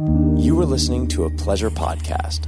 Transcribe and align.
You 0.00 0.58
are 0.60 0.64
listening 0.64 1.08
to 1.08 1.24
a 1.24 1.30
pleasure 1.30 1.70
podcast. 1.70 2.46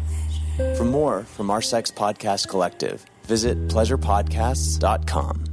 For 0.78 0.84
more 0.84 1.24
from 1.24 1.50
our 1.50 1.60
sex 1.60 1.90
podcast 1.90 2.48
collective, 2.48 3.04
visit 3.24 3.68
pleasurepodcasts.com. 3.68 5.44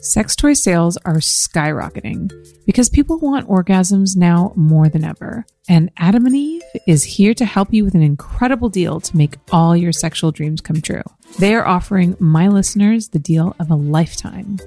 Sex 0.00 0.34
toy 0.34 0.54
sales 0.54 0.96
are 1.04 1.16
skyrocketing 1.16 2.32
because 2.64 2.88
people 2.88 3.18
want 3.18 3.46
orgasms 3.46 4.16
now 4.16 4.54
more 4.56 4.88
than 4.88 5.04
ever. 5.04 5.44
And 5.68 5.90
Adam 5.98 6.24
and 6.24 6.34
Eve 6.34 6.62
is 6.86 7.04
here 7.04 7.34
to 7.34 7.44
help 7.44 7.74
you 7.74 7.84
with 7.84 7.94
an 7.94 8.02
incredible 8.02 8.70
deal 8.70 9.00
to 9.00 9.16
make 9.16 9.36
all 9.52 9.76
your 9.76 9.92
sexual 9.92 10.32
dreams 10.32 10.62
come 10.62 10.80
true. 10.80 11.02
They 11.38 11.54
are 11.54 11.66
offering 11.66 12.16
my 12.18 12.48
listeners 12.48 13.08
the 13.08 13.18
deal 13.18 13.54
of 13.60 13.70
a 13.70 13.76
lifetime. 13.76 14.58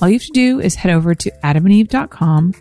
All 0.00 0.08
you 0.08 0.14
have 0.14 0.26
to 0.26 0.32
do 0.32 0.60
is 0.60 0.74
head 0.74 0.92
over 0.92 1.14
to 1.14 1.30
adamandeve.com, 1.42 2.54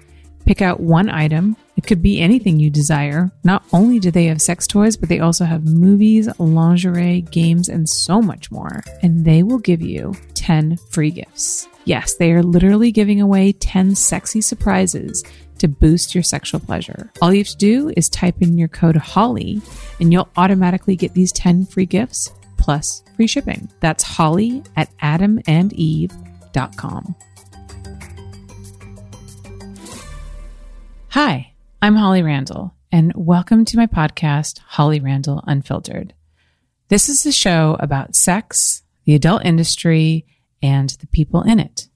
pick 0.46 0.62
out 0.62 0.80
one 0.80 1.10
item. 1.10 1.58
It 1.76 1.86
could 1.86 2.02
be 2.02 2.22
anything 2.22 2.60
you 2.60 2.70
desire. 2.70 3.32
Not 3.44 3.66
only 3.74 4.00
do 4.00 4.12
they 4.12 4.26
have 4.26 4.42
sex 4.42 4.66
toys, 4.66 4.96
but 4.96 5.10
they 5.10 5.20
also 5.20 5.44
have 5.44 5.68
movies, 5.68 6.30
lingerie, 6.40 7.22
games, 7.22 7.68
and 7.68 7.90
so 7.90 8.22
much 8.22 8.50
more. 8.52 8.82
And 9.02 9.26
they 9.26 9.44
will 9.44 9.60
give 9.60 9.82
you 9.82 10.14
10 10.36 10.78
free 10.90 11.12
gifts. 11.12 11.68
Yes, 11.84 12.16
they 12.16 12.32
are 12.32 12.42
literally 12.42 12.92
giving 12.92 13.20
away 13.20 13.52
10 13.52 13.96
sexy 13.96 14.42
surprises 14.42 15.24
to 15.60 15.68
boost 15.68 16.16
your 16.16 16.24
sexual 16.24 16.60
pleasure. 16.60 17.12
All 17.22 17.34
you 17.34 17.40
have 17.40 17.48
to 17.48 17.58
do 17.58 17.92
is 17.96 18.10
type 18.10 18.42
in 18.42 18.58
your 18.58 18.68
code 18.68 18.96
HOLLY 18.96 19.62
and 20.00 20.12
you'll 20.12 20.30
automatically 20.38 20.96
get 20.96 21.14
these 21.14 21.32
10 21.34 21.66
free 21.66 21.86
gifts 21.86 22.32
plus 22.58 23.04
free 23.16 23.28
shipping. 23.28 23.70
That's 23.80 24.04
Holly 24.04 24.64
at 24.76 24.96
adamandeve.com. 24.98 27.16
Hi, 31.16 31.54
I'm 31.82 31.96
Holly 31.96 32.22
Randall, 32.24 32.76
and 32.92 33.14
welcome 33.16 33.64
to 33.64 33.78
my 33.78 33.88
podcast, 33.88 34.60
Holly 34.60 35.00
Randall 35.00 35.42
Unfiltered. 35.48 36.14
This 36.90 37.08
is 37.08 37.26
a 37.26 37.32
show 37.32 37.78
about 37.80 38.18
sex, 38.18 38.84
the 39.06 39.16
adult 39.16 39.46
industry, 39.46 40.26
and 40.62 40.90
the 40.90 41.08
people 41.08 41.42
in 41.44 41.58
it. 41.58 41.88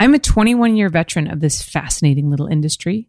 I'm 0.00 0.12
a 0.12 0.18
21 0.18 0.74
year 0.74 0.88
veteran 0.88 1.30
of 1.30 1.38
this 1.38 1.62
fascinating 1.62 2.30
little 2.30 2.48
industry. 2.48 3.08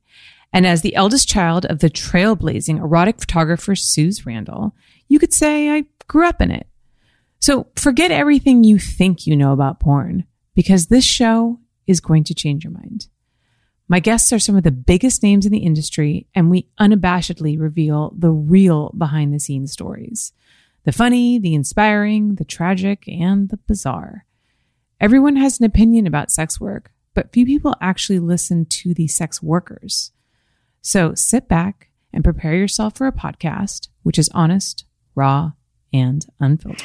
And 0.54 0.67
as 0.67 0.84
the 0.84 0.95
eldest 0.95 1.28
child 1.28 1.66
of 1.66 1.80
the 1.80 1.89
trailblazing 1.89 2.78
erotic 2.78 3.20
photographer 3.20 3.76
Suze 3.76 4.23
Randall, 4.23 4.76
you 5.08 5.17
could 5.17 5.34
say 5.34 5.72
I 5.72 5.86
grew 6.06 6.28
up 6.28 6.42
in 6.42 6.52
it. 6.52 6.67
So 7.39 7.66
forget 7.76 8.11
everything 8.11 8.64
you 8.64 8.78
think 8.78 9.26
you 9.26 9.36
know 9.36 9.52
about 9.52 9.80
porn, 9.80 10.26
because 10.54 10.86
this 10.86 11.06
show 11.06 11.59
is 11.88 12.02
going 12.02 12.23
to 12.26 12.36
change 12.36 12.64
your 12.64 12.73
mind. 12.73 13.08
My 13.88 14.00
guests 14.00 14.33
are 14.33 14.39
some 14.39 14.55
of 14.55 14.64
the 14.64 14.72
biggest 14.72 15.22
names 15.22 15.45
in 15.45 15.52
the 15.52 15.59
industry, 15.59 16.25
and 16.33 16.50
we 16.50 16.67
unabashedly 16.80 17.59
reveal 17.59 18.16
the 18.17 18.31
real 18.31 18.92
behind 18.97 19.33
the 19.33 19.39
scenes 19.39 19.72
stories 19.72 20.33
the 20.86 20.92
funny, 20.92 21.39
the 21.39 21.55
inspiring, 21.55 22.36
the 22.36 22.45
tragic, 22.45 23.08
and 23.08 23.50
the 23.50 23.58
bizarre. 23.58 24.25
Everyone 25.02 25.36
has 25.36 25.59
an 25.59 25.66
opinion 25.66 26.05
about 26.05 26.30
sex 26.30 26.61
work, 26.61 26.92
but 27.16 27.33
few 27.33 27.44
people 27.44 27.75
actually 27.81 28.19
listen 28.19 28.67
to 28.67 28.94
the 28.94 29.08
sex 29.08 29.42
workers. 29.42 30.11
So 30.81 31.16
sit 31.16 31.47
back 31.47 31.89
and 32.14 32.23
prepare 32.23 32.53
yourself 32.53 32.95
for 32.95 33.08
a 33.08 33.11
podcast 33.11 33.88
which 34.03 34.20
is 34.20 34.30
honest, 34.30 34.86
raw, 35.16 35.53
and 35.92 36.23
unfiltered. 36.39 36.83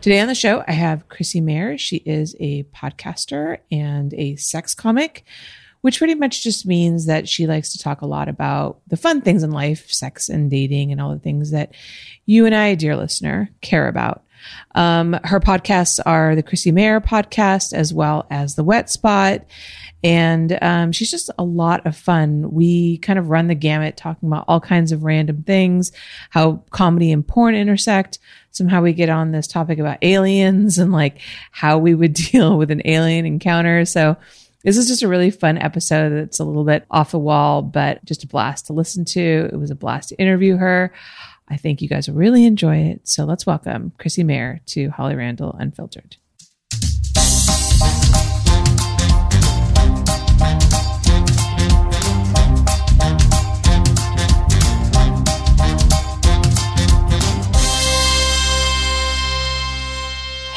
Today 0.00 0.20
on 0.20 0.28
the 0.28 0.34
show, 0.34 0.64
I 0.66 0.72
have 0.72 1.08
Chrissie 1.08 1.42
Mayr. 1.42 1.76
She 1.76 1.96
is 1.96 2.34
a 2.40 2.62
podcaster 2.74 3.58
and 3.70 4.14
a 4.14 4.36
sex 4.36 4.74
comic, 4.74 5.24
which 5.80 5.98
pretty 5.98 6.14
much 6.14 6.42
just 6.42 6.66
means 6.66 7.06
that 7.06 7.28
she 7.28 7.46
likes 7.46 7.72
to 7.72 7.78
talk 7.78 8.02
a 8.02 8.06
lot 8.06 8.28
about 8.28 8.80
the 8.86 8.96
fun 8.96 9.20
things 9.20 9.42
in 9.42 9.50
life, 9.50 9.90
sex 9.90 10.28
and 10.28 10.50
dating, 10.50 10.92
and 10.92 11.00
all 11.00 11.12
the 11.12 11.18
things 11.18 11.50
that 11.50 11.74
you 12.26 12.46
and 12.46 12.54
I, 12.54 12.74
dear 12.74 12.96
listener, 12.96 13.50
care 13.60 13.88
about. 13.88 14.24
Um, 14.74 15.18
her 15.24 15.40
podcasts 15.40 16.00
are 16.04 16.34
the 16.34 16.42
Chrissie 16.42 16.72
Mayr 16.72 17.00
podcast 17.00 17.72
as 17.72 17.92
well 17.92 18.26
as 18.30 18.54
the 18.54 18.64
Wet 18.64 18.90
Spot. 18.90 19.44
And 20.02 20.58
um, 20.62 20.92
she's 20.92 21.10
just 21.10 21.30
a 21.38 21.44
lot 21.44 21.86
of 21.86 21.94
fun. 21.94 22.50
We 22.52 22.98
kind 22.98 23.18
of 23.18 23.28
run 23.28 23.48
the 23.48 23.54
gamut 23.54 23.96
talking 23.98 24.28
about 24.28 24.46
all 24.48 24.60
kinds 24.60 24.92
of 24.92 25.04
random 25.04 25.42
things, 25.42 25.92
how 26.30 26.64
comedy 26.70 27.12
and 27.12 27.26
porn 27.26 27.54
intersect. 27.54 28.18
Somehow 28.50 28.80
we 28.80 28.94
get 28.94 29.10
on 29.10 29.32
this 29.32 29.46
topic 29.46 29.78
about 29.78 29.98
aliens 30.02 30.78
and 30.78 30.90
like 30.90 31.20
how 31.50 31.78
we 31.78 31.94
would 31.94 32.14
deal 32.32 32.56
with 32.56 32.70
an 32.70 32.82
alien 32.86 33.26
encounter. 33.26 33.84
So 33.84 34.16
this 34.62 34.76
is 34.76 34.88
just 34.88 35.02
a 35.02 35.08
really 35.08 35.30
fun 35.30 35.58
episode 35.58 36.10
that's 36.10 36.40
a 36.40 36.44
little 36.44 36.64
bit 36.64 36.84
off 36.90 37.12
the 37.12 37.18
wall, 37.18 37.62
but 37.62 38.04
just 38.04 38.24
a 38.24 38.26
blast 38.26 38.66
to 38.66 38.72
listen 38.72 39.04
to. 39.06 39.48
It 39.52 39.56
was 39.56 39.70
a 39.70 39.74
blast 39.74 40.10
to 40.10 40.16
interview 40.16 40.56
her. 40.56 40.92
I 41.48 41.56
think 41.56 41.82
you 41.82 41.88
guys 41.88 42.08
will 42.08 42.16
really 42.16 42.44
enjoy 42.44 42.76
it. 42.76 43.08
So 43.08 43.24
let's 43.24 43.46
welcome 43.46 43.92
Chrissie 43.98 44.24
Mayr 44.24 44.60
to 44.66 44.90
Holly 44.90 45.16
Randall 45.16 45.56
Unfiltered. 45.58 46.16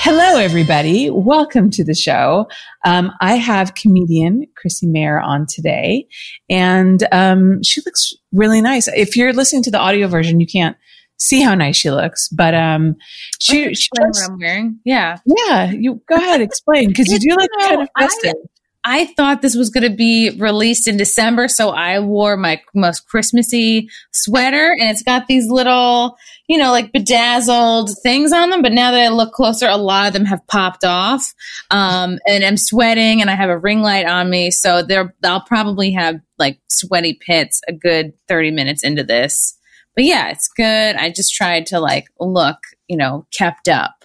Hello, 0.05 0.35
everybody. 0.37 1.09
Welcome 1.09 1.69
to 1.69 1.83
the 1.85 1.93
show. 1.93 2.49
Um, 2.83 3.13
I 3.21 3.35
have 3.35 3.73
comedian 3.73 4.47
Chrissie 4.57 4.85
Mayr 4.85 5.17
on 5.17 5.45
today, 5.47 6.09
and 6.49 7.07
um, 7.13 7.63
she 7.63 7.79
looks 7.85 8.13
really 8.33 8.59
nice. 8.59 8.89
If 8.89 9.15
you're 9.15 9.31
listening 9.31 9.63
to 9.63 9.71
the 9.71 9.79
audio 9.79 10.09
version, 10.09 10.41
you 10.41 10.45
can't 10.45 10.75
see 11.15 11.41
how 11.41 11.55
nice 11.55 11.77
she 11.77 11.89
looks, 11.89 12.27
but 12.27 12.53
um, 12.53 12.97
she, 13.39 13.73
she 13.75 13.87
what 13.97 14.11
I'm 14.29 14.37
wearing. 14.37 14.77
Yeah, 14.83 15.19
yeah. 15.25 15.71
You 15.71 16.01
go 16.09 16.15
ahead, 16.15 16.41
explain 16.41 16.89
because 16.89 17.07
you 17.07 17.19
do 17.19 17.29
look 17.29 17.49
you 17.49 17.59
know, 17.59 17.69
kind 17.69 17.81
of 17.83 17.89
festive. 17.97 18.35
I 18.83 19.05
thought 19.05 19.41
this 19.41 19.55
was 19.55 19.69
going 19.69 19.89
to 19.89 19.95
be 19.95 20.31
released 20.37 20.87
in 20.87 20.97
December, 20.97 21.47
so 21.47 21.69
I 21.69 22.01
wore 22.01 22.35
my 22.35 22.61
most 22.75 23.07
Christmassy 23.07 23.89
sweater, 24.11 24.75
and 24.77 24.89
it's 24.89 25.03
got 25.03 25.27
these 25.27 25.49
little, 25.49 26.17
you 26.47 26.57
know, 26.57 26.71
like 26.71 26.91
bedazzled 26.91 27.91
things 28.03 28.33
on 28.33 28.49
them. 28.49 28.61
But 28.61 28.73
now 28.73 28.91
that 28.91 29.01
I 29.01 29.07
look 29.09 29.33
closer, 29.33 29.67
a 29.67 29.77
lot 29.77 30.07
of 30.07 30.13
them 30.13 30.25
have 30.25 30.45
popped 30.47 30.83
off, 30.83 31.33
um, 31.71 32.19
and 32.27 32.43
I'm 32.43 32.57
sweating, 32.57 33.21
and 33.21 33.29
I 33.29 33.35
have 33.35 33.49
a 33.49 33.57
ring 33.57 33.81
light 33.81 34.05
on 34.05 34.29
me, 34.29 34.51
so 34.51 34.81
there 34.83 35.13
I'll 35.23 35.41
probably 35.41 35.91
have 35.91 36.15
like 36.37 36.59
sweaty 36.67 37.17
pits 37.19 37.61
a 37.67 37.73
good 37.73 38.13
thirty 38.27 38.51
minutes 38.51 38.83
into 38.83 39.03
this. 39.03 39.57
But 39.95 40.05
yeah, 40.05 40.29
it's 40.31 40.47
good. 40.47 40.95
I 40.95 41.11
just 41.11 41.33
tried 41.33 41.67
to 41.67 41.79
like 41.79 42.05
look, 42.19 42.57
you 42.87 42.97
know, 42.97 43.27
kept 43.31 43.67
up. 43.67 44.03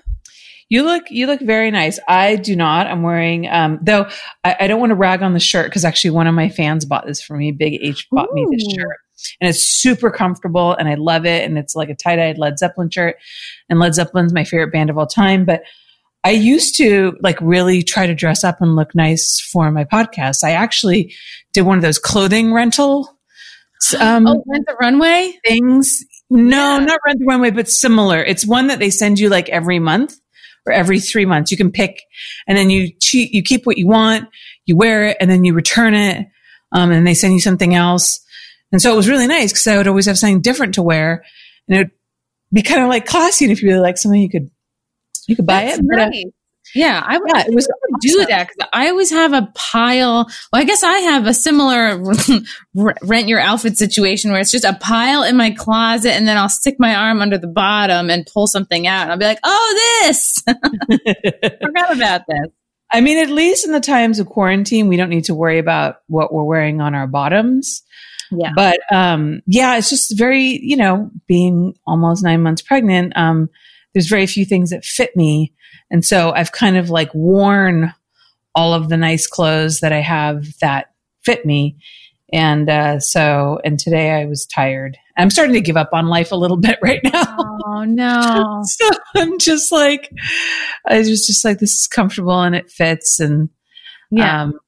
You 0.68 0.82
look 0.82 1.10
you 1.10 1.26
look 1.26 1.40
very 1.40 1.70
nice. 1.70 1.98
I 2.08 2.36
do 2.36 2.54
not. 2.54 2.86
I'm 2.86 3.02
wearing 3.02 3.48
um 3.48 3.78
though 3.82 4.06
I, 4.44 4.56
I 4.60 4.66
don't 4.66 4.80
want 4.80 4.90
to 4.90 4.96
rag 4.96 5.22
on 5.22 5.32
the 5.32 5.40
shirt 5.40 5.66
because 5.66 5.84
actually 5.84 6.10
one 6.10 6.26
of 6.26 6.34
my 6.34 6.50
fans 6.50 6.84
bought 6.84 7.06
this 7.06 7.22
for 7.22 7.36
me. 7.36 7.52
Big 7.52 7.78
H 7.82 8.06
bought 8.10 8.28
Ooh. 8.30 8.34
me 8.34 8.46
this 8.50 8.74
shirt. 8.74 8.98
And 9.40 9.48
it's 9.48 9.62
super 9.62 10.10
comfortable 10.10 10.74
and 10.74 10.88
I 10.88 10.94
love 10.94 11.26
it. 11.26 11.44
And 11.44 11.58
it's 11.58 11.74
like 11.74 11.90
a 11.90 11.94
tie-dyed 11.94 12.38
Led 12.38 12.58
Zeppelin 12.58 12.90
shirt. 12.90 13.16
And 13.68 13.78
Led 13.78 13.94
Zeppelin's 13.94 14.32
my 14.32 14.44
favorite 14.44 14.72
band 14.72 14.90
of 14.90 14.98
all 14.98 15.06
time. 15.06 15.44
But 15.44 15.62
I 16.24 16.30
used 16.30 16.76
to 16.78 17.16
like 17.20 17.40
really 17.40 17.82
try 17.82 18.06
to 18.06 18.14
dress 18.14 18.44
up 18.44 18.60
and 18.60 18.76
look 18.76 18.94
nice 18.94 19.40
for 19.40 19.70
my 19.70 19.84
podcast. 19.84 20.44
I 20.44 20.52
actually 20.52 21.14
did 21.52 21.62
one 21.62 21.78
of 21.78 21.82
those 21.82 21.98
clothing 21.98 22.52
rental 22.52 23.18
um, 24.00 24.26
oh, 24.26 24.42
rent 24.46 24.66
the 24.66 24.76
runway 24.80 25.32
things. 25.46 26.04
No, 26.30 26.78
yeah. 26.78 26.84
not 26.84 27.00
rent 27.06 27.20
the 27.20 27.26
runway, 27.26 27.50
but 27.50 27.68
similar. 27.68 28.22
It's 28.22 28.46
one 28.46 28.66
that 28.66 28.78
they 28.78 28.90
send 28.90 29.18
you 29.18 29.28
like 29.28 29.48
every 29.48 29.78
month 29.78 30.14
or 30.66 30.72
every 30.72 31.00
three 31.00 31.24
months. 31.24 31.50
You 31.50 31.56
can 31.56 31.72
pick 31.72 32.02
and 32.46 32.58
then 32.58 32.70
you 32.70 32.92
cheat, 33.00 33.32
you 33.32 33.42
keep 33.42 33.66
what 33.66 33.78
you 33.78 33.86
want, 33.86 34.28
you 34.66 34.76
wear 34.76 35.06
it 35.06 35.16
and 35.20 35.30
then 35.30 35.44
you 35.44 35.54
return 35.54 35.94
it. 35.94 36.26
Um, 36.72 36.90
and 36.90 37.06
they 37.06 37.14
send 37.14 37.32
you 37.32 37.40
something 37.40 37.74
else. 37.74 38.20
And 38.72 38.82
so 38.82 38.92
it 38.92 38.96
was 38.96 39.08
really 39.08 39.26
nice 39.26 39.52
because 39.52 39.66
I 39.66 39.76
would 39.76 39.88
always 39.88 40.06
have 40.06 40.18
something 40.18 40.40
different 40.40 40.74
to 40.74 40.82
wear 40.82 41.24
and 41.68 41.76
it 41.76 41.80
would 41.80 41.90
be 42.52 42.62
kind 42.62 42.82
of 42.82 42.88
like 42.88 43.06
classy. 43.06 43.44
And 43.44 43.52
if 43.52 43.62
you 43.62 43.68
really 43.68 43.80
like 43.80 43.98
something, 43.98 44.20
you 44.20 44.28
could, 44.28 44.50
you 45.26 45.36
could 45.36 45.46
buy 45.46 45.64
That's 45.64 45.78
it. 45.78 45.84
Uh, 45.98 46.30
yeah, 46.74 47.02
I 47.04 47.18
would, 47.18 47.30
yeah, 47.34 47.44
it 47.46 47.54
was 47.54 47.66
awesome. 47.66 47.98
do 48.00 48.26
that 48.26 48.48
because 48.48 48.68
I 48.72 48.88
always 48.88 49.10
have 49.10 49.32
a 49.32 49.50
pile. 49.54 50.28
Well, 50.52 50.62
I 50.62 50.64
guess 50.64 50.82
I 50.82 50.98
have 50.98 51.26
a 51.26 51.32
similar 51.32 52.02
rent 52.74 53.28
your 53.28 53.40
outfit 53.40 53.78
situation 53.78 54.30
where 54.30 54.40
it's 54.40 54.50
just 54.50 54.64
a 54.64 54.74
pile 54.74 55.22
in 55.22 55.36
my 55.36 55.50
closet, 55.50 56.12
and 56.12 56.28
then 56.28 56.36
I'll 56.36 56.48
stick 56.48 56.76
my 56.78 56.94
arm 56.94 57.22
under 57.22 57.38
the 57.38 57.46
bottom 57.46 58.10
and 58.10 58.26
pull 58.26 58.46
something 58.46 58.86
out, 58.86 59.04
and 59.04 59.12
I'll 59.12 59.18
be 59.18 59.24
like, 59.24 59.40
"Oh, 59.44 60.02
this! 60.02 60.42
Forgot 60.46 61.96
about 61.96 62.22
this." 62.28 62.52
I 62.90 63.00
mean, 63.00 63.18
at 63.18 63.30
least 63.30 63.66
in 63.66 63.72
the 63.72 63.80
times 63.80 64.18
of 64.18 64.28
quarantine, 64.28 64.88
we 64.88 64.96
don't 64.96 65.10
need 65.10 65.24
to 65.24 65.34
worry 65.34 65.58
about 65.58 65.96
what 66.06 66.32
we're 66.32 66.44
wearing 66.44 66.80
on 66.80 66.94
our 66.94 67.06
bottoms. 67.06 67.82
Yeah. 68.30 68.52
But 68.54 68.80
um, 68.92 69.40
yeah, 69.46 69.76
it's 69.76 69.90
just 69.90 70.16
very, 70.18 70.58
you 70.62 70.76
know, 70.76 71.10
being 71.26 71.74
almost 71.86 72.22
nine 72.24 72.42
months 72.42 72.62
pregnant. 72.62 73.12
Um, 73.16 73.48
there's 73.94 74.08
very 74.08 74.26
few 74.26 74.44
things 74.44 74.70
that 74.70 74.84
fit 74.84 75.16
me 75.16 75.52
and 75.90 76.04
so 76.04 76.32
I've 76.32 76.52
kind 76.52 76.76
of 76.76 76.90
like 76.90 77.12
worn 77.14 77.92
all 78.54 78.74
of 78.74 78.88
the 78.88 78.96
nice 78.96 79.26
clothes 79.26 79.80
that 79.80 79.92
I 79.92 80.00
have 80.00 80.44
that 80.60 80.92
fit 81.24 81.46
me. 81.46 81.76
And 82.32 82.68
uh, 82.68 83.00
so, 83.00 83.58
and 83.64 83.78
today 83.78 84.10
I 84.10 84.26
was 84.26 84.44
tired. 84.46 84.98
I'm 85.16 85.30
starting 85.30 85.54
to 85.54 85.60
give 85.62 85.76
up 85.78 85.90
on 85.92 86.08
life 86.08 86.30
a 86.30 86.36
little 86.36 86.56
bit 86.60 86.78
right 86.82 87.00
now. 87.02 87.36
Oh 87.64 87.84
no! 87.84 88.60
so 88.64 88.90
I'm 89.16 89.38
just 89.38 89.72
like, 89.72 90.10
I 90.86 90.98
was 90.98 91.26
just 91.26 91.44
like, 91.44 91.58
this 91.58 91.72
is 91.72 91.86
comfortable 91.86 92.40
and 92.42 92.54
it 92.54 92.70
fits, 92.70 93.18
and 93.18 93.48
Yeah. 94.10 94.42
um, 94.42 94.58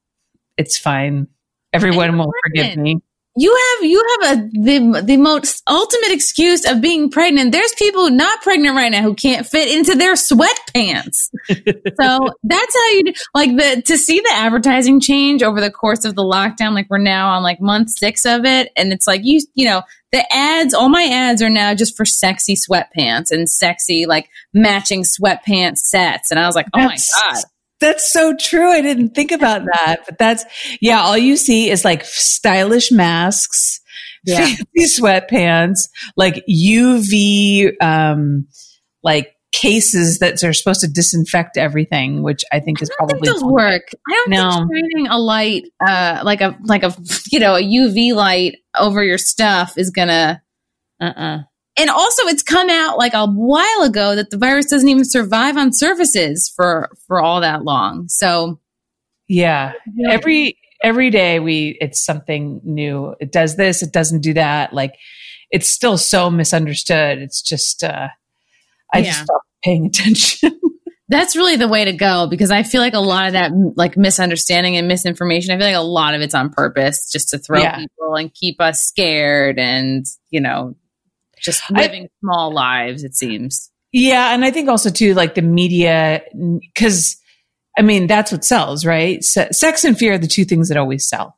it's 0.57 0.77
fine. 0.77 1.27
Everyone 1.73 2.17
will 2.17 2.33
forgive 2.45 2.77
me. 2.77 2.99
You 3.37 3.55
have 3.55 3.89
you 3.89 4.03
have 4.21 4.37
a 4.37 4.49
the 4.51 5.01
the 5.05 5.17
most 5.17 5.63
ultimate 5.65 6.11
excuse 6.11 6.69
of 6.69 6.81
being 6.81 7.09
pregnant. 7.09 7.53
There's 7.53 7.73
people 7.75 8.09
not 8.09 8.41
pregnant 8.41 8.75
right 8.75 8.91
now 8.91 9.03
who 9.03 9.15
can't 9.15 9.47
fit 9.47 9.73
into 9.73 9.95
their 9.95 10.15
sweatpants. 10.15 11.29
so 11.47 12.29
that's 12.43 12.75
how 12.75 12.87
you 12.89 13.03
do, 13.05 13.13
like 13.33 13.55
the 13.55 13.81
to 13.83 13.97
see 13.97 14.19
the 14.19 14.33
advertising 14.33 14.99
change 14.99 15.43
over 15.43 15.61
the 15.61 15.71
course 15.71 16.03
of 16.03 16.15
the 16.15 16.23
lockdown. 16.23 16.73
Like 16.73 16.87
we're 16.89 16.97
now 16.97 17.31
on 17.31 17.41
like 17.41 17.61
month 17.61 17.91
six 17.91 18.25
of 18.25 18.43
it, 18.43 18.69
and 18.75 18.91
it's 18.91 19.07
like 19.07 19.21
you 19.23 19.39
you 19.53 19.65
know 19.65 19.83
the 20.11 20.25
ads. 20.33 20.73
All 20.73 20.89
my 20.89 21.03
ads 21.03 21.41
are 21.41 21.49
now 21.49 21.73
just 21.73 21.95
for 21.95 22.03
sexy 22.03 22.55
sweatpants 22.55 23.31
and 23.31 23.49
sexy 23.49 24.05
like 24.05 24.29
matching 24.53 25.03
sweatpants 25.03 25.77
sets. 25.77 26.31
And 26.31 26.39
I 26.39 26.47
was 26.47 26.55
like, 26.55 26.67
oh 26.73 26.79
my 26.79 26.97
god, 26.97 27.43
That's 27.81 28.11
so 28.11 28.35
true. 28.39 28.71
I 28.71 28.81
didn't 28.81 29.09
think 29.09 29.31
about 29.31 29.63
that, 29.65 29.97
but 30.05 30.17
that's 30.17 30.45
yeah. 30.79 31.01
All 31.01 31.17
you 31.17 31.35
see 31.35 31.69
is 31.69 31.83
like 31.83 32.05
stylish 32.05 32.91
masks, 32.91 33.81
Yeah. 34.23 34.37
fancy 34.45 35.01
sweatpants, 35.01 35.89
like 36.15 36.43
UV, 36.47 37.71
um, 37.81 38.47
like 39.03 39.35
cases 39.51 40.19
that 40.19 40.41
are 40.43 40.53
supposed 40.53 40.79
to 40.81 40.87
disinfect 40.87 41.57
everything, 41.57 42.23
which 42.23 42.43
I 42.53 42.59
think 42.61 42.81
is 42.81 42.89
probably 42.97 43.27
think 43.27 43.43
work. 43.43 43.89
I 44.09 44.13
don't 44.13 44.29
No. 44.29 44.49
think 44.51 44.69
shining 44.93 45.07
a 45.07 45.17
light, 45.17 45.63
uh, 45.85 46.21
like 46.23 46.39
a 46.41 46.55
like 46.65 46.83
a 46.83 46.93
you 47.31 47.39
know 47.39 47.55
a 47.55 47.61
UV 47.61 48.13
light 48.13 48.57
over 48.79 49.03
your 49.03 49.17
stuff 49.17 49.73
is 49.77 49.89
gonna. 49.89 50.41
Uh-uh. 51.01 51.39
And 51.81 51.89
also, 51.89 52.23
it's 52.27 52.43
come 52.43 52.69
out 52.69 52.97
like 52.99 53.15
a 53.15 53.25
while 53.25 53.81
ago 53.81 54.15
that 54.15 54.29
the 54.29 54.37
virus 54.37 54.67
doesn't 54.67 54.87
even 54.87 55.03
survive 55.03 55.57
on 55.57 55.73
surfaces 55.73 56.51
for 56.55 56.89
for 57.07 57.19
all 57.19 57.41
that 57.41 57.63
long. 57.63 58.05
So 58.07 58.59
Yeah. 59.27 59.73
Every 60.09 60.57
every 60.83 61.09
day 61.09 61.39
we 61.39 61.77
it's 61.81 62.03
something 62.05 62.61
new. 62.63 63.15
It 63.19 63.31
does 63.31 63.55
this, 63.55 63.81
it 63.81 63.91
doesn't 63.91 64.21
do 64.21 64.33
that. 64.35 64.73
Like 64.73 64.93
it's 65.49 65.69
still 65.69 65.97
so 65.97 66.29
misunderstood. 66.29 67.17
It's 67.17 67.41
just 67.41 67.83
uh 67.83 68.09
I 68.93 68.99
Yeah. 68.99 69.03
just 69.05 69.23
stopped 69.23 69.47
paying 69.63 69.85
attention. 69.87 70.59
that's 71.09 71.35
really 71.35 71.55
the 71.55 71.67
way 71.67 71.85
to 71.85 71.93
go 71.93 72.27
because 72.29 72.51
I 72.51 72.61
feel 72.63 72.81
like 72.81 72.93
a 72.93 72.99
lot 72.99 73.25
of 73.27 73.33
that 73.33 73.51
like 73.75 73.97
misunderstanding 73.97 74.77
and 74.77 74.87
misinformation. 74.87 75.51
I 75.51 75.57
feel 75.57 75.67
like 75.67 75.75
a 75.75 75.79
lot 75.81 76.13
of 76.13 76.21
it's 76.21 76.35
on 76.35 76.51
purpose, 76.51 77.09
just 77.11 77.29
to 77.29 77.39
throw 77.39 77.59
Yeah. 77.59 77.77
people 77.77 78.15
and 78.15 78.31
keep 78.33 78.61
us 78.61 78.83
scared 78.83 79.57
and 79.57 80.05
you 80.29 80.41
know 80.41 80.75
just 81.41 81.61
I- 81.73 81.81
living 81.81 82.07
small 82.21 82.53
lives. 82.53 83.03
It 83.03 83.15
seems. 83.15 83.69
Yeah, 83.93 84.33
and 84.33 84.45
I 84.45 84.51
think 84.51 84.69
also 84.69 84.89
too, 84.89 85.13
like 85.13 85.35
the 85.35 85.41
media, 85.41 86.21
because 86.73 87.17
I 87.77 87.81
mean 87.81 88.07
that's 88.07 88.31
what 88.31 88.45
sells, 88.45 88.85
right? 88.85 89.21
Se- 89.23 89.49
sex 89.51 89.83
and 89.83 89.97
fear 89.97 90.13
are 90.13 90.17
the 90.17 90.27
two 90.27 90.45
things 90.45 90.69
that 90.69 90.77
always 90.77 91.09
sell, 91.09 91.37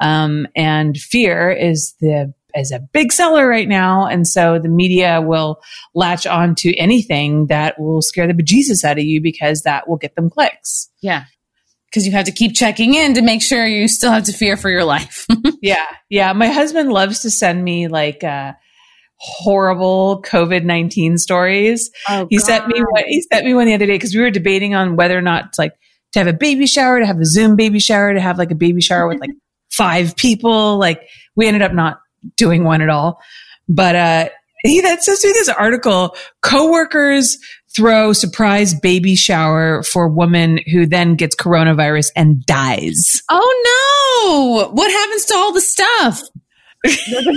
um, 0.00 0.46
and 0.54 0.96
fear 0.96 1.50
is 1.50 1.94
the 2.00 2.34
is 2.54 2.70
a 2.72 2.80
big 2.80 3.12
seller 3.12 3.46
right 3.48 3.68
now, 3.68 4.06
and 4.06 4.26
so 4.26 4.58
the 4.58 4.68
media 4.68 5.20
will 5.22 5.60
latch 5.94 6.26
on 6.26 6.54
to 6.56 6.74
anything 6.76 7.46
that 7.46 7.78
will 7.78 8.02
scare 8.02 8.26
the 8.26 8.32
bejesus 8.34 8.84
out 8.84 8.98
of 8.98 9.04
you 9.04 9.20
because 9.22 9.62
that 9.62 9.88
will 9.88 9.96
get 9.96 10.14
them 10.16 10.28
clicks. 10.30 10.90
Yeah. 11.02 11.24
Because 11.90 12.06
you 12.06 12.12
have 12.12 12.24
to 12.26 12.32
keep 12.32 12.54
checking 12.54 12.94
in 12.94 13.14
to 13.14 13.22
make 13.22 13.40
sure 13.42 13.66
you 13.66 13.88
still 13.88 14.10
have 14.10 14.24
to 14.24 14.32
fear 14.32 14.56
for 14.56 14.68
your 14.70 14.84
life. 14.84 15.26
Yeah, 15.62 15.86
yeah. 16.10 16.32
My 16.34 16.48
husband 16.48 16.92
loves 16.92 17.20
to 17.20 17.30
send 17.30 17.62
me 17.64 17.88
like 17.88 18.22
uh, 18.22 18.52
horrible 19.18 20.22
COVID 20.22 20.64
nineteen 20.64 21.18
stories. 21.18 21.90
oh, 22.08 22.26
He 22.30 22.38
sent 22.38 22.66
me 22.68 22.80
what 22.90 23.04
he 23.06 23.22
sent 23.32 23.44
me 23.46 23.54
one 23.54 23.66
the 23.66 23.74
other 23.74 23.86
day 23.86 23.94
because 23.94 24.14
we 24.14 24.20
were 24.20 24.30
debating 24.30 24.74
on 24.74 24.96
whether 24.96 25.16
or 25.16 25.22
not 25.22 25.52
to, 25.54 25.60
like 25.60 25.72
to 26.12 26.18
have 26.18 26.28
a 26.28 26.32
baby 26.32 26.66
shower, 26.66 27.00
to 27.00 27.06
have 27.06 27.18
a 27.18 27.24
Zoom 27.26 27.56
baby 27.56 27.80
shower, 27.80 28.12
to 28.14 28.20
have 28.20 28.38
like 28.38 28.50
a 28.50 28.54
baby 28.56 28.80
shower 28.80 29.08
with 29.08 29.20
like 29.20 29.30
five 29.70 30.16
people. 30.16 30.78
Like 30.78 31.02
we 31.34 31.46
ended 31.46 31.62
up 31.62 31.72
not 31.72 32.00
doing 32.36 32.64
one 32.64 32.82
at 32.82 32.88
all. 32.88 33.20
But 33.68 33.96
uh 33.96 34.28
he 34.62 34.80
that 34.80 35.02
says 35.02 35.20
to 35.20 35.28
me 35.28 35.32
this 35.34 35.48
article, 35.48 36.16
coworkers 36.42 37.38
throw 37.74 38.12
surprise 38.12 38.74
baby 38.80 39.14
shower 39.14 39.82
for 39.82 40.08
woman 40.08 40.58
who 40.72 40.86
then 40.86 41.14
gets 41.14 41.36
coronavirus 41.36 42.10
and 42.16 42.44
dies. 42.46 43.22
Oh 43.30 44.64
no! 44.64 44.70
What 44.72 44.90
happens 44.90 45.24
to 45.26 45.34
all 45.34 45.52
the 45.52 45.60
stuff? 45.60 46.22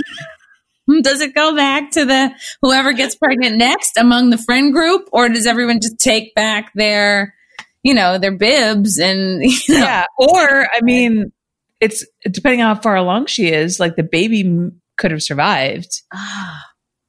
does 1.02 1.20
it 1.20 1.34
go 1.34 1.54
back 1.54 1.90
to 1.92 2.04
the 2.04 2.32
whoever 2.62 2.92
gets 2.92 3.14
pregnant 3.14 3.56
next 3.56 3.96
among 3.96 4.30
the 4.30 4.38
friend 4.38 4.72
group, 4.72 5.08
or 5.12 5.28
does 5.28 5.46
everyone 5.46 5.80
just 5.80 5.98
take 5.98 6.34
back 6.34 6.72
their, 6.74 7.34
you 7.82 7.94
know, 7.94 8.18
their 8.18 8.36
bibs 8.36 8.98
and 8.98 9.42
you 9.42 9.74
know, 9.74 9.80
Yeah. 9.80 10.04
Or, 10.18 10.68
I 10.72 10.80
mean, 10.82 11.32
it's 11.80 12.04
depending 12.30 12.62
on 12.62 12.76
how 12.76 12.82
far 12.82 12.96
along 12.96 13.26
she 13.26 13.48
is, 13.48 13.80
like 13.80 13.96
the 13.96 14.02
baby 14.02 14.40
m- 14.40 14.80
could 14.96 15.10
have 15.10 15.22
survived 15.22 16.02
Ah, 16.12 16.62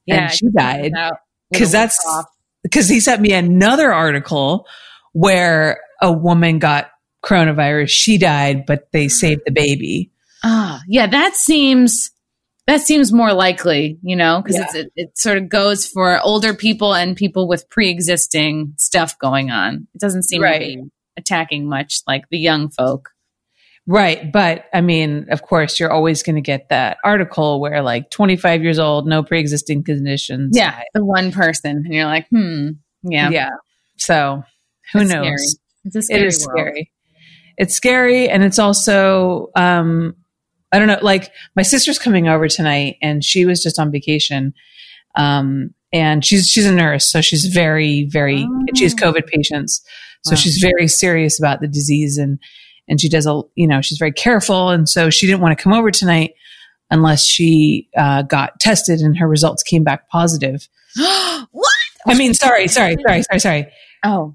and 0.08 0.30
she 0.32 0.48
died. 0.56 0.92
Because 0.92 1.12
Because 1.50 1.72
that's 1.72 2.24
because 2.62 2.88
he 2.88 3.00
sent 3.00 3.20
me 3.20 3.32
another 3.32 3.92
article 3.92 4.66
where 5.12 5.80
a 6.00 6.10
woman 6.10 6.58
got 6.58 6.90
coronavirus. 7.24 7.88
She 7.90 8.18
died, 8.18 8.64
but 8.66 8.88
they 8.92 9.08
saved 9.08 9.42
the 9.44 9.52
baby. 9.52 10.10
Ah, 10.42 10.80
yeah, 10.88 11.06
that 11.06 11.36
seems 11.36 12.10
that 12.66 12.80
seems 12.80 13.12
more 13.12 13.32
likely, 13.32 13.98
you 14.02 14.14
know, 14.16 14.40
because 14.42 14.56
Yeah. 14.74 14.80
it, 14.82 14.92
it 14.96 15.18
sort 15.18 15.38
of 15.38 15.48
goes 15.48 15.86
for 15.86 16.20
older 16.20 16.54
people 16.54 16.94
and 16.94 17.16
people 17.16 17.48
with 17.48 17.68
pre-existing 17.70 18.74
stuff 18.78 19.18
going 19.18 19.50
on. 19.50 19.86
It 19.94 20.00
doesn't 20.00 20.22
seem 20.24 20.42
Right. 20.42 20.58
to 20.58 20.64
be 20.64 20.82
attacking 21.16 21.68
much 21.68 22.00
like 22.06 22.24
the 22.30 22.38
young 22.38 22.68
folk. 22.70 23.10
Right. 23.86 24.30
But 24.30 24.66
I 24.72 24.80
mean, 24.80 25.26
of 25.30 25.42
course, 25.42 25.80
you're 25.80 25.90
always 25.90 26.22
going 26.22 26.36
to 26.36 26.40
get 26.40 26.68
that 26.68 26.98
article 27.04 27.60
where 27.60 27.82
like 27.82 28.10
25 28.10 28.62
years 28.62 28.78
old, 28.78 29.08
no 29.08 29.24
pre 29.24 29.40
existing 29.40 29.82
conditions. 29.82 30.56
Yeah, 30.56 30.80
the 30.94 31.04
one 31.04 31.32
person, 31.32 31.82
and 31.84 31.92
you're 31.92 32.04
like, 32.06 32.28
hmm, 32.28 32.68
yeah, 33.02 33.28
Yeah. 33.30 33.50
So 33.98 34.44
who 34.92 35.00
It's 35.00 35.10
knows? 35.10 35.24
scary. 35.24 35.36
It's 35.84 35.96
a 35.96 36.02
scary 36.02 36.26
is 36.28 36.46
world. 36.46 36.58
scary. 36.58 36.92
It's 37.58 37.74
scary. 37.74 38.28
And 38.28 38.44
it's 38.44 38.60
also, 38.60 39.48
um, 39.56 40.14
I 40.72 40.78
don't 40.78 40.88
know, 40.88 40.98
like 41.02 41.30
my 41.54 41.62
sister's 41.62 41.98
coming 41.98 42.28
over 42.28 42.48
tonight 42.48 42.96
and 43.02 43.22
she 43.22 43.44
was 43.44 43.62
just 43.62 43.78
on 43.78 43.90
vacation. 43.92 44.54
Um, 45.16 45.74
and 45.92 46.24
she's, 46.24 46.46
she's 46.48 46.66
a 46.66 46.72
nurse. 46.72 47.10
So 47.10 47.20
she's 47.20 47.44
very, 47.44 48.04
very, 48.04 48.42
and 48.42 48.76
she 48.76 48.84
has 48.84 48.94
Oh. 48.94 49.12
COVID 49.12 49.26
patients. 49.26 49.82
So 50.24 50.32
Wow. 50.32 50.36
she's 50.36 50.58
very 50.58 50.88
serious 50.88 51.38
about 51.38 51.60
the 51.60 51.68
disease 51.68 52.16
and, 52.16 52.38
and 52.88 53.00
she 53.00 53.08
does 53.10 53.26
a, 53.26 53.42
you 53.54 53.66
know, 53.66 53.82
she's 53.82 53.98
very 53.98 54.12
careful. 54.12 54.70
And 54.70 54.88
so 54.88 55.10
she 55.10 55.26
didn't 55.26 55.40
want 55.42 55.56
to 55.56 55.62
come 55.62 55.72
over 55.74 55.90
tonight 55.90 56.32
unless 56.90 57.24
she, 57.26 57.88
uh, 57.96 58.22
got 58.22 58.58
tested 58.60 59.00
and 59.00 59.18
her 59.18 59.28
results 59.28 59.62
came 59.62 59.84
back 59.84 60.08
positive. 60.08 60.66
what? 60.96 61.72
I 62.06 62.14
mean, 62.14 62.34
sorry, 62.34 62.68
sorry, 62.68 62.96
sorry, 63.06 63.22
sorry, 63.22 63.38
sorry. 63.40 63.66
Oh, 64.04 64.34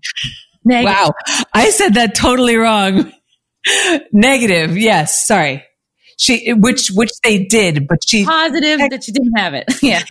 negative. 0.63 0.95
Wow. 0.95 1.13
I 1.53 1.69
said 1.71 1.95
that 1.95 2.13
totally 2.15 2.55
wrong. 2.55 3.11
Negative. 4.13 4.77
Yes. 4.77 5.27
Sorry. 5.27 5.63
She, 6.17 6.53
which, 6.53 6.89
which 6.89 7.11
they 7.23 7.45
did, 7.45 7.87
but 7.87 7.99
she, 8.05 8.25
Positive 8.25 8.79
that 8.89 9.03
she 9.03 9.11
didn't 9.11 9.37
have 9.37 9.53
it. 9.53 9.65
yeah. 9.83 10.03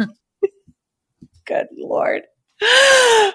good 1.46 1.66
Lord. 1.76 2.22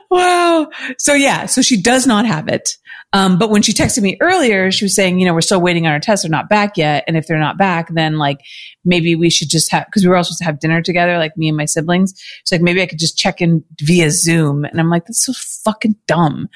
Wow. 0.09 0.69
So 0.97 1.13
yeah, 1.13 1.45
so 1.45 1.61
she 1.61 1.81
does 1.81 2.07
not 2.07 2.25
have 2.25 2.47
it. 2.47 2.77
Um, 3.13 3.37
but 3.37 3.49
when 3.49 3.61
she 3.61 3.73
texted 3.73 4.01
me 4.01 4.15
earlier, 4.21 4.71
she 4.71 4.85
was 4.85 4.95
saying, 4.95 5.19
you 5.19 5.25
know, 5.25 5.33
we're 5.33 5.41
still 5.41 5.59
waiting 5.59 5.85
on 5.85 5.91
our 5.91 5.99
tests. 5.99 6.23
They're 6.23 6.31
not 6.31 6.47
back 6.47 6.77
yet. 6.77 7.03
And 7.07 7.17
if 7.17 7.27
they're 7.27 7.37
not 7.37 7.57
back, 7.57 7.93
then 7.93 8.17
like 8.17 8.39
maybe 8.85 9.15
we 9.15 9.29
should 9.29 9.49
just 9.49 9.69
have, 9.71 9.85
cause 9.93 10.03
we 10.03 10.09
were 10.09 10.15
all 10.15 10.23
supposed 10.23 10.39
to 10.39 10.45
have 10.45 10.59
dinner 10.61 10.81
together, 10.81 11.17
like 11.17 11.35
me 11.35 11.49
and 11.49 11.57
my 11.57 11.65
siblings. 11.65 12.13
She's 12.17 12.53
like, 12.53 12.61
maybe 12.61 12.81
I 12.81 12.85
could 12.85 12.99
just 12.99 13.17
check 13.17 13.41
in 13.41 13.65
via 13.81 14.11
Zoom. 14.11 14.63
And 14.63 14.79
I'm 14.79 14.89
like, 14.89 15.05
that's 15.05 15.25
so 15.25 15.33
fucking 15.65 15.95
dumb. 16.07 16.47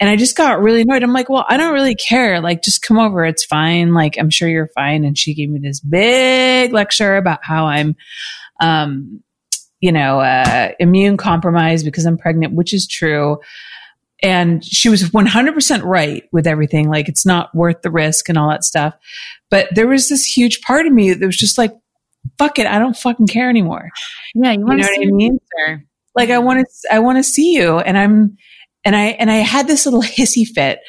And 0.00 0.08
I 0.08 0.16
just 0.16 0.36
got 0.36 0.62
really 0.62 0.80
annoyed. 0.80 1.02
I'm 1.02 1.12
like, 1.12 1.28
well, 1.28 1.44
I 1.46 1.58
don't 1.58 1.74
really 1.74 1.94
care. 1.94 2.40
Like, 2.40 2.62
just 2.62 2.80
come 2.80 2.98
over. 2.98 3.24
It's 3.26 3.44
fine. 3.44 3.92
Like, 3.92 4.16
I'm 4.18 4.30
sure 4.30 4.48
you're 4.48 4.70
fine. 4.74 5.04
And 5.04 5.18
she 5.18 5.34
gave 5.34 5.50
me 5.50 5.60
this 5.62 5.80
big 5.80 6.72
lecture 6.72 7.16
about 7.16 7.40
how 7.42 7.66
I'm, 7.66 7.96
um, 8.60 9.22
you 9.80 9.92
know, 9.92 10.20
uh, 10.20 10.70
immune 10.80 11.18
compromised 11.18 11.84
because 11.84 12.06
I'm 12.06 12.16
pregnant, 12.16 12.54
which 12.54 12.72
is 12.72 12.88
true. 12.88 13.38
And 14.22 14.64
she 14.64 14.88
was 14.88 15.02
100% 15.02 15.82
right 15.84 16.24
with 16.32 16.46
everything. 16.46 16.88
Like, 16.88 17.08
it's 17.08 17.26
not 17.26 17.54
worth 17.54 17.82
the 17.82 17.90
risk 17.90 18.28
and 18.28 18.38
all 18.38 18.48
that 18.48 18.64
stuff. 18.64 18.94
But 19.50 19.68
there 19.74 19.86
was 19.86 20.08
this 20.08 20.24
huge 20.24 20.62
part 20.62 20.86
of 20.86 20.92
me 20.92 21.12
that 21.12 21.26
was 21.26 21.36
just 21.36 21.58
like, 21.58 21.72
fuck 22.38 22.58
it. 22.58 22.66
I 22.66 22.78
don't 22.78 22.96
fucking 22.96 23.26
care 23.26 23.50
anymore. 23.50 23.90
Yeah. 24.34 24.52
You 24.52 24.64
want 24.64 24.78
know 24.78 24.84
to 24.84 24.90
what 24.90 25.00
see 25.00 25.08
I 25.08 25.10
mean? 25.10 25.38
Like, 26.14 26.30
I 26.30 26.38
want 26.38 26.66
to, 26.66 26.94
I 26.94 26.98
want 27.00 27.18
to 27.18 27.22
see 27.22 27.52
you. 27.54 27.78
And 27.78 27.98
I'm, 27.98 28.36
and 28.84 28.96
I, 28.96 29.08
and 29.08 29.30
I 29.30 29.36
had 29.36 29.66
this 29.66 29.84
little 29.84 30.02
hissy 30.02 30.46
fit 30.46 30.80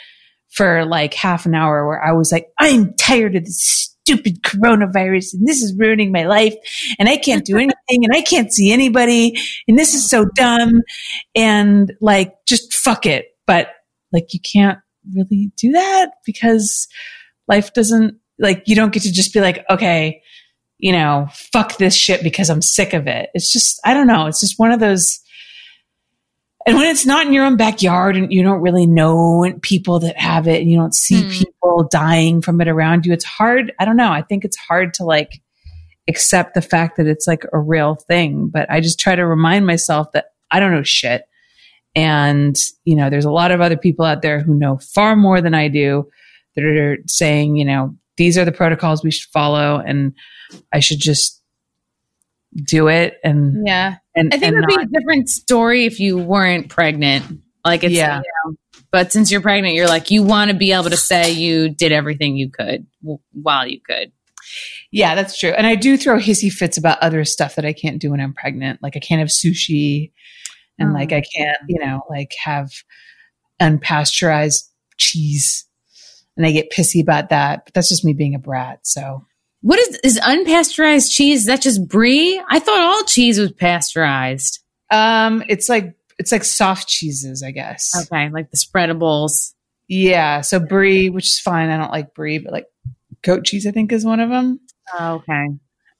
for 0.50 0.86
like 0.86 1.13
half 1.13 1.46
an 1.46 1.53
hour 1.53 1.86
where 1.86 2.01
I 2.01 2.13
was 2.13 2.31
like, 2.31 2.48
I'm 2.60 2.93
tired 2.96 3.36
of 3.36 3.43
this 3.43 3.96
stupid 4.07 4.41
coronavirus 4.43 5.33
and 5.33 5.45
this 5.45 5.61
is 5.61 5.77
ruining 5.77 6.13
my 6.13 6.23
life 6.23 6.55
and 6.97 7.09
I 7.09 7.17
can't 7.17 7.43
do 7.43 7.57
anything 7.57 8.05
and 8.05 8.13
I 8.13 8.21
can't 8.21 8.53
see 8.53 8.71
anybody 8.71 9.33
and 9.67 9.77
this 9.77 9.93
is 9.93 10.09
so 10.09 10.25
dumb 10.35 10.81
and 11.35 11.93
like 11.99 12.33
just 12.47 12.73
fuck 12.73 13.05
it. 13.05 13.25
But 13.45 13.67
like 14.13 14.33
you 14.33 14.39
can't 14.39 14.79
really 15.13 15.51
do 15.57 15.73
that 15.73 16.11
because 16.25 16.87
life 17.49 17.73
doesn't 17.73 18.15
like 18.39 18.63
you 18.65 18.75
don't 18.75 18.93
get 18.93 19.03
to 19.03 19.11
just 19.11 19.33
be 19.33 19.41
like, 19.41 19.65
okay, 19.69 20.21
you 20.77 20.93
know, 20.93 21.27
fuck 21.33 21.77
this 21.77 21.95
shit 21.95 22.23
because 22.23 22.49
I'm 22.49 22.61
sick 22.61 22.93
of 22.93 23.07
it. 23.07 23.29
It's 23.33 23.51
just 23.51 23.77
I 23.83 23.93
don't 23.93 24.07
know. 24.07 24.27
It's 24.27 24.39
just 24.39 24.57
one 24.57 24.71
of 24.71 24.79
those 24.79 25.19
and 26.67 26.75
when 26.75 26.88
it's 26.88 27.05
not 27.05 27.25
in 27.25 27.31
your 27.31 27.45
own 27.45 27.55
backyard 27.55 28.17
and 28.17 28.31
you 28.31 28.43
don't 28.43 28.59
really 28.59 28.86
know 28.86 29.50
people 29.62 30.00
that 30.01 30.17
have 30.17 30.50
it 30.50 30.62
and 30.62 30.69
you 30.69 30.77
don't 30.77 30.93
see 30.93 31.24
mm. 31.24 31.31
people 31.31 31.88
dying 31.89 32.41
from 32.41 32.59
it 32.59 32.67
around 32.67 33.05
you, 33.05 33.13
it's 33.13 33.24
hard. 33.24 33.71
I 33.79 33.86
don't 33.86 33.95
know. 33.95 34.12
I 34.12 34.21
think 34.21 34.43
it's 34.43 34.57
hard 34.57 34.93
to 34.95 35.05
like 35.05 35.41
accept 36.09 36.55
the 36.55 36.62
fact 36.62 36.97
that 36.97 37.07
it's 37.07 37.25
like 37.25 37.45
a 37.53 37.57
real 37.57 37.95
thing. 37.95 38.50
But 38.50 38.69
I 38.69 38.81
just 38.81 39.00
try 39.00 39.15
to 39.15 39.25
remind 39.25 39.65
myself 39.65 40.12
that 40.12 40.25
I 40.51 40.59
don't 40.59 40.74
know 40.74 40.83
shit. 40.83 41.24
And, 41.95 42.55
you 42.83 42.97
know, 42.97 43.09
there's 43.09 43.24
a 43.24 43.31
lot 43.31 43.51
of 43.51 43.62
other 43.62 43.77
people 43.77 44.03
out 44.03 44.21
there 44.21 44.41
who 44.41 44.53
know 44.53 44.77
far 44.77 45.15
more 45.15 45.39
than 45.39 45.53
I 45.53 45.69
do 45.69 46.09
that 46.55 46.65
are 46.65 46.97
saying, 47.07 47.55
you 47.55 47.63
know, 47.63 47.95
these 48.17 48.38
are 48.38 48.43
the 48.43 48.51
protocols 48.51 49.05
we 49.05 49.12
should 49.12 49.31
follow 49.31 49.77
and 49.79 50.12
I 50.74 50.81
should 50.81 51.00
just 51.00 51.37
do 52.63 52.87
it 52.87 53.17
and 53.23 53.67
yeah. 53.67 53.97
and 54.15 54.33
i 54.33 54.37
think 54.37 54.53
it 54.53 54.55
would 54.55 54.69
not, 54.69 54.77
be 54.79 54.83
a 54.83 54.99
different 54.99 55.29
story 55.29 55.85
if 55.85 55.99
you 55.99 56.17
weren't 56.17 56.69
pregnant. 56.69 57.41
Like 57.63 57.83
it's 57.83 57.93
yeah. 57.93 58.21
you 58.21 58.23
know, 58.45 58.81
but 58.91 59.11
since 59.11 59.29
you're 59.29 59.41
pregnant 59.41 59.75
you're 59.75 59.87
like 59.87 60.09
you 60.09 60.23
want 60.23 60.51
to 60.51 60.57
be 60.57 60.71
able 60.71 60.89
to 60.89 60.97
say 60.97 61.31
you 61.31 61.69
did 61.69 61.91
everything 61.91 62.35
you 62.35 62.49
could 62.49 62.87
w- 63.01 63.19
while 63.33 63.67
you 63.67 63.79
could. 63.81 64.11
Yeah 64.91 65.15
that's 65.15 65.37
true. 65.37 65.51
And 65.51 65.67
i 65.67 65.75
do 65.75 65.97
throw 65.97 66.17
hissy 66.17 66.51
fits 66.51 66.77
about 66.77 66.99
other 66.99 67.23
stuff 67.25 67.55
that 67.55 67.65
i 67.65 67.73
can't 67.73 67.99
do 67.99 68.11
when 68.11 68.21
i'm 68.21 68.33
pregnant. 68.33 68.81
Like 68.81 68.95
i 68.95 68.99
can't 68.99 69.19
have 69.19 69.29
sushi 69.29 70.11
and 70.79 70.91
oh. 70.91 70.93
like 70.93 71.09
mm. 71.09 71.17
i 71.17 71.21
can't 71.21 71.57
you 71.67 71.79
know 71.79 72.01
like 72.09 72.33
have 72.43 72.71
unpasteurized 73.61 74.63
cheese. 74.97 75.65
And 76.37 76.45
i 76.45 76.51
get 76.51 76.71
pissy 76.71 77.01
about 77.01 77.29
that 77.29 77.65
but 77.65 77.73
that's 77.73 77.89
just 77.89 78.05
me 78.05 78.13
being 78.13 78.33
a 78.33 78.39
brat 78.39 78.79
so 78.83 79.26
what 79.67 79.79
is 79.79 80.00
is 80.01 80.19
unpasteurized 80.19 81.13
cheese? 81.13 81.41
Is 81.41 81.45
that 81.47 81.62
just 81.62 81.86
brie? 81.89 82.41
I 82.50 82.59
thought 82.59 82.79
all 82.79 83.03
cheese 83.03 83.38
was 83.38 83.51
pasteurized. 83.51 84.63
Um, 84.89 85.43
it's 85.50 85.67
like 85.67 85.93
it's 86.17 86.31
like 86.31 86.45
soft 86.45 86.88
cheeses, 86.88 87.43
I 87.43 87.51
guess. 87.51 87.91
Okay, 88.03 88.29
like 88.29 88.50
the 88.50 88.55
spreadables. 88.55 89.53
Yeah, 89.89 90.39
so 90.39 90.62
brie, 90.62 91.09
which 91.09 91.25
is 91.25 91.39
fine. 91.41 91.69
I 91.69 91.75
don't 91.75 91.91
like 91.91 92.13
brie, 92.13 92.38
but 92.38 92.53
like 92.53 92.67
goat 93.24 93.43
cheese, 93.43 93.67
I 93.67 93.71
think 93.71 93.91
is 93.91 94.05
one 94.05 94.21
of 94.21 94.29
them. 94.29 94.62
Oh, 94.97 95.15
okay. 95.15 95.47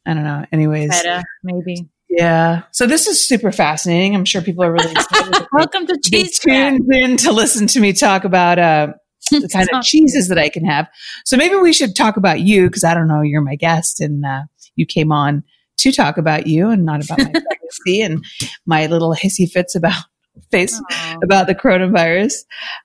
I 0.06 0.14
don't 0.14 0.24
know. 0.24 0.46
Anyways, 0.54 0.96
Feta, 0.96 1.26
maybe. 1.44 1.90
Yeah. 2.08 2.62
So 2.72 2.88
this 2.88 3.06
is 3.06 3.28
super 3.28 3.52
fascinating. 3.52 4.16
I'm 4.16 4.24
sure 4.24 4.42
people 4.42 4.64
are 4.64 4.72
really 4.72 4.92
excited. 4.94 5.46
Welcome 5.52 5.88
to 5.88 6.00
Cheese 6.02 6.40
Tuned 6.40 6.88
in 6.90 7.18
to 7.18 7.34
listen 7.34 7.68
to 7.68 7.82
me 7.82 7.92
talk 7.92 8.24
about 8.24 8.60
uh, 8.60 8.94
the 9.30 9.50
kind 9.54 9.68
of 9.74 9.84
cheeses 9.84 10.28
that 10.28 10.38
I 10.38 10.50
can 10.50 10.66
have. 10.66 10.88
So 11.26 11.38
maybe 11.38 11.56
we 11.56 11.74
should 11.74 11.96
talk 11.96 12.18
about 12.18 12.42
you 12.42 12.68
because 12.68 12.84
I 12.84 12.94
don't 12.94 13.08
know, 13.08 13.22
you're 13.22 13.42
my 13.42 13.56
guest 13.56 14.00
and 14.00 14.26
uh, 14.26 14.44
you 14.76 14.86
came 14.86 15.12
on 15.12 15.44
to 15.78 15.92
talk 15.92 16.18
about 16.18 16.48
you 16.48 16.70
and 16.70 16.86
not 16.86 17.04
about 17.04 17.20
my 17.20 17.32
pregnancy 17.32 18.02
and 18.02 18.26
my 18.66 18.88
little 18.88 19.14
hissy 19.14 19.50
fits 19.50 19.76
about 19.76 20.04
face 20.52 20.80
Aww. 20.80 21.24
about 21.24 21.48
the 21.48 21.56
coronavirus. 21.56 22.34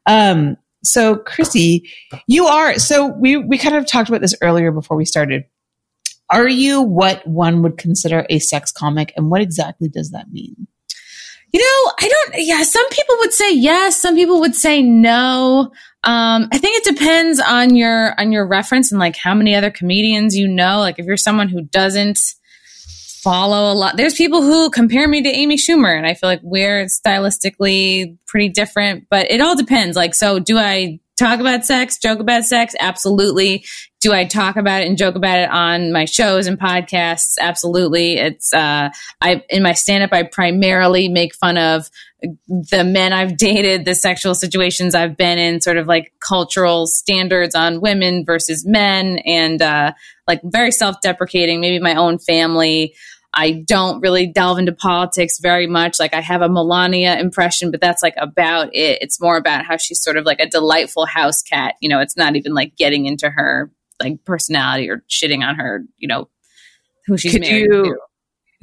Um, 0.07 0.57
so 0.85 1.17
Chrissie, 1.17 1.89
you 2.27 2.47
are, 2.47 2.79
so 2.79 3.07
we, 3.07 3.37
we 3.37 3.57
kind 3.57 3.77
of 3.77 3.87
talked 3.87 4.09
about 4.09 4.21
this 4.21 4.35
earlier 4.43 4.73
before 4.73 4.97
we 4.97 5.05
started. 5.05 5.45
Are 6.31 6.49
you 6.49 6.81
what 6.81 7.27
one 7.27 7.63
would 7.63 7.79
consider 7.79 8.27
a 8.31 8.39
sex 8.39 8.73
comic 8.73 9.13
and 9.17 9.31
what 9.31 9.43
exactly 9.43 9.89
does 9.89 10.11
that 10.11 10.33
mean? 10.33 10.67
You 11.53 11.61
know, 11.61 11.93
I 12.01 12.09
don't, 12.09 12.47
yeah, 12.47 12.63
some 12.63 12.89
people 12.89 13.17
would 13.19 13.33
say 13.33 13.55
yes. 13.55 14.01
Some 14.01 14.15
people 14.15 14.41
would 14.41 14.55
say 14.55 14.81
no. 14.81 15.71
Um, 16.05 16.49
I 16.53 16.59
think 16.59 16.85
it 16.85 16.97
depends 16.97 17.39
on 17.41 17.77
your, 17.77 18.19
on 18.21 18.33
your 18.33 18.47
reference 18.47 18.91
and 18.91 18.99
like 18.99 19.17
how 19.17 19.35
many 19.35 19.55
other 19.55 19.71
comedians 19.71 20.37
you 20.37 20.49
know. 20.49 20.81
Like 20.81 20.99
if 20.99 21.07
you're 21.07 21.17
someone 21.17 21.49
who 21.49 21.63
doesn't 21.63 22.21
follow 23.23 23.73
a 23.73 23.75
lot, 23.75 23.97
there's 23.97 24.15
people 24.15 24.43
who 24.43 24.69
compare 24.71 25.07
me 25.07 25.23
to 25.23 25.29
Amy 25.29 25.57
Schumer 25.57 25.97
and 25.97 26.07
I 26.07 26.15
feel 26.15 26.29
like 26.29 26.41
we're 26.43 26.87
stylistically 26.87 28.19
pretty 28.27 28.49
different, 28.49 29.07
but 29.11 29.31
it 29.31 29.41
all 29.41 29.55
depends. 29.55 29.97
Like, 29.97 30.15
so 30.15 30.41
do 30.41 30.59
I 30.59 30.99
talk 31.23 31.41
about 31.41 31.65
sex, 31.65 31.99
joke 31.99 32.19
about 32.19 32.45
sex? 32.45 32.75
Absolutely. 32.79 33.65
Do 34.01 34.13
I 34.13 34.25
talk 34.25 34.57
about 34.57 34.83
it 34.83 34.89
and 34.89 34.99
joke 34.99 35.15
about 35.15 35.39
it 35.39 35.49
on 35.51 35.93
my 35.93 36.05
shows 36.05 36.49
and 36.49 36.59
podcasts? 36.59 37.39
Absolutely. 37.41 38.15
It's, 38.15 38.53
uh, 38.53 38.91
I, 39.21 39.43
in 39.49 39.63
my 39.63 39.73
stand 39.73 40.03
up, 40.03 40.13
I 40.13 40.25
primarily 40.25 41.09
make 41.09 41.35
fun 41.35 41.57
of 41.57 41.89
the 42.49 42.83
men 42.85 43.13
I've 43.13 43.37
dated, 43.37 43.85
the 43.85 43.95
sexual 43.95 44.35
situations 44.35 44.95
I've 44.95 45.17
been 45.17 45.39
in, 45.39 45.61
sort 45.61 45.77
of 45.77 45.87
like 45.87 46.13
cultural 46.19 46.87
standards 46.87 47.55
on 47.55 47.81
women 47.81 48.25
versus 48.25 48.67
men 48.67 49.19
and, 49.19 49.63
uh, 49.63 49.93
like 50.27 50.41
very 50.45 50.73
self 50.73 51.01
deprecating, 51.03 51.61
maybe 51.61 51.79
my 51.79 51.95
own 51.95 52.19
family. 52.19 52.95
I 53.35 53.65
don't 53.67 54.01
really 54.01 54.27
delve 54.27 54.59
into 54.59 54.73
politics 54.73 55.39
very 55.41 55.67
much. 55.67 55.99
Like 55.99 56.15
I 56.15 56.21
have 56.21 56.43
a 56.43 56.49
Melania 56.49 57.19
impression, 57.19 57.71
but 57.71 57.81
that's 57.81 58.03
like 58.03 58.15
about 58.19 58.69
it. 58.75 58.99
It's 59.01 59.21
more 59.21 59.37
about 59.37 59.65
how 59.65 59.79
she's 59.79 60.03
sort 60.03 60.17
of 60.17 60.25
like 60.25 60.41
a 60.41 60.49
delightful 60.49 61.07
house 61.07 61.43
cat. 61.43 61.77
You 61.81 61.89
know, 61.89 62.01
it's 62.01 62.17
not 62.17 62.37
even 62.37 62.53
like 62.53 62.77
getting 62.77 63.07
into 63.07 63.31
her 63.31 63.71
like 64.01 64.25
personality 64.25 64.91
or 64.91 65.03
shitting 65.09 65.47
on 65.47 65.55
her, 65.55 65.85
you 65.97 66.09
know, 66.09 66.29
who 67.07 67.17
she's 67.17 67.33
could 67.33 67.43
married 67.43 67.63
you, 67.63 67.85
to. 67.85 67.99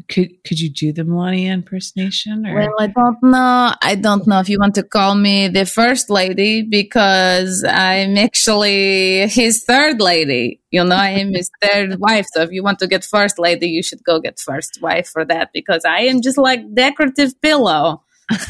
Could 0.07 0.43
could 0.43 0.59
you 0.59 0.69
do 0.69 0.93
the 0.93 1.03
Melania 1.03 1.53
impersonation? 1.53 2.45
Or? 2.45 2.55
Well, 2.55 2.75
I 2.79 2.87
don't 2.87 3.23
know. 3.23 3.73
I 3.81 3.95
don't 3.95 4.25
know 4.27 4.39
if 4.39 4.49
you 4.49 4.59
want 4.59 4.75
to 4.75 4.83
call 4.83 5.15
me 5.15 5.47
the 5.47 5.65
first 5.65 6.09
lady 6.09 6.61
because 6.61 7.63
I'm 7.67 8.17
actually 8.17 9.27
his 9.27 9.63
third 9.63 9.99
lady. 10.01 10.61
You 10.71 10.83
know, 10.83 10.95
I 10.95 11.09
am 11.09 11.33
his 11.33 11.49
third 11.61 11.99
wife. 11.99 12.27
So 12.33 12.41
if 12.41 12.51
you 12.51 12.63
want 12.63 12.79
to 12.79 12.87
get 12.87 13.03
first 13.03 13.39
lady, 13.39 13.67
you 13.67 13.83
should 13.83 14.03
go 14.03 14.19
get 14.19 14.39
first 14.39 14.79
wife 14.81 15.07
for 15.07 15.25
that 15.25 15.49
because 15.53 15.83
I 15.85 16.01
am 16.01 16.21
just 16.21 16.37
like 16.37 16.61
decorative 16.73 17.39
pillow. 17.41 18.03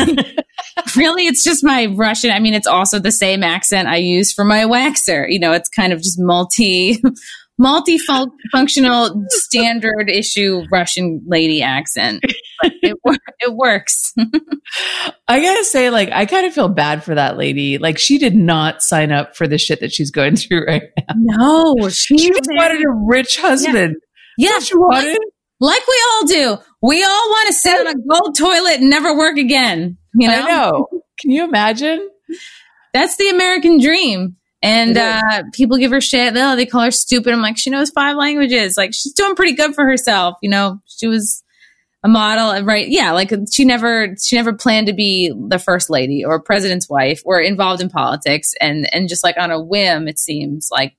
really, 0.96 1.26
it's 1.26 1.44
just 1.44 1.64
my 1.64 1.86
Russian. 1.86 2.32
I 2.32 2.40
mean, 2.40 2.54
it's 2.54 2.68
also 2.68 3.00
the 3.00 3.12
same 3.12 3.44
accent 3.44 3.88
I 3.88 3.98
use 3.98 4.34
for 4.34 4.44
my 4.44 4.64
waxer. 4.66 5.26
You 5.30 5.40
know, 5.40 5.54
it's 5.54 5.70
kind 5.70 5.94
of 5.94 6.00
just 6.00 6.20
multi 6.20 7.02
multifunctional 7.60 9.26
standard 9.30 10.10
issue 10.10 10.64
Russian 10.72 11.22
lady 11.28 11.62
accent. 11.62 12.24
But 12.62 12.74
it, 12.82 12.98
it 13.40 13.54
works. 13.54 14.14
I 15.28 15.42
gotta 15.42 15.64
say, 15.64 15.90
like, 15.90 16.10
I 16.12 16.26
kind 16.26 16.46
of 16.46 16.54
feel 16.54 16.70
bad 16.70 17.04
for 17.04 17.16
that 17.16 17.38
lady. 17.38 17.78
Like, 17.78 17.98
she 17.98 18.18
did 18.18 18.36
not 18.36 18.82
sign 18.84 19.12
up 19.12 19.36
for 19.36 19.48
the 19.48 19.58
shit 19.58 19.80
that 19.80 19.92
she's 19.92 20.12
going 20.12 20.36
through 20.38 20.66
right 20.66 20.84
now. 20.98 21.14
No, 21.16 21.90
she, 21.90 22.18
she 22.18 22.30
just 22.30 22.50
wanted 22.50 22.82
a 22.82 22.92
rich 23.08 23.40
husband. 23.40 23.96
Yeah, 24.38 24.52
yeah 24.52 24.60
she 24.60 24.76
wanted. 24.76 25.10
Like, 25.10 25.18
like 25.62 25.88
we 25.88 26.04
all 26.12 26.26
do. 26.26 26.58
We 26.82 27.04
all 27.04 27.30
want 27.30 27.48
to 27.48 27.54
sit 27.54 27.80
on 27.80 27.88
a 27.88 27.96
gold 27.96 28.38
toilet 28.38 28.80
and 28.80 28.90
never 28.90 29.18
work 29.18 29.38
again. 29.38 29.98
You 30.16 30.30
know? 30.30 30.42
I 30.42 30.48
know. 30.48 30.88
Can 31.20 31.32
you 31.32 31.44
imagine? 31.44 32.10
That's 32.94 33.18
the 33.18 33.30
American 33.30 33.80
dream. 33.80 34.38
And 34.62 34.98
uh, 34.98 35.44
people 35.54 35.78
give 35.78 35.92
her 35.92 36.02
shit. 36.02 36.34
Oh, 36.36 36.56
they 36.56 36.66
call 36.66 36.82
her 36.82 36.92
stupid. 36.92 37.34
I'm 37.34 37.42
like, 37.42 37.58
she 37.58 37.70
knows 37.70 37.92
five 37.92 38.18
languages. 38.18 38.76
Like, 38.76 38.94
she's 38.94 39.14
doing 39.14 39.36
pretty 39.36 39.54
good 39.54 39.74
for 39.74 39.86
herself. 39.86 40.36
You 40.42 40.50
know, 40.50 40.82
she 40.86 41.08
was 41.08 41.44
a 42.04 42.10
model, 42.10 42.66
right? 42.66 42.88
Yeah, 42.88 43.14
like 43.14 43.32
she 43.52 43.64
never, 43.64 44.16
she 44.22 44.36
never 44.36 44.54
planned 44.54 44.88
to 44.88 44.94
be 44.94 45.34
the 45.48 45.60
first 45.60 45.90
lady 45.90 46.26
or 46.26 46.42
president's 46.42 46.90
wife 46.90 47.22
or 47.24 47.40
involved 47.40 47.82
in 47.82 47.90
politics. 47.90 48.54
And 48.60 48.94
and 48.94 49.08
just 49.08 49.24
like 49.24 49.38
on 49.38 49.52
a 49.52 49.62
whim, 49.62 50.08
it 50.08 50.20
seems 50.20 50.70
like 50.72 50.96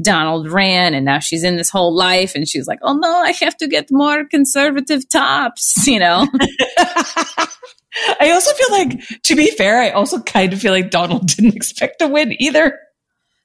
Donald 0.00 0.50
ran, 0.50 0.94
and 0.94 1.04
now 1.04 1.18
she's 1.18 1.44
in 1.44 1.56
this 1.56 1.70
whole 1.70 1.94
life, 1.94 2.34
and 2.34 2.48
she's 2.48 2.66
like, 2.66 2.78
oh 2.82 2.94
no, 2.94 3.08
I 3.08 3.32
have 3.32 3.56
to 3.58 3.68
get 3.68 3.88
more 3.90 4.24
conservative 4.24 5.08
tops. 5.08 5.86
You 5.92 5.98
know. 5.98 6.26
I 8.20 8.30
also 8.30 8.52
feel 8.54 8.70
like, 8.70 9.22
to 9.24 9.36
be 9.36 9.50
fair, 9.50 9.82
I 9.82 9.90
also 9.90 10.20
kind 10.22 10.52
of 10.52 10.60
feel 10.60 10.72
like 10.72 10.90
Donald 10.90 11.26
didn't 11.26 11.54
expect 11.54 11.98
to 11.98 12.08
win 12.08 12.34
either. 12.40 12.78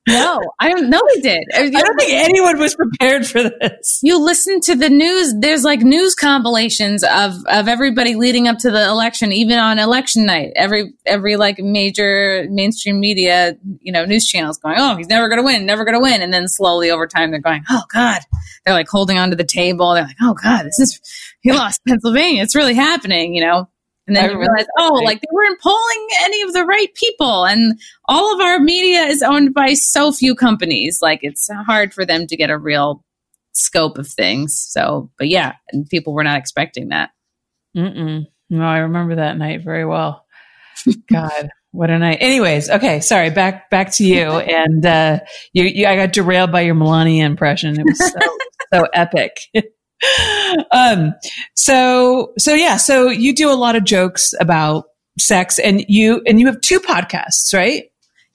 No, 0.08 0.40
I 0.60 0.70
don't 0.70 0.90
know 0.90 1.02
he 1.16 1.22
did. 1.22 1.44
I 1.54 1.70
don't 1.70 2.00
think 2.00 2.14
anyone 2.14 2.58
was 2.60 2.76
prepared 2.76 3.28
for 3.28 3.44
this. 3.44 4.00
You 4.02 4.24
listen 4.24 4.62
to 4.62 4.76
the 4.76 4.90
news, 4.90 5.34
there's 5.38 5.64
like 5.64 5.82
news 5.82 6.16
compilations 6.16 7.04
of, 7.04 7.34
of 7.48 7.68
everybody 7.68 8.16
leading 8.16 8.48
up 8.48 8.58
to 8.60 8.72
the 8.72 8.88
election, 8.88 9.34
even 9.34 9.60
on 9.60 9.80
election 9.80 10.26
night. 10.26 10.54
Every 10.56 10.94
every 11.06 11.36
like 11.36 11.60
major 11.60 12.48
mainstream 12.50 13.02
media, 13.02 13.58
you 13.82 13.92
know, 13.92 14.06
news 14.06 14.26
channels 14.26 14.58
going, 14.58 14.76
Oh, 14.78 14.96
he's 14.96 15.10
never 15.10 15.28
gonna 15.28 15.44
win, 15.44 15.66
never 15.66 15.84
gonna 15.84 16.02
win. 16.02 16.22
And 16.22 16.34
then 16.34 16.48
slowly 16.48 16.90
over 16.90 17.06
time 17.06 17.32
they're 17.32 17.42
going, 17.42 17.64
Oh 17.70 17.84
God. 17.94 18.22
They're 18.66 18.74
like 18.74 18.88
holding 18.88 19.18
onto 19.18 19.36
the 19.36 19.44
table. 19.44 19.94
They're 19.94 20.04
like, 20.04 20.18
Oh 20.22 20.34
God, 20.34 20.66
this 20.66 20.80
is 20.80 21.02
he 21.42 21.52
lost 21.52 21.82
Pennsylvania. 21.88 22.44
It's 22.44 22.56
really 22.56 22.76
happening, 22.76 23.36
you 23.36 23.42
know. 23.42 23.70
And 24.08 24.16
then 24.16 24.32
you 24.32 24.40
realize, 24.40 24.66
oh, 24.80 25.02
like 25.04 25.20
they 25.20 25.28
weren't 25.32 25.60
polling 25.60 26.08
any 26.22 26.42
of 26.44 26.54
the 26.54 26.64
right 26.64 26.94
people. 26.96 27.46
And 27.46 27.78
all 28.08 28.34
of 28.34 28.40
our 28.40 28.58
media 28.58 29.02
is 29.02 29.22
owned 29.22 29.54
by 29.54 29.74
so 29.74 30.14
few 30.14 30.34
companies. 30.34 31.00
Like 31.02 31.20
it's 31.24 31.50
hard 31.52 31.94
for 31.94 32.06
them 32.06 32.26
to 32.28 32.38
get 32.38 32.50
a 32.50 32.58
real 32.58 33.04
scope 33.52 33.98
of 33.98 34.08
things. 34.08 34.58
So, 34.58 35.12
but 35.18 35.28
yeah, 35.28 35.56
and 35.72 35.90
people 35.90 36.14
were 36.14 36.24
not 36.24 36.40
expecting 36.40 36.90
that. 36.90 37.10
Mm-mm. 37.76 38.26
No, 38.50 38.64
I 38.64 38.80
remember 38.80 39.16
that 39.16 39.38
night 39.38 39.62
very 39.64 39.86
well. 39.86 40.26
God, 41.12 41.50
what 41.72 41.90
a 41.90 42.00
night. 42.00 42.20
Anyways, 42.22 42.70
okay, 42.70 43.02
sorry. 43.02 43.30
Back 43.30 43.70
back 43.70 43.92
to 43.94 44.06
you. 44.06 44.32
And 44.48 44.86
uh, 44.86 45.20
you, 45.54 45.66
you, 45.66 45.86
I 45.86 45.96
got 45.96 46.14
derailed 46.14 46.52
by 46.52 46.62
your 46.62 46.76
Melania 46.76 47.26
impression. 47.26 47.80
It 47.80 47.86
was 47.86 48.00
so 48.00 48.20
so 48.74 48.88
epic. 48.94 49.38
Um. 50.72 51.13
So 51.56 52.34
so 52.38 52.54
yeah. 52.54 52.77
So 52.77 53.10
you 53.10 53.34
do 53.34 53.51
a 53.51 53.56
lot 53.56 53.75
of 53.75 53.84
jokes 53.84 54.34
about 54.39 54.86
sex, 55.20 55.60
and 55.60 55.84
you 55.88 56.22
and 56.25 56.39
you 56.39 56.48
have 56.48 56.62
two 56.62 56.80
podcasts, 56.80 57.54
right? 57.54 57.86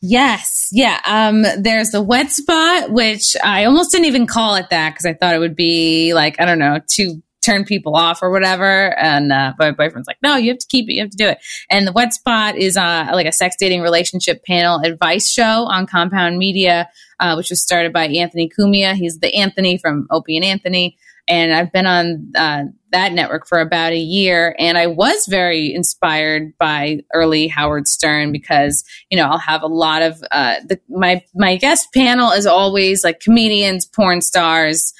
Yes. 0.05 0.69
Yeah. 0.73 0.99
Um, 1.07 1.45
there's 1.63 1.91
the 1.91 2.03
wet 2.03 2.31
spot, 2.33 2.91
which 2.91 3.37
I 3.43 3.65
almost 3.65 3.93
didn't 3.93 4.07
even 4.07 4.27
call 4.27 4.57
it 4.57 4.69
that 4.71 4.91
because 4.91 5.07
I 5.07 5.15
thought 5.15 5.37
it 5.37 5.39
would 5.39 5.55
be 5.55 6.13
like, 6.13 6.41
I 6.41 6.45
don't 6.45 6.59
know, 6.59 6.81
too 6.89 7.23
turn 7.43 7.65
people 7.65 7.95
off 7.97 8.23
or 8.23 8.31
whatever. 8.31 8.97
And 8.99 9.33
uh, 9.33 9.53
my 9.59 9.73
boyfriend's 9.73 10.07
like, 10.07 10.19
no, 10.23 10.37
you 10.37 10.51
have 10.51 10.59
to 10.59 10.67
keep 10.69 10.89
it. 10.89 10.95
You 10.95 11.03
have 11.03 11.11
to 11.11 11.17
do 11.17 11.29
it. 11.29 11.39
And 11.71 11.87
the 11.87 11.93
wet 11.93 12.15
spot 12.15 12.57
is 12.57 12.77
uh, 12.77 13.11
like 13.13 13.27
a 13.27 13.33
sex 13.33 13.57
dating 13.59 13.83
relationship 13.83 14.45
panel 14.45 14.81
advice 14.81 15.29
show 15.29 15.67
on 15.67 15.87
Compound 15.87 16.39
Media, 16.39 16.89
uh, 17.21 17.35
which 17.35 17.51
was 17.51 17.61
started 17.61 17.93
by 17.93 18.07
Anthony 18.07 18.49
Cumia. 18.49 18.95
He's 18.95 19.19
the 19.19 19.35
Anthony 19.35 19.77
from 19.77 20.07
Opie 20.11 20.37
and 20.37 20.45
Anthony. 20.45 20.97
And 21.29 21.53
I've 21.53 21.73
been 21.73 21.87
on 21.87 22.33
uh, 22.37 22.65
that 22.91 23.13
network 23.13 23.47
for 23.47 23.61
about 23.61 23.93
a 23.93 23.99
year. 23.99 24.55
And 24.59 24.77
I 24.77 24.87
was 24.87 25.27
very 25.27 25.73
inspired 25.73 26.53
by 26.59 27.01
early 27.15 27.49
Howard 27.49 27.89
Stern 27.89 28.33
because, 28.33 28.85
you 29.11 29.17
know, 29.17 29.27
I'll 29.27 29.39
have 29.39 29.63
a 29.63 29.69
lot 29.69 30.03
of 30.03 30.23
uh, 30.31 30.57
the, 30.67 30.81
my, 30.89 31.25
my 31.35 31.57
guest 31.57 31.89
panel 31.95 32.31
is 32.31 32.47
always 32.47 33.05
like 33.05 33.21
comedians, 33.21 33.87
porn 33.87 34.21
stars, 34.21 34.93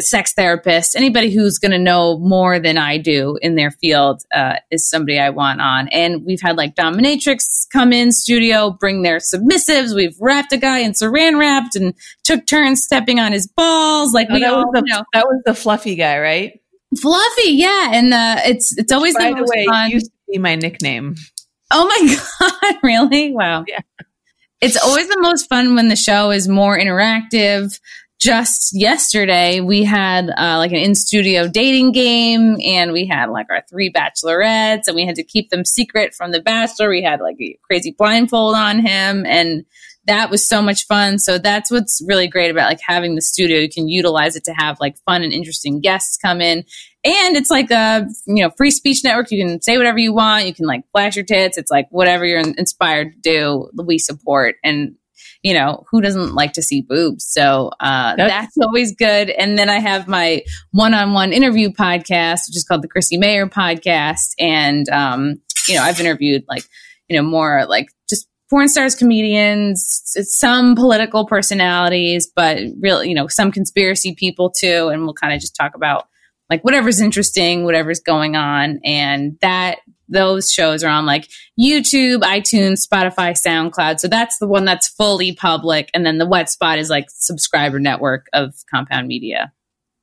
sex 0.00 0.32
therapist, 0.34 0.96
anybody 0.96 1.32
who's 1.32 1.58
going 1.58 1.72
to 1.72 1.78
know 1.78 2.18
more 2.18 2.58
than 2.58 2.78
I 2.78 2.98
do 2.98 3.38
in 3.40 3.54
their 3.54 3.70
field 3.70 4.22
uh, 4.34 4.56
is 4.70 4.88
somebody 4.88 5.18
I 5.18 5.30
want 5.30 5.60
on. 5.60 5.88
And 5.88 6.24
we've 6.24 6.40
had 6.40 6.56
like 6.56 6.74
dominatrix 6.74 7.68
come 7.72 7.92
in 7.92 8.12
studio, 8.12 8.70
bring 8.70 9.02
their 9.02 9.18
submissives. 9.18 9.94
We've 9.94 10.16
wrapped 10.20 10.52
a 10.52 10.56
guy 10.56 10.78
in 10.78 10.92
saran 10.92 11.38
wrapped 11.38 11.76
and 11.76 11.94
took 12.24 12.46
turns 12.46 12.82
stepping 12.82 13.20
on 13.20 13.32
his 13.32 13.46
balls. 13.46 14.12
Like 14.12 14.28
oh, 14.30 14.34
we 14.34 14.40
that 14.40 14.52
all, 14.52 14.66
was 14.66 14.70
the, 14.72 14.82
you 14.86 14.94
know, 14.94 15.04
that 15.12 15.26
was 15.26 15.42
the 15.44 15.54
fluffy 15.54 15.94
guy, 15.94 16.18
right? 16.18 16.60
fluffy, 17.00 17.52
yeah. 17.52 17.90
And 17.92 18.12
uh, 18.12 18.40
it's 18.44 18.76
it's 18.78 18.92
always 18.92 19.14
By 19.14 19.30
the 19.30 19.36
the 19.36 19.52
way, 19.54 19.66
fun. 19.66 19.90
it 19.90 19.94
used 19.94 20.06
to 20.06 20.12
be 20.32 20.38
my 20.38 20.54
nickname. 20.54 21.16
Oh 21.70 21.86
my 21.86 22.16
God, 22.62 22.76
really? 22.82 23.32
Wow. 23.32 23.64
Yeah. 23.66 23.80
It's 24.60 24.82
always 24.82 25.08
the 25.08 25.20
most 25.20 25.48
fun 25.48 25.74
when 25.74 25.88
the 25.88 25.96
show 25.96 26.30
is 26.30 26.48
more 26.48 26.78
interactive. 26.78 27.78
Just 28.18 28.70
yesterday, 28.72 29.60
we 29.60 29.84
had 29.84 30.30
uh, 30.30 30.56
like 30.56 30.72
an 30.72 30.78
in 30.78 30.94
studio 30.94 31.48
dating 31.48 31.92
game, 31.92 32.56
and 32.64 32.92
we 32.92 33.06
had 33.06 33.28
like 33.28 33.46
our 33.50 33.62
three 33.68 33.92
bachelorettes, 33.92 34.86
and 34.86 34.96
we 34.96 35.04
had 35.04 35.16
to 35.16 35.22
keep 35.22 35.50
them 35.50 35.64
secret 35.64 36.14
from 36.14 36.32
the 36.32 36.40
bachelor. 36.40 36.88
We 36.88 37.02
had 37.02 37.20
like 37.20 37.36
a 37.40 37.58
crazy 37.62 37.94
blindfold 37.96 38.54
on 38.54 38.78
him, 38.78 39.26
and 39.26 39.66
that 40.06 40.30
was 40.30 40.48
so 40.48 40.62
much 40.62 40.86
fun. 40.86 41.18
So 41.18 41.36
that's 41.36 41.70
what's 41.70 42.02
really 42.06 42.28
great 42.28 42.50
about 42.50 42.70
like 42.70 42.80
having 42.86 43.16
the 43.16 43.20
studio. 43.20 43.58
You 43.58 43.68
can 43.68 43.88
utilize 43.88 44.36
it 44.36 44.44
to 44.44 44.52
have 44.52 44.78
like 44.80 44.96
fun 44.98 45.22
and 45.22 45.32
interesting 45.32 45.80
guests 45.80 46.16
come 46.16 46.40
in. 46.40 46.58
And 47.04 47.36
it's 47.36 47.50
like 47.50 47.70
a, 47.70 48.06
you 48.26 48.42
know, 48.42 48.50
free 48.50 48.70
speech 48.70 49.02
network. 49.04 49.30
You 49.30 49.44
can 49.44 49.60
say 49.60 49.76
whatever 49.76 49.98
you 49.98 50.12
want. 50.12 50.46
You 50.46 50.54
can 50.54 50.66
like 50.66 50.82
flash 50.92 51.16
your 51.16 51.24
tits. 51.24 51.58
It's 51.58 51.70
like 51.70 51.88
whatever 51.90 52.24
you're 52.24 52.40
inspired 52.40 53.14
to 53.14 53.20
do, 53.20 53.70
we 53.84 53.98
support. 53.98 54.56
And, 54.64 54.94
you 55.46 55.54
know, 55.54 55.84
who 55.88 56.00
doesn't 56.00 56.34
like 56.34 56.54
to 56.54 56.62
see 56.62 56.82
boobs? 56.82 57.24
So 57.24 57.70
uh, 57.78 58.16
That's- 58.16 58.32
that's 58.32 58.58
always 58.66 58.96
good. 58.96 59.30
And 59.30 59.56
then 59.56 59.70
I 59.70 59.78
have 59.78 60.08
my 60.08 60.42
one 60.72 60.92
on 60.92 61.12
one 61.12 61.32
interview 61.32 61.68
podcast, 61.68 62.48
which 62.48 62.56
is 62.56 62.64
called 62.68 62.82
the 62.82 62.88
Chrissie 62.88 63.16
Mayr 63.16 63.46
podcast. 63.48 64.30
And, 64.40 64.88
um, 64.88 65.36
you 65.68 65.76
know, 65.76 65.82
I've 65.82 66.00
interviewed 66.00 66.42
like, 66.48 66.64
you 67.08 67.16
know, 67.16 67.22
more 67.22 67.64
like 67.68 67.86
just 68.10 68.26
porn 68.50 68.68
stars, 68.68 68.96
comedians, 68.96 70.02
some 70.22 70.74
political 70.74 71.26
personalities, 71.26 72.28
but 72.34 72.58
really, 72.80 73.08
you 73.08 73.14
know, 73.14 73.28
some 73.28 73.52
conspiracy 73.52 74.16
people 74.16 74.50
too. 74.50 74.88
And 74.88 75.04
we'll 75.04 75.14
kind 75.14 75.32
of 75.32 75.40
just 75.40 75.54
talk 75.54 75.76
about 75.76 76.08
like 76.50 76.62
whatever's 76.62 77.00
interesting, 77.00 77.64
whatever's 77.64 78.00
going 78.00 78.34
on. 78.34 78.80
And 78.84 79.38
that, 79.42 79.78
those 80.08 80.50
shows 80.52 80.84
are 80.84 80.88
on 80.90 81.06
like 81.06 81.28
YouTube, 81.60 82.20
iTunes, 82.22 82.86
Spotify, 82.86 83.32
SoundCloud. 83.32 83.98
So 84.00 84.08
that's 84.08 84.38
the 84.38 84.46
one 84.46 84.64
that's 84.64 84.88
fully 84.88 85.34
public. 85.34 85.90
And 85.94 86.04
then 86.06 86.18
the 86.18 86.26
wet 86.26 86.48
spot 86.50 86.78
is 86.78 86.88
like 86.90 87.06
subscriber 87.10 87.78
network 87.80 88.26
of 88.32 88.54
Compound 88.72 89.08
Media. 89.08 89.52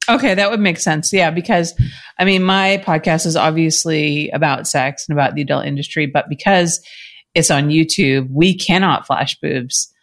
Okay, 0.10 0.34
that 0.34 0.52
would 0.52 0.60
make 0.60 0.80
sense. 0.80 1.14
Yeah, 1.14 1.32
because 1.32 1.74
I 2.20 2.26
mean, 2.26 2.44
my 2.44 2.84
podcast 2.86 3.26
is 3.26 3.38
obviously 3.38 4.30
about 4.32 4.68
sex 4.68 5.06
and 5.08 5.18
about 5.18 5.36
the 5.36 5.42
adult 5.42 5.66
industry, 5.66 6.06
but 6.08 6.28
because 6.28 6.86
it's 7.34 7.50
on 7.50 7.70
YouTube, 7.70 8.28
we 8.30 8.56
cannot 8.58 9.08
flash 9.08 9.40
boobs 9.40 9.94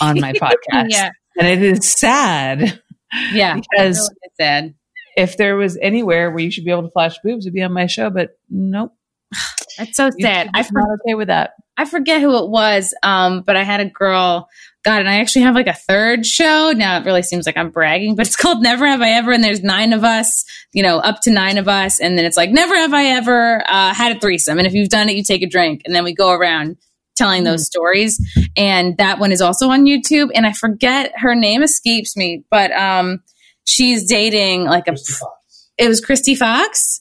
on 0.00 0.20
my 0.20 0.32
podcast. 0.34 0.86
Yeah. 0.88 1.10
And 1.38 1.46
it 1.48 1.62
is 1.62 1.88
sad 1.88 2.80
Yeah. 3.32 3.54
because 3.54 3.98
Really 3.98 4.32
sad. 4.40 4.74
if 5.16 5.36
there 5.36 5.56
was 5.56 5.78
anywhere 5.80 6.30
where 6.30 6.40
you 6.40 6.50
should 6.50 6.64
be 6.64 6.70
able 6.72 6.82
to 6.82 6.90
flash 6.90 7.16
boobs, 7.22 7.46
it'd 7.46 7.54
be 7.54 7.62
on 7.62 7.72
my 7.72 7.86
show, 7.86 8.10
but 8.10 8.30
nope. 8.50 8.92
That's 9.78 9.96
so 9.96 10.10
sad. 10.20 10.48
I 10.54 10.60
I'm 10.60 10.66
not 10.72 10.88
okay 11.00 11.14
with 11.14 11.28
that. 11.28 11.54
I 11.76 11.84
forget 11.84 12.20
who 12.20 12.36
it 12.38 12.48
was, 12.48 12.94
um, 13.02 13.42
but 13.42 13.56
I 13.56 13.64
had 13.64 13.80
a 13.80 13.86
girl. 13.86 14.48
God, 14.84 15.00
and 15.00 15.08
I 15.08 15.20
actually 15.20 15.42
have 15.42 15.54
like 15.54 15.66
a 15.66 15.72
third 15.72 16.26
show. 16.26 16.72
Now 16.76 16.98
it 16.98 17.06
really 17.06 17.22
seems 17.22 17.46
like 17.46 17.56
I'm 17.56 17.70
bragging, 17.70 18.16
but 18.16 18.26
it's 18.26 18.36
called 18.40 18.62
Never 18.62 18.86
Have 18.86 19.00
I 19.00 19.10
Ever, 19.10 19.32
and 19.32 19.42
there's 19.42 19.62
nine 19.62 19.92
of 19.92 20.04
us, 20.04 20.44
you 20.72 20.82
know, 20.82 20.98
up 20.98 21.20
to 21.22 21.30
nine 21.30 21.58
of 21.58 21.68
us, 21.68 22.00
and 22.00 22.18
then 22.18 22.24
it's 22.24 22.36
like 22.36 22.50
Never 22.50 22.76
Have 22.76 22.92
I 22.92 23.06
Ever 23.06 23.62
uh, 23.66 23.94
had 23.94 24.16
a 24.16 24.20
threesome, 24.20 24.58
and 24.58 24.66
if 24.66 24.74
you've 24.74 24.90
done 24.90 25.08
it, 25.08 25.16
you 25.16 25.24
take 25.24 25.42
a 25.42 25.48
drink, 25.48 25.82
and 25.84 25.94
then 25.94 26.04
we 26.04 26.14
go 26.14 26.30
around 26.30 26.76
telling 27.16 27.44
those 27.44 27.66
stories, 27.66 28.20
and 28.56 28.96
that 28.98 29.18
one 29.18 29.32
is 29.32 29.40
also 29.40 29.70
on 29.70 29.86
YouTube, 29.86 30.30
and 30.34 30.46
I 30.46 30.52
forget 30.52 31.12
her 31.16 31.34
name 31.34 31.62
escapes 31.62 32.16
me, 32.16 32.44
but 32.50 32.70
um, 32.72 33.22
she's 33.64 34.08
dating 34.08 34.64
like 34.64 34.86
a. 34.86 34.92
Christy 34.92 35.14
Fox. 35.14 35.70
It 35.76 35.88
was 35.88 36.00
Christy 36.00 36.34
Fox. 36.34 37.00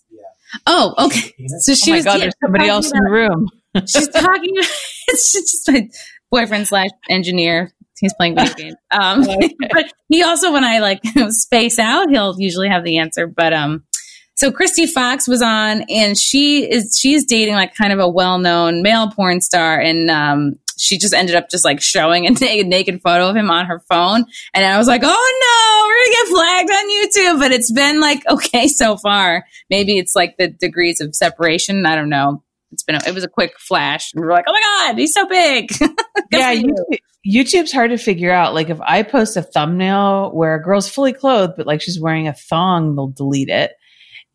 Oh, 0.67 0.93
okay. 1.05 1.33
So 1.59 1.73
she 1.73 1.91
oh 1.91 1.93
my 1.93 1.97
was 1.97 2.05
God, 2.05 2.13
yeah, 2.13 2.19
there's 2.19 2.33
somebody 2.43 2.67
else 2.67 2.91
in 2.91 3.03
the 3.03 3.11
room. 3.11 3.49
she's 3.87 4.07
talking. 4.07 4.53
it's 5.07 5.33
just 5.33 5.71
my 5.71 5.89
boyfriend 6.31 6.67
slash 6.67 6.89
engineer. 7.09 7.71
He's 7.99 8.13
playing 8.15 8.35
video 8.35 8.53
games. 8.53 8.75
Um, 8.91 9.25
but 9.71 9.93
he 10.09 10.23
also, 10.23 10.51
when 10.51 10.63
I 10.63 10.79
like 10.79 11.01
space 11.29 11.79
out, 11.79 12.09
he'll 12.09 12.35
usually 12.37 12.67
have 12.67 12.83
the 12.83 12.97
answer. 12.97 13.27
But 13.27 13.53
um, 13.53 13.85
so 14.35 14.51
Christy 14.51 14.87
Fox 14.87 15.27
was 15.27 15.41
on, 15.41 15.83
and 15.89 16.17
she 16.17 16.69
is 16.69 16.97
she's 16.99 17.25
dating 17.25 17.55
like 17.55 17.75
kind 17.75 17.93
of 17.93 17.99
a 17.99 18.09
well 18.09 18.39
known 18.39 18.81
male 18.81 19.09
porn 19.09 19.41
star, 19.41 19.79
and 19.79 20.11
um, 20.11 20.59
she 20.79 20.97
just 20.97 21.13
ended 21.13 21.35
up 21.35 21.49
just 21.49 21.65
like 21.65 21.81
showing 21.81 22.25
a 22.25 22.31
naked, 22.31 22.67
naked 22.67 23.01
photo 23.01 23.29
of 23.29 23.35
him 23.35 23.49
on 23.49 23.65
her 23.65 23.79
phone, 23.89 24.25
and 24.53 24.65
I 24.65 24.77
was 24.77 24.87
like, 24.87 25.01
oh 25.03 25.07
no, 25.07 25.87
we're 25.87 26.03
gonna 26.03 26.15
get 26.15 26.27
flagged 26.27 26.71
on 26.71 26.89
YouTube. 26.89 27.39
But 27.39 27.51
it's 27.51 27.71
been 27.71 27.99
like 27.99 28.23
okay 28.29 28.67
so 28.67 28.97
far. 28.97 29.45
Maybe 29.69 29.97
it's 29.97 30.15
like 30.15 30.35
the 30.37 30.49
degrees 30.49 31.01
of 31.01 31.15
separation. 31.15 31.85
I 31.85 31.95
don't 31.95 32.09
know 32.09 32.43
it's 32.71 32.81
been 32.81 32.95
a, 32.95 33.01
it 33.07 33.13
was 33.13 33.23
a 33.23 33.27
quick 33.27 33.53
flash 33.59 34.11
and 34.15 34.21
we 34.23 34.27
are 34.27 34.31
like 34.31 34.45
oh 34.47 34.51
my 34.51 34.61
god 34.89 34.97
he's 34.97 35.13
so 35.13 35.27
big 35.27 35.69
yeah, 36.31 36.49
you. 36.49 36.75
YouTube's 37.27 37.71
hard 37.71 37.91
to 37.91 37.97
figure 37.97 38.31
out. 38.31 38.53
Like 38.53 38.69
if 38.69 38.81
I 38.81 39.03
post 39.03 39.37
a 39.37 39.41
thumbnail 39.41 40.31
where 40.31 40.55
a 40.55 40.61
girl's 40.61 40.89
fully 40.89 41.13
clothed, 41.13 41.53
but 41.55 41.65
like 41.67 41.81
she's 41.81 41.99
wearing 41.99 42.27
a 42.27 42.33
thong, 42.33 42.95
they'll 42.95 43.07
delete 43.07 43.49
it. 43.49 43.73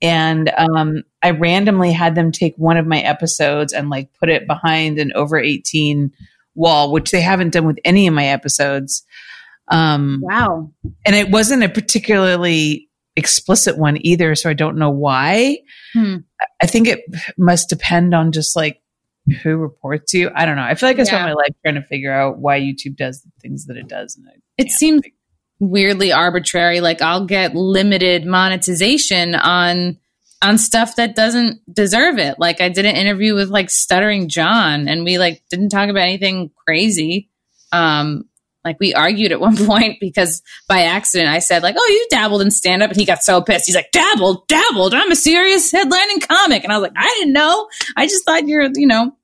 And 0.00 0.50
um, 0.56 1.02
I 1.22 1.30
randomly 1.30 1.92
had 1.92 2.14
them 2.14 2.30
take 2.32 2.54
one 2.56 2.76
of 2.76 2.86
my 2.86 3.00
episodes 3.00 3.72
and 3.72 3.90
like 3.90 4.10
put 4.20 4.28
it 4.28 4.46
behind 4.46 4.98
an 4.98 5.12
over 5.14 5.38
18 5.38 6.12
wall, 6.54 6.92
which 6.92 7.10
they 7.10 7.20
haven't 7.20 7.52
done 7.52 7.66
with 7.66 7.78
any 7.84 8.06
of 8.06 8.14
my 8.14 8.26
episodes. 8.26 9.04
Um, 9.70 10.20
wow 10.22 10.70
and 11.04 11.14
it 11.14 11.30
wasn't 11.30 11.62
a 11.62 11.68
particularly 11.68 12.88
explicit 13.16 13.76
one 13.76 13.98
either. 14.00 14.34
So 14.34 14.48
I 14.48 14.54
don't 14.54 14.78
know 14.78 14.90
why. 14.90 15.58
Hmm. 15.92 16.16
I 16.62 16.66
think 16.66 16.88
it 16.88 17.00
must 17.36 17.68
depend 17.68 18.14
on 18.14 18.32
just 18.32 18.56
like 18.56 18.80
who 19.42 19.56
reports 19.56 20.14
you. 20.14 20.30
I 20.34 20.46
don't 20.46 20.56
know. 20.56 20.62
I 20.62 20.74
feel 20.74 20.88
like 20.88 20.98
I 20.98 21.02
spent 21.02 21.20
Yeah. 21.20 21.26
my 21.26 21.32
life 21.34 21.54
trying 21.62 21.74
to 21.74 21.82
figure 21.82 22.12
out 22.12 22.38
why 22.38 22.60
YouTube 22.60 22.96
does 22.96 23.20
the 23.22 23.30
things 23.42 23.66
that 23.66 23.76
it 23.76 23.88
does. 23.88 24.16
And 24.16 24.26
I 24.28 24.38
it 24.56 24.70
seems 24.70 25.02
weirdly 25.60 26.12
arbitrary 26.12 26.80
like 26.80 27.02
i'll 27.02 27.26
get 27.26 27.52
limited 27.52 28.24
monetization 28.24 29.34
on 29.34 29.98
on 30.42 30.58
stuff 30.58 30.96
that 30.96 31.16
doesn't 31.16 31.60
deserve 31.72 32.18
it 32.18 32.38
like 32.38 32.60
i 32.60 32.68
did 32.68 32.84
an 32.84 32.94
interview 32.94 33.34
with 33.34 33.48
like 33.48 33.70
stuttering 33.70 34.28
john 34.28 34.88
and 34.88 35.04
we 35.04 35.18
like 35.18 35.42
didn't 35.50 35.68
talk 35.68 35.88
about 35.88 36.02
anything 36.02 36.50
crazy 36.66 37.28
um 37.72 38.24
like 38.68 38.78
we 38.80 38.94
argued 38.94 39.32
at 39.32 39.40
one 39.48 39.56
point 39.56 39.98
because 40.00 40.42
by 40.68 40.82
accident 40.82 41.30
I 41.30 41.38
said 41.38 41.62
like, 41.62 41.76
"Oh, 41.78 41.88
you 41.88 42.06
dabbled 42.10 42.42
in 42.42 42.50
stand 42.50 42.82
up," 42.82 42.90
and 42.90 42.98
he 42.98 43.06
got 43.06 43.22
so 43.22 43.40
pissed. 43.40 43.66
He's 43.66 43.74
like, 43.74 43.90
"Dabbled, 43.92 44.46
dabbled. 44.48 44.94
I'm 44.94 45.10
a 45.10 45.16
serious 45.16 45.72
headlining 45.72 46.26
comic," 46.28 46.64
and 46.64 46.72
I 46.72 46.78
was 46.78 46.82
like, 46.82 46.96
"I 46.96 47.14
didn't 47.18 47.32
know. 47.32 47.68
I 47.96 48.06
just 48.06 48.24
thought 48.24 48.46
you're, 48.46 48.68
you 48.74 48.86
know." 48.86 49.14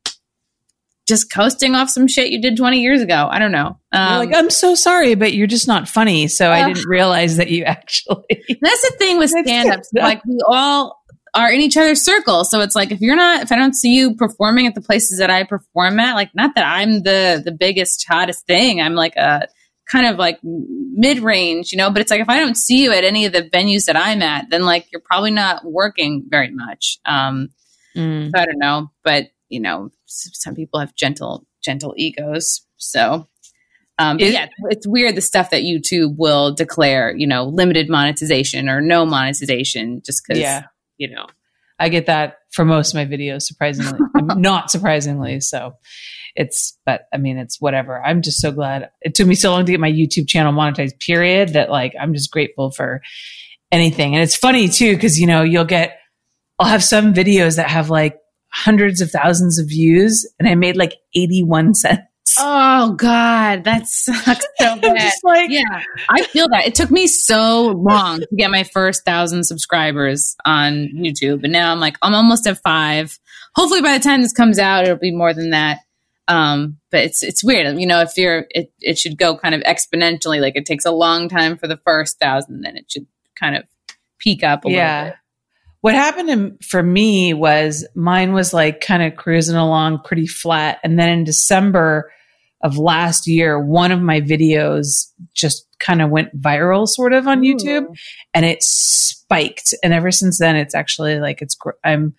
Just 1.07 1.31
coasting 1.31 1.75
off 1.75 1.91
some 1.91 2.09
shit 2.09 2.31
you 2.31 2.41
did 2.41 2.57
20 2.57 2.81
years 2.81 3.03
ago. 3.03 3.29
I 3.31 3.39
don't 3.39 3.53
know. 3.53 3.79
Um, 3.93 4.21
like, 4.21 4.35
I'm 4.35 4.49
so 4.49 4.75
sorry, 4.75 5.15
but 5.15 5.35
you're 5.35 5.47
just 5.47 5.69
not 5.69 5.87
funny. 5.87 6.29
So 6.29 6.49
uh, 6.49 6.55
I 6.55 6.67
didn't 6.67 6.89
realize 6.89 7.37
that 7.37 7.51
you 7.51 7.63
actually. 7.67 8.25
That's 8.63 8.83
the 8.89 8.95
thing 8.97 9.19
with 9.19 9.29
stand 9.29 9.71
ups. 9.71 9.91
Like, 9.95 10.25
we 10.25 10.39
all 10.49 11.04
are 11.35 11.51
in 11.51 11.61
each 11.61 11.77
other's 11.77 12.03
circle. 12.03 12.45
So 12.45 12.61
it's 12.61 12.77
like 12.77 12.93
if 12.93 13.01
you're 13.01 13.17
not, 13.17 13.43
if 13.43 13.53
I 13.53 13.57
don't 13.57 13.75
see 13.75 13.95
you 13.95 14.15
performing 14.15 14.67
at 14.67 14.75
the 14.75 14.81
places 14.81 15.19
that 15.19 15.31
I 15.31 15.45
perform 15.45 15.99
at, 15.99 16.15
like 16.15 16.35
not 16.35 16.55
that 16.55 16.65
I'm 16.65 17.03
the 17.03 17.43
the 17.45 17.53
biggest 17.53 18.05
hottest 18.09 18.47
thing. 18.47 18.81
I'm 18.81 18.95
like 18.95 19.17
a 19.17 19.49
kind 19.91 20.07
of 20.07 20.17
like 20.17 20.39
mid 20.43 21.19
range, 21.19 21.73
you 21.73 21.79
know. 21.79 21.91
But 21.91 22.03
it's 22.03 22.11
like 22.11 22.21
if 22.21 22.29
I 22.29 22.39
don't 22.39 22.57
see 22.57 22.85
you 22.85 22.93
at 22.93 23.05
any 23.05 23.27
of 23.27 23.33
the 23.33 23.43
venues 23.43 23.87
that 23.87 23.97
I'm 23.97 24.23
at, 24.23 24.51
then 24.51 24.65
like 24.65 24.87
you're 24.93 25.03
probably 25.05 25.33
not 25.33 25.65
working 25.65 26.25
very 26.29 26.51
much. 26.51 26.99
Um, 27.05 27.49
mm. 27.97 28.31
so 28.31 28.41
I 28.41 28.47
don't 28.47 28.59
know, 28.59 28.91
but 29.03 29.27
you 29.49 29.61
know, 29.61 29.91
some 30.07 30.55
people 30.55 30.81
have 30.81 30.95
gentle 30.95 31.47
gentle 31.63 31.95
egos, 31.97 32.67
so. 32.77 33.29
Um, 33.97 34.17
but 34.17 34.33
yeah, 34.33 34.49
it's 34.71 34.89
weird 34.89 35.15
the 35.15 35.21
stuff 35.21 35.51
that 35.51 35.63
YouTube 35.63 36.17
will 36.19 36.53
declare, 36.53 37.15
you 37.17 37.29
know, 37.29 37.45
limited 37.45 37.89
monetization 37.89 38.69
or 38.69 38.81
no 38.81 39.07
monetization 39.07 40.03
just 40.05 40.25
because 40.27 40.41
yeah 40.41 40.65
you 40.99 41.11
know, 41.11 41.27
I 41.79 41.89
get 41.89 42.07
that 42.07 42.37
for 42.53 42.65
most 42.65 42.95
of 42.95 42.95
my 42.95 43.07
videos, 43.07 43.43
surprisingly, 43.43 43.99
not 44.37 44.71
surprisingly. 44.71 45.41
So 45.41 45.75
it's, 46.37 46.79
but 46.87 47.03
I 47.13 47.19
mean, 47.19 47.39
it's 47.39 47.61
whatever. 47.61 48.03
I'm 48.03 48.23
just 48.23 48.41
so 48.41 48.53
glad 48.53 48.91
it 49.03 49.15
took 49.15 49.27
me 49.27 49.35
so 49.35 49.51
long 49.51 49.65
to 49.65 49.73
get 49.73 49.81
my 49.81 49.91
YouTube 49.91 50.29
channel 50.29 50.53
monetized, 50.53 51.01
period, 51.01 51.51
that 51.51 51.71
like 51.71 51.95
I'm 52.01 52.15
just 52.15 52.31
grateful 52.31 52.71
for 52.71 53.03
anything. 53.73 54.15
And 54.15 54.23
it's 54.23 54.37
funny 54.37 54.69
too, 54.69 54.95
because, 54.95 55.19
you 55.19 55.27
know, 55.27 55.43
you'll 55.43 55.65
get, 55.65 55.99
I'll 56.59 56.69
have 56.69 56.85
some 56.85 57.13
videos 57.13 57.57
that 57.57 57.69
have 57.71 57.91
like 57.91 58.19
hundreds 58.53 59.01
of 59.01 59.11
thousands 59.11 59.59
of 59.59 59.69
views 59.69 60.29
and 60.39 60.49
I 60.49 60.55
made 60.55 60.77
like 60.77 60.95
81 61.15 61.75
cents. 61.75 62.03
Oh 62.39 62.93
God, 62.95 63.65
that 63.65 63.87
sucks 63.87 64.47
so 64.59 64.77
bad. 64.81 65.13
like, 65.23 65.51
yeah, 65.51 65.83
I 66.09 66.25
feel 66.25 66.49
that. 66.49 66.67
It 66.67 66.75
took 66.75 66.91
me 66.91 67.07
so 67.07 67.69
long 67.69 68.21
to 68.21 68.29
get 68.37 68.51
my 68.51 68.65
first 68.65 69.05
thousand 69.05 69.45
subscribers 69.45 70.35
on 70.45 70.89
YouTube, 70.95 71.45
and 71.45 71.53
now 71.53 71.71
I'm 71.71 71.81
like, 71.81 71.97
I'm 72.03 72.15
almost 72.15 72.47
at 72.47 72.59
five. 72.59 73.19
Hopefully, 73.55 73.83
by 73.83 73.97
the 73.97 74.03
time 74.03 74.23
this 74.23 74.33
comes 74.33 74.59
out, 74.59 74.85
it'll 74.85 74.97
be 74.97 75.15
more 75.15 75.35
than 75.35 75.51
that. 75.51 75.81
Um, 76.27 76.79
but 76.91 77.05
it's 77.05 77.23
it's 77.23 77.45
weird, 77.45 77.79
you 77.79 77.87
know. 77.87 78.01
If 78.01 78.17
you're, 78.17 78.47
it 78.51 78.73
it 78.81 78.99
should 78.99 79.19
go 79.19 79.37
kind 79.37 79.55
of 79.55 79.61
exponentially. 79.63 80.41
Like 80.41 80.57
it 80.57 80.67
takes 80.67 80.87
a 80.87 80.91
long 80.91 81.29
time 81.29 81.59
for 81.59 81.69
the 81.69 81.79
first 81.85 82.19
thousand, 82.19 82.63
then 82.63 82.77
it 82.77 82.91
should 82.91 83.07
kind 83.39 83.57
of 83.57 83.65
peak 84.19 84.43
up 84.43 84.65
a 84.65 84.71
yeah. 84.71 84.97
little 84.97 85.11
bit. 85.11 85.19
What 85.85 85.93
happened 85.95 86.65
for 86.65 86.83
me 86.83 87.35
was 87.35 87.87
mine 87.95 88.33
was 88.33 88.55
like 88.55 88.81
kind 88.81 89.03
of 89.03 89.17
cruising 89.17 89.55
along 89.55 89.99
pretty 90.03 90.27
flat. 90.27 90.79
And 90.83 90.99
then 90.99 91.11
in 91.11 91.25
December 91.25 92.11
of 92.63 92.79
last 92.79 93.27
year, 93.27 93.63
one 93.63 93.93
of 93.93 94.01
my 94.01 94.23
videos 94.23 95.13
just 95.35 95.69
kind 95.81 96.01
of 96.01 96.09
went 96.09 96.41
viral 96.41 96.89
sort 96.89 97.13
of 97.13 97.29
on 97.29 97.45
Ooh. 97.45 97.55
YouTube 97.55 97.85
and 98.33 98.47
it 98.47 98.63
spiked. 98.63 99.75
And 99.85 99.93
ever 99.93 100.11
since 100.11 100.39
then, 100.39 100.57
it's 100.57 100.75
actually 100.75 101.21
like 101.21 101.43
it's, 101.43 101.55
I'm, 101.85 102.15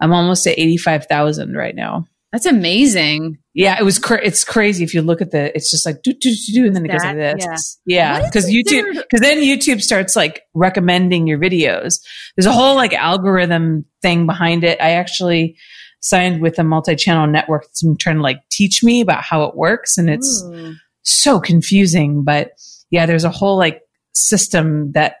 I'm 0.00 0.12
almost 0.12 0.44
at 0.48 0.58
85,000 0.58 1.54
right 1.54 1.76
now. 1.76 2.08
That's 2.36 2.44
amazing. 2.44 3.38
Yeah, 3.54 3.78
it 3.80 3.82
was. 3.82 3.98
Cra- 3.98 4.22
it's 4.22 4.44
crazy 4.44 4.84
if 4.84 4.92
you 4.92 5.00
look 5.00 5.22
at 5.22 5.30
the. 5.30 5.56
It's 5.56 5.70
just 5.70 5.86
like 5.86 6.02
do 6.02 6.12
do 6.12 6.30
do 6.30 6.52
do, 6.52 6.66
and 6.66 6.76
then 6.76 6.84
it 6.84 6.88
goes 6.88 7.02
like 7.02 7.16
this. 7.16 7.80
Yeah, 7.86 8.26
because 8.26 8.52
yeah, 8.52 8.60
YouTube. 8.60 8.92
Because 8.92 9.20
then 9.20 9.38
YouTube 9.38 9.80
starts 9.80 10.14
like 10.14 10.42
recommending 10.52 11.26
your 11.26 11.38
videos. 11.38 11.98
There's 12.36 12.44
a 12.44 12.52
whole 12.52 12.74
like 12.74 12.92
algorithm 12.92 13.86
thing 14.02 14.26
behind 14.26 14.64
it. 14.64 14.78
I 14.82 14.90
actually 14.90 15.56
signed 16.00 16.42
with 16.42 16.58
a 16.58 16.62
multi-channel 16.62 17.26
network 17.26 17.62
that's 17.62 17.82
been 17.82 17.96
trying 17.96 18.16
to 18.16 18.22
like 18.22 18.42
teach 18.50 18.84
me 18.84 19.00
about 19.00 19.22
how 19.22 19.44
it 19.44 19.56
works, 19.56 19.96
and 19.96 20.10
it's 20.10 20.44
Ooh. 20.44 20.74
so 21.04 21.40
confusing. 21.40 22.22
But 22.22 22.50
yeah, 22.90 23.06
there's 23.06 23.24
a 23.24 23.30
whole 23.30 23.56
like 23.56 23.80
system 24.12 24.92
that 24.92 25.20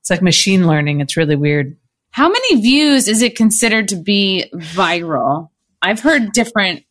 it's 0.00 0.10
like 0.10 0.20
machine 0.20 0.66
learning. 0.66 1.00
It's 1.00 1.16
really 1.16 1.36
weird. 1.36 1.78
How 2.10 2.28
many 2.28 2.60
views 2.60 3.08
is 3.08 3.22
it 3.22 3.36
considered 3.36 3.88
to 3.88 3.96
be 3.96 4.50
viral? 4.54 5.48
I've 5.82 6.00
heard 6.00 6.32
different 6.32 6.84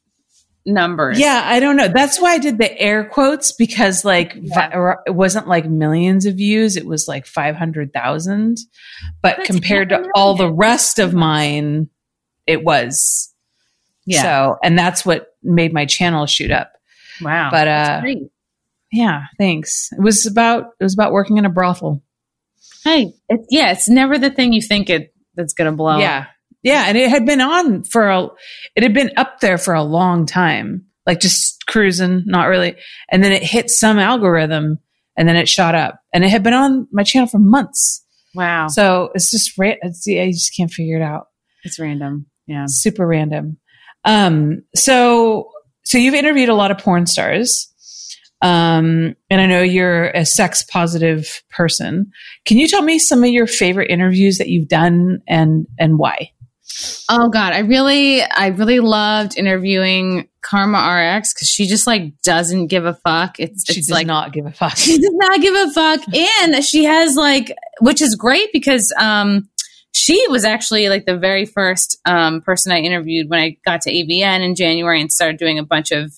numbers. 0.65 1.19
Yeah, 1.19 1.41
I 1.43 1.59
don't 1.59 1.77
know. 1.77 1.87
That's 1.87 2.19
why 2.19 2.33
I 2.33 2.37
did 2.37 2.57
the 2.57 2.79
air 2.79 3.05
quotes 3.05 3.51
because 3.51 4.05
like 4.05 4.37
yeah. 4.39 4.95
it 5.05 5.15
wasn't 5.15 5.47
like 5.47 5.65
millions 5.65 6.25
of 6.25 6.35
views, 6.35 6.75
it 6.75 6.85
was 6.85 7.07
like 7.07 7.25
500,000. 7.25 8.57
But 9.21 9.37
That's 9.37 9.47
compared 9.47 9.89
to 9.89 10.07
all 10.15 10.35
the 10.35 10.51
rest 10.51 10.99
of 10.99 11.13
mine, 11.13 11.89
it 12.45 12.63
was. 12.63 13.33
Yeah. 14.05 14.21
So, 14.21 14.57
and 14.63 14.77
that's 14.77 15.05
what 15.05 15.35
made 15.41 15.73
my 15.73 15.85
channel 15.85 16.25
shoot 16.25 16.51
up. 16.51 16.73
Wow. 17.21 17.49
But 17.51 17.67
uh 17.67 18.01
yeah, 18.91 19.25
thanks. 19.37 19.89
It 19.93 20.01
was 20.01 20.25
about 20.25 20.65
it 20.79 20.83
was 20.83 20.93
about 20.93 21.13
working 21.13 21.37
in 21.37 21.45
a 21.45 21.49
brothel. 21.49 22.03
Hey, 22.83 23.13
it's 23.29 23.47
yeah, 23.49 23.71
it's 23.71 23.87
never 23.87 24.17
the 24.17 24.29
thing 24.29 24.53
you 24.53 24.61
think 24.61 24.89
it 24.89 25.13
that's 25.35 25.53
going 25.53 25.71
to 25.71 25.75
blow. 25.75 25.99
Yeah. 25.99 26.27
Yeah, 26.63 26.85
and 26.87 26.97
it 26.97 27.09
had 27.09 27.25
been 27.25 27.41
on 27.41 27.83
for 27.83 28.09
a, 28.09 28.27
it 28.75 28.83
had 28.83 28.93
been 28.93 29.11
up 29.17 29.39
there 29.39 29.57
for 29.57 29.73
a 29.73 29.83
long 29.83 30.25
time, 30.25 30.85
like 31.07 31.19
just 31.19 31.65
cruising, 31.65 32.23
not 32.27 32.45
really. 32.45 32.75
And 33.09 33.23
then 33.23 33.31
it 33.31 33.43
hit 33.43 33.69
some 33.69 33.97
algorithm, 33.97 34.77
and 35.17 35.27
then 35.27 35.35
it 35.35 35.49
shot 35.49 35.75
up, 35.75 35.99
and 36.13 36.23
it 36.23 36.29
had 36.29 36.43
been 36.43 36.53
on 36.53 36.87
my 36.91 37.03
channel 37.03 37.27
for 37.27 37.39
months. 37.39 38.05
Wow! 38.35 38.67
So 38.67 39.09
it's 39.15 39.31
just 39.31 39.57
ra- 39.57 39.73
it's, 39.81 40.07
I 40.07 40.31
just 40.31 40.55
can't 40.55 40.71
figure 40.71 40.97
it 40.97 41.03
out. 41.03 41.27
It's 41.63 41.79
random, 41.79 42.27
yeah, 42.47 42.65
super 42.67 43.07
random. 43.07 43.57
Um, 44.05 44.63
so 44.75 45.49
so 45.83 45.97
you've 45.97 46.13
interviewed 46.13 46.49
a 46.49 46.55
lot 46.55 46.71
of 46.71 46.77
porn 46.77 47.05
stars. 47.07 47.67
Um, 48.43 49.15
and 49.29 49.39
I 49.39 49.45
know 49.45 49.61
you're 49.61 50.09
a 50.09 50.25
sex 50.25 50.63
positive 50.63 51.43
person. 51.51 52.11
Can 52.45 52.57
you 52.57 52.67
tell 52.67 52.81
me 52.81 52.97
some 52.97 53.23
of 53.23 53.29
your 53.29 53.45
favorite 53.45 53.91
interviews 53.91 54.39
that 54.39 54.47
you've 54.47 54.67
done 54.67 55.21
and 55.27 55.67
and 55.77 55.99
why? 55.99 56.31
Oh 57.09 57.29
God, 57.29 57.53
I 57.53 57.59
really, 57.59 58.21
I 58.21 58.47
really 58.47 58.79
loved 58.79 59.37
interviewing 59.37 60.27
Karma 60.41 60.77
RX 60.77 61.33
because 61.33 61.47
she 61.47 61.67
just 61.67 61.85
like 61.85 62.19
doesn't 62.21 62.67
give 62.67 62.85
a 62.85 62.93
fuck. 62.93 63.39
It's, 63.39 63.65
she 63.65 63.79
it's 63.79 63.87
does 63.87 63.93
like 63.93 64.07
not 64.07 64.33
give 64.33 64.45
a 64.45 64.51
fuck. 64.51 64.75
She 64.77 64.97
does 64.97 65.13
not 65.13 65.41
give 65.41 65.55
a 65.55 65.71
fuck, 65.71 66.01
and 66.13 66.63
she 66.63 66.85
has 66.85 67.15
like, 67.15 67.55
which 67.81 68.01
is 68.01 68.15
great 68.15 68.49
because 68.53 68.93
um, 68.97 69.49
she 69.93 70.25
was 70.29 70.45
actually 70.45 70.89
like 70.89 71.05
the 71.05 71.17
very 71.17 71.45
first 71.45 71.99
um, 72.05 72.41
person 72.41 72.71
I 72.71 72.79
interviewed 72.79 73.29
when 73.29 73.39
I 73.39 73.57
got 73.65 73.81
to 73.81 73.91
AVN 73.91 74.41
in 74.41 74.55
January 74.55 75.01
and 75.01 75.11
started 75.11 75.37
doing 75.37 75.59
a 75.59 75.63
bunch 75.63 75.91
of 75.91 76.13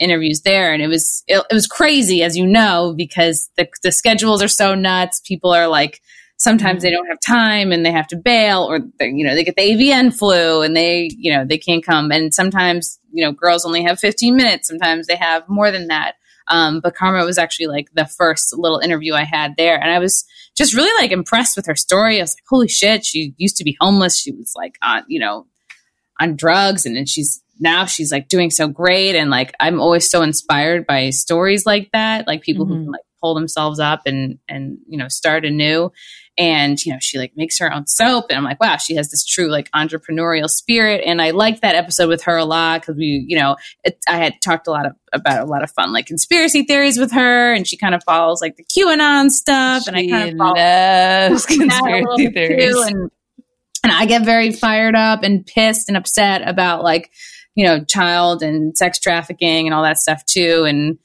interviews 0.00 0.42
there 0.42 0.74
and 0.74 0.82
it 0.82 0.88
was 0.88 1.22
it, 1.26 1.42
it 1.48 1.54
was 1.54 1.66
crazy 1.66 2.22
as 2.22 2.36
you 2.36 2.44
know 2.44 2.92
because 2.96 3.48
the 3.56 3.68
the 3.82 3.92
schedules 3.92 4.42
are 4.42 4.48
so 4.48 4.74
nuts 4.74 5.22
people 5.24 5.54
are 5.54 5.68
like 5.68 6.02
sometimes 6.36 6.82
they 6.82 6.90
don't 6.90 7.08
have 7.08 7.18
time 7.20 7.72
and 7.72 7.84
they 7.84 7.92
have 7.92 8.06
to 8.08 8.16
bail 8.16 8.64
or 8.64 8.80
you 9.00 9.26
know 9.26 9.34
they 9.34 9.44
get 9.44 9.56
the 9.56 9.62
avn 9.62 10.16
flu 10.16 10.62
and 10.62 10.76
they 10.76 11.08
you 11.16 11.32
know 11.32 11.44
they 11.44 11.58
can't 11.58 11.84
come. 11.84 12.10
And 12.10 12.32
sometimes 12.32 12.98
you 13.12 13.24
know 13.24 13.32
girls 13.32 13.64
only 13.64 13.82
have 13.84 13.98
15 13.98 14.36
minutes. 14.36 14.68
Sometimes 14.68 15.06
they 15.06 15.16
have 15.16 15.48
more 15.48 15.70
than 15.70 15.88
that. 15.88 16.14
Um, 16.48 16.80
but 16.80 16.94
karma 16.94 17.24
was 17.24 17.38
actually 17.38 17.66
like 17.66 17.88
the 17.94 18.06
first 18.06 18.56
little 18.56 18.78
interview 18.78 19.14
i 19.14 19.24
had 19.24 19.54
there. 19.56 19.80
And 19.80 19.90
i 19.90 19.98
was 19.98 20.24
just 20.56 20.74
really 20.74 21.02
like 21.02 21.10
impressed 21.10 21.56
with 21.56 21.66
her 21.66 21.76
story. 21.76 22.18
I 22.18 22.22
was 22.22 22.34
like 22.34 22.44
holy 22.48 22.68
shit 22.68 23.04
she 23.04 23.34
used 23.36 23.56
to 23.56 23.64
be 23.64 23.76
homeless. 23.80 24.18
She 24.18 24.32
was 24.32 24.52
like 24.56 24.76
on 24.82 25.04
you 25.08 25.20
know 25.20 25.46
on 26.20 26.36
drugs. 26.36 26.86
And 26.86 26.96
then 26.96 27.06
she's 27.06 27.42
now 27.58 27.86
she's 27.86 28.12
like 28.12 28.28
doing 28.28 28.50
so 28.50 28.68
great. 28.68 29.16
And 29.16 29.30
like 29.30 29.54
i'm 29.58 29.80
always 29.80 30.10
so 30.10 30.22
inspired 30.22 30.86
by 30.86 31.10
stories 31.10 31.64
like 31.64 31.90
that 31.92 32.26
like 32.26 32.42
people 32.42 32.66
mm-hmm. 32.66 32.74
who 32.74 32.84
can 32.84 32.92
like 32.92 33.00
pull 33.20 33.34
themselves 33.34 33.80
up 33.80 34.02
and 34.06 34.38
and 34.48 34.78
you 34.86 34.98
know 34.98 35.08
start 35.08 35.44
anew 35.44 35.90
and 36.38 36.84
you 36.84 36.92
know 36.92 36.98
she 37.00 37.18
like 37.18 37.32
makes 37.36 37.58
her 37.58 37.72
own 37.72 37.86
soap 37.86 38.26
and 38.28 38.38
i'm 38.38 38.44
like 38.44 38.60
wow 38.60 38.76
she 38.76 38.94
has 38.94 39.10
this 39.10 39.24
true 39.24 39.48
like 39.48 39.70
entrepreneurial 39.70 40.48
spirit 40.48 41.02
and 41.06 41.22
i 41.22 41.30
liked 41.30 41.62
that 41.62 41.74
episode 41.74 42.08
with 42.08 42.22
her 42.22 42.36
a 42.36 42.44
lot 42.44 42.80
because 42.80 42.96
we 42.96 43.24
you 43.28 43.36
know 43.36 43.56
it, 43.84 43.98
i 44.08 44.16
had 44.16 44.34
talked 44.42 44.66
a 44.66 44.70
lot 44.70 44.86
of, 44.86 44.92
about 45.12 45.42
a 45.42 45.46
lot 45.46 45.62
of 45.62 45.70
fun 45.70 45.92
like 45.92 46.06
conspiracy 46.06 46.62
theories 46.62 46.98
with 46.98 47.12
her 47.12 47.52
and 47.52 47.66
she 47.66 47.76
kind 47.76 47.94
of 47.94 48.02
follows 48.04 48.40
like 48.42 48.56
the 48.56 48.64
qanon 48.64 49.30
stuff 49.30 49.84
she 49.84 49.88
and 49.88 49.96
i 49.96 50.06
kind 50.06 50.30
of 50.30 50.36
loves 50.36 51.46
conspiracy 51.46 52.30
theories 52.30 52.74
too, 52.74 52.82
and, 52.86 53.10
and 53.82 53.92
i 53.92 54.04
get 54.04 54.24
very 54.24 54.52
fired 54.52 54.94
up 54.94 55.22
and 55.22 55.46
pissed 55.46 55.88
and 55.88 55.96
upset 55.96 56.46
about 56.46 56.82
like 56.82 57.10
you 57.54 57.64
know 57.64 57.82
child 57.84 58.42
and 58.42 58.76
sex 58.76 58.98
trafficking 58.98 59.66
and 59.66 59.74
all 59.74 59.82
that 59.82 59.98
stuff 59.98 60.24
too 60.26 60.64
and 60.68 60.98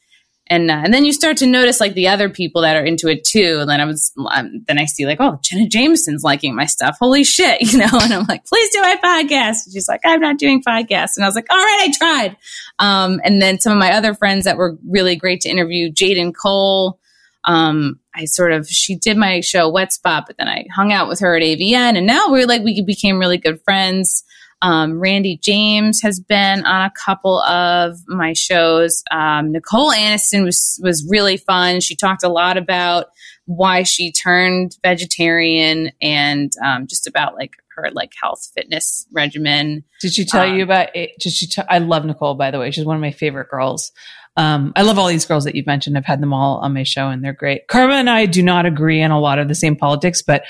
and 0.51 0.69
uh, 0.69 0.81
and 0.83 0.93
then 0.93 1.05
you 1.05 1.13
start 1.13 1.37
to 1.37 1.47
notice 1.47 1.79
like 1.79 1.93
the 1.93 2.09
other 2.09 2.29
people 2.29 2.61
that 2.61 2.75
are 2.75 2.83
into 2.83 3.07
it 3.07 3.23
too. 3.23 3.59
And 3.61 3.69
then 3.69 3.79
I 3.79 3.85
was 3.85 4.11
um, 4.29 4.63
then 4.67 4.77
I 4.77 4.83
see 4.83 5.05
like 5.05 5.21
oh 5.21 5.39
Jenna 5.41 5.67
Jameson's 5.67 6.23
liking 6.23 6.53
my 6.53 6.65
stuff. 6.65 6.97
Holy 6.99 7.23
shit, 7.23 7.61
you 7.71 7.79
know. 7.79 7.87
And 7.89 8.13
I'm 8.13 8.25
like, 8.27 8.45
please 8.45 8.69
do 8.71 8.81
my 8.81 8.97
podcast. 9.01 9.65
And 9.65 9.73
she's 9.73 9.87
like, 9.87 10.01
I'm 10.05 10.19
not 10.19 10.37
doing 10.37 10.61
podcasts. 10.61 11.15
And 11.15 11.23
I 11.23 11.27
was 11.27 11.35
like, 11.35 11.47
all 11.49 11.57
right, 11.57 11.87
I 11.87 11.91
tried. 11.97 12.37
Um, 12.79 13.21
and 13.23 13.41
then 13.41 13.59
some 13.59 13.71
of 13.71 13.79
my 13.79 13.93
other 13.93 14.13
friends 14.13 14.43
that 14.43 14.57
were 14.57 14.77
really 14.85 15.15
great 15.15 15.39
to 15.41 15.49
interview, 15.49 15.89
Jayden 15.89 16.33
Cole. 16.35 16.99
Um, 17.45 17.99
I 18.13 18.25
sort 18.25 18.51
of 18.51 18.67
she 18.67 18.97
did 18.97 19.15
my 19.15 19.39
show 19.39 19.69
Wet 19.69 19.93
Spot, 19.93 20.25
but 20.27 20.37
then 20.37 20.49
I 20.49 20.65
hung 20.75 20.91
out 20.91 21.07
with 21.07 21.21
her 21.21 21.35
at 21.35 21.43
AVN, 21.43 21.97
and 21.97 22.05
now 22.05 22.25
we're 22.27 22.45
like 22.45 22.61
we 22.61 22.83
became 22.85 23.19
really 23.19 23.37
good 23.37 23.61
friends. 23.63 24.25
Um, 24.61 24.99
Randy 24.99 25.39
James 25.41 26.01
has 26.01 26.19
been 26.19 26.65
on 26.65 26.85
a 26.85 26.91
couple 26.91 27.41
of 27.41 27.97
my 28.07 28.33
shows. 28.33 29.03
Um, 29.11 29.51
Nicole 29.51 29.91
Aniston 29.91 30.43
was 30.43 30.79
was 30.83 31.07
really 31.09 31.37
fun. 31.37 31.81
She 31.81 31.95
talked 31.95 32.23
a 32.23 32.29
lot 32.29 32.57
about 32.57 33.07
why 33.45 33.83
she 33.83 34.11
turned 34.11 34.77
vegetarian 34.83 35.91
and 36.01 36.51
um, 36.63 36.87
just 36.87 37.07
about 37.07 37.35
like 37.35 37.53
her 37.75 37.89
like 37.91 38.11
health 38.19 38.49
fitness 38.53 39.07
regimen. 39.11 39.83
Did 39.99 40.13
she 40.13 40.25
tell 40.25 40.45
you 40.45 40.63
um, 40.63 40.69
about 40.69 40.95
it? 40.95 41.11
Did 41.19 41.33
she? 41.33 41.47
T- 41.47 41.63
I 41.69 41.79
love 41.79 42.05
Nicole 42.05 42.35
by 42.35 42.51
the 42.51 42.59
way. 42.59 42.71
She's 42.71 42.85
one 42.85 42.95
of 42.95 43.01
my 43.01 43.11
favorite 43.11 43.49
girls. 43.49 43.91
Um, 44.37 44.71
I 44.75 44.83
love 44.83 44.97
all 44.97 45.07
these 45.07 45.25
girls 45.25 45.43
that 45.43 45.55
you've 45.55 45.67
mentioned. 45.67 45.97
I've 45.97 46.05
had 46.05 46.21
them 46.21 46.33
all 46.33 46.59
on 46.59 46.73
my 46.73 46.83
show 46.83 47.09
and 47.09 47.23
they're 47.23 47.33
great. 47.33 47.67
Karma 47.67 47.95
and 47.95 48.09
I 48.09 48.25
do 48.25 48.41
not 48.41 48.65
agree 48.65 49.03
on 49.03 49.11
a 49.11 49.19
lot 49.19 49.39
of 49.39 49.47
the 49.47 49.55
same 49.55 49.75
politics, 49.75 50.21
but 50.21 50.43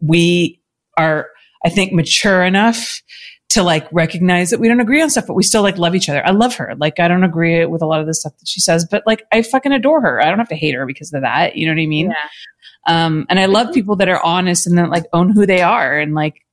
we 0.00 0.62
are, 0.96 1.28
I 1.64 1.68
think, 1.68 1.92
mature 1.92 2.42
enough 2.42 3.02
to 3.50 3.64
like 3.64 3.86
recognize 3.90 4.50
that 4.50 4.60
we 4.60 4.68
don't 4.68 4.80
agree 4.80 5.02
on 5.02 5.10
stuff, 5.10 5.26
but 5.26 5.34
we 5.34 5.42
still 5.42 5.62
like 5.62 5.76
love 5.76 5.94
each 5.94 6.08
other. 6.08 6.24
I 6.24 6.30
love 6.30 6.54
her. 6.54 6.74
Like 6.78 7.00
I 7.00 7.08
don't 7.08 7.24
agree 7.24 7.66
with 7.66 7.82
a 7.82 7.86
lot 7.86 8.00
of 8.00 8.06
the 8.06 8.14
stuff 8.14 8.36
that 8.38 8.48
she 8.48 8.60
says, 8.60 8.86
but 8.88 9.02
like 9.06 9.26
I 9.32 9.42
fucking 9.42 9.72
adore 9.72 10.00
her. 10.00 10.20
I 10.20 10.28
don't 10.28 10.38
have 10.38 10.48
to 10.48 10.56
hate 10.56 10.74
her 10.74 10.86
because 10.86 11.12
of 11.12 11.22
that. 11.22 11.56
You 11.56 11.66
know 11.66 11.72
what 11.72 11.82
I 11.82 11.86
mean? 11.86 12.10
Yeah. 12.10 13.04
Um, 13.04 13.26
and 13.28 13.38
I 13.38 13.46
love 13.46 13.74
people 13.74 13.96
that 13.96 14.08
are 14.08 14.24
honest 14.24 14.66
and 14.66 14.78
that 14.78 14.88
like 14.88 15.04
own 15.12 15.30
who 15.30 15.46
they 15.46 15.62
are 15.62 15.98
and 15.98 16.14
like 16.14 16.46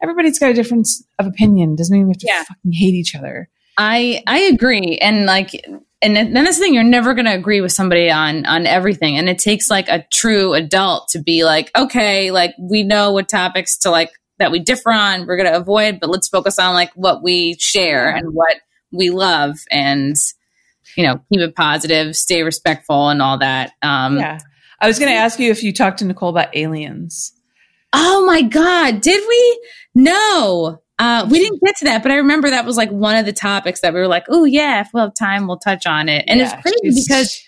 everybody's 0.00 0.38
got 0.38 0.50
a 0.50 0.54
difference 0.54 1.04
of 1.18 1.26
opinion. 1.26 1.74
Doesn't 1.74 1.94
mean 1.94 2.06
we 2.06 2.12
have 2.12 2.18
to 2.18 2.26
yeah. 2.26 2.44
fucking 2.44 2.72
hate 2.72 2.94
each 2.94 3.16
other. 3.16 3.48
I 3.76 4.22
I 4.26 4.38
agree. 4.42 4.98
And 4.98 5.26
like 5.26 5.50
and 6.00 6.14
then 6.14 6.32
that's 6.32 6.56
the 6.56 6.64
thing 6.64 6.74
you're 6.74 6.84
never 6.84 7.14
going 7.14 7.24
to 7.24 7.34
agree 7.34 7.60
with 7.60 7.72
somebody 7.72 8.10
on 8.10 8.46
on 8.46 8.66
everything 8.66 9.18
and 9.18 9.28
it 9.28 9.38
takes 9.38 9.68
like 9.68 9.88
a 9.88 10.04
true 10.12 10.54
adult 10.54 11.08
to 11.08 11.18
be 11.18 11.44
like 11.44 11.76
okay 11.76 12.30
like 12.30 12.54
we 12.58 12.84
know 12.84 13.10
what 13.10 13.28
topics 13.28 13.76
to 13.78 13.90
like 13.90 14.12
that 14.38 14.50
we 14.50 14.58
differ 14.58 14.90
on 14.90 15.26
we're 15.26 15.36
going 15.36 15.50
to 15.50 15.56
avoid 15.56 15.98
but 16.00 16.10
let's 16.10 16.28
focus 16.28 16.58
on 16.58 16.74
like 16.74 16.92
what 16.94 17.22
we 17.22 17.56
share 17.58 18.08
and 18.08 18.32
what 18.32 18.56
we 18.92 19.10
love 19.10 19.58
and 19.70 20.16
you 20.96 21.04
know 21.04 21.20
keep 21.30 21.40
it 21.40 21.54
positive 21.54 22.16
stay 22.16 22.42
respectful 22.42 23.08
and 23.08 23.22
all 23.22 23.38
that 23.38 23.72
um. 23.82 24.18
Yeah. 24.18 24.38
I 24.80 24.86
was 24.86 24.98
going 25.00 25.10
to 25.10 25.18
ask 25.18 25.40
you 25.40 25.50
if 25.50 25.64
you 25.64 25.72
talked 25.72 25.98
to 25.98 26.04
nicole 26.04 26.28
about 26.28 26.56
aliens. 26.56 27.32
Oh 27.92 28.24
my 28.24 28.42
god 28.42 29.00
did 29.00 29.24
we? 29.28 29.60
No. 29.94 30.80
Uh, 31.00 31.26
we 31.30 31.38
didn't 31.38 31.60
get 31.64 31.76
to 31.76 31.84
that, 31.84 32.02
but 32.02 32.10
I 32.10 32.16
remember 32.16 32.50
that 32.50 32.64
was 32.64 32.76
like 32.76 32.90
one 32.90 33.16
of 33.16 33.24
the 33.24 33.32
topics 33.32 33.80
that 33.82 33.94
we 33.94 34.00
were 34.00 34.08
like, 34.08 34.24
"Oh 34.28 34.44
yeah, 34.44 34.80
if 34.80 34.88
we 34.92 35.00
have 35.00 35.14
time, 35.14 35.46
we'll 35.46 35.58
touch 35.58 35.86
on 35.86 36.08
it." 36.08 36.24
And 36.26 36.40
yeah, 36.40 36.52
it's 36.52 36.62
crazy 36.62 37.00
because 37.00 37.40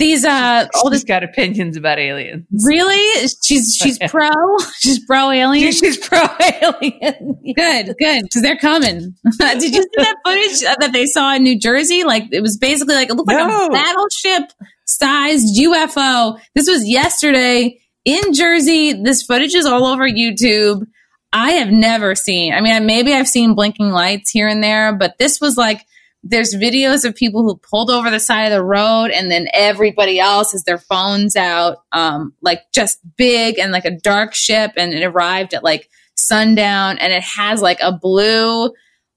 these 0.00 0.24
uh 0.24 0.66
all 0.74 0.90
this 0.90 1.04
got 1.04 1.22
opinions 1.22 1.76
about 1.76 1.98
aliens. 1.98 2.46
Really? 2.64 3.28
She's 3.44 3.76
she's 3.80 3.98
pro. 4.08 4.30
She's 4.78 5.04
pro 5.04 5.30
alien. 5.30 5.72
She's 5.72 5.96
pro 5.98 6.22
alien. 6.40 7.38
good, 7.56 7.94
good, 7.98 8.22
because 8.22 8.42
they're 8.42 8.56
coming. 8.56 9.14
Did 9.38 9.62
you 9.62 9.82
see 9.82 9.88
that 9.98 10.16
footage 10.24 10.60
that 10.60 10.90
they 10.92 11.06
saw 11.06 11.34
in 11.34 11.44
New 11.44 11.58
Jersey? 11.58 12.02
Like 12.02 12.24
it 12.32 12.40
was 12.40 12.56
basically 12.58 12.94
like 12.96 13.10
it 13.10 13.14
looked 13.14 13.30
no. 13.30 13.36
like 13.36 13.70
a 13.70 13.72
battleship 13.72 14.52
sized 14.86 15.56
UFO. 15.60 16.40
This 16.54 16.68
was 16.68 16.88
yesterday 16.88 17.78
in 18.04 18.32
Jersey. 18.32 18.94
This 18.94 19.22
footage 19.22 19.54
is 19.54 19.66
all 19.66 19.86
over 19.86 20.08
YouTube. 20.08 20.86
I 21.32 21.52
have 21.52 21.70
never 21.70 22.16
seen. 22.16 22.52
I 22.52 22.60
mean, 22.60 22.86
maybe 22.86 23.14
I've 23.14 23.28
seen 23.28 23.54
blinking 23.54 23.90
lights 23.90 24.30
here 24.30 24.48
and 24.48 24.64
there, 24.64 24.92
but 24.96 25.14
this 25.18 25.40
was 25.40 25.56
like 25.56 25.84
there's 26.22 26.54
videos 26.54 27.04
of 27.04 27.14
people 27.14 27.42
who 27.42 27.56
pulled 27.56 27.90
over 27.90 28.10
the 28.10 28.20
side 28.20 28.44
of 28.44 28.52
the 28.52 28.64
road 28.64 29.10
and 29.10 29.30
then 29.30 29.48
everybody 29.54 30.20
else 30.20 30.52
has 30.52 30.64
their 30.64 30.78
phones 30.78 31.34
out 31.34 31.78
um, 31.92 32.34
like 32.42 32.60
just 32.74 33.00
big 33.16 33.58
and 33.58 33.72
like 33.72 33.84
a 33.84 33.90
dark 33.90 34.34
ship 34.34 34.72
and 34.76 34.92
it 34.92 35.04
arrived 35.04 35.54
at 35.54 35.64
like 35.64 35.88
sundown 36.16 36.98
and 36.98 37.12
it 37.12 37.22
has 37.22 37.62
like 37.62 37.78
a 37.80 37.92
blue 37.92 38.70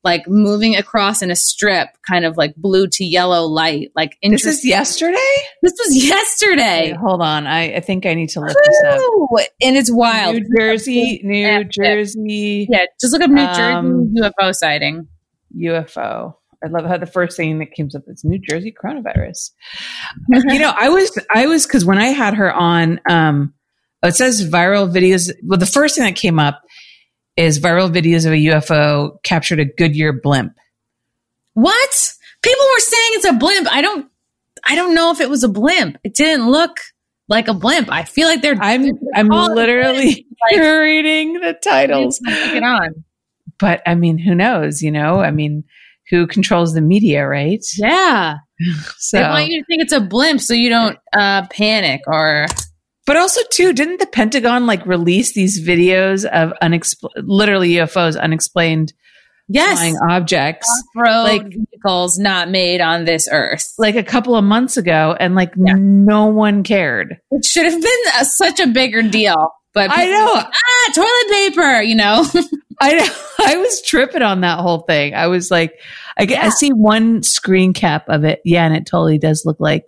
like 0.06 0.28
moving 0.28 0.76
across 0.76 1.22
in 1.22 1.32
a 1.32 1.36
strip 1.36 1.88
kind 2.10 2.26
of 2.26 2.36
like 2.36 2.56
blue 2.56 2.88
to 2.88 3.06
yellow 3.06 3.44
light 3.44 3.89
like 3.96 4.18
this 4.22 4.46
is 4.46 4.66
yesterday? 4.66 5.18
This 5.62 5.74
was 5.80 5.96
yesterday. 6.06 6.92
Wait, 6.92 6.98
hold 6.98 7.22
on. 7.22 7.48
I, 7.48 7.76
I 7.76 7.80
think 7.80 8.06
i 8.06 8.13
need 8.13 8.30
to 8.30 8.42
look 8.42 8.50
this 8.66 8.84
up. 8.86 9.02
And 9.62 9.78
it's 9.78 9.92
wild. 9.92 10.36
New 10.36 10.46
jersey 10.58 11.22
new 11.24 11.63
jersey 11.66 12.68
yeah 12.70 12.86
just 13.02 13.13
look 13.13 13.22
up 13.22 13.30
new 13.30 13.42
um, 13.42 14.13
jersey 14.16 14.32
ufo 14.39 14.56
sighting. 14.56 15.08
Ufo 15.58 16.36
I 16.63 16.67
love 16.67 16.86
how 16.86 16.97
the 16.97 17.06
first 17.06 17.36
thing 17.36 17.60
that 17.60 17.76
comes 17.76 17.95
up 17.95 18.04
is 18.08 18.23
New 18.23 18.39
Jersey 18.39 18.73
coronavirus. 18.73 19.52
you 20.30 20.60
know, 20.60 20.73
I 20.78 20.89
was, 20.89 21.17
I 21.34 21.47
was, 21.47 21.65
cause 21.65 21.86
when 21.86 21.97
I 21.97 22.08
had 22.08 22.36
her 22.36 22.54
on, 22.54 23.02
um, 23.10 23.54
it 24.04 24.15
says 24.15 24.49
viral 24.49 24.91
videos. 24.91 25.30
Well, 25.43 25.60
the 25.60 25.65
first 25.65 25.95
thing 25.95 26.06
that 26.06 26.15
came 26.15 26.39
up 26.39 26.62
is 27.38 27.60
viral 27.60 27.91
videos 27.91 28.26
of 28.26 28.34
a 28.34 28.36
UFO 28.36 29.21
captured 29.23 29.60
a 29.60 29.65
Goodyear 29.65 30.13
blimp. 30.13 30.54
What? 31.54 32.13
People 32.41 32.65
were 32.73 32.80
saying 32.80 33.10
it's 33.13 33.26
a 33.26 33.34
blimp. 33.34 33.67
I 33.71 33.82
don't, 33.82 34.10
I 34.65 34.76
don't 34.76 34.95
know 34.95 35.12
if 35.12 35.21
it 35.21 35.30
was 35.30 35.43
a 35.43 35.49
blimp. 35.49 35.97
It 36.04 36.13
didn't 36.13 36.49
look 36.49 36.78
like 37.30 37.47
a 37.47 37.54
blimp. 37.54 37.89
I 37.91 38.04
feel 38.04 38.28
like 38.28 38.41
they're. 38.41 38.58
I'm, 38.60 38.91
I'm 39.15 39.28
literally 39.28 40.26
like, 40.52 40.60
reading 40.62 41.34
the 41.34 41.54
titles. 41.54 42.19
Get 42.19 42.63
on. 42.63 43.04
But 43.60 43.82
I 43.86 43.95
mean, 43.95 44.17
who 44.17 44.36
knows? 44.36 44.82
You 44.82 44.91
know, 44.91 45.19
I 45.19 45.32
mean, 45.32 45.63
who 46.13 46.28
controls 46.28 46.76
the 46.76 46.82
media, 46.82 47.28
right? 47.28 47.65
Yeah. 47.76 48.38
so 48.97 49.17
they 49.17 49.23
want 49.23 49.47
you 49.47 49.60
to 49.60 49.65
think 49.65 49.82
it's 49.82 49.91
a 49.91 49.99
blimp 49.99 50.39
so 50.41 50.54
you 50.54 50.69
don't 50.69 50.99
uh, 51.12 51.47
panic 51.47 52.02
or. 52.06 52.45
But 53.08 53.17
also, 53.17 53.41
too, 53.49 53.73
didn't 53.73 53.99
the 53.99 54.06
Pentagon 54.06 54.67
like 54.67 54.86
release 54.86 55.34
these 55.34 55.60
videos 55.60 56.23
of 56.23 56.54
unexplained, 56.62 57.28
literally 57.28 57.71
UFOs, 57.71 58.17
unexplained 58.17 58.93
yes. 59.49 59.80
flying 59.80 59.97
objects, 60.08 60.67
Off-road 60.95 61.23
like 61.23 61.43
vehicles 61.47 62.17
not 62.17 62.49
made 62.49 62.80
on 62.80 63.06
this 63.06 63.28
earth, 63.32 63.73
like 63.78 63.95
a 63.95 64.04
couple 64.04 64.36
of 64.36 64.43
months 64.43 64.78
ago, 64.78 65.17
and 65.19 65.36
like 65.36 65.52
yeah. 65.58 65.73
no 65.78 66.28
one 66.28 66.63
cared. 66.63 67.17
It 67.32 67.43
should 67.43 67.65
have 67.65 67.82
been 67.82 68.02
a, 68.21 68.26
such 68.26 68.60
a 68.60 68.67
bigger 68.67 69.02
deal. 69.02 69.49
But 69.73 69.89
I 69.91 70.05
know, 70.05 70.31
like, 70.36 70.45
ah, 70.45 70.91
toilet 70.93 71.29
paper, 71.31 71.81
you 71.81 71.95
know. 71.95 72.25
I 72.81 72.93
know. 72.93 73.07
I 73.45 73.57
was 73.57 73.81
tripping 73.81 74.21
on 74.21 74.41
that 74.41 74.59
whole 74.59 74.81
thing. 74.81 75.15
I 75.15 75.27
was 75.27 75.49
like, 75.49 75.79
I, 76.17 76.23
yeah. 76.23 76.45
I 76.45 76.49
see 76.49 76.69
one 76.69 77.23
screen 77.23 77.73
cap 77.73 78.05
of 78.07 78.23
it. 78.23 78.41
Yeah, 78.45 78.65
and 78.65 78.75
it 78.75 78.86
totally 78.86 79.17
does 79.17 79.43
look 79.45 79.59
like 79.59 79.86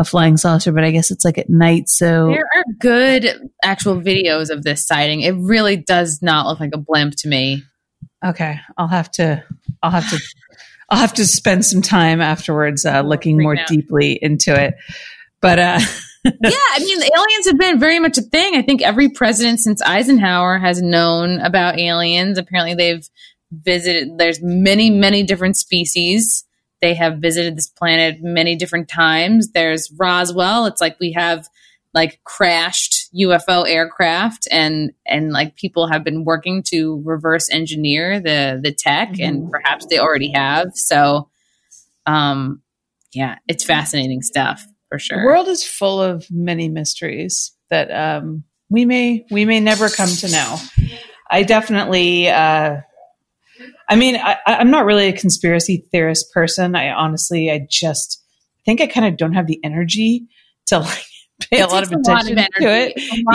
a 0.00 0.04
flying 0.04 0.36
saucer, 0.36 0.72
but 0.72 0.84
I 0.84 0.90
guess 0.90 1.10
it's 1.10 1.24
like 1.24 1.38
at 1.38 1.48
night. 1.48 1.88
So 1.88 2.28
there 2.28 2.48
are 2.56 2.64
good 2.80 3.50
actual 3.62 4.00
videos 4.00 4.50
of 4.50 4.64
this 4.64 4.84
sighting. 4.84 5.20
It 5.20 5.36
really 5.36 5.76
does 5.76 6.20
not 6.20 6.46
look 6.46 6.58
like 6.58 6.74
a 6.74 6.78
blimp 6.78 7.14
to 7.18 7.28
me. 7.28 7.62
Okay, 8.24 8.58
I'll 8.76 8.88
have 8.88 9.10
to. 9.12 9.44
I'll 9.82 9.92
have 9.92 10.10
to. 10.10 10.18
I'll 10.90 10.98
have 10.98 11.14
to 11.14 11.26
spend 11.26 11.64
some 11.64 11.82
time 11.82 12.20
afterwards 12.20 12.84
uh, 12.84 13.02
looking 13.02 13.40
more 13.40 13.56
deeply 13.66 14.18
into 14.20 14.54
it. 14.60 14.74
But 15.40 15.58
uh, 15.58 15.80
yeah, 16.24 16.50
I 16.72 16.78
mean, 16.78 17.02
aliens 17.02 17.46
have 17.46 17.58
been 17.58 17.78
very 17.78 17.98
much 17.98 18.16
a 18.16 18.22
thing. 18.22 18.56
I 18.56 18.62
think 18.62 18.80
every 18.80 19.10
president 19.10 19.60
since 19.60 19.82
Eisenhower 19.82 20.58
has 20.58 20.80
known 20.80 21.38
about 21.40 21.78
aliens. 21.78 22.38
Apparently, 22.38 22.74
they've 22.74 23.06
visited, 23.52 24.16
there's 24.18 24.40
many, 24.42 24.90
many 24.90 25.22
different 25.22 25.56
species. 25.56 26.44
They 26.80 26.94
have 26.94 27.18
visited 27.18 27.56
this 27.56 27.68
planet 27.68 28.18
many 28.22 28.56
different 28.56 28.88
times. 28.88 29.52
There's 29.52 29.92
Roswell. 29.98 30.66
It's 30.66 30.80
like 30.80 30.98
we 30.98 31.12
have 31.12 31.46
like 31.92 32.20
crashed 32.24 33.08
UFO 33.14 33.68
aircraft 33.68 34.48
and 34.50 34.92
and 35.06 35.30
like 35.30 35.54
people 35.54 35.86
have 35.86 36.02
been 36.02 36.24
working 36.24 36.62
to 36.64 37.00
reverse 37.04 37.48
engineer 37.50 38.18
the 38.18 38.60
the 38.62 38.72
tech 38.72 39.12
mm-hmm. 39.12 39.22
and 39.22 39.50
perhaps 39.50 39.86
they 39.86 39.98
already 39.98 40.32
have. 40.32 40.72
So 40.74 41.30
um 42.04 42.62
yeah, 43.12 43.36
it's 43.46 43.64
fascinating 43.64 44.22
stuff 44.22 44.66
for 44.94 44.98
sure. 45.00 45.20
The 45.20 45.26
world 45.26 45.48
is 45.48 45.64
full 45.64 46.00
of 46.00 46.26
many 46.30 46.68
mysteries 46.68 47.52
that 47.70 47.90
um, 47.90 48.44
we 48.70 48.84
may 48.84 49.26
we 49.30 49.44
may 49.44 49.58
never 49.58 49.88
come 49.88 50.08
to 50.08 50.30
know. 50.30 50.56
I 51.30 51.42
definitely. 51.42 52.28
Uh, 52.28 52.76
I 53.88 53.96
mean, 53.96 54.16
I, 54.16 54.38
I'm 54.46 54.70
not 54.70 54.86
really 54.86 55.08
a 55.08 55.12
conspiracy 55.12 55.84
theorist 55.90 56.32
person. 56.32 56.74
I 56.76 56.90
honestly, 56.90 57.50
I 57.50 57.66
just 57.68 58.22
think 58.64 58.80
I 58.80 58.86
kind 58.86 59.06
of 59.06 59.16
don't 59.16 59.34
have 59.34 59.46
the 59.46 59.60
energy 59.64 60.26
to 60.66 60.78
like 60.78 61.04
pay 61.50 61.58
it 61.58 61.62
a 61.62 61.66
lot 61.66 61.82
of 61.82 61.90
attention 61.90 62.36
lot 62.36 62.48
of 62.48 62.54
to 62.60 62.68
it. 62.68 62.92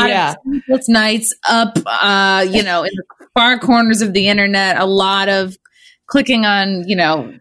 yeah, 0.08 0.36
it's 0.67 0.88
nights 0.88 1.36
up, 1.48 1.78
uh, 1.86 2.45
you 2.50 2.63
know, 2.63 2.84
in 2.84 2.91
the 2.95 3.04
far 3.34 3.60
corners 3.60 4.02
of 4.02 4.13
the 4.13 4.30
internet. 4.30 4.80
A 4.80 4.86
lot 4.86 5.28
of 5.28 5.58
clicking 6.08 6.45
on, 6.45 6.88
you 6.88 6.95
know, 6.95 7.34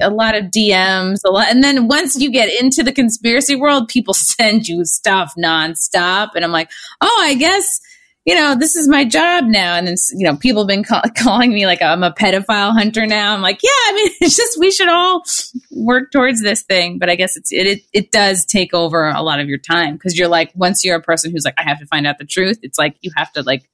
a, 0.00 0.10
lot 0.10 0.34
of 0.34 0.46
DMs, 0.46 1.20
a 1.24 1.30
lot. 1.30 1.48
And 1.50 1.62
then 1.62 1.88
once 1.88 2.20
you 2.20 2.30
get 2.30 2.48
into 2.60 2.82
the 2.82 2.92
conspiracy 2.92 3.56
world, 3.56 3.88
people 3.88 4.14
send 4.14 4.68
you 4.68 4.84
stuff 4.84 5.34
nonstop. 5.38 6.30
And 6.34 6.44
I'm 6.44 6.52
like, 6.52 6.70
oh, 7.00 7.18
I 7.22 7.34
guess 7.34 7.80
you 8.24 8.36
know, 8.36 8.54
this 8.54 8.76
is 8.76 8.88
my 8.88 9.04
job 9.04 9.44
now. 9.44 9.74
And 9.74 9.86
then, 9.86 9.96
you 10.12 10.26
know, 10.26 10.36
people 10.36 10.62
have 10.62 10.68
been 10.68 10.84
call- 10.84 11.02
calling 11.16 11.52
me 11.52 11.66
like 11.66 11.82
I'm 11.82 12.02
a 12.02 12.12
pedophile 12.12 12.72
hunter 12.72 13.04
now. 13.06 13.34
I'm 13.34 13.42
like, 13.42 13.60
yeah, 13.62 13.70
I 13.70 13.92
mean, 13.94 14.10
it's 14.20 14.36
just, 14.36 14.58
we 14.58 14.70
should 14.70 14.88
all 14.88 15.24
work 15.72 16.12
towards 16.12 16.40
this 16.40 16.62
thing. 16.62 16.98
But 16.98 17.10
I 17.10 17.16
guess 17.16 17.36
it's, 17.36 17.52
it, 17.52 17.66
it, 17.66 17.82
it 17.92 18.12
does 18.12 18.44
take 18.44 18.74
over 18.74 19.08
a 19.08 19.22
lot 19.22 19.40
of 19.40 19.48
your 19.48 19.58
time 19.58 19.94
because 19.94 20.16
you're 20.16 20.28
like, 20.28 20.52
once 20.54 20.84
you're 20.84 20.96
a 20.96 21.02
person 21.02 21.32
who's 21.32 21.44
like, 21.44 21.54
I 21.58 21.62
have 21.62 21.80
to 21.80 21.86
find 21.86 22.06
out 22.06 22.18
the 22.18 22.24
truth, 22.24 22.58
it's 22.62 22.78
like 22.78 22.96
you 23.00 23.10
have 23.16 23.32
to 23.32 23.42
like 23.42 23.68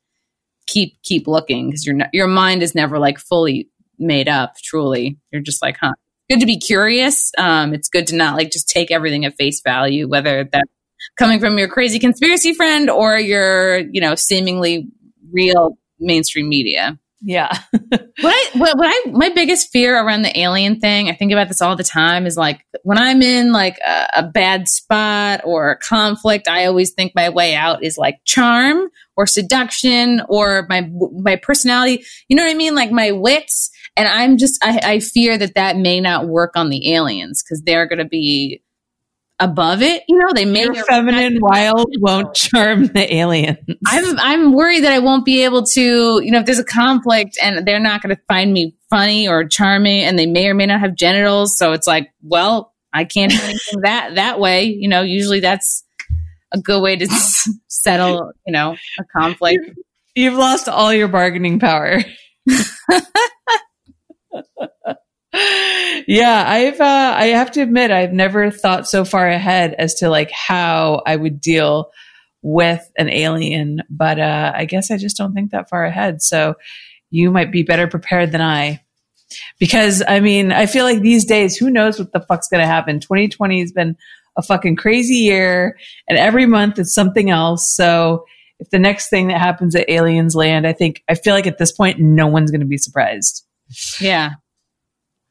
keep, 0.67 1.01
keep 1.03 1.27
looking 1.27 1.69
because 1.69 1.87
your, 1.87 1.99
your 2.13 2.27
mind 2.27 2.63
is 2.63 2.75
never 2.75 2.99
like 2.99 3.19
fully 3.19 3.69
made 3.99 4.29
up, 4.29 4.57
truly. 4.63 5.19
You're 5.33 5.43
just 5.43 5.63
like, 5.63 5.77
huh. 5.81 5.95
Good 6.31 6.41
to 6.41 6.47
be 6.47 6.59
curious. 6.59 7.33
Um, 7.39 7.73
it's 7.73 7.89
good 7.89 8.07
to 8.09 8.17
not 8.17 8.37
like 8.37 8.51
just 8.51 8.69
take 8.69 8.91
everything 8.91 9.25
at 9.25 9.37
face 9.37 9.63
value, 9.63 10.07
whether 10.07 10.45
that's 10.45 10.71
coming 11.19 11.41
from 11.41 11.57
your 11.57 11.69
crazy 11.69 11.99
conspiracy 11.99 12.53
friend 12.53 12.91
or 12.91 13.19
your, 13.19 13.79
you 13.79 14.01
know, 14.03 14.15
seemingly 14.15 14.89
real 15.33 15.79
mainstream 15.99 16.49
media. 16.49 16.99
Yeah. 17.21 17.53
what 17.71 18.11
I 18.25 18.51
what, 18.55 18.79
what 18.79 18.87
I 18.87 19.11
my 19.11 19.31
biggest 19.31 19.73
fear 19.73 19.99
around 19.99 20.23
the 20.23 20.39
alien 20.39 20.79
thing, 20.79 21.09
I 21.09 21.15
think 21.15 21.33
about 21.33 21.49
this 21.49 21.61
all 21.61 21.75
the 21.75 21.83
time, 21.83 22.27
is 22.27 22.37
like 22.37 22.65
when 22.85 22.99
I'm 22.99 23.23
in 23.23 23.53
like 23.53 23.79
a, 23.79 24.09
a 24.19 24.23
bad 24.23 24.69
spot 24.69 25.41
or 25.45 25.71
a 25.71 25.79
conflict, 25.79 26.47
I 26.47 26.67
always 26.67 26.93
think 26.93 27.13
my 27.17 27.29
way 27.31 27.57
out 27.57 27.83
is 27.83 27.99
like 27.99 28.21
charm 28.25 28.89
or 29.17 29.27
seduction 29.27 30.23
or 30.29 30.67
my 30.69 30.89
my 31.13 31.37
personality. 31.37 32.05
You 32.29 32.37
know 32.37 32.45
what 32.45 32.53
I 32.53 32.55
mean? 32.55 32.75
Like 32.75 32.93
my 32.93 33.11
wits. 33.13 33.71
And 33.99 34.09
I'm 34.09 34.39
just 34.39 34.59
I, 34.63 34.81
I 34.83 35.01
fear 35.01 35.37
that 35.37 35.55
that 35.57 35.77
may 35.77 36.01
not 36.01 36.29
work 36.29 36.53
on 36.55 36.71
the 36.71 36.95
aliens 36.95 37.43
because 37.43 37.63
they're 37.63 37.87
going 37.87 37.99
to 37.99 38.07
be 38.07 38.63
above 39.41 39.83
it. 39.83 40.05
You 40.09 40.19
know, 40.19 40.29
they 40.35 40.45
may 40.45 40.65
Your 40.65 40.75
feminine 40.85 41.39
wild 41.41 41.95
won't 42.01 42.35
charm 42.35 42.87
the 42.87 43.15
aliens. 43.15 43.59
I'm 43.87 44.19
I'm 44.19 44.53
worried 44.53 44.85
that 44.85 44.93
I 44.93 44.99
won't 44.99 45.25
be 45.25 45.45
able 45.45 45.65
to, 45.65 45.81
you 46.23 46.31
know, 46.31 46.41
if 46.41 46.47
there's 46.47 46.59
a 46.59 46.65
conflict 46.65 47.39
and 47.43 47.67
they're 47.67 47.81
not 47.81 48.03
going 48.03 48.15
to 48.15 48.23
find 48.29 48.53
me 48.53 48.77
funny 48.91 49.29
or 49.29 49.47
charming, 49.47 50.03
and 50.03 50.19
they 50.19 50.27
may 50.27 50.49
or 50.49 50.55
may 50.55 50.67
not 50.67 50.81
have 50.81 50.95
genitals. 50.95 51.59
So 51.59 51.73
it's 51.73 51.87
like, 51.87 52.11
well, 52.23 52.73
I 52.93 53.05
can't 53.05 53.33
do 53.33 53.39
anything 53.43 53.81
that 53.83 54.15
that 54.15 54.41
way. 54.41 54.65
You 54.65 54.89
know, 54.89 55.03
usually 55.03 55.41
that's 55.41 55.85
a 56.53 56.59
good 56.59 56.81
way 56.83 56.97
to 56.97 57.07
settle, 57.69 58.33
you 58.47 58.53
know, 58.53 58.77
a 58.99 59.05
conflict. 59.17 59.71
You've 60.15 60.35
lost 60.35 60.69
all 60.69 60.93
your 60.93 61.09
bargaining 61.09 61.59
power. 61.61 62.03
yeah, 66.07 66.45
I've 66.47 66.81
uh, 66.81 67.15
I 67.17 67.27
have 67.27 67.51
to 67.53 67.61
admit 67.61 67.91
I've 67.91 68.13
never 68.13 68.51
thought 68.51 68.89
so 68.89 69.05
far 69.05 69.29
ahead 69.29 69.75
as 69.75 69.95
to 69.97 70.09
like 70.09 70.31
how 70.31 71.03
I 71.07 71.17
would 71.17 71.41
deal 71.41 71.91
with 72.43 72.89
an 72.97 73.09
alien, 73.09 73.83
but 73.91 74.19
uh, 74.19 74.53
I 74.55 74.65
guess 74.65 74.91
I 74.91 74.97
just 74.97 75.17
don't 75.17 75.35
think 75.35 75.51
that 75.51 75.69
far 75.69 75.85
ahead. 75.85 76.23
So 76.23 76.55
you 77.11 77.31
might 77.31 77.53
be 77.53 77.63
better 77.63 77.87
prepared 77.87 78.33
than 78.33 78.41
I. 78.41 78.83
Because 79.59 80.03
I 80.07 80.21
mean, 80.21 80.53
I 80.53 80.67
feel 80.67 80.85
like 80.85 81.01
these 81.01 81.27
days, 81.27 81.57
who 81.57 81.69
knows 81.69 81.99
what 81.99 82.13
the 82.13 82.21
fuck's 82.21 82.49
going 82.49 82.63
to 82.63 82.67
happen? 82.67 83.01
2020 83.01 83.61
has 83.61 83.73
been 83.73 83.97
a 84.37 84.43
fucking 84.43 84.77
crazy 84.77 85.17
year, 85.17 85.77
and 86.09 86.19
every 86.19 86.47
month 86.47 86.79
it's 86.79 86.95
something 86.95 87.29
else. 87.29 87.75
So 87.75 88.25
if 88.59 88.71
the 88.71 88.79
next 88.79 89.11
thing 89.11 89.29
that 89.29 89.39
happens 89.39 89.75
at 89.75 89.91
Aliens 89.91 90.35
Land, 90.35 90.67
I 90.67 90.73
think 90.73 91.03
I 91.09 91.15
feel 91.15 91.35
like 91.35 91.47
at 91.47 91.59
this 91.59 91.73
point, 91.73 92.01
no 92.01 92.27
one's 92.27 92.51
going 92.51 92.61
to 92.61 92.67
be 92.67 92.79
surprised. 92.79 93.45
Yeah, 94.01 94.35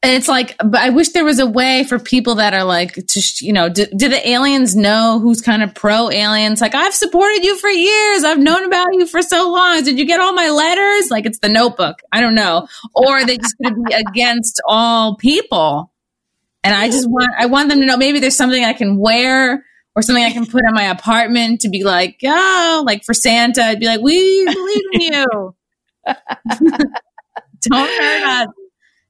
and 0.04 0.16
it's 0.16 0.28
like, 0.28 0.56
but 0.60 0.80
I 0.80 0.92
wish 0.92 1.10
there 1.10 1.26
was 1.26 1.40
a 1.40 1.48
way 1.48 1.84
for 1.84 1.98
people 1.98 2.36
that 2.36 2.54
are 2.54 2.64
like, 2.64 2.94
to, 2.94 3.22
you 3.42 3.52
know, 3.52 3.68
do, 3.68 3.88
do 3.88 4.08
the 4.08 4.30
aliens 4.30 4.76
know 4.76 5.20
who's 5.20 5.42
kind 5.42 5.64
of 5.64 5.74
pro 5.74 6.12
aliens? 6.12 6.62
Like, 6.62 6.76
I've 6.76 6.94
supported 6.94 7.44
you 7.44 7.58
for 7.58 7.68
years. 7.68 8.24
I've 8.24 8.38
known 8.38 8.64
about 8.64 8.88
you 8.94 9.08
for 9.08 9.24
so 9.24 9.52
long. 9.52 9.84
Did 9.84 9.98
you 9.98 10.06
get 10.06 10.20
all 10.20 10.34
my 10.34 10.50
letters? 10.50 11.10
Like, 11.10 11.26
it's 11.26 11.40
the 11.40 11.50
notebook. 11.50 12.04
I 12.12 12.22
don't 12.22 12.36
know. 12.36 12.68
Or 12.94 13.26
they 13.26 13.38
just 13.38 13.56
going 13.62 13.74
to 13.74 13.82
be 13.82 13.94
against 14.10 14.62
all 14.68 15.16
people. 15.18 15.92
And 16.64 16.76
I 16.76 16.90
just 16.90 17.10
want, 17.10 17.32
I 17.38 17.48
want 17.48 17.70
them 17.70 17.80
to 17.80 17.86
know 17.88 17.98
maybe 17.98 18.20
there's 18.20 18.38
something 18.38 18.64
I 18.64 18.74
can 18.74 18.98
wear 18.98 19.66
or 19.96 20.02
something 20.04 20.24
I 20.24 20.32
can 20.32 20.46
put 20.46 20.62
in 20.68 20.76
my 20.76 20.86
apartment 20.86 21.62
to 21.62 21.70
be 21.70 21.84
like, 21.84 22.20
oh, 22.24 22.84
like 22.86 23.04
for 23.04 23.16
Santa, 23.16 23.64
I'd 23.64 23.80
be 23.80 23.88
like, 23.88 24.02
we 24.02 24.46
believe 24.46 24.84
in 24.94 25.02
you. 25.02 25.56
don't 27.70 27.88
hurt 27.88 28.24
us. 28.24 28.48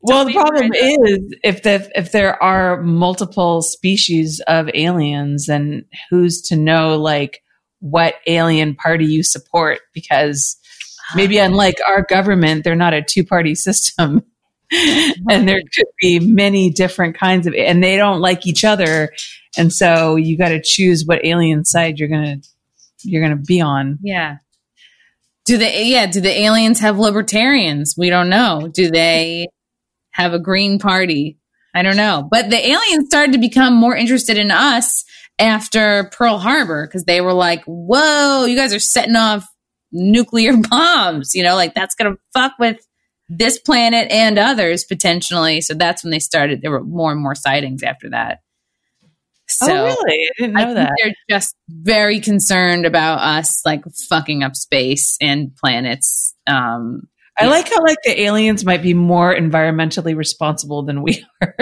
Well, 0.02 0.26
the 0.26 0.34
problem 0.34 0.74
is 0.74 1.36
if 1.44 1.64
the 1.64 1.90
if 1.96 2.12
there 2.12 2.42
are 2.42 2.82
multiple 2.82 3.62
species 3.62 4.42
of 4.48 4.70
aliens, 4.74 5.48
then 5.48 5.86
who's 6.10 6.42
to 6.44 6.56
know 6.56 6.98
like 6.98 7.44
what 7.80 8.16
alien 8.28 8.76
party 8.76 9.06
you 9.06 9.24
support? 9.24 9.80
Because 9.94 10.58
maybe 11.16 11.40
ah. 11.40 11.46
unlike 11.46 11.78
our 11.88 12.04
government, 12.08 12.64
they're 12.64 12.76
not 12.76 12.94
a 12.94 13.02
two 13.02 13.26
party 13.26 13.56
system. 13.56 14.22
and 14.72 15.48
there 15.48 15.62
could 15.76 15.88
be 16.02 16.20
many 16.20 16.70
different 16.70 17.18
kinds 17.18 17.48
of 17.48 17.54
and 17.56 17.84
they 17.84 17.98
don't 17.98 18.22
like 18.22 18.46
each 18.46 18.64
other. 18.64 19.12
And 19.58 19.74
so 19.74 20.16
you 20.16 20.38
got 20.38 20.50
to 20.50 20.62
choose 20.62 21.06
what 21.06 21.26
alien 21.26 21.66
side 21.66 21.98
you're 21.98 22.10
going 22.10 22.42
to 22.42 22.50
you're 23.04 23.22
going 23.22 23.38
to 23.38 23.44
be 23.44 23.62
on. 23.62 23.98
Yeah 24.04 24.38
do 25.48 25.58
they 25.58 25.86
yeah 25.86 26.06
do 26.06 26.22
the 26.22 26.42
aliens 26.42 26.80
have 26.80 27.00
libertarians 27.00 27.96
we 27.98 28.10
don't 28.10 28.30
know 28.30 28.70
do 28.74 28.92
they 28.92 29.48
have 30.18 30.34
a 30.34 30.40
green 30.40 30.80
party. 30.80 31.38
I 31.76 31.84
don't 31.84 31.96
know. 31.96 32.28
But 32.30 32.50
the 32.50 32.58
aliens 32.58 33.06
started 33.08 33.34
to 33.34 33.38
become 33.38 33.76
more 33.76 33.96
interested 33.96 34.38
in 34.38 34.50
us 34.50 35.06
after 35.40 36.10
Pearl 36.12 36.40
Harbor 36.40 36.88
because 36.88 37.06
they 37.06 37.22
were 37.22 37.34
like, 37.34 37.64
whoa, 37.66 38.46
you 38.46 38.56
guys 38.56 38.74
are 38.74 38.80
setting 38.80 39.16
off 39.16 39.48
nuclear 39.92 40.58
bombs. 40.70 41.36
You 41.36 41.44
know, 41.44 41.56
like 41.56 41.76
that's 41.76 41.96
to 41.96 42.18
fuck 42.34 42.54
with 42.58 42.78
this 43.30 43.60
planet 43.60 44.12
and 44.12 44.40
others 44.40 44.86
potentially. 44.86 45.62
So 45.62 45.76
that's 45.76 46.04
when 46.04 46.12
they 46.12 46.20
started. 46.20 46.62
There 46.62 46.72
were 46.72 46.84
more 46.84 47.12
and 47.12 47.22
more 47.22 47.36
sightings 47.36 47.84
after 47.84 48.10
that. 48.10 48.40
So 49.58 49.72
oh, 49.72 49.86
really? 49.86 50.24
I 50.24 50.30
didn't 50.38 50.54
know 50.54 50.70
I 50.70 50.74
that. 50.76 50.92
They're 51.02 51.14
just 51.30 51.56
very 51.68 52.20
concerned 52.20 52.86
about 52.86 53.20
us 53.20 53.66
like 53.66 53.84
fucking 54.08 54.44
up 54.44 54.56
space 54.56 55.18
and 55.20 55.56
planets. 55.56 56.36
Um, 56.46 57.08
I 57.36 57.48
like 57.48 57.68
how 57.68 57.82
like 57.82 57.98
the 58.04 58.22
aliens 58.22 58.64
might 58.64 58.84
be 58.84 58.94
more 58.94 59.34
environmentally 59.34 60.16
responsible 60.16 60.84
than 60.84 61.02
we 61.02 61.26
are. 61.42 61.56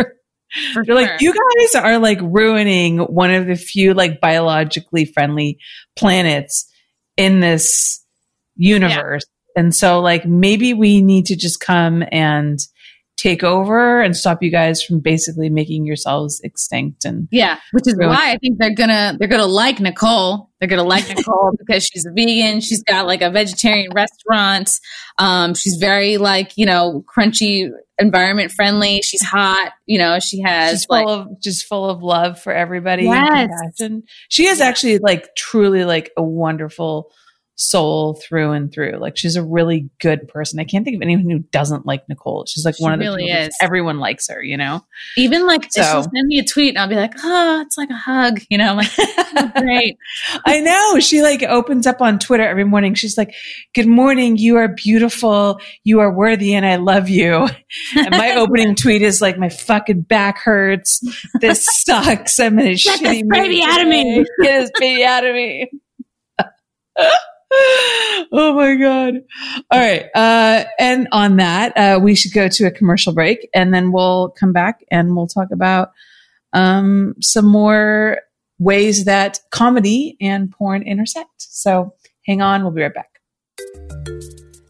For 0.74 0.84
They're 0.84 0.86
sure. 0.86 0.96
like, 0.96 1.22
you 1.22 1.34
guys 1.34 1.76
are 1.76 1.98
like 2.00 2.20
ruining 2.22 3.00
one 3.00 3.34
of 3.34 3.48
the 3.48 3.56
few 3.56 3.94
like 3.94 4.20
biologically 4.20 5.06
friendly 5.06 5.60
planets 5.96 6.70
in 7.16 7.40
this 7.40 8.04
universe. 8.58 9.26
Yeah. 9.56 9.62
And 9.62 9.74
so 9.74 10.02
like 10.02 10.26
maybe 10.26 10.74
we 10.74 11.02
need 11.02 11.28
to 11.28 11.38
just 11.38 11.62
come 11.62 12.04
and 12.12 12.60
take 13.18 13.44
over 13.44 14.02
and 14.02 14.16
stop 14.16 14.44
you 14.44 14.52
guys 14.52 14.84
from 14.84 15.00
basically 15.00 15.50
making 15.50 15.86
yourselves 15.86 16.42
extinct 16.44 17.06
and 17.06 17.28
yeah 17.32 17.60
which 17.72 17.88
is 17.88 17.96
why 17.98 18.32
i 18.32 18.38
think 18.38 18.58
they're 18.58 18.76
gonna 18.76 19.16
they're 19.18 19.28
gonna 19.28 19.46
like 19.46 19.80
nicole. 19.80 20.50
They're 20.60 20.70
gonna 20.70 20.84
like 20.84 21.08
nicole 21.10 21.52
because 21.60 21.86
she's 21.86 22.06
a 22.06 22.12
vegan. 22.12 22.62
She's 22.62 22.82
got 22.84 23.06
like 23.06 23.22
a 23.22 23.30
vegetarian 23.30 23.92
restaurant. 23.94 24.72
Um 25.18 25.54
she's 25.54 25.76
very 25.76 26.18
like 26.18 26.58
you 26.58 26.66
know 26.66 27.04
crunchy 27.14 27.70
environment 27.98 28.52
friendly 28.52 29.02
she's 29.02 29.22
hot 29.22 29.72
you 29.86 29.98
know 29.98 30.20
she 30.20 30.42
has 30.42 30.82
she's 30.82 30.90
like, 30.90 31.06
full 31.06 31.14
of 31.14 31.42
just 31.42 31.66
full 31.66 31.90
of 31.90 32.04
love 32.04 32.38
for 32.38 32.52
everybody 32.52 33.04
yes. 33.04 33.50
she 34.28 34.48
is 34.48 34.60
actually 34.60 34.98
like 34.98 35.34
truly 35.38 35.86
like 35.86 36.12
a 36.18 36.22
wonderful 36.22 37.10
soul 37.56 38.16
through 38.16 38.52
and 38.52 38.72
through. 38.72 38.98
Like 39.00 39.18
she's 39.18 39.36
a 39.36 39.44
really 39.44 39.90
good 40.00 40.28
person. 40.28 40.60
I 40.60 40.66
can't 40.66 40.84
think 40.84 40.96
of 40.96 41.02
anyone 41.02 41.30
who 41.30 41.40
doesn't 41.40 41.86
like 41.86 42.08
Nicole. 42.10 42.46
She's 42.48 42.66
like 42.66 42.76
she 42.76 42.84
one 42.84 42.94
of 42.94 43.00
the 43.00 43.06
really 43.06 43.26
people 43.26 43.42
is. 43.44 43.56
everyone 43.62 44.00
likes 44.00 44.28
her, 44.28 44.44
you 44.44 44.58
know? 44.58 44.86
Even 45.18 45.48
like 45.48 45.68
so. 45.72 45.82
she'll 45.82 46.04
send 46.04 46.28
me 46.28 46.40
a 46.40 46.44
tweet 46.44 46.70
and 46.70 46.80
I'll 46.80 46.90
be 46.90 46.96
like, 46.96 47.14
oh, 47.24 47.62
it's 47.62 47.78
like 47.78 47.90
a 47.90 47.96
hug, 47.96 48.42
you 48.50 48.58
know? 48.58 48.72
I'm 48.72 48.78
like, 48.78 48.92
oh, 48.98 49.52
great. 49.58 49.98
I 50.46 50.60
know. 50.60 51.00
She 51.00 51.22
like 51.22 51.44
opens 51.44 51.88
up 51.88 52.02
on 52.02 52.20
Twitter 52.20 52.48
every 52.48 52.66
morning. 52.66 52.94
She's 52.94 53.18
like, 53.18 53.34
Good 53.74 53.88
morning, 53.88 54.38
you 54.38 54.58
are 54.58 54.68
beautiful, 54.68 55.60
you 55.84 56.00
are 56.00 56.12
worthy, 56.12 56.54
and 56.54 56.66
I 56.66 56.76
love 56.78 57.10
you. 57.10 57.48
And 57.96 58.12
my 58.12 58.34
opening 58.38 58.76
tweet 58.76 59.02
is 59.02 59.22
like, 59.22 59.38
My 59.38 59.50
fucking 59.50 60.02
back 60.02 60.40
hurts. 60.40 61.02
This 61.40 61.66
sucks. 61.84 62.40
I'm 62.40 62.60
in 62.60 62.68
a 62.68 62.76
Get 62.76 63.00
shitty 63.00 63.02
this 63.02 63.24
baby 63.30 63.62
out 63.64 63.82
of 63.82 63.88
me. 63.88 64.26
Get 64.42 64.62
this 64.62 64.72
baby 64.78 65.04
out 65.04 65.26
of 65.26 65.36
me. 65.36 65.70
oh 68.32 68.54
my 68.56 68.76
god. 68.76 69.16
All 69.72 69.80
right 69.80 70.06
uh, 70.16 70.66
and 70.80 71.08
on 71.12 71.38
that 71.38 71.78
uh, 71.78 72.00
we 72.00 72.16
should 72.16 72.34
go 72.34 72.48
to 72.48 72.66
a 72.66 72.72
commercial 72.72 73.14
break 73.14 73.50
and 73.54 73.74
then 73.74 73.92
we'll 73.92 74.30
come 74.30 74.54
back 74.54 74.84
and 74.92 75.16
we'll 75.16 75.28
talk 75.28 75.50
about 75.52 75.92
um, 76.54 77.16
some 77.22 77.46
more 77.46 78.20
ways 78.60 79.06
that 79.06 79.40
comedy 79.52 80.18
and 80.22 80.52
porn 80.52 80.84
intersect. 80.84 81.30
So 81.38 81.94
hang 82.26 82.42
on 82.42 82.64
we'll 82.64 82.72
be 82.72 82.82
right 82.82 82.94
back 82.94 83.15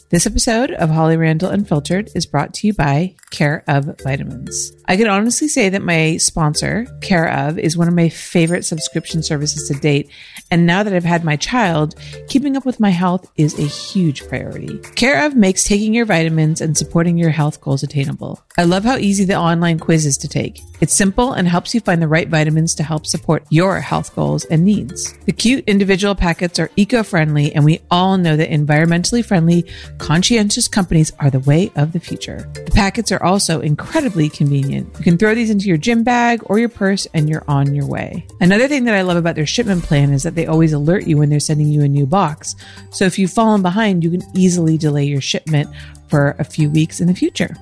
This 0.10 0.28
episode 0.28 0.70
of 0.70 0.91
Holly 0.91 1.18
Randall 1.18 1.49
Unfiltered 1.49 2.12
is 2.14 2.28
brought 2.28 2.53
to 2.53 2.68
you 2.68 2.74
by 2.74 3.16
Care 3.32 3.64
of 3.68 3.99
Vitamins. 4.03 4.72
I 4.88 4.97
can 4.97 5.08
honestly 5.08 5.47
say 5.47 5.70
that 5.70 5.82
my 5.82 6.18
sponsor, 6.18 6.86
Care 7.01 7.28
of, 7.28 7.58
is 7.58 7.76
one 7.76 7.88
of 7.88 7.95
my 7.95 8.10
favorite 8.10 8.66
subscription 8.66 9.24
services 9.24 9.68
to 9.68 9.74
date. 9.74 10.12
And 10.51 10.68
now 10.68 10.84
that 10.84 10.93
I've 10.93 11.03
had 11.03 11.24
my 11.24 11.38
child, 11.38 11.95
keeping 12.28 12.56
up 12.56 12.68
with 12.68 12.80
my 12.80 12.91
health 12.91 13.32
is 13.36 13.58
a 13.58 13.64
huge 13.64 14.28
priority. 14.28 14.78
Care 14.95 15.26
of 15.26 15.36
makes 15.36 15.64
taking 15.64 15.95
your 15.95 16.06
vitamins 16.06 16.62
and 16.62 16.78
supporting 16.78 17.18
your 17.18 17.32
health 17.32 17.60
goals 17.60 17.82
attainable. 17.82 18.43
I 18.60 18.64
love 18.64 18.84
how 18.84 18.97
easy 18.97 19.26
the 19.26 19.36
online 19.36 19.80
quiz 19.80 20.06
is 20.06 20.20
to 20.20 20.28
take. 20.28 20.62
It's 20.82 20.93
simple 20.93 21.34
and 21.34 21.47
helps 21.47 21.74
you 21.74 21.82
find 21.82 21.99
the 21.99 22.08
right 22.08 22.30
vitamins 22.30 22.76
to 22.76 22.84
help 22.84 23.08
support 23.08 23.43
your 23.49 23.80
health 23.80 24.14
goals 24.14 24.45
and 24.45 24.64
needs. 24.64 25.18
The 25.26 25.32
cute 25.32 25.64
individual 25.66 26.14
packets 26.14 26.60
are 26.60 26.70
eco 26.76 27.01
friendly, 27.01 27.53
and 27.53 27.66
we 27.66 27.80
all 27.89 28.18
know 28.18 28.38
that 28.38 28.51
environmentally 28.51 29.26
friendly, 29.26 29.66
conscientious 29.98 30.68
companies 30.68 31.12
are 31.20 31.30
the 31.30 31.39
way 31.39 31.72
of 31.76 31.93
the 31.93 32.00
future. 32.00 32.50
The 32.54 32.72
packets 32.72 33.12
are 33.12 33.24
also 33.24 33.62
incredibly 33.62 34.30
convenient. 34.30 34.96
You 34.98 35.04
can 35.04 35.18
throw 35.18 35.36
these 35.36 35.50
into 35.50 35.68
your 35.68 35.78
gym 35.78 36.04
bag 36.04 36.41
or 36.46 36.60
your 36.60 36.70
purse, 36.70 37.08
and 37.14 37.30
you're 37.30 37.43
on 37.48 37.74
your 37.74 37.88
way. 37.88 38.26
Another 38.39 38.68
thing 38.68 38.86
that 38.86 38.96
I 38.96 39.02
love 39.02 39.18
about 39.18 39.36
their 39.36 39.46
shipment 39.46 39.84
plan 39.84 40.12
is 40.12 40.24
that 40.24 40.36
they 40.36 40.48
always 40.48 40.74
alert 40.74 41.08
you 41.08 41.18
when 41.18 41.30
they're 41.30 41.39
sending 41.39 41.68
you 41.68 41.84
a 41.84 41.88
new 41.88 42.06
box. 42.06 42.56
So 42.91 43.06
if 43.06 43.18
you've 43.18 43.32
fallen 43.32 43.62
behind, 43.62 44.04
you 44.04 44.12
can 44.12 44.24
easily 44.36 44.78
delay 44.78 45.06
your 45.06 45.22
shipment 45.22 45.70
for 46.08 46.36
a 46.39 46.43
few 46.43 46.70
weeks 46.70 47.00
in 47.00 47.08
the 47.08 47.16
future. 47.16 47.56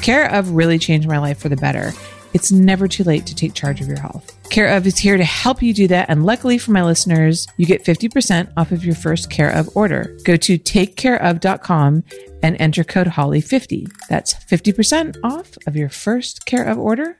Care 0.00 0.30
of 0.32 0.52
really 0.52 0.78
changed 0.78 1.08
my 1.08 1.18
life 1.18 1.38
for 1.38 1.48
the 1.48 1.56
better. 1.56 1.92
It's 2.32 2.52
never 2.52 2.88
too 2.88 3.04
late 3.04 3.26
to 3.26 3.34
take 3.34 3.54
charge 3.54 3.80
of 3.80 3.88
your 3.88 4.00
health. 4.00 4.39
Care 4.50 4.76
of 4.76 4.84
is 4.84 4.98
here 4.98 5.16
to 5.16 5.24
help 5.24 5.62
you 5.62 5.72
do 5.72 5.86
that. 5.86 6.10
And 6.10 6.26
luckily 6.26 6.58
for 6.58 6.72
my 6.72 6.82
listeners, 6.82 7.46
you 7.56 7.66
get 7.66 7.84
50% 7.84 8.52
off 8.56 8.72
of 8.72 8.84
your 8.84 8.96
first 8.96 9.30
Care 9.30 9.50
of 9.50 9.70
order. 9.76 10.18
Go 10.24 10.36
to 10.36 10.58
takecareof.com 10.58 12.02
and 12.42 12.60
enter 12.60 12.82
code 12.82 13.06
HOLLY50. 13.06 13.88
That's 14.08 14.34
50% 14.34 15.18
off 15.22 15.56
of 15.68 15.76
your 15.76 15.88
first 15.88 16.46
Care 16.46 16.64
of 16.64 16.78
order. 16.78 17.16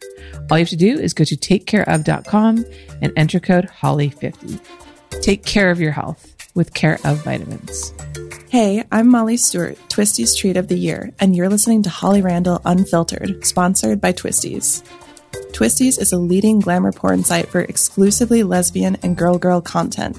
All 0.51 0.59
you 0.59 0.62
have 0.62 0.70
to 0.70 0.76
do 0.76 0.99
is 0.99 1.14
go 1.14 1.22
to 1.22 1.37
takecareof.com 1.37 2.64
and 3.01 3.12
enter 3.16 3.39
code 3.39 3.68
HOLLY50. 3.81 4.61
Take 5.22 5.45
care 5.45 5.70
of 5.70 5.81
your 5.81 5.93
health 5.93 6.35
with 6.57 6.74
Care 6.74 6.99
of 7.05 7.22
Vitamins. 7.22 7.95
Hey, 8.49 8.83
I'm 8.91 9.07
Molly 9.07 9.37
Stewart, 9.37 9.78
Twistys 9.89 10.37
Treat 10.37 10.57
of 10.57 10.66
the 10.66 10.76
Year, 10.76 11.12
and 11.20 11.37
you're 11.37 11.49
listening 11.49 11.85
to 11.85 11.91
Holly 11.91 12.22
Randall 12.22 12.61
Unfiltered, 12.64 13.47
sponsored 13.47 14.01
by 14.01 14.12
Twistys. 14.12 14.83
Twistys 15.53 16.01
is 16.01 16.12
a 16.12 16.18
leading 16.18 16.61
glamour 16.61 16.93
porn 16.93 17.24
site 17.24 17.49
for 17.49 17.61
exclusively 17.61 18.43
lesbian 18.43 18.97
and 19.03 19.16
girl 19.16 19.39
girl 19.39 19.61
content. 19.61 20.18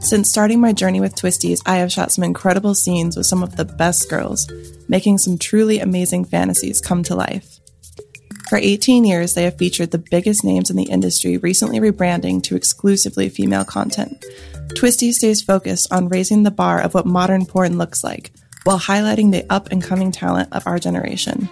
Since 0.00 0.30
starting 0.30 0.60
my 0.60 0.72
journey 0.72 1.00
with 1.00 1.16
Twistys, 1.16 1.60
I 1.66 1.76
have 1.76 1.90
shot 1.90 2.12
some 2.12 2.24
incredible 2.24 2.74
scenes 2.74 3.16
with 3.16 3.26
some 3.26 3.42
of 3.42 3.56
the 3.56 3.64
best 3.64 4.08
girls, 4.08 4.50
making 4.88 5.18
some 5.18 5.38
truly 5.38 5.80
amazing 5.80 6.24
fantasies 6.24 6.80
come 6.80 7.02
to 7.04 7.14
life. 7.14 7.58
For 8.48 8.56
18 8.56 9.04
years, 9.04 9.34
they 9.34 9.42
have 9.44 9.58
featured 9.58 9.90
the 9.90 9.98
biggest 9.98 10.44
names 10.44 10.70
in 10.70 10.76
the 10.76 10.84
industry, 10.84 11.36
recently 11.36 11.80
rebranding 11.80 12.42
to 12.44 12.56
exclusively 12.56 13.28
female 13.28 13.64
content. 13.64 14.24
Twisty 14.74 15.12
stays 15.12 15.42
focused 15.42 15.92
on 15.92 16.08
raising 16.08 16.44
the 16.44 16.50
bar 16.50 16.80
of 16.80 16.94
what 16.94 17.04
modern 17.04 17.44
porn 17.44 17.76
looks 17.76 18.02
like, 18.02 18.32
while 18.64 18.78
highlighting 18.78 19.32
the 19.32 19.44
up 19.50 19.70
and 19.70 19.82
coming 19.82 20.12
talent 20.12 20.48
of 20.52 20.66
our 20.66 20.78
generation. 20.78 21.48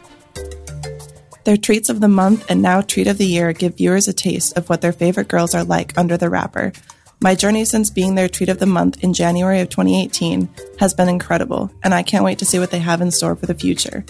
Their 1.46 1.56
treats 1.56 1.88
of 1.88 2.00
the 2.00 2.08
month 2.08 2.50
and 2.50 2.60
now 2.60 2.80
treat 2.80 3.06
of 3.06 3.18
the 3.18 3.24
year 3.24 3.52
give 3.52 3.76
viewers 3.76 4.08
a 4.08 4.12
taste 4.12 4.58
of 4.58 4.68
what 4.68 4.80
their 4.80 4.92
favorite 4.92 5.28
girls 5.28 5.54
are 5.54 5.62
like 5.62 5.96
under 5.96 6.16
the 6.16 6.28
wrapper. 6.28 6.72
My 7.20 7.36
journey 7.36 7.64
since 7.64 7.88
being 7.88 8.16
their 8.16 8.28
treat 8.28 8.48
of 8.48 8.58
the 8.58 8.66
month 8.66 9.04
in 9.04 9.14
January 9.14 9.60
of 9.60 9.68
2018 9.68 10.48
has 10.80 10.92
been 10.92 11.08
incredible, 11.08 11.70
and 11.84 11.94
I 11.94 12.02
can't 12.02 12.24
wait 12.24 12.40
to 12.40 12.44
see 12.44 12.58
what 12.58 12.72
they 12.72 12.80
have 12.80 13.00
in 13.00 13.12
store 13.12 13.36
for 13.36 13.46
the 13.46 13.54
future. 13.54 14.04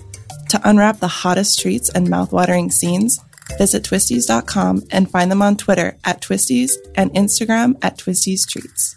To 0.48 0.60
unwrap 0.64 1.00
the 1.00 1.08
hottest 1.08 1.60
treats 1.60 1.90
and 1.90 2.08
mouthwatering 2.08 2.72
scenes, 2.72 3.20
visit 3.58 3.82
twistys.com 3.82 4.84
and 4.90 5.10
find 5.10 5.30
them 5.30 5.42
on 5.42 5.58
Twitter 5.58 5.98
at 6.04 6.22
twistys 6.22 6.70
and 6.94 7.12
Instagram 7.12 7.76
at 7.82 7.98
twistys 7.98 8.48
treats. 8.48 8.96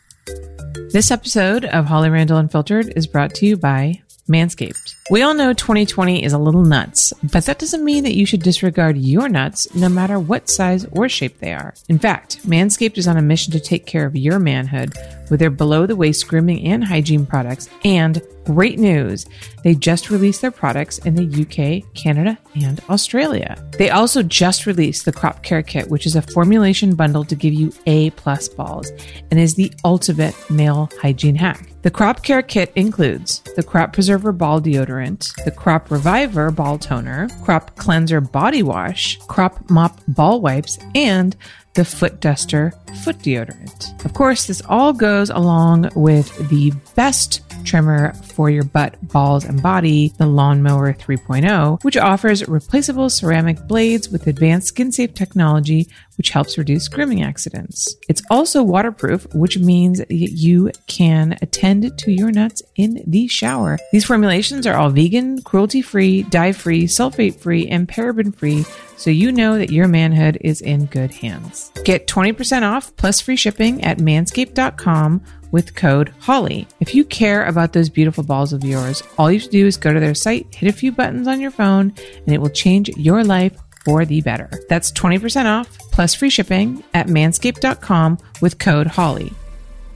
This 0.94 1.12
episode 1.12 1.66
of 1.66 1.88
Holly 1.88 2.10
Randall 2.10 2.38
Unfiltered 2.38 2.94
is 2.96 3.06
brought 3.06 3.34
to 3.36 3.46
you 3.46 3.58
by 3.58 4.02
Manscaped. 4.30 4.96
We 5.10 5.24
all 5.24 5.34
know 5.34 5.54
2020 5.54 6.24
is 6.24 6.34
a 6.34 6.38
little 6.38 6.64
nuts, 6.64 7.12
but 7.24 7.46
that 7.46 7.58
doesn't 7.60 7.84
mean 7.84 8.04
that 8.04 8.16
you 8.16 8.26
should 8.26 8.44
disregard 8.44 8.96
your 8.98 9.28
nuts 9.28 9.74
no 9.76 9.90
matter 9.90 10.20
what 10.20 10.50
size 10.50 10.86
or 10.92 11.10
shape 11.10 11.40
they 11.40 11.52
are. 11.52 11.74
In 11.90 11.98
fact, 11.98 12.44
Manscaped 12.48 12.98
is 12.98 13.08
on 13.08 13.18
a 13.18 13.22
mission 13.22 13.52
to 13.54 13.60
take 13.60 13.88
care 13.88 14.06
of 14.06 14.16
your 14.16 14.40
manhood 14.40 14.94
with 15.30 15.40
their 15.40 15.50
below 15.50 15.86
the 15.86 15.96
waist 15.96 16.28
grooming 16.28 16.66
and 16.66 16.84
hygiene 16.84 17.26
products. 17.26 17.70
And 17.84 18.22
great 18.46 18.80
news, 18.80 19.26
they 19.64 19.76
just 19.76 20.10
released 20.10 20.42
their 20.42 20.52
products 20.52 21.00
in 21.00 21.16
the 21.16 21.42
UK, 21.42 21.94
Canada, 21.94 22.38
and 22.56 22.82
Australia. 22.90 23.56
They 23.78 23.90
also 23.90 24.24
just 24.24 24.66
released 24.66 25.06
the 25.06 25.12
Crop 25.12 25.44
Care 25.44 25.64
Kit, 25.64 25.90
which 25.90 26.06
is 26.06 26.16
a 26.16 26.22
formulation 26.22 26.96
bundle 26.96 27.26
to 27.26 27.36
give 27.36 27.54
you 27.54 27.72
A 27.86 28.12
plus 28.12 28.48
balls 28.48 28.92
and 29.32 29.40
is 29.40 29.56
the 29.56 29.72
ultimate 29.84 30.36
male 30.50 30.90
hygiene 31.02 31.36
hack. 31.36 31.69
The 31.82 31.90
Crop 31.90 32.24
Care 32.24 32.42
Kit 32.42 32.74
includes 32.76 33.42
the 33.56 33.64
Crop 33.64 33.94
Preserver 33.94 34.34
Ball 34.34 34.60
Deodorant, 34.60 35.34
the 35.46 35.52
Crop 35.52 35.90
Reviver 35.90 36.52
Ball 36.52 36.78
Toner, 36.78 37.30
Crop 37.46 37.74
Cleanser 37.78 38.20
Body 38.20 38.62
Wash, 38.62 39.18
Crop 39.30 39.70
Mop 39.70 39.98
Ball 40.06 40.42
Wipes, 40.42 40.78
and 40.94 41.38
the 41.80 41.86
Foot 41.86 42.20
Duster 42.20 42.74
Foot 43.06 43.20
Deodorant. 43.20 44.04
Of 44.04 44.14
course, 44.14 44.48
this 44.48 44.62
all 44.68 44.92
goes 44.92 45.30
along 45.30 45.90
with 45.96 46.50
the 46.50 46.74
best 46.94 47.40
trimmer 47.64 48.12
for 48.16 48.50
your 48.50 48.66
butt, 48.66 48.98
balls, 49.08 49.46
and 49.46 49.64
body, 49.64 50.12
the 50.18 50.26
Lawnmower 50.26 50.94
3.0, 50.94 51.82
which 51.86 51.96
offers 51.96 52.46
replaceable 52.50 53.10
ceramic 53.10 53.66
blades 53.66 54.10
with 54.10 54.28
advanced 54.28 54.68
skin 54.68 54.92
safe 54.92 55.14
technology, 55.14 55.88
which 56.18 56.32
helps 56.32 56.58
reduce 56.58 56.90
grooming 56.90 57.24
accidents. 57.24 57.96
It's 58.10 58.24
also 58.30 58.62
waterproof, 58.62 59.34
which 59.34 59.58
means 59.58 60.02
you 60.10 60.72
can 60.88 61.38
attend 61.42 61.98
to 61.98 62.12
your 62.12 62.32
nuts 62.32 62.62
in 62.76 63.02
the 63.08 63.30
shower. 63.30 63.78
These 63.94 64.06
formulations 64.06 64.68
are 64.68 64.76
all 64.76 64.90
vegan, 64.90 65.42
cruelty 65.44 65.82
free, 65.82 66.24
dye 66.24 66.52
free, 66.52 66.88
sulfate 66.88 67.40
free, 67.40 67.70
and 67.70 67.88
paraben 67.88 68.36
free 68.36 68.66
so 69.00 69.10
you 69.10 69.32
know 69.32 69.58
that 69.58 69.72
your 69.72 69.88
manhood 69.88 70.38
is 70.42 70.60
in 70.60 70.86
good 70.86 71.12
hands. 71.12 71.72
Get 71.86 72.06
20% 72.06 72.64
off 72.64 72.94
plus 72.98 73.22
free 73.22 73.38
shipping 73.38 73.82
at 73.84 73.98
manscaped.com 73.98 75.24
with 75.52 75.74
code 75.74 76.14
HOLLY. 76.20 76.68
If 76.82 76.94
you 76.94 77.06
care 77.06 77.46
about 77.46 77.72
those 77.72 77.90
beautiful 77.90 78.26
balls 78.26 78.52
of 78.52 78.64
yours, 78.64 79.02
all 79.18 79.32
you 79.32 79.40
have 79.40 79.46
to 79.46 79.52
do 79.52 79.66
is 79.66 79.78
go 79.78 79.94
to 79.94 80.00
their 80.02 80.14
site, 80.14 80.54
hit 80.54 80.70
a 80.70 80.78
few 80.78 80.92
buttons 80.92 81.30
on 81.30 81.40
your 81.40 81.50
phone, 81.50 81.94
and 82.26 82.36
it 82.36 82.42
will 82.42 82.50
change 82.50 82.90
your 82.90 83.24
life 83.24 83.58
for 83.86 84.04
the 84.04 84.22
better. 84.22 84.50
That's 84.68 84.92
20% 84.92 85.46
off 85.46 85.78
plus 85.92 86.14
free 86.14 86.30
shipping 86.30 86.84
at 86.94 87.08
manscaped.com 87.08 88.18
with 88.42 88.60
code 88.60 88.88
HOLLY. 88.88 89.32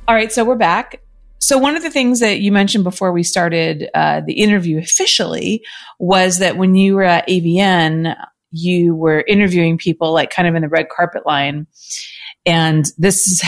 All 0.07 0.15
right, 0.15 0.31
so 0.31 0.45
we're 0.45 0.55
back. 0.55 1.01
So 1.39 1.57
one 1.57 1.75
of 1.75 1.83
the 1.83 1.89
things 1.89 2.21
that 2.21 2.39
you 2.39 2.53
mentioned 2.53 2.85
before 2.85 3.11
we 3.11 3.23
started 3.23 3.89
uh, 3.93 4.21
the 4.25 4.31
interview 4.31 4.77
officially 4.77 5.61
was 5.99 6.39
that 6.39 6.55
when 6.55 6.75
you 6.75 6.95
were 6.95 7.03
at 7.03 7.27
AVN, 7.27 8.15
you 8.53 8.95
were 8.95 9.23
interviewing 9.27 9.77
people 9.77 10.13
like 10.13 10.29
kind 10.29 10.47
of 10.47 10.55
in 10.55 10.61
the 10.61 10.69
red 10.69 10.87
carpet 10.89 11.25
line. 11.25 11.67
And 12.45 12.85
this 12.97 13.27
is 13.27 13.41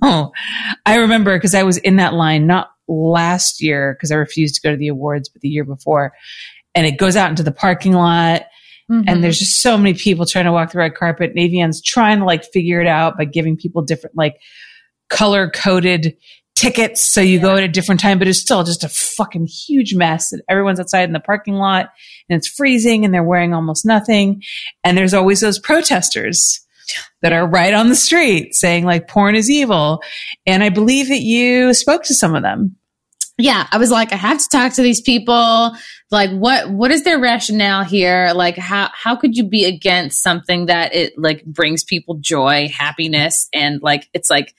how 0.00 0.32
I 0.86 0.96
remember 0.96 1.36
because 1.36 1.54
I 1.54 1.64
was 1.64 1.78
in 1.78 1.96
that 1.96 2.14
line 2.14 2.46
not 2.46 2.70
last 2.88 3.60
year 3.60 3.94
because 3.94 4.12
I 4.12 4.16
refused 4.16 4.54
to 4.54 4.60
go 4.60 4.70
to 4.70 4.76
the 4.76 4.88
awards, 4.88 5.28
but 5.28 5.42
the 5.42 5.48
year 5.48 5.64
before. 5.64 6.12
And 6.74 6.86
it 6.86 6.98
goes 6.98 7.16
out 7.16 7.30
into 7.30 7.42
the 7.42 7.52
parking 7.52 7.92
lot. 7.92 8.42
Mm-hmm. 8.90 9.02
And 9.08 9.24
there's 9.24 9.38
just 9.38 9.62
so 9.62 9.76
many 9.76 9.94
people 9.94 10.26
trying 10.26 10.44
to 10.44 10.52
walk 10.52 10.72
the 10.72 10.78
red 10.78 10.94
carpet. 10.94 11.30
And 11.30 11.38
AVN's 11.38 11.82
trying 11.82 12.20
to 12.20 12.24
like 12.24 12.44
figure 12.44 12.80
it 12.80 12.86
out 12.86 13.16
by 13.18 13.24
giving 13.24 13.56
people 13.56 13.82
different 13.82 14.16
like 14.16 14.40
color 15.08 15.50
coded 15.50 16.16
tickets. 16.62 17.02
So 17.02 17.20
you 17.20 17.36
yeah. 17.36 17.42
go 17.42 17.56
at 17.56 17.64
a 17.64 17.68
different 17.68 18.00
time, 18.00 18.18
but 18.18 18.28
it's 18.28 18.38
still 18.38 18.62
just 18.62 18.84
a 18.84 18.88
fucking 18.88 19.46
huge 19.46 19.94
mess. 19.94 20.32
And 20.32 20.42
everyone's 20.48 20.78
outside 20.78 21.04
in 21.04 21.12
the 21.12 21.20
parking 21.20 21.54
lot 21.54 21.90
and 22.28 22.36
it's 22.36 22.48
freezing 22.48 23.04
and 23.04 23.12
they're 23.12 23.24
wearing 23.24 23.52
almost 23.52 23.84
nothing. 23.84 24.42
And 24.84 24.96
there's 24.96 25.14
always 25.14 25.40
those 25.40 25.58
protesters 25.58 26.60
that 27.22 27.32
are 27.32 27.46
right 27.46 27.74
on 27.74 27.88
the 27.88 27.96
street 27.96 28.54
saying 28.54 28.84
like 28.84 29.08
porn 29.08 29.34
is 29.34 29.50
evil. 29.50 30.02
And 30.46 30.62
I 30.62 30.68
believe 30.68 31.08
that 31.08 31.22
you 31.22 31.74
spoke 31.74 32.04
to 32.04 32.14
some 32.14 32.34
of 32.34 32.42
them. 32.42 32.76
Yeah, 33.38 33.66
I 33.72 33.78
was 33.78 33.90
like, 33.90 34.12
I 34.12 34.16
have 34.16 34.38
to 34.38 34.48
talk 34.52 34.74
to 34.74 34.82
these 34.82 35.00
people. 35.00 35.72
Like, 36.10 36.30
what 36.30 36.70
what 36.70 36.90
is 36.90 37.02
their 37.02 37.18
rationale 37.18 37.82
here? 37.82 38.30
Like, 38.34 38.56
how 38.56 38.90
how 38.92 39.16
could 39.16 39.36
you 39.36 39.48
be 39.48 39.64
against 39.64 40.22
something 40.22 40.66
that 40.66 40.94
it 40.94 41.14
like 41.16 41.42
brings 41.46 41.82
people 41.82 42.18
joy, 42.20 42.68
happiness, 42.68 43.48
and 43.54 43.80
like 43.82 44.08
it's 44.12 44.28
like 44.28 44.54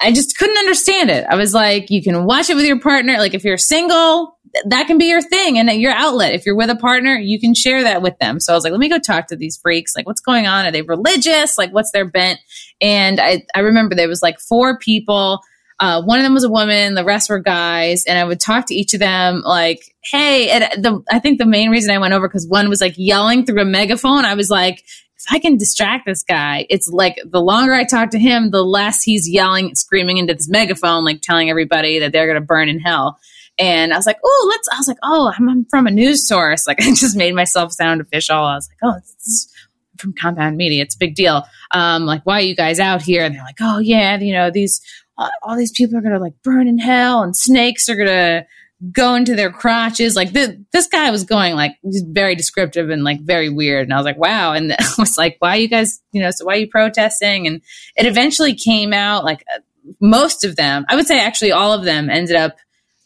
I 0.00 0.12
just 0.12 0.36
couldn't 0.38 0.58
understand 0.58 1.10
it. 1.10 1.24
I 1.28 1.36
was 1.36 1.54
like, 1.54 1.90
you 1.90 2.02
can 2.02 2.24
watch 2.24 2.50
it 2.50 2.56
with 2.56 2.66
your 2.66 2.80
partner. 2.80 3.18
Like, 3.18 3.34
if 3.34 3.44
you're 3.44 3.58
single, 3.58 4.38
that 4.66 4.86
can 4.86 4.98
be 4.98 5.06
your 5.06 5.22
thing 5.22 5.58
and 5.58 5.70
your 5.80 5.92
outlet. 5.92 6.34
If 6.34 6.46
you're 6.46 6.56
with 6.56 6.70
a 6.70 6.76
partner, 6.76 7.14
you 7.14 7.40
can 7.40 7.54
share 7.54 7.82
that 7.82 8.02
with 8.02 8.18
them. 8.18 8.38
So 8.40 8.52
I 8.52 8.56
was 8.56 8.64
like, 8.64 8.70
let 8.72 8.80
me 8.80 8.88
go 8.88 8.98
talk 8.98 9.28
to 9.28 9.36
these 9.36 9.56
freaks. 9.56 9.96
Like, 9.96 10.06
what's 10.06 10.20
going 10.20 10.46
on? 10.46 10.66
Are 10.66 10.70
they 10.72 10.82
religious? 10.82 11.58
Like, 11.58 11.72
what's 11.72 11.90
their 11.92 12.04
bent? 12.04 12.38
And 12.80 13.20
I, 13.20 13.42
I 13.54 13.60
remember 13.60 13.94
there 13.94 14.08
was 14.08 14.22
like 14.22 14.38
four 14.38 14.78
people. 14.78 15.40
uh, 15.80 16.02
one 16.02 16.18
of 16.18 16.24
them 16.24 16.34
was 16.34 16.44
a 16.44 16.50
woman, 16.50 16.94
the 16.94 17.04
rest 17.04 17.28
were 17.28 17.40
guys, 17.40 18.04
and 18.04 18.16
I 18.18 18.24
would 18.24 18.38
talk 18.40 18.66
to 18.66 18.74
each 18.74 18.94
of 18.94 19.00
them 19.00 19.42
like, 19.44 19.80
"Hey," 20.04 20.48
and 20.50 20.84
the 20.84 21.02
I 21.10 21.18
think 21.18 21.38
the 21.38 21.46
main 21.46 21.70
reason 21.70 21.90
I 21.90 21.98
went 21.98 22.14
over 22.14 22.28
because 22.28 22.46
one 22.46 22.68
was 22.68 22.80
like 22.80 22.94
yelling 22.96 23.44
through 23.44 23.60
a 23.60 23.64
megaphone. 23.64 24.24
I 24.24 24.34
was 24.34 24.50
like, 24.50 24.84
I 25.30 25.38
can 25.38 25.56
distract 25.56 26.06
this 26.06 26.22
guy, 26.22 26.66
it's 26.70 26.88
like 26.88 27.18
the 27.24 27.40
longer 27.40 27.72
I 27.72 27.84
talk 27.84 28.10
to 28.10 28.18
him, 28.18 28.50
the 28.50 28.62
less 28.62 29.02
he's 29.02 29.28
yelling, 29.28 29.74
screaming 29.74 30.18
into 30.18 30.34
this 30.34 30.48
megaphone, 30.48 31.04
like 31.04 31.20
telling 31.22 31.50
everybody 31.50 31.98
that 32.00 32.12
they're 32.12 32.26
going 32.26 32.40
to 32.40 32.46
burn 32.46 32.68
in 32.68 32.80
hell. 32.80 33.18
And 33.58 33.92
I 33.92 33.96
was 33.96 34.06
like, 34.06 34.18
oh, 34.24 34.46
let's, 34.48 34.68
I 34.72 34.76
was 34.76 34.88
like, 34.88 34.98
oh, 35.02 35.32
I'm, 35.36 35.48
I'm, 35.48 35.64
from 35.66 35.86
a 35.86 35.90
news 35.90 36.26
source. 36.26 36.66
Like, 36.74 36.80
I 36.80 36.94
just 36.94 37.16
made 37.16 37.34
myself 37.34 37.72
sound 37.72 38.00
official. 38.00 38.36
I 38.36 38.56
was 38.56 38.68
like, 38.68 38.78
oh, 38.82 38.98
it's 38.98 39.52
from 39.98 40.12
Compound 40.20 40.56
Media. 40.56 40.82
It's 40.82 40.96
a 40.96 40.98
big 40.98 41.14
deal. 41.14 41.44
Um, 41.70 42.04
like, 42.04 42.22
why 42.24 42.38
are 42.38 42.44
you 42.44 42.56
guys 42.56 42.80
out 42.80 43.02
here? 43.02 43.24
And 43.24 43.34
they're 43.34 43.44
like, 43.44 43.58
oh, 43.60 43.78
yeah, 43.78 44.18
you 44.18 44.32
know, 44.32 44.50
these, 44.50 44.80
uh, 45.18 45.28
all 45.42 45.56
these 45.56 45.70
people 45.70 45.96
are 45.96 46.00
going 46.00 46.14
to 46.14 46.18
like 46.18 46.34
burn 46.42 46.66
in 46.66 46.78
hell 46.78 47.22
and 47.22 47.36
snakes 47.36 47.88
are 47.88 47.96
going 47.96 48.08
to 48.08 48.46
go 48.92 49.14
into 49.14 49.34
their 49.34 49.50
crotches. 49.50 50.16
Like, 50.16 50.32
th- 50.32 50.58
this 50.72 50.86
guy 50.88 51.10
was 51.10 51.24
going 51.24 51.54
like, 51.54 51.76
very 51.84 52.34
descriptive 52.34 52.90
and 52.90 53.04
like 53.04 53.20
very 53.20 53.48
weird. 53.48 53.84
And 53.84 53.92
I 53.92 53.96
was 53.96 54.04
like, 54.04 54.18
wow. 54.18 54.52
And 54.52 54.72
I 54.78 54.94
was 54.98 55.16
like, 55.16 55.36
why 55.38 55.56
you 55.56 55.68
guys, 55.68 56.00
you 56.12 56.22
know, 56.22 56.30
so 56.30 56.44
why 56.44 56.54
are 56.54 56.58
you 56.58 56.68
protesting? 56.68 57.46
And 57.46 57.62
it 57.96 58.06
eventually 58.06 58.54
came 58.54 58.92
out 58.92 59.24
like, 59.24 59.44
uh, 59.54 59.60
most 60.00 60.44
of 60.44 60.56
them, 60.56 60.86
I 60.88 60.96
would 60.96 61.06
say 61.06 61.20
actually 61.20 61.52
all 61.52 61.72
of 61.72 61.84
them 61.84 62.08
ended 62.08 62.36
up 62.36 62.56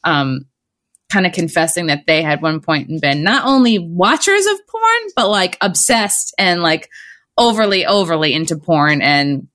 um, 0.05 0.47
kind 1.11 1.27
of 1.27 1.33
confessing 1.33 1.87
that 1.87 2.05
they 2.07 2.23
had 2.23 2.43
one 2.43 2.61
point 2.61 3.01
been 3.01 3.23
not 3.23 3.45
only 3.45 3.79
watchers 3.79 4.47
of 4.47 4.67
porn, 4.67 5.11
but 5.17 5.29
like 5.29 5.57
obsessed 5.61 6.35
and 6.39 6.63
like 6.63 6.89
overly, 7.37 7.85
overly 7.87 8.33
into 8.33 8.57
porn. 8.57 9.03
And 9.03 9.49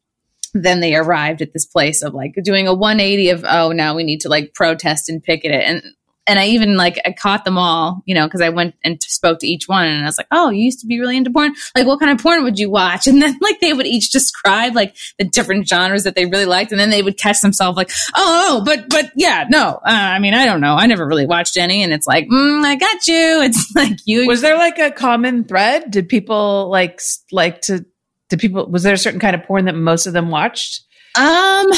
then 0.54 0.80
they 0.80 0.96
arrived 0.96 1.42
at 1.42 1.54
this 1.54 1.66
place 1.66 2.04
of 2.04 2.14
like 2.14 2.36
doing 2.44 2.68
a 2.68 2.74
180 2.74 3.30
of, 3.30 3.46
oh, 3.48 3.72
now 3.72 3.96
we 3.96 4.04
need 4.04 4.22
to 4.22 4.30
like 4.30 4.54
protest 4.54 5.10
and 5.10 5.24
picket 5.24 5.52
it. 5.52 5.64
And 5.64 5.82
and 6.26 6.40
I 6.40 6.48
even 6.48 6.78
like 6.78 7.00
I 7.06 7.12
caught 7.12 7.46
them 7.46 7.58
all, 7.58 8.02
you 8.06 8.16
know, 8.16 8.26
because 8.26 8.42
I 8.42 8.50
went 8.50 8.76
and 8.84 9.02
spoke 9.04 9.40
to 9.40 9.48
each 9.48 9.68
one, 9.68 9.88
and 9.88 10.04
I 10.04 10.06
was 10.06 10.18
like, 10.18 10.28
"Oh, 10.32 10.50
you 10.50 10.64
used 10.64 10.80
to 10.82 10.88
be 10.88 11.00
really 11.00 11.18
into 11.18 11.32
porn. 11.32 11.54
Like, 11.76 11.86
what 11.86 12.00
kind 12.00 12.12
of 12.12 12.22
porn 12.22 12.44
would 12.44 12.60
you 12.60 12.70
watch?" 12.70 13.08
And 13.14 13.22
then 13.22 13.38
like 13.42 13.60
they 13.60 13.74
would 13.74 13.86
each 13.86 14.10
describe 14.10 14.76
like 14.76 14.96
the 15.20 15.26
different 15.26 15.68
genres 15.68 16.04
that 16.04 16.16
they 16.16 16.26
really 16.26 16.46
liked, 16.46 16.72
and 16.72 16.80
then 16.80 16.90
they 16.90 17.04
would 17.04 17.18
catch 17.18 17.42
themselves 17.42 17.78
like, 17.78 17.92
"Oh, 18.16 18.60
oh 18.60 18.64
but 18.66 18.90
but 18.90 19.12
yeah, 19.16 19.46
no, 19.50 19.80
uh, 19.86 19.90
I 19.90 20.20
mean, 20.20 20.34
I 20.34 20.46
don't 20.46 20.62
know. 20.62 20.76
I 20.76 20.88
never 20.88 21.06
really 21.06 21.26
watched 21.26 21.58
any." 21.58 21.84
And 21.84 21.94
it's 21.94 22.08
like, 22.08 22.28
mm, 22.28 22.64
"I 22.64 22.76
got 22.76 23.08
you." 23.08 23.42
It's 23.54 23.76
like 23.76 23.98
you. 24.06 24.26
Was 24.26 24.42
there 24.42 24.58
like 24.58 24.80
a 24.80 24.90
common 24.90 25.44
thread? 25.44 25.92
Did 25.92 26.08
people 26.08 26.70
like 26.70 27.02
like 27.32 27.62
to? 27.62 27.86
Did 28.30 28.40
people? 28.40 28.66
Was 28.68 28.84
there 28.84 28.94
a 28.94 28.98
certain 28.98 29.20
kind 29.20 29.36
of 29.36 29.44
porn 29.44 29.66
that 29.66 29.76
most 29.76 30.08
of 30.08 30.14
them 30.14 30.30
watched? 30.30 30.84
Um 31.18 31.70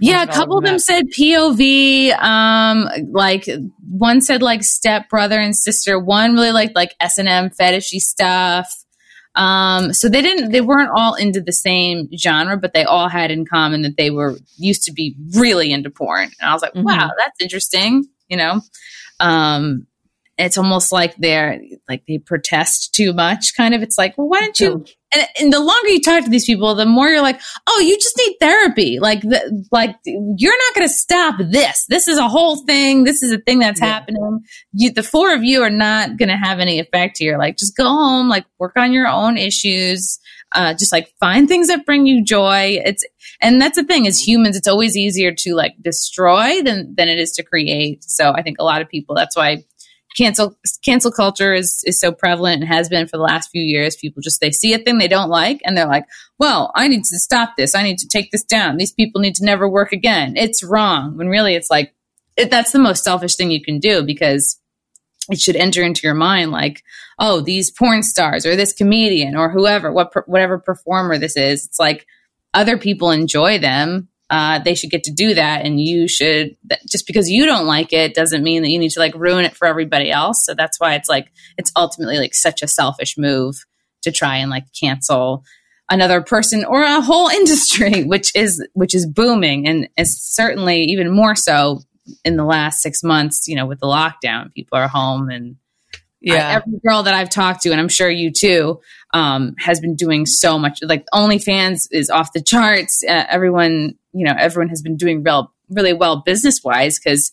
yeah, 0.00 0.22
a 0.22 0.26
couple 0.26 0.58
of 0.58 0.64
them 0.64 0.78
said 0.78 1.06
POV. 1.08 2.12
Um, 2.22 2.88
like 3.10 3.48
one 3.88 4.20
said 4.20 4.42
like 4.42 4.62
step 4.62 5.08
brother 5.08 5.38
and 5.40 5.56
sister. 5.56 5.98
One 5.98 6.34
really 6.34 6.52
liked 6.52 6.74
like 6.74 6.94
S 7.00 7.18
and 7.18 7.28
M 7.28 7.50
fetishy 7.50 7.98
stuff. 7.98 8.72
Um, 9.34 9.92
so 9.92 10.08
they 10.08 10.22
didn't. 10.22 10.52
They 10.52 10.60
weren't 10.60 10.90
all 10.96 11.14
into 11.14 11.40
the 11.40 11.52
same 11.52 12.08
genre, 12.16 12.56
but 12.56 12.74
they 12.74 12.84
all 12.84 13.08
had 13.08 13.30
in 13.30 13.44
common 13.44 13.82
that 13.82 13.96
they 13.96 14.10
were 14.10 14.36
used 14.56 14.84
to 14.84 14.92
be 14.92 15.16
really 15.34 15.72
into 15.72 15.90
porn. 15.90 16.30
And 16.40 16.50
I 16.50 16.52
was 16.52 16.62
like, 16.62 16.74
mm-hmm. 16.74 16.84
wow, 16.84 17.10
that's 17.16 17.40
interesting. 17.40 18.04
You 18.28 18.36
know, 18.36 18.60
um, 19.20 19.86
it's 20.38 20.56
almost 20.56 20.92
like 20.92 21.16
they're 21.16 21.60
like 21.88 22.04
they 22.06 22.18
protest 22.18 22.94
too 22.94 23.12
much. 23.12 23.54
Kind 23.56 23.74
of. 23.74 23.82
It's 23.82 23.98
like, 23.98 24.16
well, 24.16 24.28
why 24.28 24.40
don't 24.40 24.60
you? 24.60 24.84
and, 25.12 25.26
and, 25.40 25.52
the 25.52 25.58
longer 25.58 25.88
you 25.88 26.00
talk 26.00 26.22
to 26.24 26.30
these 26.30 26.44
people, 26.44 26.74
the 26.76 26.86
more 26.86 27.08
you're 27.08 27.22
like, 27.22 27.40
oh, 27.66 27.80
you 27.80 27.96
just 27.96 28.16
need 28.16 28.36
therapy. 28.40 29.00
Like, 29.00 29.22
the, 29.22 29.66
like 29.72 29.96
you're 30.04 30.56
not 30.56 30.74
going 30.74 30.86
to 30.86 30.94
stop 30.94 31.36
this. 31.38 31.86
This 31.88 32.06
is 32.06 32.18
a 32.18 32.28
whole 32.28 32.64
thing. 32.64 33.04
This 33.04 33.22
is 33.22 33.32
a 33.32 33.38
thing 33.38 33.58
that's 33.58 33.80
yeah. 33.80 33.86
happening. 33.86 34.40
You, 34.72 34.92
the 34.92 35.02
four 35.02 35.34
of 35.34 35.42
you 35.42 35.62
are 35.62 35.70
not 35.70 36.16
going 36.18 36.28
to 36.28 36.36
have 36.36 36.60
any 36.60 36.78
effect 36.78 37.18
here. 37.18 37.36
Like, 37.36 37.56
just 37.56 37.76
go 37.76 37.84
home, 37.84 38.28
like 38.28 38.44
work 38.58 38.76
on 38.76 38.92
your 38.92 39.08
own 39.08 39.36
issues. 39.36 40.20
Uh, 40.52 40.72
just 40.72 40.92
like 40.92 41.12
find 41.20 41.46
things 41.46 41.68
that 41.68 41.84
bring 41.84 42.06
you 42.06 42.24
joy. 42.24 42.80
It's, 42.82 43.04
and 43.42 43.60
that's 43.60 43.76
the 43.76 43.84
thing 43.84 44.06
as 44.06 44.18
humans, 44.18 44.56
it's 44.56 44.66
always 44.66 44.96
easier 44.96 45.30
to 45.30 45.54
like 45.54 45.74
destroy 45.82 46.62
than, 46.62 46.94
than 46.96 47.08
it 47.10 47.18
is 47.18 47.32
to 47.32 47.42
create. 47.42 48.02
So 48.04 48.32
I 48.32 48.40
think 48.40 48.56
a 48.58 48.64
lot 48.64 48.80
of 48.80 48.88
people, 48.88 49.14
that's 49.14 49.36
why 49.36 49.64
cancel 50.16 50.56
cancel 50.84 51.12
culture 51.12 51.54
is 51.54 51.82
is 51.86 52.00
so 52.00 52.12
prevalent 52.12 52.62
and 52.62 52.72
has 52.72 52.88
been 52.88 53.06
for 53.06 53.16
the 53.16 53.22
last 53.22 53.50
few 53.50 53.62
years. 53.62 53.96
People 53.96 54.22
just 54.22 54.40
they 54.40 54.50
see 54.50 54.72
a 54.72 54.78
thing 54.78 54.98
they 54.98 55.08
don't 55.08 55.28
like 55.28 55.60
and 55.64 55.76
they're 55.76 55.86
like, 55.86 56.04
"Well, 56.38 56.72
I 56.74 56.88
need 56.88 57.04
to 57.04 57.18
stop 57.18 57.54
this. 57.56 57.74
I 57.74 57.82
need 57.82 57.98
to 57.98 58.08
take 58.08 58.30
this 58.30 58.44
down. 58.44 58.76
These 58.76 58.92
people 58.92 59.20
need 59.20 59.34
to 59.36 59.44
never 59.44 59.68
work 59.68 59.92
again. 59.92 60.36
It's 60.36 60.62
wrong." 60.62 61.16
When 61.16 61.28
really 61.28 61.54
it's 61.54 61.70
like 61.70 61.94
it, 62.36 62.50
that's 62.50 62.72
the 62.72 62.78
most 62.78 63.04
selfish 63.04 63.36
thing 63.36 63.50
you 63.50 63.62
can 63.62 63.78
do 63.78 64.02
because 64.02 64.58
it 65.30 65.40
should 65.40 65.56
enter 65.56 65.82
into 65.82 66.02
your 66.04 66.14
mind 66.14 66.50
like, 66.50 66.82
"Oh, 67.18 67.40
these 67.40 67.70
porn 67.70 68.02
stars 68.02 68.46
or 68.46 68.56
this 68.56 68.72
comedian 68.72 69.36
or 69.36 69.50
whoever, 69.50 69.92
what 69.92 70.12
whatever 70.28 70.58
performer 70.58 71.18
this 71.18 71.36
is." 71.36 71.64
It's 71.66 71.78
like 71.78 72.06
other 72.54 72.78
people 72.78 73.10
enjoy 73.10 73.58
them 73.58 74.08
uh, 74.30 74.58
they 74.58 74.74
should 74.74 74.90
get 74.90 75.04
to 75.04 75.12
do 75.12 75.34
that. 75.34 75.64
And 75.64 75.80
you 75.80 76.06
should, 76.06 76.56
just 76.88 77.06
because 77.06 77.30
you 77.30 77.46
don't 77.46 77.66
like 77.66 77.92
it 77.92 78.14
doesn't 78.14 78.42
mean 78.42 78.62
that 78.62 78.70
you 78.70 78.78
need 78.78 78.90
to 78.90 79.00
like 79.00 79.14
ruin 79.14 79.44
it 79.44 79.56
for 79.56 79.66
everybody 79.66 80.10
else. 80.10 80.44
So 80.44 80.54
that's 80.54 80.78
why 80.78 80.94
it's 80.94 81.08
like, 81.08 81.32
it's 81.56 81.72
ultimately 81.76 82.18
like 82.18 82.34
such 82.34 82.62
a 82.62 82.68
selfish 82.68 83.16
move 83.16 83.64
to 84.02 84.12
try 84.12 84.36
and 84.36 84.50
like 84.50 84.64
cancel 84.78 85.44
another 85.90 86.20
person 86.20 86.64
or 86.64 86.82
a 86.82 87.00
whole 87.00 87.28
industry, 87.40 88.04
which 88.04 88.34
is, 88.34 88.66
which 88.74 88.94
is 88.94 89.06
booming 89.06 89.66
and 89.66 89.88
is 89.96 90.20
certainly 90.20 90.82
even 90.82 91.10
more 91.10 91.34
so 91.34 91.80
in 92.24 92.36
the 92.36 92.44
last 92.44 92.82
six 92.82 93.02
months, 93.02 93.48
you 93.48 93.56
know, 93.56 93.66
with 93.66 93.80
the 93.80 93.86
lockdown, 93.86 94.52
people 94.52 94.78
are 94.78 94.88
home 94.88 95.30
and 95.30 95.56
yeah. 96.20 96.48
I, 96.48 96.54
every 96.54 96.80
girl 96.84 97.04
that 97.04 97.14
I've 97.14 97.30
talked 97.30 97.62
to, 97.62 97.70
and 97.70 97.80
I'm 97.80 97.88
sure 97.88 98.10
you 98.10 98.32
too, 98.32 98.80
um, 99.14 99.54
has 99.58 99.80
been 99.80 99.94
doing 99.94 100.26
so 100.26 100.58
much. 100.58 100.80
Like 100.82 101.04
OnlyFans 101.14 101.88
is 101.90 102.10
off 102.10 102.32
the 102.32 102.42
charts. 102.42 103.04
Uh, 103.06 103.24
everyone 103.28 103.94
you 104.18 104.24
know 104.24 104.34
everyone 104.38 104.68
has 104.68 104.82
been 104.82 104.96
doing 104.96 105.22
real 105.22 105.52
really 105.70 105.92
well 105.92 106.22
business 106.24 106.62
wise 106.64 106.98
because 106.98 107.30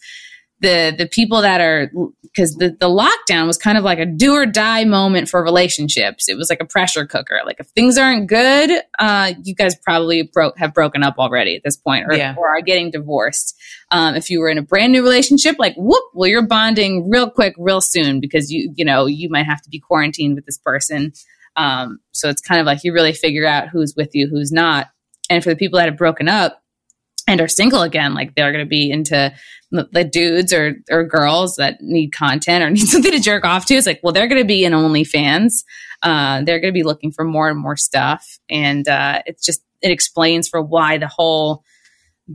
the 0.61 0.95
the 0.97 1.07
people 1.07 1.41
that 1.41 1.59
are 1.59 1.91
because 2.23 2.55
the, 2.55 2.69
the 2.79 2.87
lockdown 2.87 3.45
was 3.45 3.57
kind 3.57 3.77
of 3.77 3.83
like 3.83 3.99
a 3.99 4.05
do 4.05 4.33
or 4.33 4.45
die 4.45 4.85
moment 4.85 5.27
for 5.27 5.43
relationships. 5.43 6.29
It 6.29 6.37
was 6.37 6.49
like 6.49 6.61
a 6.61 6.65
pressure 6.65 7.05
cooker. 7.05 7.41
Like 7.45 7.57
if 7.59 7.67
things 7.67 7.97
aren't 7.97 8.27
good 8.27 8.81
uh, 8.97 9.33
you 9.43 9.53
guys 9.53 9.75
probably 9.75 10.23
broke 10.23 10.57
have 10.57 10.73
broken 10.73 11.03
up 11.03 11.15
already 11.19 11.55
at 11.55 11.63
this 11.63 11.75
point 11.75 12.05
or, 12.07 12.15
yeah. 12.15 12.35
or 12.37 12.47
are 12.47 12.61
getting 12.61 12.89
divorced. 12.89 13.55
Um, 13.91 14.15
if 14.15 14.29
you 14.29 14.39
were 14.39 14.49
in 14.49 14.57
a 14.57 14.61
brand 14.61 14.93
new 14.93 15.03
relationship 15.03 15.57
like 15.59 15.75
whoop 15.75 16.03
well 16.13 16.29
you're 16.29 16.47
bonding 16.47 17.09
real 17.09 17.29
quick 17.29 17.53
real 17.57 17.81
soon 17.81 18.19
because 18.19 18.51
you 18.51 18.71
you 18.75 18.85
know 18.85 19.05
you 19.05 19.29
might 19.29 19.45
have 19.45 19.61
to 19.61 19.69
be 19.69 19.79
quarantined 19.79 20.35
with 20.35 20.45
this 20.45 20.57
person. 20.57 21.11
Um, 21.57 21.99
so 22.11 22.29
it's 22.29 22.41
kind 22.41 22.59
of 22.59 22.65
like 22.65 22.83
you 22.83 22.93
really 22.93 23.13
figure 23.13 23.45
out 23.45 23.69
who's 23.69 23.93
with 23.95 24.15
you 24.15 24.27
who's 24.27 24.51
not. 24.51 24.87
And 25.29 25.43
for 25.43 25.49
the 25.49 25.55
people 25.55 25.79
that 25.79 25.89
have 25.89 25.97
broken 25.97 26.29
up 26.29 26.61
and 27.27 27.41
are 27.41 27.47
single 27.47 27.81
again, 27.81 28.13
like 28.13 28.35
they're 28.35 28.51
going 28.51 28.63
to 28.63 28.69
be 28.69 28.91
into 28.91 29.33
the 29.71 30.03
dudes 30.03 30.53
or 30.53 30.75
or 30.89 31.03
girls 31.03 31.55
that 31.55 31.81
need 31.81 32.11
content 32.11 32.63
or 32.63 32.69
need 32.71 32.87
something 32.87 33.11
to 33.11 33.19
jerk 33.19 33.45
off 33.45 33.65
to. 33.65 33.75
It's 33.75 33.87
like, 33.87 33.99
well, 34.03 34.13
they're 34.13 34.27
going 34.27 34.41
to 34.41 34.47
be 34.47 34.63
in 34.63 34.73
OnlyFans. 34.73 35.63
Uh, 36.01 36.43
they're 36.43 36.59
going 36.59 36.73
to 36.73 36.77
be 36.77 36.83
looking 36.83 37.11
for 37.11 37.25
more 37.25 37.49
and 37.49 37.59
more 37.59 37.75
stuff, 37.75 38.39
and 38.49 38.87
uh, 38.87 39.21
it's 39.25 39.45
just 39.45 39.61
it 39.81 39.91
explains 39.91 40.47
for 40.47 40.61
why 40.61 40.97
the 40.97 41.07
whole 41.07 41.63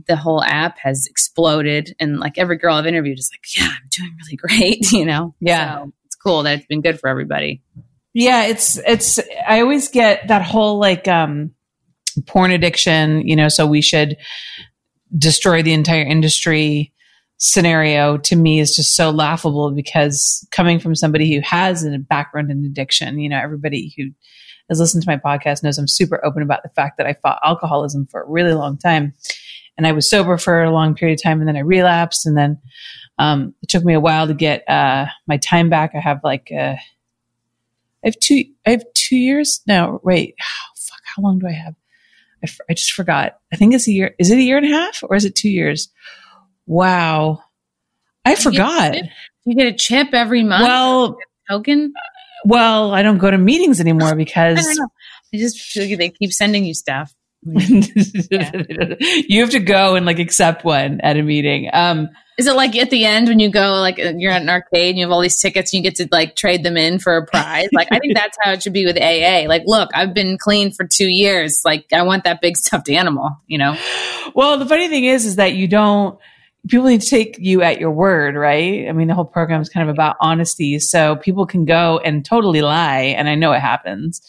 the 0.07 0.15
whole 0.15 0.43
app 0.43 0.77
has 0.79 1.05
exploded. 1.09 1.95
And 1.99 2.19
like 2.19 2.37
every 2.37 2.57
girl 2.57 2.75
I've 2.75 2.87
interviewed 2.87 3.19
is 3.19 3.29
like, 3.33 3.57
yeah, 3.57 3.71
I'm 3.71 3.89
doing 3.89 4.15
really 4.23 4.35
great. 4.37 4.91
You 4.91 5.05
know, 5.05 5.35
yeah, 5.39 5.79
so 5.79 5.91
it's 6.05 6.15
cool 6.15 6.43
that 6.43 6.59
it's 6.59 6.67
been 6.67 6.81
good 6.81 6.99
for 6.99 7.07
everybody. 7.07 7.61
Yeah, 8.13 8.45
it's 8.45 8.77
it's. 8.77 9.19
I 9.47 9.61
always 9.61 9.87
get 9.87 10.27
that 10.27 10.41
whole 10.41 10.79
like 10.79 11.07
um 11.07 11.51
porn 12.27 12.51
addiction. 12.51 13.25
You 13.27 13.35
know, 13.37 13.47
so 13.47 13.65
we 13.65 13.81
should 13.81 14.17
destroy 15.17 15.61
the 15.61 15.73
entire 15.73 16.03
industry 16.03 16.93
scenario 17.37 18.17
to 18.17 18.35
me 18.35 18.59
is 18.59 18.75
just 18.75 18.95
so 18.95 19.09
laughable 19.09 19.71
because 19.71 20.47
coming 20.51 20.79
from 20.79 20.93
somebody 20.93 21.33
who 21.33 21.41
has 21.41 21.83
a 21.83 21.97
background 21.97 22.51
in 22.51 22.63
addiction, 22.63 23.19
you 23.19 23.27
know, 23.27 23.39
everybody 23.39 23.93
who 23.97 24.11
has 24.69 24.79
listened 24.79 25.03
to 25.03 25.09
my 25.09 25.17
podcast 25.17 25.63
knows 25.63 25.77
I'm 25.77 25.87
super 25.87 26.23
open 26.23 26.43
about 26.43 26.61
the 26.63 26.69
fact 26.69 26.97
that 26.97 27.07
I 27.07 27.15
fought 27.21 27.41
alcoholism 27.43 28.07
for 28.11 28.21
a 28.21 28.29
really 28.29 28.53
long 28.53 28.77
time. 28.77 29.13
And 29.75 29.87
I 29.87 29.91
was 29.91 30.09
sober 30.09 30.37
for 30.37 30.63
a 30.63 30.71
long 30.71 30.93
period 30.93 31.19
of 31.19 31.23
time 31.23 31.39
and 31.39 31.47
then 31.47 31.57
I 31.57 31.61
relapsed 31.61 32.27
and 32.27 32.37
then 32.37 32.59
um, 33.17 33.55
it 33.61 33.69
took 33.69 33.83
me 33.83 33.93
a 33.93 33.99
while 33.99 34.27
to 34.27 34.33
get 34.33 34.63
uh, 34.69 35.07
my 35.27 35.37
time 35.37 35.69
back. 35.69 35.91
I 35.95 35.99
have 35.99 36.19
like 36.23 36.51
uh, 36.51 36.75
I 36.75 38.05
have 38.05 38.19
two 38.19 38.43
I 38.65 38.71
have 38.71 38.83
two 38.93 39.17
years 39.17 39.61
now. 39.67 39.99
Wait, 40.03 40.35
oh, 40.39 40.73
fuck, 40.77 41.01
how 41.15 41.23
long 41.23 41.39
do 41.39 41.47
I 41.47 41.53
have? 41.53 41.75
I, 42.43 42.47
f- 42.47 42.59
I 42.69 42.73
just 42.73 42.93
forgot. 42.93 43.37
I 43.53 43.55
think 43.55 43.73
it's 43.73 43.87
a 43.87 43.91
year. 43.91 44.15
Is 44.19 44.31
it 44.31 44.37
a 44.37 44.41
year 44.41 44.57
and 44.57 44.65
a 44.65 44.69
half 44.69 45.03
or 45.03 45.15
is 45.15 45.25
it 45.25 45.35
two 45.35 45.49
years? 45.49 45.89
Wow. 46.65 47.43
I 48.25 48.35
forgot. 48.35 48.95
You 49.45 49.55
get 49.55 49.67
a 49.67 49.73
chip 49.73 50.13
every 50.13 50.43
month. 50.43 50.63
Well, 50.63 51.17
token. 51.49 51.93
Well, 52.45 52.93
I 52.93 53.01
don't 53.01 53.17
go 53.17 53.29
to 53.29 53.37
meetings 53.37 53.79
anymore 53.79 54.15
because 54.15 54.57
I, 54.59 54.83
I 55.33 55.37
just 55.37 55.75
they 55.75 56.09
keep 56.09 56.31
sending 56.31 56.65
you 56.65 56.73
stuff. 56.73 57.13
you 57.43 59.41
have 59.41 59.49
to 59.49 59.59
go 59.59 59.95
and 59.95 60.05
like 60.05 60.19
accept 60.19 60.63
one 60.63 61.01
at 61.01 61.17
a 61.17 61.23
meeting. 61.23 61.69
Um, 61.73 62.09
is 62.41 62.47
it 62.47 62.55
like 62.55 62.75
at 62.75 62.89
the 62.89 63.05
end 63.05 63.27
when 63.27 63.39
you 63.39 63.51
go, 63.51 63.75
like 63.79 63.99
uh, 63.99 64.13
you're 64.17 64.31
at 64.31 64.41
an 64.41 64.49
arcade 64.49 64.89
and 64.89 64.97
you 64.97 65.05
have 65.05 65.11
all 65.11 65.21
these 65.21 65.39
tickets 65.39 65.71
and 65.71 65.83
you 65.83 65.87
get 65.87 65.95
to 65.97 66.07
like 66.11 66.35
trade 66.35 66.63
them 66.63 66.75
in 66.75 66.97
for 66.97 67.15
a 67.15 67.23
prize? 67.23 67.69
Like, 67.71 67.87
I 67.91 67.99
think 67.99 68.15
that's 68.15 68.35
how 68.41 68.51
it 68.53 68.63
should 68.63 68.73
be 68.73 68.83
with 68.83 68.97
AA. 68.97 69.47
Like, 69.47 69.61
look, 69.67 69.91
I've 69.93 70.15
been 70.15 70.39
clean 70.39 70.71
for 70.71 70.87
two 70.87 71.07
years. 71.07 71.61
Like, 71.63 71.85
I 71.93 72.01
want 72.01 72.23
that 72.23 72.41
big 72.41 72.57
stuffed 72.65 72.89
animal, 72.89 73.29
you 73.45 73.59
know? 73.59 73.77
Well, 74.33 74.57
the 74.57 74.65
funny 74.65 74.87
thing 74.87 75.05
is, 75.05 75.27
is 75.27 75.35
that 75.35 75.53
you 75.53 75.67
don't, 75.67 76.17
people 76.67 76.87
need 76.87 77.01
to 77.01 77.07
take 77.07 77.37
you 77.37 77.61
at 77.61 77.79
your 77.79 77.91
word, 77.91 78.33
right? 78.33 78.89
I 78.89 78.91
mean, 78.91 79.07
the 79.07 79.13
whole 79.13 79.25
program 79.25 79.61
is 79.61 79.69
kind 79.69 79.87
of 79.87 79.93
about 79.93 80.15
honesty. 80.19 80.79
So 80.79 81.17
people 81.17 81.45
can 81.45 81.65
go 81.65 81.99
and 82.03 82.25
totally 82.25 82.63
lie. 82.63 83.13
And 83.17 83.29
I 83.29 83.35
know 83.35 83.51
it 83.51 83.59
happens 83.59 84.27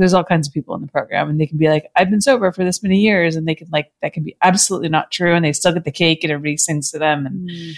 there's 0.00 0.14
all 0.14 0.24
kinds 0.24 0.48
of 0.48 0.54
people 0.54 0.74
in 0.74 0.80
the 0.80 0.88
program 0.88 1.28
and 1.28 1.40
they 1.40 1.46
can 1.46 1.58
be 1.58 1.68
like, 1.68 1.90
I've 1.94 2.10
been 2.10 2.20
sober 2.20 2.50
for 2.50 2.64
this 2.64 2.82
many 2.82 2.98
years. 2.98 3.36
And 3.36 3.46
they 3.46 3.54
can 3.54 3.68
like, 3.70 3.92
that 4.02 4.12
can 4.12 4.24
be 4.24 4.36
absolutely 4.42 4.88
not 4.88 5.10
true. 5.10 5.34
And 5.34 5.44
they 5.44 5.52
still 5.52 5.72
get 5.72 5.84
the 5.84 5.92
cake 5.92 6.24
and 6.24 6.32
everybody 6.32 6.56
sings 6.56 6.90
to 6.90 6.98
them. 6.98 7.26
And, 7.26 7.48
mm. 7.48 7.72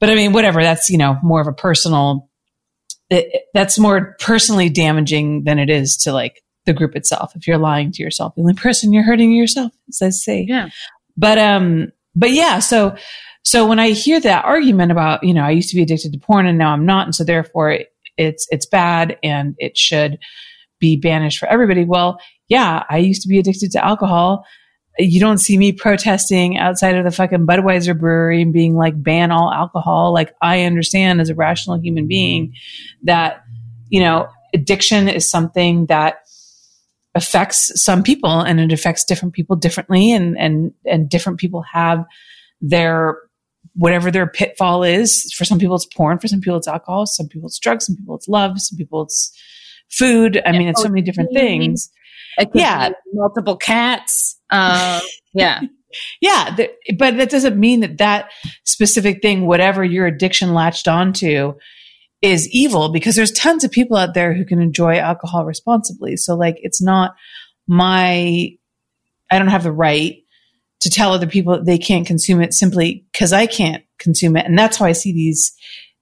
but 0.00 0.10
I 0.10 0.14
mean, 0.14 0.32
whatever, 0.32 0.62
that's, 0.62 0.90
you 0.90 0.98
know, 0.98 1.18
more 1.22 1.40
of 1.40 1.46
a 1.46 1.52
personal, 1.52 2.28
it, 3.08 3.44
that's 3.54 3.78
more 3.78 4.16
personally 4.20 4.68
damaging 4.68 5.44
than 5.44 5.58
it 5.58 5.70
is 5.70 5.96
to 5.98 6.12
like 6.12 6.42
the 6.64 6.72
group 6.72 6.96
itself. 6.96 7.34
If 7.36 7.46
you're 7.46 7.58
lying 7.58 7.92
to 7.92 8.02
yourself, 8.02 8.34
the 8.34 8.42
only 8.42 8.54
person 8.54 8.92
you're 8.92 9.04
hurting 9.04 9.32
yourself, 9.32 9.72
as 9.88 10.02
I 10.02 10.10
say. 10.10 10.44
Yeah. 10.46 10.68
But, 11.16 11.38
um, 11.38 11.92
but 12.14 12.32
yeah, 12.32 12.58
so, 12.58 12.96
so 13.44 13.66
when 13.66 13.78
I 13.78 13.90
hear 13.90 14.18
that 14.20 14.44
argument 14.44 14.90
about, 14.90 15.22
you 15.22 15.32
know, 15.32 15.44
I 15.44 15.50
used 15.50 15.70
to 15.70 15.76
be 15.76 15.82
addicted 15.82 16.12
to 16.12 16.18
porn 16.18 16.46
and 16.46 16.58
now 16.58 16.72
I'm 16.72 16.84
not. 16.84 17.06
And 17.06 17.14
so 17.14 17.22
therefore 17.22 17.70
it, 17.70 17.92
it's, 18.16 18.46
it's 18.50 18.66
bad 18.66 19.16
and 19.22 19.54
it 19.58 19.78
should, 19.78 20.18
be 20.78 20.96
banished 20.96 21.38
for 21.38 21.46
everybody. 21.48 21.84
Well, 21.84 22.18
yeah, 22.48 22.84
I 22.88 22.98
used 22.98 23.22
to 23.22 23.28
be 23.28 23.38
addicted 23.38 23.72
to 23.72 23.84
alcohol. 23.84 24.44
You 24.98 25.20
don't 25.20 25.38
see 25.38 25.58
me 25.58 25.72
protesting 25.72 26.58
outside 26.58 26.96
of 26.96 27.04
the 27.04 27.10
fucking 27.10 27.46
Budweiser 27.46 27.98
brewery 27.98 28.40
and 28.40 28.52
being 28.52 28.76
like, 28.76 29.00
ban 29.02 29.30
all 29.30 29.52
alcohol. 29.52 30.12
Like, 30.12 30.34
I 30.40 30.62
understand 30.62 31.20
as 31.20 31.28
a 31.28 31.34
rational 31.34 31.78
human 31.78 32.04
mm-hmm. 32.04 32.08
being 32.08 32.54
that, 33.02 33.42
you 33.88 34.00
know, 34.00 34.28
addiction 34.54 35.08
is 35.08 35.30
something 35.30 35.86
that 35.86 36.20
affects 37.14 37.82
some 37.82 38.02
people 38.02 38.40
and 38.40 38.60
it 38.60 38.72
affects 38.72 39.04
different 39.04 39.34
people 39.34 39.56
differently 39.56 40.12
and, 40.12 40.38
and, 40.38 40.72
and 40.84 41.08
different 41.08 41.38
people 41.38 41.62
have 41.62 42.04
their 42.60 43.18
whatever 43.74 44.10
their 44.10 44.26
pitfall 44.26 44.82
is. 44.82 45.32
For 45.34 45.44
some 45.44 45.58
people, 45.58 45.76
it's 45.76 45.86
porn. 45.86 46.18
For 46.18 46.28
some 46.28 46.40
people, 46.40 46.56
it's 46.56 46.68
alcohol. 46.68 47.06
Some 47.06 47.28
people, 47.28 47.48
it's 47.48 47.58
drugs. 47.58 47.86
Some 47.86 47.96
people, 47.96 48.16
it's 48.16 48.28
love. 48.28 48.60
Some 48.60 48.76
people, 48.78 49.02
it's 49.02 49.32
food. 49.90 50.40
I 50.44 50.52
mean, 50.52 50.68
it's 50.68 50.82
so 50.82 50.88
many 50.88 51.02
different 51.02 51.30
things. 51.32 51.90
Yeah. 52.54 52.90
Multiple 53.12 53.56
cats. 53.56 54.38
Um, 54.50 55.00
yeah. 55.34 55.60
yeah. 56.20 56.54
The, 56.56 56.70
but 56.96 57.16
that 57.16 57.30
doesn't 57.30 57.58
mean 57.58 57.80
that 57.80 57.98
that 57.98 58.30
specific 58.64 59.22
thing, 59.22 59.46
whatever 59.46 59.84
your 59.84 60.06
addiction 60.06 60.54
latched 60.54 60.88
onto, 60.88 61.54
is 62.22 62.48
evil 62.50 62.88
because 62.90 63.14
there's 63.14 63.32
tons 63.32 63.62
of 63.64 63.70
people 63.70 63.96
out 63.96 64.14
there 64.14 64.34
who 64.34 64.44
can 64.44 64.60
enjoy 64.60 64.96
alcohol 64.96 65.44
responsibly. 65.44 66.16
So, 66.16 66.34
like, 66.34 66.56
it's 66.60 66.82
not 66.82 67.14
my, 67.66 68.50
I 69.30 69.38
don't 69.38 69.48
have 69.48 69.64
the 69.64 69.72
right 69.72 70.16
to 70.80 70.90
tell 70.90 71.12
other 71.12 71.26
people 71.26 71.62
they 71.62 71.78
can't 71.78 72.06
consume 72.06 72.40
it 72.40 72.54
simply 72.54 73.04
because 73.12 73.32
I 73.32 73.46
can't 73.46 73.84
consume 73.98 74.36
it. 74.36 74.46
And 74.46 74.58
that's 74.58 74.76
how 74.76 74.86
I 74.86 74.92
see 74.92 75.12
these, 75.12 75.52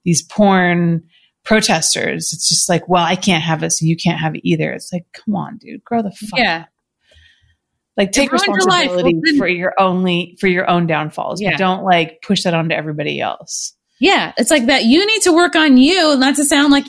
these 0.03 0.21
porn 0.21 1.03
protesters. 1.45 2.33
It's 2.33 2.49
just 2.49 2.67
like, 2.67 2.89
well, 2.89 3.03
I 3.03 3.15
can't 3.15 3.43
have 3.43 3.63
it, 3.63 3.71
so 3.71 3.85
you 3.85 3.95
can't 3.95 4.19
have 4.19 4.35
it 4.35 4.41
either. 4.43 4.73
It's 4.73 4.91
like, 4.91 5.05
come 5.13 5.35
on, 5.35 5.57
dude, 5.57 5.83
grow 5.83 6.01
the 6.01 6.11
fuck. 6.11 6.39
Yeah. 6.39 6.65
Like 7.95 8.11
take 8.11 8.31
responsibility 8.31 9.21
your 9.23 9.37
for 9.37 9.47
your 9.47 9.73
only 9.79 10.35
for 10.41 10.47
your 10.47 10.69
own 10.69 10.85
downfalls. 10.85 11.41
Yeah. 11.41 11.51
But 11.51 11.59
don't 11.59 11.83
like 11.85 12.21
push 12.21 12.43
that 12.43 12.53
onto 12.53 12.75
everybody 12.75 13.21
else. 13.21 13.73
Yeah, 14.01 14.33
it's 14.37 14.51
like 14.51 14.65
that. 14.65 14.83
You 14.83 15.05
need 15.05 15.21
to 15.21 15.31
work 15.31 15.55
on 15.55 15.77
you. 15.77 16.17
Not 16.17 16.35
to 16.35 16.43
sound 16.43 16.73
like 16.73 16.87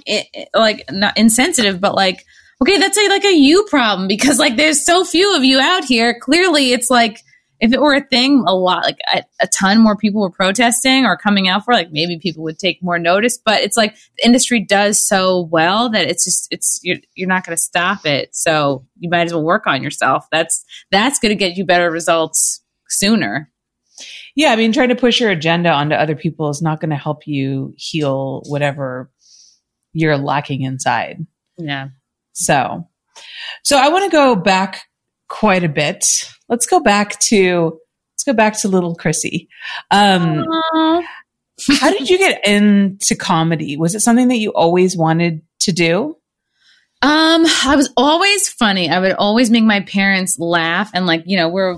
like 0.53 0.85
not 0.91 1.17
insensitive, 1.17 1.81
but 1.81 1.95
like 1.95 2.25
okay, 2.61 2.79
that's 2.79 2.99
a, 2.99 3.09
like 3.09 3.25
a 3.25 3.37
you 3.37 3.65
problem 3.71 4.09
because 4.09 4.41
like 4.41 4.57
there's 4.57 4.85
so 4.85 5.05
few 5.05 5.37
of 5.37 5.45
you 5.45 5.61
out 5.61 5.85
here. 5.85 6.19
Clearly, 6.21 6.73
it's 6.73 6.91
like 6.91 7.21
if 7.61 7.73
it 7.73 7.81
were 7.81 7.95
a 7.95 8.07
thing, 8.07 8.45
a 8.47 8.55
lot, 8.55 8.85
like 8.85 8.99
a, 9.13 9.23
a, 9.41 9.47
ton 9.47 9.81
more 9.81 9.97
people 9.97 10.21
were 10.21 10.31
protesting 10.31 11.07
or 11.07 11.17
coming 11.17 11.49
out 11.49 11.65
for, 11.65 11.73
like 11.73 11.91
maybe 11.91 12.19
people 12.19 12.43
would 12.43 12.59
take 12.59 12.83
more 12.83 12.99
notice. 12.99 13.39
But 13.39 13.63
it's 13.63 13.77
like 13.77 13.95
the 14.19 14.27
industry 14.27 14.61
does 14.61 15.03
so 15.03 15.49
well 15.51 15.89
that 15.91 16.07
it's 16.07 16.25
just 16.25 16.49
it's 16.51 16.81
you're 16.83 16.99
you're 17.15 17.29
not 17.29 17.45
going 17.45 17.57
to 17.57 17.63
stop 17.63 18.05
it. 18.05 18.35
So 18.35 18.87
you 18.99 19.09
might 19.09 19.27
as 19.27 19.33
well 19.33 19.45
work 19.45 19.67
on 19.67 19.83
yourself. 19.83 20.27
That's 20.31 20.65
that's 20.91 21.19
going 21.19 21.31
to 21.31 21.37
get 21.37 21.57
you 21.57 21.65
better 21.65 21.91
results 21.91 22.63
sooner. 22.89 23.51
Yeah, 24.35 24.53
I 24.53 24.57
mean, 24.57 24.73
trying 24.73 24.91
to 24.91 24.97
push 24.97 25.19
your 25.19 25.31
agenda 25.31 25.71
onto 25.71 25.95
other 25.95 26.15
people 26.15 26.51
is 26.51 26.61
not 26.61 26.81
going 26.81 26.91
to 26.91 26.97
help 26.97 27.27
you 27.27 27.73
heal 27.79 28.43
whatever 28.47 29.11
you're 29.95 30.19
lacking 30.19 30.61
inside. 30.61 31.27
Yeah. 31.57 31.89
So, 32.33 32.87
so 33.65 33.79
I 33.79 33.89
want 33.89 34.05
to 34.05 34.15
go 34.15 34.37
back 34.37 34.83
quite 35.29 35.65
a 35.65 35.69
bit 35.69 36.29
let's 36.49 36.67
go 36.67 36.81
back 36.81 37.19
to 37.21 37.79
let's 38.15 38.25
go 38.25 38.33
back 38.33 38.59
to 38.61 38.69
little 38.69 38.95
Chrissie. 38.95 39.49
Um, 39.91 40.45
how 41.81 41.91
did 41.91 42.09
you 42.09 42.19
get 42.19 42.47
into 42.47 43.15
comedy? 43.15 43.77
Was 43.77 43.95
it 43.95 44.01
something 44.01 44.29
that 44.29 44.39
you 44.39 44.53
always 44.53 44.97
wanted 44.97 45.43
to 45.61 45.73
do? 45.73 46.17
Um, 47.03 47.45
I 47.65 47.75
was 47.77 47.93
always 47.97 48.49
funny. 48.49 48.89
I 48.89 48.99
would 49.01 49.13
always 49.13 49.51
make 49.51 49.65
my 49.65 49.81
parents 49.81 50.39
laugh, 50.39 50.91
and 50.95 51.07
like 51.07 51.23
you 51.27 51.37
know, 51.37 51.49
we're 51.49 51.77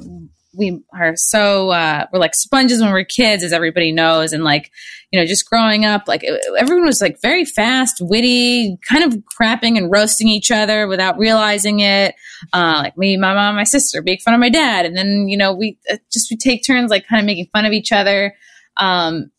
we 0.56 0.80
are 0.94 1.16
so 1.16 1.70
uh, 1.70 2.06
we're 2.12 2.18
like 2.18 2.34
sponges 2.34 2.80
when 2.80 2.92
we're 2.92 3.04
kids, 3.04 3.42
as 3.42 3.52
everybody 3.52 3.92
knows, 3.92 4.32
and 4.32 4.44
like 4.44 4.70
you 5.10 5.18
know, 5.18 5.26
just 5.26 5.48
growing 5.48 5.84
up, 5.84 6.04
like 6.06 6.24
everyone 6.58 6.86
was 6.86 7.00
like 7.00 7.20
very 7.20 7.44
fast, 7.44 7.96
witty, 8.00 8.78
kind 8.88 9.04
of 9.04 9.22
crapping 9.38 9.76
and 9.76 9.90
roasting 9.90 10.28
each 10.28 10.50
other 10.50 10.86
without 10.86 11.18
realizing 11.18 11.80
it. 11.80 12.14
Uh, 12.52 12.80
like 12.84 12.96
me, 12.96 13.16
my 13.16 13.34
mom, 13.34 13.56
my 13.56 13.64
sister, 13.64 14.02
make 14.02 14.22
fun 14.22 14.34
of 14.34 14.40
my 14.40 14.48
dad, 14.48 14.86
and 14.86 14.96
then 14.96 15.28
you 15.28 15.36
know, 15.36 15.52
we 15.52 15.78
uh, 15.90 15.96
just 16.12 16.30
we 16.30 16.36
take 16.36 16.64
turns 16.64 16.90
like 16.90 17.06
kind 17.06 17.20
of 17.20 17.26
making 17.26 17.48
fun 17.52 17.66
of 17.66 17.72
each 17.72 17.92
other. 17.92 18.34
Um, 18.76 19.30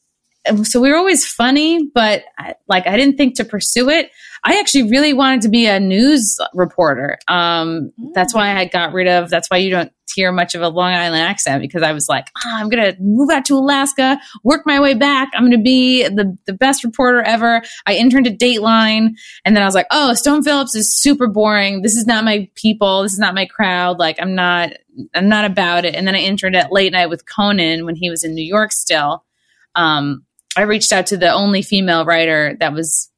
so 0.63 0.79
we 0.79 0.89
were 0.89 0.95
always 0.95 1.25
funny, 1.25 1.89
but 1.93 2.23
I, 2.37 2.55
like 2.67 2.87
I 2.87 2.97
didn't 2.97 3.17
think 3.17 3.35
to 3.35 3.45
pursue 3.45 3.89
it. 3.89 4.11
I 4.43 4.57
actually 4.59 4.89
really 4.89 5.13
wanted 5.13 5.41
to 5.41 5.49
be 5.49 5.65
a 5.65 5.79
news 5.79 6.37
reporter. 6.53 7.17
Um, 7.27 7.91
mm. 7.99 8.13
That's 8.13 8.33
why 8.33 8.55
I 8.55 8.65
got 8.65 8.93
rid 8.93 9.07
of. 9.07 9.29
That's 9.29 9.49
why 9.49 9.57
you 9.57 9.69
don't 9.69 9.91
hear 10.15 10.31
much 10.31 10.55
of 10.55 10.61
a 10.61 10.69
Long 10.69 10.91
Island 10.91 11.21
accent 11.21 11.61
because 11.61 11.83
I 11.83 11.91
was 11.91 12.09
like, 12.09 12.27
oh, 12.45 12.55
I'm 12.55 12.69
gonna 12.69 12.95
move 12.99 13.29
out 13.29 13.45
to 13.45 13.55
Alaska, 13.55 14.19
work 14.43 14.63
my 14.65 14.79
way 14.79 14.93
back. 14.93 15.29
I'm 15.33 15.43
gonna 15.43 15.61
be 15.61 16.03
the 16.03 16.37
the 16.45 16.53
best 16.53 16.83
reporter 16.83 17.21
ever. 17.21 17.61
I 17.85 17.95
interned 17.95 18.27
at 18.27 18.39
Dateline, 18.39 19.09
and 19.45 19.55
then 19.55 19.61
I 19.61 19.65
was 19.65 19.75
like, 19.75 19.87
oh, 19.91 20.13
Stone 20.13 20.43
Phillips 20.43 20.75
is 20.75 20.93
super 20.93 21.27
boring. 21.27 21.81
This 21.81 21.95
is 21.95 22.07
not 22.07 22.23
my 22.23 22.49
people. 22.55 23.03
This 23.03 23.13
is 23.13 23.19
not 23.19 23.35
my 23.35 23.45
crowd. 23.45 23.99
Like 23.99 24.17
I'm 24.19 24.35
not. 24.35 24.71
I'm 25.15 25.29
not 25.29 25.45
about 25.45 25.85
it. 25.85 25.95
And 25.95 26.05
then 26.05 26.15
I 26.15 26.19
interned 26.19 26.57
at 26.57 26.73
Late 26.73 26.91
Night 26.91 27.09
with 27.09 27.23
Conan 27.25 27.85
when 27.85 27.95
he 27.95 28.09
was 28.09 28.25
in 28.25 28.35
New 28.35 28.43
York 28.43 28.73
still. 28.73 29.23
Um, 29.75 30.25
I 30.59 30.63
reached 30.63 30.91
out 30.91 31.07
to 31.07 31.17
the 31.17 31.31
only 31.31 31.61
female 31.61 32.03
writer 32.03 32.57
that 32.59 32.73
was, 32.73 33.09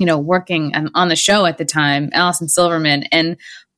you 0.00 0.06
know, 0.06 0.18
working 0.18 0.74
on 0.74 1.08
the 1.08 1.14
show 1.14 1.46
at 1.46 1.58
the 1.58 1.64
time, 1.64 2.10
Allison 2.12 2.48
Silverman, 2.48 3.04
and 3.12 3.36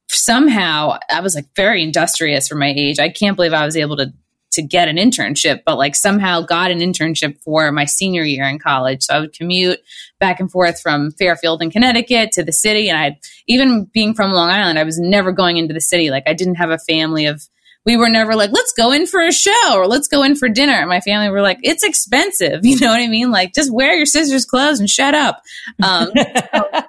somehow 0.08 0.96
I 1.10 1.20
was 1.20 1.34
like 1.34 1.44
very 1.54 1.82
industrious 1.82 2.48
for 2.48 2.54
my 2.54 2.72
age. 2.74 2.98
I 2.98 3.10
can't 3.10 3.36
believe 3.36 3.52
I 3.52 3.66
was 3.66 3.76
able 3.76 3.98
to 3.98 4.14
to 4.52 4.62
get 4.62 4.88
an 4.88 4.96
internship, 4.96 5.60
but 5.66 5.76
like 5.76 5.94
somehow 5.94 6.40
got 6.40 6.70
an 6.70 6.78
internship 6.78 7.38
for 7.42 7.70
my 7.72 7.84
senior 7.84 8.24
year 8.24 8.44
in 8.44 8.58
college. 8.58 9.02
So 9.02 9.14
I 9.14 9.20
would 9.20 9.34
commute 9.34 9.80
back 10.18 10.40
and 10.40 10.50
forth 10.50 10.80
from 10.80 11.10
Fairfield 11.12 11.60
in 11.60 11.70
Connecticut 11.70 12.32
to 12.32 12.42
the 12.42 12.52
city. 12.52 12.88
And 12.88 12.96
I, 12.96 13.18
even 13.46 13.84
being 13.84 14.14
from 14.14 14.32
Long 14.32 14.48
Island, 14.48 14.78
I 14.78 14.84
was 14.84 14.98
never 14.98 15.30
going 15.30 15.58
into 15.58 15.74
the 15.74 15.82
city. 15.82 16.08
Like 16.08 16.22
I 16.26 16.32
didn't 16.32 16.54
have 16.54 16.70
a 16.70 16.78
family 16.78 17.26
of 17.26 17.46
we 17.86 17.96
were 17.96 18.08
never 18.08 18.34
like, 18.36 18.50
let's 18.52 18.72
go 18.72 18.92
in 18.92 19.06
for 19.06 19.20
a 19.20 19.32
show 19.32 19.74
or 19.74 19.86
let's 19.86 20.08
go 20.08 20.22
in 20.22 20.36
for 20.36 20.48
dinner. 20.48 20.74
And 20.74 20.88
my 20.88 21.00
family 21.00 21.30
were 21.30 21.40
like, 21.40 21.58
it's 21.62 21.84
expensive. 21.84 22.60
You 22.68 22.78
know 22.80 22.88
what 22.88 23.00
I 23.00 23.06
mean? 23.06 23.30
Like, 23.30 23.54
just 23.54 23.72
wear 23.72 23.94
your 23.94 24.04
sister's 24.04 24.44
clothes 24.44 24.78
and 24.78 24.90
shut 24.90 25.14
up. 25.14 25.40
Um, 25.82 26.10
so 26.14 26.82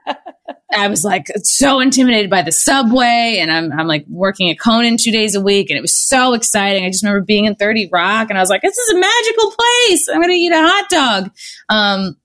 I 0.74 0.88
was 0.90 1.06
like 1.06 1.28
so 1.44 1.80
intimidated 1.80 2.30
by 2.30 2.42
the 2.42 2.52
subway 2.52 3.38
and 3.40 3.50
I'm, 3.50 3.72
I'm 3.72 3.88
like 3.88 4.06
working 4.10 4.50
at 4.50 4.60
Conan 4.60 4.98
two 4.98 5.12
days 5.12 5.36
a 5.36 5.42
week 5.42 5.70
and 5.70 5.78
it 5.78 5.82
was 5.82 5.96
so 5.96 6.34
exciting. 6.34 6.84
I 6.84 6.90
just 6.90 7.04
remember 7.04 7.26
being 7.26 7.46
in 7.46 7.56
30 7.56 7.90
Rock 7.92 8.30
and 8.30 8.38
I 8.38 8.42
was 8.42 8.50
like, 8.50 8.62
this 8.62 8.78
is 8.78 8.94
a 8.94 9.00
magical 9.00 9.52
place. 9.52 10.10
I'm 10.10 10.22
to 10.22 10.30
eat 10.32 10.52
a 10.52 10.62
hot 10.62 10.90
dog. 10.90 11.32
Um, 11.70 12.18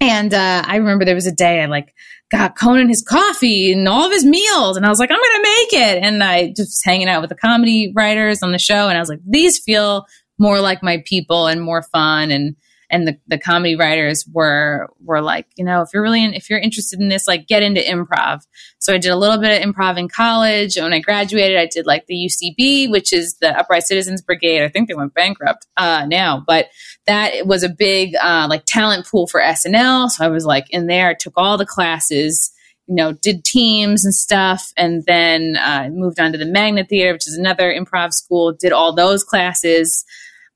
and, 0.00 0.34
uh, 0.34 0.64
I 0.66 0.76
remember 0.76 1.04
there 1.04 1.14
was 1.14 1.26
a 1.26 1.32
day 1.32 1.62
I 1.62 1.66
like, 1.66 1.94
got 2.30 2.58
Conan 2.58 2.88
his 2.88 3.02
coffee 3.02 3.72
and 3.72 3.88
all 3.88 4.04
of 4.04 4.12
his 4.12 4.24
meals. 4.24 4.76
And 4.76 4.84
I 4.84 4.88
was 4.88 4.98
like, 4.98 5.10
I'm 5.10 5.16
going 5.16 5.42
to 5.42 5.42
make 5.42 5.72
it. 5.72 6.02
And 6.02 6.22
I 6.22 6.52
just 6.56 6.84
hanging 6.84 7.08
out 7.08 7.20
with 7.20 7.30
the 7.30 7.36
comedy 7.36 7.92
writers 7.94 8.42
on 8.42 8.52
the 8.52 8.58
show. 8.58 8.88
And 8.88 8.96
I 8.96 9.00
was 9.00 9.08
like, 9.08 9.20
these 9.26 9.58
feel 9.58 10.06
more 10.38 10.60
like 10.60 10.82
my 10.82 11.02
people 11.06 11.46
and 11.46 11.62
more 11.62 11.82
fun. 11.82 12.30
And, 12.30 12.56
and 12.90 13.06
the, 13.06 13.18
the 13.26 13.38
comedy 13.38 13.76
writers 13.76 14.26
were 14.32 14.88
were 15.00 15.20
like, 15.20 15.46
you 15.56 15.64
know, 15.64 15.82
if 15.82 15.90
you're 15.92 16.02
really 16.02 16.24
in, 16.24 16.34
if 16.34 16.48
you're 16.48 16.58
interested 16.58 17.00
in 17.00 17.08
this, 17.08 17.26
like 17.26 17.46
get 17.46 17.62
into 17.62 17.80
improv. 17.80 18.42
So 18.78 18.94
I 18.94 18.98
did 18.98 19.10
a 19.10 19.16
little 19.16 19.38
bit 19.40 19.60
of 19.60 19.68
improv 19.68 19.98
in 19.98 20.08
college. 20.08 20.76
When 20.76 20.92
I 20.92 21.00
graduated, 21.00 21.58
I 21.58 21.66
did 21.66 21.86
like 21.86 22.06
the 22.06 22.14
UCB, 22.14 22.90
which 22.90 23.12
is 23.12 23.36
the 23.38 23.58
Upright 23.58 23.84
Citizens 23.84 24.22
Brigade. 24.22 24.64
I 24.64 24.68
think 24.68 24.88
they 24.88 24.94
went 24.94 25.14
bankrupt 25.14 25.66
uh, 25.76 26.06
now, 26.06 26.42
but 26.46 26.66
that 27.06 27.46
was 27.46 27.62
a 27.62 27.68
big 27.68 28.14
uh, 28.16 28.46
like 28.48 28.64
talent 28.66 29.06
pool 29.06 29.26
for 29.26 29.40
SNL. 29.40 30.10
So 30.10 30.24
I 30.24 30.28
was 30.28 30.46
like 30.46 30.70
in 30.70 30.86
there, 30.86 31.08
I 31.08 31.14
took 31.14 31.34
all 31.36 31.58
the 31.58 31.66
classes 31.66 32.52
you 32.86 32.94
know, 32.94 33.12
did 33.12 33.44
teams 33.44 34.04
and 34.04 34.14
stuff, 34.14 34.72
and 34.76 35.04
then 35.06 35.56
uh, 35.56 35.88
moved 35.92 36.20
on 36.20 36.32
to 36.32 36.38
the 36.38 36.46
Magnet 36.46 36.88
Theater, 36.88 37.12
which 37.12 37.26
is 37.26 37.36
another 37.36 37.72
improv 37.72 38.12
school. 38.12 38.52
Did 38.52 38.72
all 38.72 38.94
those 38.94 39.24
classes, 39.24 40.04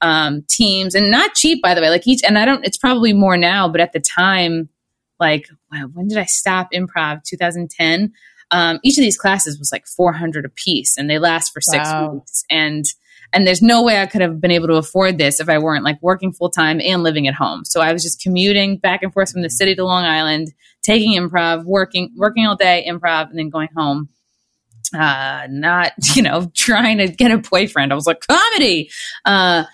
um, 0.00 0.44
teams, 0.48 0.94
and 0.94 1.10
not 1.10 1.34
cheap, 1.34 1.62
by 1.62 1.74
the 1.74 1.80
way. 1.80 1.90
Like 1.90 2.06
each, 2.06 2.22
and 2.24 2.38
I 2.38 2.44
don't. 2.44 2.64
It's 2.64 2.78
probably 2.78 3.12
more 3.12 3.36
now, 3.36 3.68
but 3.68 3.80
at 3.80 3.92
the 3.92 4.00
time, 4.00 4.68
like 5.18 5.48
when 5.92 6.08
did 6.08 6.18
I 6.18 6.24
stop 6.24 6.68
improv? 6.72 7.22
2010. 7.24 8.12
Um, 8.52 8.80
each 8.82 8.98
of 8.98 9.02
these 9.02 9.16
classes 9.16 9.58
was 9.58 9.70
like 9.70 9.86
400 9.86 10.44
a 10.44 10.48
piece, 10.48 10.96
and 10.96 11.08
they 11.08 11.18
last 11.18 11.52
for 11.52 11.60
six 11.60 11.88
wow. 11.88 12.14
weeks. 12.14 12.44
And 12.50 12.84
and 13.32 13.46
there's 13.46 13.62
no 13.62 13.82
way 13.82 14.00
I 14.00 14.06
could 14.06 14.22
have 14.22 14.40
been 14.40 14.50
able 14.50 14.66
to 14.68 14.74
afford 14.74 15.18
this 15.18 15.38
if 15.38 15.48
I 15.48 15.58
weren't 15.58 15.84
like 15.84 16.02
working 16.02 16.32
full 16.32 16.50
time 16.50 16.80
and 16.80 17.02
living 17.02 17.28
at 17.28 17.34
home. 17.34 17.64
So 17.64 17.80
I 17.80 17.92
was 17.92 18.02
just 18.02 18.20
commuting 18.20 18.76
back 18.76 19.02
and 19.02 19.12
forth 19.12 19.30
from 19.30 19.42
the 19.42 19.50
city 19.50 19.74
to 19.76 19.84
Long 19.84 20.04
Island, 20.04 20.52
taking 20.82 21.18
improv, 21.18 21.64
working, 21.64 22.10
working 22.16 22.46
all 22.46 22.56
day 22.56 22.84
improv 22.88 23.30
and 23.30 23.38
then 23.38 23.48
going 23.48 23.68
home. 23.76 24.08
Uh, 24.92 25.46
not, 25.48 25.92
you 26.16 26.22
know, 26.22 26.50
trying 26.54 26.98
to 26.98 27.08
get 27.08 27.30
a 27.30 27.38
boyfriend. 27.38 27.92
I 27.92 27.94
was 27.94 28.06
like, 28.06 28.26
comedy. 28.26 28.90
Uh, 29.24 29.64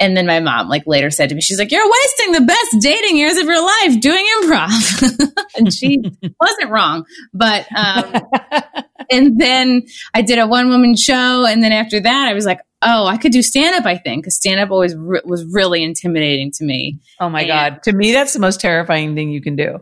and 0.00 0.16
then 0.16 0.26
my 0.26 0.40
mom 0.40 0.68
like 0.68 0.84
later 0.86 1.10
said 1.10 1.28
to 1.28 1.34
me, 1.34 1.42
she's 1.42 1.58
like, 1.58 1.70
"You're 1.70 1.88
wasting 1.88 2.32
the 2.32 2.40
best 2.40 2.76
dating 2.80 3.16
years 3.16 3.36
of 3.36 3.44
your 3.44 3.62
life 3.62 4.00
doing 4.00 4.26
improv," 4.38 5.34
and 5.56 5.72
she 5.72 6.02
wasn't 6.40 6.70
wrong. 6.70 7.04
But 7.34 7.66
um, 7.76 8.14
and 9.10 9.38
then 9.38 9.82
I 10.14 10.22
did 10.22 10.38
a 10.38 10.46
one 10.46 10.70
woman 10.70 10.96
show, 10.96 11.44
and 11.44 11.62
then 11.62 11.72
after 11.72 12.00
that, 12.00 12.28
I 12.28 12.34
was 12.34 12.46
like, 12.46 12.60
"Oh, 12.82 13.06
I 13.06 13.18
could 13.18 13.32
do 13.32 13.42
stand 13.42 13.76
up." 13.76 13.84
I 13.84 13.98
think 13.98 14.24
because 14.24 14.36
stand 14.36 14.58
up 14.58 14.70
always 14.70 14.96
re- 14.96 15.22
was 15.24 15.44
really 15.52 15.84
intimidating 15.84 16.50
to 16.52 16.64
me. 16.64 16.98
Oh 17.20 17.28
my 17.28 17.42
and, 17.42 17.48
god, 17.48 17.82
to 17.84 17.92
me, 17.92 18.12
that's 18.12 18.32
the 18.32 18.40
most 18.40 18.60
terrifying 18.60 19.14
thing 19.14 19.30
you 19.30 19.42
can 19.42 19.54
do. 19.54 19.78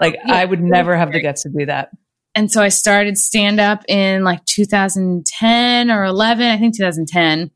Like 0.00 0.14
yeah, 0.14 0.34
I 0.34 0.44
would 0.44 0.62
never 0.62 0.96
have 0.96 1.12
the 1.12 1.20
guts 1.20 1.42
to 1.42 1.50
do 1.50 1.66
that. 1.66 1.90
And 2.36 2.50
so 2.50 2.62
I 2.62 2.68
started 2.68 3.18
stand 3.18 3.58
up 3.58 3.82
in 3.88 4.22
like 4.22 4.44
2010 4.44 5.90
or 5.90 6.04
11, 6.04 6.46
I 6.46 6.58
think 6.58 6.76
2010 6.76 7.50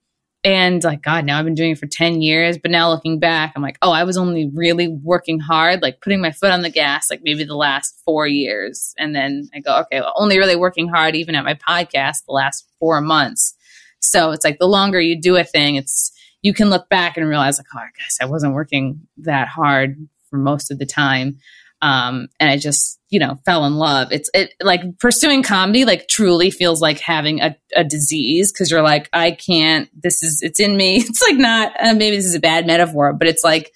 and 0.45 0.85
like, 0.85 1.01
God, 1.01 1.25
now 1.25 1.39
I've 1.39 1.45
been 1.47 1.55
doing 1.55 1.71
it 1.71 1.79
for 1.79 1.87
10 1.87 2.21
years. 2.21 2.59
But 2.59 2.71
now 2.71 2.91
looking 2.91 3.19
back, 3.19 3.55
I'm 3.57 3.63
like, 3.63 3.79
oh, 3.81 3.93
I 3.93 4.05
was 4.05 4.19
only 4.19 4.51
really 4.55 4.89
working 4.89 5.41
hard, 5.41 5.81
like 5.81 6.03
putting 6.03 6.21
my 6.21 6.33
foot 6.33 6.51
on 6.51 6.61
the 6.61 6.71
gas, 6.71 7.11
like 7.11 7.23
maybe 7.25 7.45
the 7.45 7.57
last 7.57 7.99
four 8.05 8.27
years. 8.27 8.95
And 8.99 9.15
then 9.17 9.49
I 9.55 9.61
go, 9.61 9.81
okay, 9.81 10.01
well, 10.01 10.13
only 10.17 10.37
really 10.39 10.57
working 10.57 10.89
hard, 10.89 11.17
even 11.17 11.35
at 11.35 11.45
my 11.45 11.55
podcast, 11.55 12.27
the 12.27 12.33
last 12.33 12.71
four 12.79 13.01
months. 13.01 13.55
So 14.01 14.33
it's 14.33 14.45
like 14.45 14.59
the 14.59 14.69
longer 14.69 15.01
you 15.01 15.19
do 15.19 15.37
a 15.37 15.45
thing, 15.45 15.77
it's, 15.77 16.13
you 16.43 16.53
can 16.53 16.69
look 16.69 16.91
back 16.91 17.17
and 17.17 17.27
realize, 17.27 17.59
like, 17.59 17.67
oh, 17.75 17.79
I 17.79 17.89
guess 17.97 18.19
I 18.21 18.27
wasn't 18.27 18.53
working 18.53 19.01
that 19.17 19.49
hard 19.49 19.97
for 20.29 20.37
most 20.37 20.71
of 20.71 20.79
the 20.79 20.85
time. 20.85 21.39
Um, 21.85 22.29
and 22.41 22.49
I 22.49 22.57
just, 22.57 22.99
you 23.11 23.19
know, 23.19 23.39
fell 23.45 23.67
in 23.67 23.75
love. 23.75 24.11
It's 24.11 24.31
it 24.33 24.55
like 24.63 24.81
pursuing 25.01 25.43
comedy, 25.43 25.85
like 25.85 26.09
truly 26.09 26.51
feels 26.51 26.81
like 26.81 26.99
having 26.99 27.43
a, 27.43 27.55
a 27.77 27.85
disease 27.85 28.51
because 28.51 28.71
you're 28.71 28.81
like, 28.81 29.11
I 29.13 29.33
can't, 29.33 29.91
this 29.95 30.23
is, 30.23 30.41
it's 30.43 30.61
in 30.61 30.79
me. 30.79 30.97
It's 31.03 31.21
like 31.21 31.37
not, 31.37 31.73
uh, 31.79 31.93
maybe 31.93 32.17
this 32.17 32.25
is 32.25 32.35
a 32.35 32.41
bad 32.41 32.67
metaphor, 32.67 33.13
but 33.13 33.29
it's 33.29 33.45
like 33.45 33.71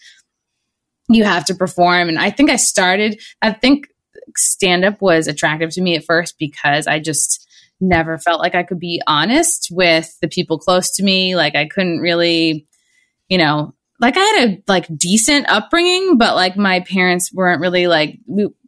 you 1.10 1.24
have 1.24 1.44
to 1.46 1.54
perform. 1.54 2.08
And 2.08 2.18
I 2.18 2.30
think 2.30 2.48
I 2.48 2.56
started, 2.56 3.20
I 3.42 3.52
think 3.52 3.88
stand 4.36 4.86
up 4.86 5.02
was 5.02 5.28
attractive 5.28 5.70
to 5.72 5.82
me 5.82 5.94
at 5.94 6.04
first 6.04 6.36
because 6.38 6.86
I 6.86 7.00
just, 7.00 7.44
never 7.80 8.18
felt 8.18 8.40
like 8.40 8.56
I 8.56 8.64
could 8.64 8.80
be 8.80 9.00
honest 9.06 9.68
with 9.70 10.18
the 10.20 10.26
people 10.26 10.58
close 10.58 10.90
to 10.96 11.04
me. 11.04 11.36
Like 11.36 11.54
I 11.54 11.66
couldn't 11.66 12.00
really, 12.00 12.66
you 13.28 13.38
know, 13.38 13.72
like 14.00 14.16
I 14.16 14.20
had 14.20 14.48
a 14.48 14.62
like 14.68 14.86
decent 14.96 15.48
upbringing, 15.48 16.18
but 16.18 16.36
like 16.36 16.56
my 16.56 16.80
parents 16.80 17.32
weren't 17.32 17.60
really 17.60 17.88
like 17.88 18.20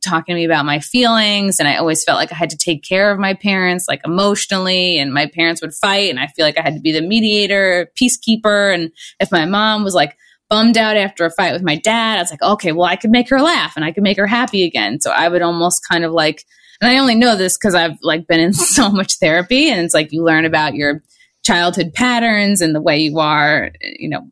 talking 0.04 0.34
to 0.34 0.38
me 0.38 0.44
about 0.44 0.64
my 0.64 0.80
feelings. 0.80 1.60
And 1.60 1.68
I 1.68 1.76
always 1.76 2.02
felt 2.02 2.18
like 2.18 2.32
I 2.32 2.36
had 2.36 2.50
to 2.50 2.56
take 2.56 2.82
care 2.82 3.12
of 3.12 3.18
my 3.18 3.34
parents, 3.34 3.86
like 3.86 4.00
emotionally. 4.04 4.98
And 4.98 5.14
my 5.14 5.26
parents 5.26 5.60
would 5.62 5.72
fight. 5.72 6.10
And 6.10 6.18
I 6.18 6.26
feel 6.26 6.44
like 6.44 6.58
I 6.58 6.62
had 6.62 6.74
to 6.74 6.80
be 6.80 6.90
the 6.90 7.00
mediator, 7.00 7.92
peacekeeper. 8.00 8.74
And 8.74 8.90
if 9.20 9.30
my 9.30 9.44
mom 9.44 9.84
was 9.84 9.94
like 9.94 10.16
bummed 10.48 10.76
out 10.76 10.96
after 10.96 11.24
a 11.24 11.30
fight 11.30 11.52
with 11.52 11.62
my 11.62 11.76
dad, 11.76 12.18
I 12.18 12.22
was 12.22 12.32
like, 12.32 12.42
okay, 12.42 12.72
well, 12.72 12.86
I 12.86 12.96
could 12.96 13.10
make 13.10 13.28
her 13.28 13.40
laugh 13.40 13.74
and 13.76 13.84
I 13.84 13.92
could 13.92 14.02
make 14.02 14.16
her 14.16 14.26
happy 14.26 14.64
again. 14.64 15.00
So 15.00 15.12
I 15.12 15.28
would 15.28 15.42
almost 15.42 15.86
kind 15.88 16.04
of 16.04 16.10
like, 16.10 16.44
and 16.80 16.90
I 16.90 16.98
only 16.98 17.14
know 17.14 17.36
this 17.36 17.56
because 17.56 17.76
I've 17.76 17.98
like 18.02 18.26
been 18.26 18.40
in 18.40 18.52
so 18.54 18.90
much 18.90 19.18
therapy. 19.18 19.70
And 19.70 19.80
it's 19.80 19.94
like 19.94 20.10
you 20.10 20.24
learn 20.24 20.44
about 20.44 20.74
your 20.74 21.04
childhood 21.44 21.92
patterns 21.94 22.60
and 22.60 22.74
the 22.74 22.82
way 22.82 22.98
you 22.98 23.20
are, 23.20 23.70
you 23.80 24.08
know, 24.08 24.28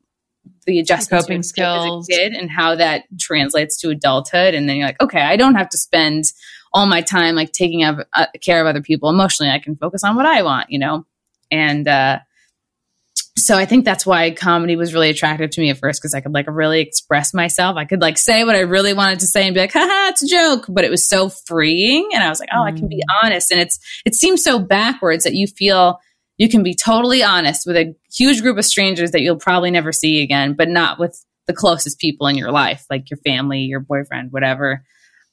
the 0.68 0.78
adjustment 0.78 1.22
coping 1.22 1.42
skills 1.42 2.08
as 2.08 2.16
a 2.16 2.18
kid 2.18 2.32
and 2.34 2.50
how 2.50 2.76
that 2.76 3.04
translates 3.18 3.78
to 3.78 3.88
adulthood. 3.88 4.54
And 4.54 4.68
then 4.68 4.76
you're 4.76 4.86
like, 4.86 5.00
okay, 5.00 5.22
I 5.22 5.36
don't 5.36 5.54
have 5.54 5.70
to 5.70 5.78
spend 5.78 6.24
all 6.74 6.86
my 6.86 7.00
time 7.00 7.34
like 7.34 7.52
taking 7.52 7.84
of, 7.84 8.00
uh, 8.12 8.26
care 8.42 8.60
of 8.60 8.66
other 8.66 8.82
people 8.82 9.08
emotionally. 9.08 9.50
I 9.50 9.60
can 9.60 9.76
focus 9.76 10.04
on 10.04 10.14
what 10.14 10.26
I 10.26 10.42
want, 10.42 10.70
you 10.70 10.78
know? 10.78 11.06
And, 11.50 11.88
uh, 11.88 12.18
so 13.36 13.56
I 13.56 13.64
think 13.64 13.84
that's 13.84 14.04
why 14.04 14.30
comedy 14.32 14.76
was 14.76 14.92
really 14.92 15.08
attractive 15.08 15.50
to 15.50 15.60
me 15.60 15.70
at 15.70 15.78
first 15.78 16.02
because 16.02 16.12
I 16.12 16.20
could 16.20 16.34
like 16.34 16.46
really 16.48 16.80
express 16.80 17.32
myself. 17.32 17.76
I 17.76 17.84
could 17.84 18.02
like 18.02 18.18
say 18.18 18.44
what 18.44 18.56
I 18.56 18.60
really 18.60 18.92
wanted 18.92 19.20
to 19.20 19.26
say 19.26 19.46
and 19.46 19.54
be 19.54 19.60
like, 19.60 19.72
haha, 19.72 20.08
it's 20.08 20.22
a 20.22 20.26
joke. 20.26 20.66
But 20.68 20.84
it 20.84 20.90
was 20.90 21.08
so 21.08 21.28
freeing. 21.28 22.10
And 22.12 22.22
I 22.22 22.28
was 22.28 22.40
like, 22.40 22.50
oh, 22.52 22.58
mm. 22.58 22.66
I 22.66 22.72
can 22.72 22.88
be 22.88 22.96
mm. 22.96 23.22
honest. 23.22 23.52
And 23.52 23.60
it's, 23.60 23.78
it 24.04 24.14
seems 24.14 24.42
so 24.42 24.58
backwards 24.58 25.24
that 25.24 25.34
you 25.34 25.46
feel 25.46 25.98
you 26.38 26.48
can 26.48 26.62
be 26.62 26.74
totally 26.74 27.22
honest 27.22 27.66
with 27.66 27.76
a 27.76 27.94
huge 28.12 28.40
group 28.40 28.56
of 28.56 28.64
strangers 28.64 29.10
that 29.10 29.20
you'll 29.20 29.36
probably 29.36 29.70
never 29.70 29.92
see 29.92 30.22
again, 30.22 30.54
but 30.54 30.68
not 30.68 30.98
with 30.98 31.22
the 31.46 31.52
closest 31.52 31.98
people 31.98 32.26
in 32.28 32.36
your 32.36 32.52
life, 32.52 32.86
like 32.88 33.10
your 33.10 33.18
family, 33.18 33.60
your 33.60 33.80
boyfriend, 33.80 34.30
whatever. 34.32 34.84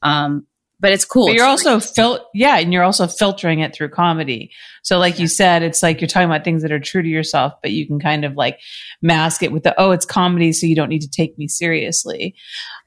Um, 0.01 0.47
but 0.80 0.91
it's 0.91 1.06
cool. 1.06 1.28
But 1.28 1.36
you're 1.36 1.45
also 1.45 1.80
fil- 1.80 2.28
yeah, 2.34 2.58
and 2.58 2.74
you're 2.74 2.84
also 2.84 3.08
filtering 3.08 3.60
it 3.60 3.74
through 3.74 3.89
comedy. 3.89 4.51
So 4.84 4.97
like 4.97 5.16
yeah. 5.16 5.22
you 5.22 5.28
said, 5.28 5.64
it's 5.64 5.82
like 5.82 6.01
you're 6.01 6.08
talking 6.08 6.30
about 6.30 6.43
things 6.43 6.64
that 6.64 6.72
are 6.72 6.80
true 6.80 7.01
to 7.01 7.08
yourself, 7.08 7.53
but 7.62 7.72
you 7.72 7.88
can 7.88 7.99
kind 7.99 8.26
of 8.26 8.36
like 8.36 8.60
mask 9.01 9.41
it 9.41 9.51
with 9.51 9.64
the 9.64 9.74
oh, 9.80 9.91
it's 9.91 10.06
comedy, 10.06 10.51
so 10.51 10.68
you 10.68 10.76
don't 10.76 10.89
need 10.89 11.01
to 11.01 11.10
take 11.10 11.38
me 11.38 11.47
seriously. 11.47 12.36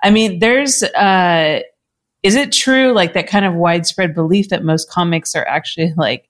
I 0.03 0.11
mean, 0.11 0.39
there's 0.39 0.83
uh 0.83 1.61
is 2.23 2.35
it 2.35 2.53
true 2.53 2.93
like 2.93 3.15
that 3.15 3.29
kind 3.29 3.45
of 3.45 3.55
widespread 3.55 4.15
belief 4.15 4.49
that 4.49 4.65
most 4.65 4.91
comics 4.91 5.35
are 5.35 5.47
actually 5.47 5.95
like 5.97 6.28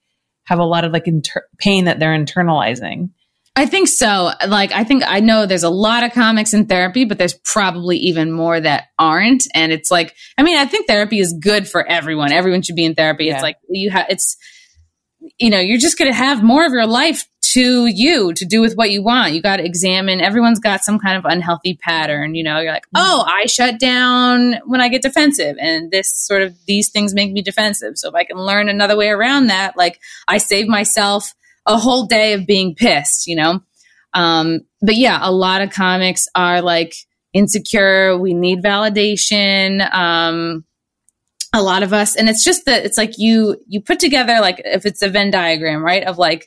have 0.49 0.59
a 0.59 0.65
lot 0.65 0.85
of 0.85 0.93
like 0.93 1.07
inter- 1.07 1.47
pain 1.59 1.85
that 1.85 1.99
they're 1.99 2.17
internalizing. 2.17 3.11
I 3.55 3.67
think 3.67 3.89
so. 3.89 4.31
Like, 4.47 4.71
I 4.71 4.85
think 4.85 5.03
I 5.05 5.19
know 5.19 5.45
there's 5.45 5.65
a 5.65 5.71
lot 5.71 6.05
of 6.05 6.13
comics 6.13 6.55
in 6.55 6.67
therapy, 6.67 7.05
but 7.05 7.19
there's 7.19 7.35
probably 7.35 7.97
even 7.97 8.31
more 8.31 8.59
that 8.61 8.85
aren't. 8.99 9.45
And 9.53 9.73
it's 9.73 9.91
like, 9.91 10.15
I 10.39 10.45
mean, 10.45 10.57
I 10.57 10.65
think 10.65 10.87
therapy 10.87 11.19
is 11.19 11.37
good 11.41 11.69
for 11.69 11.85
everyone. 11.85 12.31
Everyone 12.31 12.63
should 12.63 12.77
be 12.77 12.85
in 12.85 12.95
therapy. 12.95 13.25
Yeah. 13.25 13.35
It's 13.35 13.43
like 13.43 13.57
you 13.69 13.91
have, 13.91 14.07
it's, 14.11 14.37
you 15.39 15.51
know, 15.51 15.59
you're 15.59 15.79
just 15.79 15.99
going 15.99 16.11
to 16.11 16.17
have 16.17 16.41
more 16.43 16.65
of 16.65 16.73
your 16.73 16.87
life 16.87 17.27
to 17.53 17.87
you 17.87 18.33
to 18.35 18.45
do 18.45 18.61
with 18.61 18.75
what 18.75 18.91
you 18.91 19.03
want. 19.03 19.33
You 19.33 19.41
got 19.41 19.57
to 19.57 19.65
examine. 19.65 20.21
Everyone's 20.21 20.61
got 20.61 20.85
some 20.85 20.99
kind 20.99 21.17
of 21.17 21.25
unhealthy 21.25 21.75
pattern. 21.75 22.35
You 22.35 22.45
know, 22.45 22.61
you're 22.61 22.73
like, 22.73 22.87
mm-hmm. 22.87 23.03
oh, 23.05 23.25
I 23.27 23.47
shut 23.47 23.79
down 23.79 24.55
when 24.67 24.81
I 24.81 24.89
get 24.89 25.03
defensive, 25.03 25.57
and 25.59 25.91
this 25.91 26.15
sort 26.15 26.43
of 26.43 26.55
these 26.67 26.91
things 26.91 27.15
make 27.15 27.33
me 27.33 27.43
defensive. 27.43 27.97
So 27.97 28.09
if 28.09 28.15
I 28.15 28.25
can 28.25 28.37
learn 28.37 28.69
another 28.69 28.97
way 28.97 29.09
around 29.09 29.47
that, 29.47 29.77
like 29.77 30.01
I 30.27 30.39
save 30.39 30.69
myself 30.69 31.35
a 31.67 31.79
whole 31.79 32.07
day 32.07 32.35
of 32.35 32.47
being 32.47 32.75
pissed. 32.75 33.27
You 33.27 33.37
know, 33.37 33.61
um, 34.13 34.61
but 34.83 34.97
yeah, 34.97 35.19
a 35.23 35.33
lot 35.33 35.63
of 35.63 35.71
comics 35.71 36.29
are 36.35 36.61
like 36.61 36.95
insecure. 37.33 38.17
We 38.19 38.35
need 38.35 38.63
validation. 38.63 39.93
Um, 39.95 40.65
a 41.55 41.63
lot 41.63 41.83
of 41.83 41.95
us, 41.95 42.15
and 42.15 42.29
it's 42.29 42.45
just 42.45 42.67
that 42.67 42.85
it's 42.85 42.99
like 42.99 43.15
you 43.17 43.57
you 43.67 43.81
put 43.81 44.01
together 44.01 44.41
like 44.41 44.61
if 44.65 44.85
it's 44.85 45.01
a 45.01 45.09
Venn 45.09 45.31
diagram, 45.31 45.83
right? 45.83 46.05
Of 46.05 46.19
like 46.19 46.47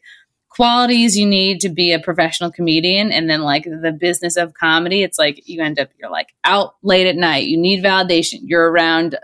qualities 0.51 1.17
you 1.17 1.25
need 1.25 1.59
to 1.61 1.69
be 1.69 1.91
a 1.91 1.99
professional 1.99 2.51
comedian 2.51 3.11
and 3.11 3.29
then 3.29 3.41
like 3.41 3.63
the 3.63 3.95
business 3.97 4.35
of 4.35 4.53
comedy 4.53 5.01
it's 5.01 5.17
like 5.17 5.41
you 5.47 5.61
end 5.61 5.79
up 5.79 5.89
you're 5.97 6.11
like 6.11 6.33
out 6.43 6.75
late 6.83 7.07
at 7.07 7.15
night 7.15 7.47
you 7.47 7.57
need 7.57 7.83
validation 7.83 8.39
you're 8.43 8.69
around 8.69 9.17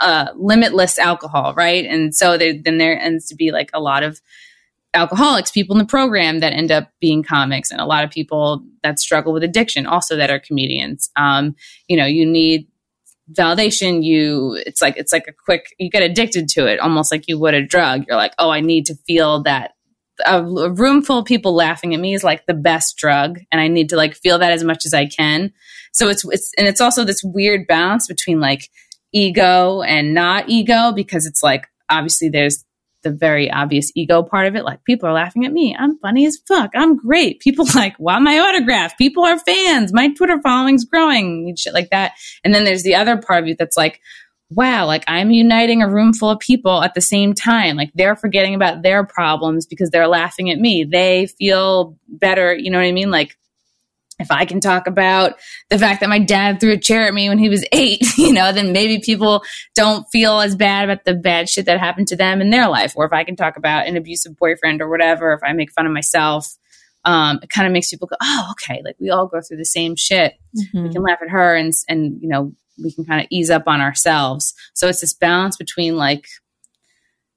uh, 0.00 0.28
limitless 0.36 0.98
alcohol 0.98 1.54
right? 1.54 1.84
And 1.84 2.14
so 2.14 2.36
then 2.38 2.78
there 2.78 2.98
ends 2.98 3.26
to 3.28 3.34
be 3.34 3.50
like 3.50 3.70
a 3.72 3.80
lot 3.80 4.02
of 4.02 4.20
alcoholics 4.94 5.50
people 5.50 5.74
in 5.74 5.78
the 5.78 5.86
program 5.86 6.40
that 6.40 6.52
end 6.52 6.70
up 6.70 6.90
being 7.00 7.22
comics 7.22 7.70
and 7.70 7.80
a 7.80 7.86
lot 7.86 8.04
of 8.04 8.10
people 8.10 8.64
that 8.82 8.98
struggle 8.98 9.32
with 9.32 9.42
addiction 9.42 9.86
also 9.86 10.16
that 10.16 10.30
are 10.30 10.38
comedians. 10.38 11.10
Um, 11.16 11.54
you 11.88 11.96
know 11.96 12.06
you 12.06 12.24
need 12.24 12.68
validation 13.32 14.04
you 14.04 14.56
it's 14.64 14.80
like 14.80 14.96
it's 14.96 15.12
like 15.12 15.26
a 15.26 15.32
quick 15.32 15.74
you 15.80 15.90
get 15.90 16.04
addicted 16.04 16.48
to 16.48 16.64
it 16.66 16.78
almost 16.78 17.10
like 17.10 17.26
you 17.26 17.38
would 17.38 17.54
a 17.54 17.62
drug. 17.64 18.04
You're 18.06 18.16
like 18.16 18.34
oh 18.38 18.50
i 18.50 18.60
need 18.60 18.86
to 18.86 18.94
feel 19.06 19.42
that 19.42 19.72
a, 20.24 20.42
room 20.42 21.02
full 21.02 21.18
of 21.18 21.24
people 21.24 21.54
laughing 21.54 21.94
at 21.94 22.00
me 22.00 22.14
is 22.14 22.24
like 22.24 22.46
the 22.46 22.54
best 22.54 22.96
drug, 22.96 23.38
and 23.52 23.60
I 23.60 23.68
need 23.68 23.90
to 23.90 23.96
like 23.96 24.14
feel 24.16 24.38
that 24.38 24.52
as 24.52 24.64
much 24.64 24.86
as 24.86 24.94
I 24.94 25.06
can. 25.06 25.52
So 25.92 26.08
it's 26.08 26.24
it's 26.24 26.52
and 26.56 26.66
it's 26.66 26.80
also 26.80 27.04
this 27.04 27.22
weird 27.22 27.66
balance 27.66 28.06
between 28.06 28.40
like 28.40 28.68
ego 29.12 29.82
and 29.82 30.14
not 30.14 30.48
ego 30.48 30.92
because 30.92 31.26
it's 31.26 31.42
like 31.42 31.66
obviously 31.88 32.28
there's 32.28 32.64
the 33.02 33.10
very 33.10 33.50
obvious 33.50 33.92
ego 33.94 34.22
part 34.22 34.46
of 34.46 34.56
it. 34.56 34.64
Like 34.64 34.84
people 34.84 35.08
are 35.08 35.12
laughing 35.12 35.46
at 35.46 35.52
me. 35.52 35.76
I'm 35.78 35.98
funny 35.98 36.26
as 36.26 36.38
fuck. 36.48 36.72
I'm 36.74 36.96
great. 36.96 37.40
People 37.40 37.66
like 37.74 37.98
want 37.98 38.24
my 38.24 38.38
autograph. 38.38 38.98
People 38.98 39.24
are 39.24 39.38
fans. 39.38 39.92
My 39.92 40.12
Twitter 40.12 40.40
following's 40.42 40.84
growing 40.84 41.48
and 41.48 41.58
shit 41.58 41.72
like 41.72 41.90
that. 41.90 42.12
And 42.42 42.52
then 42.52 42.64
there's 42.64 42.82
the 42.82 42.96
other 42.96 43.16
part 43.16 43.42
of 43.42 43.48
you 43.48 43.54
that's 43.56 43.76
like, 43.76 44.00
wow, 44.50 44.86
like 44.86 45.04
I'm 45.08 45.30
uniting 45.30 45.82
a 45.82 45.88
room 45.88 46.12
full 46.12 46.30
of 46.30 46.38
people 46.38 46.82
at 46.82 46.94
the 46.94 47.00
same 47.00 47.34
time. 47.34 47.76
Like 47.76 47.90
they're 47.94 48.16
forgetting 48.16 48.54
about 48.54 48.82
their 48.82 49.04
problems 49.04 49.66
because 49.66 49.90
they're 49.90 50.08
laughing 50.08 50.50
at 50.50 50.58
me. 50.58 50.84
They 50.84 51.26
feel 51.26 51.96
better. 52.08 52.54
You 52.54 52.70
know 52.70 52.78
what 52.78 52.86
I 52.86 52.92
mean? 52.92 53.10
Like 53.10 53.36
if 54.18 54.30
I 54.30 54.46
can 54.46 54.60
talk 54.60 54.86
about 54.86 55.34
the 55.68 55.78
fact 55.78 56.00
that 56.00 56.08
my 56.08 56.18
dad 56.18 56.58
threw 56.58 56.72
a 56.72 56.78
chair 56.78 57.06
at 57.06 57.12
me 57.12 57.28
when 57.28 57.38
he 57.38 57.48
was 57.48 57.64
eight, 57.72 58.00
you 58.18 58.32
know, 58.32 58.52
then 58.52 58.72
maybe 58.72 59.00
people 59.00 59.42
don't 59.74 60.06
feel 60.10 60.40
as 60.40 60.56
bad 60.56 60.88
about 60.88 61.04
the 61.04 61.14
bad 61.14 61.48
shit 61.48 61.66
that 61.66 61.78
happened 61.78 62.08
to 62.08 62.16
them 62.16 62.40
in 62.40 62.50
their 62.50 62.68
life. 62.68 62.94
Or 62.96 63.04
if 63.04 63.12
I 63.12 63.24
can 63.24 63.36
talk 63.36 63.56
about 63.56 63.86
an 63.86 63.96
abusive 63.96 64.36
boyfriend 64.36 64.80
or 64.80 64.88
whatever, 64.88 65.32
if 65.32 65.40
I 65.42 65.52
make 65.52 65.72
fun 65.72 65.86
of 65.86 65.92
myself, 65.92 66.56
um, 67.04 67.38
it 67.42 67.50
kind 67.50 67.66
of 67.66 67.72
makes 67.72 67.90
people 67.90 68.08
go, 68.08 68.16
oh, 68.20 68.52
okay, 68.52 68.80
like 68.84 68.96
we 68.98 69.10
all 69.10 69.26
go 69.26 69.40
through 69.40 69.58
the 69.58 69.64
same 69.64 69.96
shit. 69.96 70.34
Mm-hmm. 70.56 70.82
We 70.84 70.92
can 70.92 71.02
laugh 71.02 71.18
at 71.22 71.30
her 71.30 71.54
and, 71.54 71.72
and, 71.88 72.20
you 72.20 72.28
know, 72.28 72.52
we 72.82 72.92
can 72.92 73.04
kind 73.04 73.20
of 73.20 73.26
ease 73.30 73.50
up 73.50 73.64
on 73.66 73.80
ourselves. 73.80 74.54
So 74.74 74.88
it's 74.88 75.00
this 75.00 75.14
balance 75.14 75.56
between 75.56 75.96
like, 75.96 76.26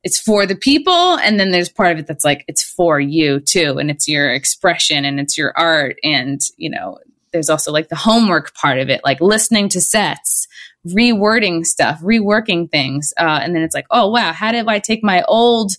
it's 0.03 0.19
for 0.19 0.45
the 0.45 0.55
people 0.55 1.17
and 1.17 1.39
then 1.39 1.51
there's 1.51 1.69
part 1.69 1.91
of 1.91 1.99
it 1.99 2.07
that's 2.07 2.23
like 2.23 2.45
it's 2.47 2.63
for 2.63 2.99
you 2.99 3.39
too 3.39 3.77
and 3.77 3.91
it's 3.91 4.07
your 4.07 4.29
expression 4.31 5.05
and 5.05 5.19
it's 5.19 5.37
your 5.37 5.53
art 5.57 5.97
and 6.03 6.39
you 6.57 6.69
know 6.69 6.97
there's 7.33 7.49
also 7.49 7.71
like 7.71 7.89
the 7.89 7.95
homework 7.95 8.53
part 8.55 8.79
of 8.79 8.89
it 8.89 9.01
like 9.03 9.19
listening 9.19 9.67
to 9.69 9.81
sets 9.81 10.47
rewording 10.87 11.65
stuff 11.65 11.99
reworking 11.99 12.69
things 12.69 13.13
uh, 13.19 13.39
and 13.43 13.53
then 13.53 13.61
it's 13.61 13.75
like 13.75 13.87
oh 13.91 14.09
wow 14.09 14.31
how 14.31 14.51
did 14.51 14.67
i 14.67 14.79
take 14.79 15.03
my 15.03 15.21
old 15.23 15.73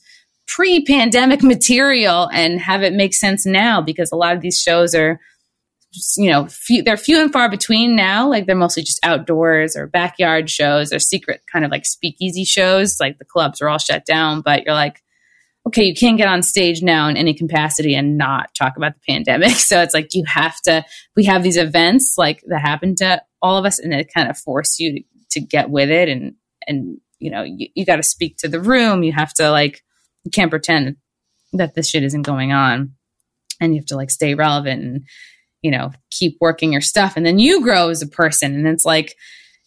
pre-pandemic 0.46 1.42
material 1.42 2.28
and 2.32 2.60
have 2.60 2.82
it 2.82 2.92
make 2.92 3.14
sense 3.14 3.46
now 3.46 3.80
because 3.80 4.12
a 4.12 4.16
lot 4.16 4.34
of 4.34 4.42
these 4.42 4.60
shows 4.60 4.94
are 4.94 5.18
you 6.16 6.30
know, 6.30 6.46
few, 6.46 6.82
they're 6.82 6.96
few 6.96 7.20
and 7.20 7.32
far 7.32 7.50
between 7.50 7.96
now. 7.96 8.28
Like 8.28 8.46
they're 8.46 8.54
mostly 8.54 8.82
just 8.82 9.04
outdoors 9.04 9.74
or 9.76 9.86
backyard 9.86 10.48
shows 10.48 10.92
or 10.92 10.98
secret 10.98 11.42
kind 11.50 11.64
of 11.64 11.70
like 11.70 11.84
speakeasy 11.84 12.44
shows. 12.44 12.98
Like 13.00 13.18
the 13.18 13.24
clubs 13.24 13.60
are 13.60 13.68
all 13.68 13.78
shut 13.78 14.04
down, 14.06 14.40
but 14.40 14.64
you're 14.64 14.74
like, 14.74 15.02
okay, 15.66 15.84
you 15.84 15.94
can't 15.94 16.16
get 16.16 16.28
on 16.28 16.42
stage 16.42 16.82
now 16.82 17.08
in 17.08 17.16
any 17.16 17.34
capacity 17.34 17.94
and 17.94 18.16
not 18.16 18.54
talk 18.54 18.76
about 18.76 18.94
the 18.94 19.00
pandemic. 19.12 19.50
So 19.56 19.82
it's 19.82 19.94
like 19.94 20.14
you 20.14 20.24
have 20.26 20.60
to, 20.62 20.84
we 21.16 21.24
have 21.24 21.42
these 21.42 21.56
events 21.56 22.14
like 22.16 22.42
that 22.46 22.60
happen 22.60 22.94
to 22.96 23.22
all 23.42 23.56
of 23.56 23.64
us 23.64 23.78
and 23.78 23.92
it 23.92 24.12
kind 24.14 24.30
of 24.30 24.38
force 24.38 24.78
you 24.78 24.94
to, 24.94 25.02
to 25.32 25.40
get 25.40 25.70
with 25.70 25.90
it. 25.90 26.08
And, 26.08 26.34
and, 26.66 26.98
you 27.18 27.30
know, 27.30 27.42
you, 27.42 27.68
you 27.74 27.84
got 27.84 27.96
to 27.96 28.02
speak 28.02 28.36
to 28.38 28.48
the 28.48 28.60
room. 28.60 29.02
You 29.02 29.12
have 29.12 29.34
to 29.34 29.50
like, 29.50 29.82
you 30.24 30.30
can't 30.30 30.50
pretend 30.50 30.96
that 31.52 31.74
this 31.74 31.88
shit 31.88 32.04
isn't 32.04 32.22
going 32.22 32.52
on 32.52 32.94
and 33.60 33.74
you 33.74 33.80
have 33.80 33.86
to 33.86 33.96
like 33.96 34.10
stay 34.10 34.34
relevant 34.34 34.82
and, 34.82 35.02
you 35.62 35.70
know, 35.70 35.92
keep 36.10 36.36
working 36.40 36.72
your 36.72 36.80
stuff. 36.80 37.14
And 37.16 37.24
then 37.24 37.38
you 37.38 37.62
grow 37.62 37.88
as 37.88 38.02
a 38.02 38.06
person. 38.06 38.54
And 38.54 38.66
it's 38.66 38.84
like, 38.84 39.16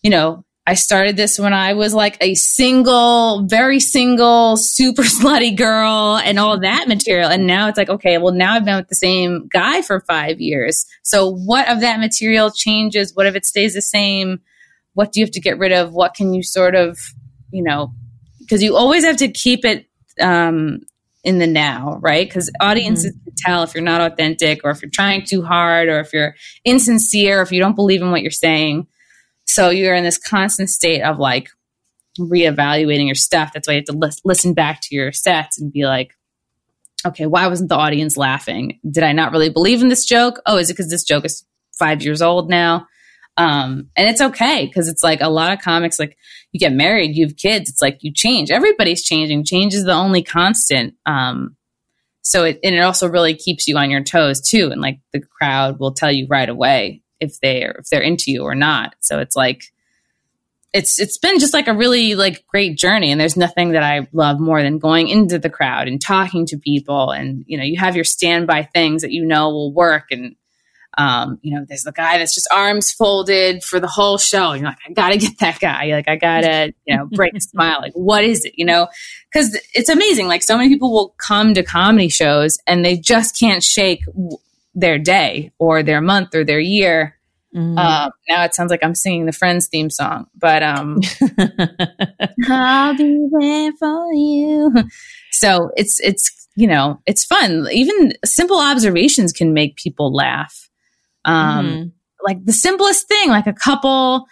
you 0.02 0.10
know, 0.10 0.44
I 0.66 0.76
started 0.76 1.18
this 1.18 1.38
when 1.38 1.54
I 1.54 1.74
was 1.74 1.94
like 1.94 2.18
a 2.22 2.36
single, 2.36 3.46
very 3.46 3.82
single, 3.82 4.56
super 4.56 5.02
slutty 5.04 5.56
girl 5.56 6.18
and 6.18 6.40
all 6.40 6.60
that 6.60 6.88
material. 6.88 7.30
And 7.30 7.46
now 7.46 7.68
it's 7.68 7.78
like, 7.78 7.90
okay, 7.90 8.18
well, 8.18 8.34
now 8.34 8.54
I've 8.54 8.66
been 8.66 8.78
with 8.78 8.88
the 8.88 8.96
same 8.96 9.48
guy 9.52 9.82
for 9.82 10.00
five 10.02 10.40
years. 10.40 10.86
So 11.04 11.30
what 11.30 11.70
of 11.70 11.82
that 11.82 12.00
material 12.00 12.50
changes? 12.50 13.14
What 13.14 13.26
if 13.26 13.36
it 13.36 13.46
stays 13.46 13.74
the 13.74 13.82
same? 13.82 14.40
What 14.94 15.12
do 15.12 15.20
you 15.20 15.26
have 15.26 15.34
to 15.34 15.42
get 15.42 15.58
rid 15.58 15.74
of? 15.74 15.94
What 15.94 16.14
can 16.14 16.34
you 16.34 16.44
sort 16.44 16.76
of, 16.76 16.98
you 17.52 17.64
know, 17.64 17.94
because 18.40 18.64
you 18.64 18.78
always 18.78 19.04
have 19.04 19.18
to 19.18 19.28
keep 19.28 19.66
it 19.66 19.88
um, 20.22 20.82
in 21.24 21.40
the 21.40 21.48
now, 21.48 21.98
right? 22.02 22.28
Because 22.28 22.52
audiences 22.60 23.16
mm-hmm. 23.16 23.24
can 23.24 23.34
tell 23.38 23.64
if 23.64 23.74
you're 23.74 23.84
not 23.84 24.02
authentic 24.02 24.62
or 24.64 24.72
if 24.72 24.82
you're 24.82 24.92
trying 24.92 25.26
too 25.26 25.42
hard 25.42 25.88
or 25.88 26.00
if 26.00 26.12
you're 26.14 26.36
insincere, 26.66 27.42
if 27.42 27.52
you 27.52 27.60
don't 27.60 27.76
believe 27.76 28.02
in 28.02 28.12
what 28.12 28.22
you're 28.22 28.32
saying. 28.32 28.88
So 29.46 29.70
you're 29.70 29.96
in 29.96 30.04
this 30.04 30.18
constant 30.18 30.70
state 30.70 31.02
of 31.02 31.20
like 31.20 31.50
reevaluating 32.20 33.06
your 33.06 33.16
stuff. 33.16 33.52
That's 33.54 33.68
why 33.68 33.76
you 33.76 33.80
have 33.80 33.86
to 33.86 33.98
li- 33.98 34.22
listen 34.26 34.54
back 34.54 34.82
to 34.84 34.96
your 34.96 35.12
sets 35.12 35.60
and 35.60 35.72
be 35.72 35.86
like, 35.86 36.14
okay, 37.06 37.26
why 37.26 37.48
wasn't 37.48 37.70
the 37.70 37.76
audience 37.76 38.18
laughing? 38.18 38.80
Did 38.90 39.04
I 39.04 39.12
not 39.12 39.32
really 39.32 39.50
believe 39.50 39.82
in 39.82 39.90
this 39.90 40.06
joke? 40.06 40.42
Oh, 40.46 40.58
is 40.58 40.70
it 40.70 40.74
because 40.74 40.90
this 40.90 41.04
joke 41.04 41.26
is 41.26 41.46
five 41.78 42.02
years 42.02 42.22
old 42.22 42.50
now? 42.50 42.88
Um, 43.36 43.90
and 43.96 44.08
it's 44.08 44.22
okay 44.22 44.68
because 44.68 44.88
it's 44.88 45.04
like 45.04 45.22
a 45.22 45.30
lot 45.30 45.54
of 45.54 45.60
comics, 45.60 45.98
like 45.98 46.18
you 46.52 46.60
get 46.60 46.72
married, 46.72 47.16
you 47.16 47.26
have 47.26 47.36
kids, 47.36 47.70
it's 47.70 47.82
like 47.82 47.98
you 48.02 48.14
change. 48.14 48.52
Everybody's 48.52 49.04
changing. 49.04 49.44
Change 49.44 49.74
is 49.74 49.86
the 49.86 49.94
only 49.94 50.22
constant. 50.22 50.94
Um, 51.06 51.56
so 52.22 52.44
it, 52.44 52.60
and 52.64 52.76
it 52.76 52.82
also 52.82 53.10
really 53.10 53.34
keeps 53.34 53.68
you 53.68 53.76
on 53.78 53.90
your 53.90 54.04
toes 54.04 54.40
too. 54.40 54.70
And 54.72 54.82
like 54.82 55.00
the 55.14 55.20
crowd 55.20 55.80
will 55.80 55.94
tell 55.94 56.12
you 56.12 56.28
right 56.30 56.48
away 56.48 57.02
if 57.20 57.40
they're, 57.40 57.72
if 57.80 57.90
they're 57.90 58.02
into 58.02 58.32
you 58.32 58.44
or 58.44 58.54
not. 58.54 58.96
So 59.00 59.18
it's 59.18 59.36
like, 59.36 59.64
it's, 60.72 61.00
it's 61.00 61.18
been 61.18 61.40
just 61.40 61.54
like 61.54 61.68
a 61.68 61.74
really 61.74 62.14
like 62.14 62.46
great 62.48 62.78
journey. 62.78 63.12
And 63.12 63.20
there's 63.20 63.38
nothing 63.38 63.72
that 63.72 63.84
I 63.84 64.08
love 64.12 64.40
more 64.40 64.62
than 64.62 64.78
going 64.78 65.08
into 65.08 65.40
the 65.40 65.50
crowd 65.50 65.88
and 65.88 66.00
talking 66.00 66.46
to 66.48 66.58
people. 66.58 67.10
And, 67.10 67.44
you 67.48 67.58
know, 67.58 67.64
you 67.64 67.80
have 67.80 67.96
your 67.96 68.06
standby 68.06 68.70
things 68.74 69.02
that 69.02 69.12
you 69.12 69.26
know 69.26 69.50
will 69.50 69.74
work 69.74 70.06
and, 70.12 70.36
um, 70.98 71.40
you 71.42 71.54
know, 71.54 71.66
there's 71.68 71.84
the 71.84 71.92
guy 71.92 72.18
that's 72.18 72.34
just 72.34 72.48
arms 72.52 72.92
folded 72.92 73.64
for 73.64 73.80
the 73.80 73.88
whole 73.88 74.18
show. 74.18 74.52
And 74.52 74.62
you're 74.62 74.70
like, 74.70 74.80
I 74.88 74.94
gotta 74.94 75.18
get 75.18 75.40
that 75.40 75.60
guy. 75.60 75.88
Like, 75.88 76.08
I 76.08 76.16
gotta, 76.16 76.74
you 76.86 76.96
know, 76.96 77.06
break 77.06 77.34
a 77.36 77.42
smile. 77.42 77.78
Like, 77.82 77.94
what 77.94 78.24
is 78.24 78.46
it? 78.46 78.54
You 78.56 78.66
know, 78.66 78.88
because 79.32 79.60
it's 79.74 79.90
amazing. 79.90 80.28
Like, 80.28 80.44
so 80.44 80.58
many 80.58 80.70
people 80.70 80.92
will 80.92 81.16
come 81.18 81.54
to 81.54 81.64
comedy 81.64 82.10
shows 82.10 82.58
and 82.68 82.84
they 82.84 82.98
just 82.98 83.40
can't 83.40 83.64
shake 83.64 84.04
their 84.76 84.98
day 84.98 85.52
or 85.60 85.84
their 85.84 86.02
month 86.02 86.36
or 86.36 86.44
their 86.44 86.60
year. 86.60 87.18
Mm. 87.56 87.78
Uh, 87.78 88.10
now 88.28 88.44
it 88.44 88.56
sounds 88.56 88.72
like 88.72 88.84
I'm 88.84 88.96
singing 88.96 89.26
the 89.26 89.32
Friends 89.32 89.68
theme 89.68 89.90
song, 89.90 90.26
but 90.36 90.64
um, 90.64 91.00
I'll 92.50 92.98
be 92.98 93.28
there 93.32 93.72
for 93.80 94.14
you. 94.14 94.74
So 95.32 95.70
it's 95.76 96.00
it's 96.00 96.48
you 96.56 96.66
know 96.66 97.00
it's 97.06 97.26
fun. 97.26 97.68
Even 97.72 98.14
simple 98.26 98.60
observations 98.60 99.32
can 99.32 99.54
make 99.54 99.76
people 99.76 100.12
laugh. 100.12 100.63
Um, 101.26 101.66
mm-hmm. 101.66 101.88
Like 102.24 102.46
the 102.46 102.54
simplest 102.54 103.08
thing, 103.08 103.30
like 103.30 103.48
a 103.48 103.54
couple 103.54 104.26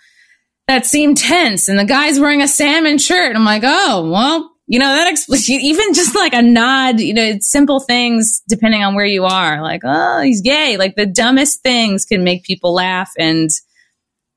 that 0.68 0.86
seemed 0.86 1.18
tense 1.18 1.68
and 1.68 1.78
the 1.78 1.86
guy's 1.86 2.20
wearing 2.20 2.42
a 2.42 2.48
salmon 2.48 2.98
shirt. 2.98 3.36
I'm 3.36 3.44
like, 3.44 3.64
oh, 3.66 4.10
well, 4.10 4.52
you 4.68 4.80
know, 4.80 4.88
that 4.88 5.12
explains 5.12 5.50
even 5.50 5.94
just 5.94 6.16
like 6.16 6.34
a 6.34 6.42
nod, 6.42 7.00
you 7.02 7.14
know, 7.14 7.24
it's 7.24 7.50
simple 7.50 7.82
things 7.82 8.42
depending 8.48 8.84
on 8.84 8.96
where 8.96 9.06
you 9.06 9.26
are. 9.26 9.62
Like, 9.62 9.82
oh, 9.84 10.22
he's 10.22 10.42
gay. 10.42 10.78
Like 10.78 10.96
the 10.96 11.06
dumbest 11.06 11.62
things 11.62 12.06
can 12.06 12.24
make 12.24 12.44
people 12.44 12.74
laugh 12.74 13.12
and, 13.18 13.50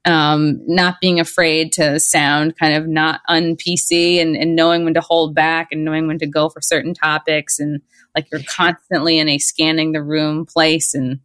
um, 0.07 0.61
not 0.67 0.97
being 1.01 1.19
afraid 1.19 1.73
to 1.75 1.99
sound 1.99 2.59
kind 2.59 2.75
of 2.75 2.87
not 2.87 3.21
un 3.29 3.57
PC 3.57 4.21
and, 4.21 4.37
and 4.37 4.55
knowing 4.55 4.85
when 4.85 4.95
to 4.95 5.01
hold 5.01 5.35
back 5.35 5.69
and 5.71 5.85
knowing 5.85 6.07
when 6.09 6.19
to 6.19 6.27
go 6.27 6.49
for 6.49 6.61
certain 6.61 6.93
topics 6.93 7.59
and 7.59 7.81
like 8.15 8.27
you're 8.31 8.43
constantly 8.43 9.19
in 9.19 9.29
a 9.29 9.39
scanning 9.39 9.93
the 9.93 10.03
room 10.03 10.45
place 10.45 10.95
and 10.95 11.21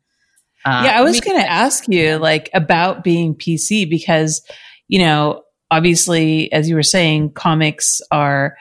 uh, 0.66 0.84
yeah, 0.86 1.00
I 1.00 1.02
was 1.02 1.22
going 1.22 1.40
to 1.40 1.50
ask 1.50 1.88
you 1.88 2.18
like 2.18 2.50
about 2.54 3.04
being 3.04 3.34
PC 3.36 3.90
because, 3.90 4.46
you 4.88 5.00
know, 5.00 5.44
obviously, 5.72 6.52
as 6.52 6.68
you 6.68 6.76
were 6.76 6.84
saying, 6.84 7.34
comics 7.34 8.02
are, 8.12 8.58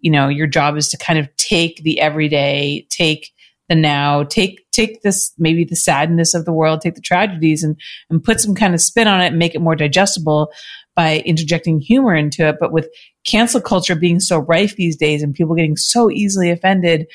you 0.00 0.10
know, 0.10 0.28
your 0.28 0.46
job 0.46 0.76
is 0.76 0.88
to 0.90 0.96
kind 0.96 1.18
of 1.18 1.34
take 1.36 1.82
the 1.82 2.00
everyday, 2.00 2.86
take 2.90 3.32
the 3.68 3.74
now, 3.74 4.22
take 4.24 4.64
take 4.70 5.02
this 5.02 5.32
maybe 5.38 5.64
the 5.64 5.76
sadness 5.76 6.34
of 6.34 6.44
the 6.44 6.52
world, 6.52 6.80
take 6.80 6.94
the 6.94 7.00
tragedies, 7.00 7.62
and 7.62 7.78
and 8.08 8.22
put 8.22 8.40
some 8.40 8.54
kind 8.54 8.74
of 8.74 8.80
spin 8.80 9.08
on 9.08 9.20
it 9.20 9.28
and 9.28 9.38
make 9.38 9.54
it 9.54 9.60
more 9.60 9.76
digestible 9.76 10.52
by 10.94 11.18
interjecting 11.26 11.80
humor 11.80 12.14
into 12.14 12.46
it. 12.48 12.56
But 12.58 12.72
with 12.72 12.88
cancel 13.26 13.60
culture 13.60 13.94
being 13.94 14.20
so 14.20 14.38
rife 14.38 14.76
these 14.76 14.96
days 14.96 15.22
and 15.22 15.34
people 15.34 15.54
getting 15.54 15.76
so 15.76 16.10
easily 16.10 16.50
offended 16.50 17.06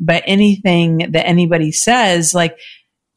by 0.00 0.20
anything 0.26 1.10
that 1.12 1.26
anybody 1.26 1.70
says, 1.70 2.34
like 2.34 2.58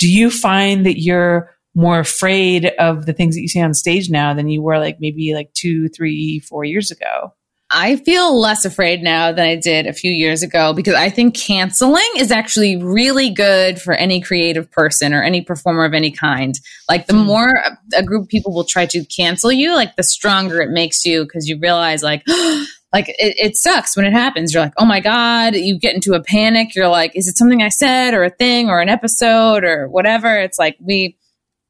do 0.03 0.11
you 0.11 0.29
find 0.29 0.85
that 0.85 0.99
you're 0.99 1.49
more 1.75 1.97
afraid 1.97 2.65
of 2.77 3.05
the 3.05 3.13
things 3.13 3.35
that 3.35 3.41
you 3.41 3.47
see 3.47 3.61
on 3.61 3.73
stage 3.73 4.09
now 4.09 4.33
than 4.33 4.49
you 4.49 4.61
were 4.61 4.77
like 4.77 4.97
maybe 4.99 5.33
like 5.33 5.53
two, 5.53 5.87
three, 5.87 6.39
four 6.39 6.65
years 6.65 6.91
ago? 6.91 7.33
I 7.69 7.95
feel 7.95 8.37
less 8.37 8.65
afraid 8.65 9.01
now 9.01 9.31
than 9.31 9.45
I 9.45 9.55
did 9.55 9.87
a 9.87 9.93
few 9.93 10.11
years 10.11 10.43
ago 10.43 10.73
because 10.73 10.95
I 10.95 11.09
think 11.09 11.37
canceling 11.37 12.05
is 12.17 12.33
actually 12.33 12.75
really 12.75 13.29
good 13.29 13.81
for 13.81 13.93
any 13.93 14.19
creative 14.19 14.69
person 14.69 15.13
or 15.13 15.23
any 15.23 15.39
performer 15.39 15.85
of 15.85 15.93
any 15.93 16.11
kind. 16.11 16.59
Like 16.89 17.07
the 17.07 17.13
hmm. 17.13 17.25
more 17.25 17.63
a 17.95 18.03
group 18.03 18.23
of 18.23 18.27
people 18.27 18.53
will 18.53 18.65
try 18.65 18.85
to 18.87 19.05
cancel 19.05 19.53
you, 19.53 19.73
like 19.73 19.95
the 19.95 20.03
stronger 20.03 20.59
it 20.59 20.71
makes 20.71 21.05
you 21.05 21.23
because 21.23 21.47
you 21.47 21.57
realize 21.57 22.03
like, 22.03 22.25
like 22.93 23.09
it, 23.09 23.35
it 23.37 23.57
sucks 23.57 23.97
when 23.97 24.05
it 24.05 24.13
happens. 24.13 24.53
You're 24.53 24.63
like, 24.63 24.73
oh 24.77 24.85
my 24.85 24.99
God, 24.99 25.55
you 25.55 25.79
get 25.79 25.95
into 25.95 26.13
a 26.13 26.21
panic. 26.21 26.75
You're 26.75 26.87
like, 26.87 27.15
is 27.15 27.27
it 27.27 27.37
something 27.37 27.61
I 27.61 27.69
said 27.69 28.13
or 28.13 28.23
a 28.23 28.29
thing 28.29 28.69
or 28.69 28.79
an 28.79 28.89
episode 28.89 29.63
or 29.63 29.89
whatever? 29.89 30.37
It's 30.37 30.59
like 30.59 30.77
we, 30.79 31.17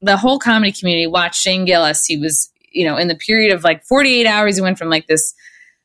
the 0.02 0.18
whole 0.18 0.38
comedy 0.38 0.70
community 0.70 1.06
watched 1.06 1.40
Shane 1.40 1.64
Gillis. 1.64 2.04
He 2.04 2.18
was, 2.18 2.52
you 2.70 2.84
know, 2.84 2.98
in 2.98 3.08
the 3.08 3.14
period 3.14 3.54
of 3.54 3.64
like 3.64 3.84
48 3.86 4.26
hours, 4.26 4.56
he 4.56 4.62
went 4.62 4.76
from 4.76 4.90
like 4.90 5.06
this 5.06 5.34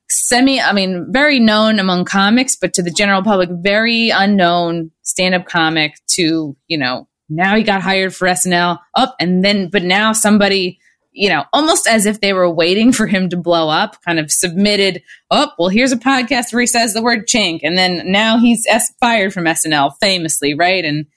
semi, 0.09 0.59
I 0.59 0.73
mean, 0.73 1.07
very 1.09 1.39
known 1.39 1.79
among 1.79 2.03
comics, 2.03 2.57
but 2.57 2.73
to 2.73 2.83
the 2.83 2.91
general 2.91 3.23
public, 3.23 3.49
very 3.61 4.09
unknown 4.09 4.91
stand 5.03 5.35
up 5.35 5.45
comic 5.45 5.93
to, 6.15 6.57
you 6.67 6.77
know, 6.77 7.07
now 7.29 7.55
he 7.55 7.63
got 7.63 7.81
hired 7.81 8.13
for 8.13 8.27
SNL 8.27 8.79
up 8.95 9.15
and 9.19 9.45
then, 9.45 9.69
but 9.69 9.83
now 9.83 10.11
somebody, 10.11 10.79
you 11.11 11.29
know, 11.29 11.43
almost 11.53 11.87
as 11.87 12.05
if 12.05 12.21
they 12.21 12.33
were 12.33 12.49
waiting 12.49 12.91
for 12.91 13.07
him 13.07 13.29
to 13.29 13.37
blow 13.37 13.69
up, 13.69 14.01
kind 14.03 14.19
of 14.19 14.31
submitted, 14.31 15.01
oh, 15.31 15.51
well, 15.57 15.69
here's 15.69 15.91
a 15.91 15.97
podcast 15.97 16.53
where 16.53 16.61
he 16.61 16.67
says 16.67 16.93
the 16.93 17.01
word 17.01 17.27
chink. 17.27 17.61
And 17.63 17.77
then 17.77 18.11
now 18.11 18.37
he's 18.37 18.65
S- 18.67 18.93
fired 18.99 19.33
from 19.33 19.45
SNL 19.45 19.93
famously, 19.99 20.53
right? 20.53 20.85
And 20.85 21.07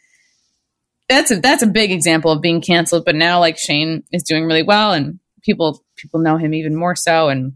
that's 1.09 1.31
a, 1.31 1.37
that's 1.37 1.63
a 1.63 1.67
big 1.67 1.91
example 1.91 2.31
of 2.31 2.41
being 2.41 2.61
canceled. 2.61 3.05
But 3.05 3.17
now 3.17 3.39
like 3.39 3.59
Shane 3.59 4.03
is 4.13 4.23
doing 4.23 4.45
really 4.45 4.63
well 4.63 4.93
and 4.93 5.19
people, 5.43 5.85
people 5.97 6.21
know 6.21 6.37
him 6.37 6.55
even 6.55 6.75
more 6.75 6.97
so. 6.97 7.29
And 7.29 7.53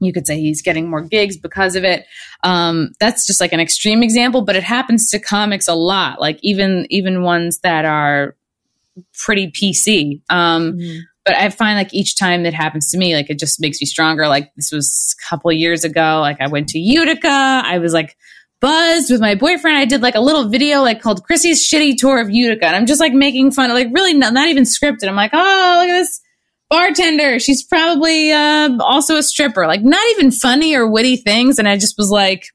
you 0.00 0.12
could 0.12 0.26
say 0.26 0.38
he's 0.38 0.62
getting 0.62 0.88
more 0.88 1.02
gigs 1.02 1.36
because 1.36 1.74
of 1.74 1.82
it. 1.82 2.06
Um, 2.44 2.92
that's 3.00 3.26
just 3.26 3.40
like 3.40 3.52
an 3.52 3.60
extreme 3.60 4.02
example, 4.02 4.42
but 4.42 4.54
it 4.54 4.62
happens 4.62 5.10
to 5.10 5.18
comics 5.18 5.66
a 5.66 5.74
lot. 5.74 6.20
Like 6.20 6.38
even 6.42 6.86
even 6.90 7.22
ones 7.22 7.58
that 7.60 7.84
are 7.84 8.36
pretty 9.18 9.50
PC. 9.50 10.22
Um, 10.30 10.74
mm-hmm. 10.74 10.98
But 11.28 11.36
I 11.36 11.50
find 11.50 11.76
like 11.76 11.92
each 11.92 12.16
time 12.16 12.44
that 12.44 12.54
happens 12.54 12.90
to 12.90 12.96
me, 12.96 13.14
like 13.14 13.28
it 13.28 13.38
just 13.38 13.60
makes 13.60 13.82
me 13.82 13.86
stronger. 13.86 14.26
Like 14.28 14.50
this 14.56 14.72
was 14.72 15.14
a 15.20 15.28
couple 15.28 15.52
years 15.52 15.84
ago. 15.84 16.20
Like 16.22 16.40
I 16.40 16.46
went 16.46 16.68
to 16.70 16.78
Utica. 16.78 17.28
I 17.28 17.76
was 17.80 17.92
like 17.92 18.16
buzzed 18.62 19.10
with 19.10 19.20
my 19.20 19.34
boyfriend. 19.34 19.76
I 19.76 19.84
did 19.84 20.00
like 20.00 20.14
a 20.14 20.20
little 20.20 20.48
video 20.48 20.80
like 20.80 21.02
called 21.02 21.24
Chrissie's 21.24 21.68
shitty 21.68 21.98
tour 21.98 22.18
of 22.18 22.30
Utica, 22.30 22.64
and 22.64 22.74
I'm 22.74 22.86
just 22.86 22.98
like 22.98 23.12
making 23.12 23.52
fun 23.52 23.68
of 23.68 23.74
like 23.74 23.88
really 23.92 24.14
not, 24.14 24.32
not 24.32 24.48
even 24.48 24.62
scripted. 24.62 25.06
I'm 25.06 25.16
like, 25.16 25.32
oh 25.34 25.78
look 25.80 25.90
at 25.90 25.98
this 25.98 26.18
bartender. 26.70 27.38
She's 27.38 27.62
probably 27.62 28.32
uh, 28.32 28.78
also 28.80 29.16
a 29.16 29.22
stripper. 29.22 29.66
Like 29.66 29.82
not 29.82 30.02
even 30.12 30.30
funny 30.30 30.74
or 30.74 30.90
witty 30.90 31.18
things. 31.18 31.58
And 31.58 31.68
I 31.68 31.76
just 31.76 31.98
was 31.98 32.08
like, 32.08 32.46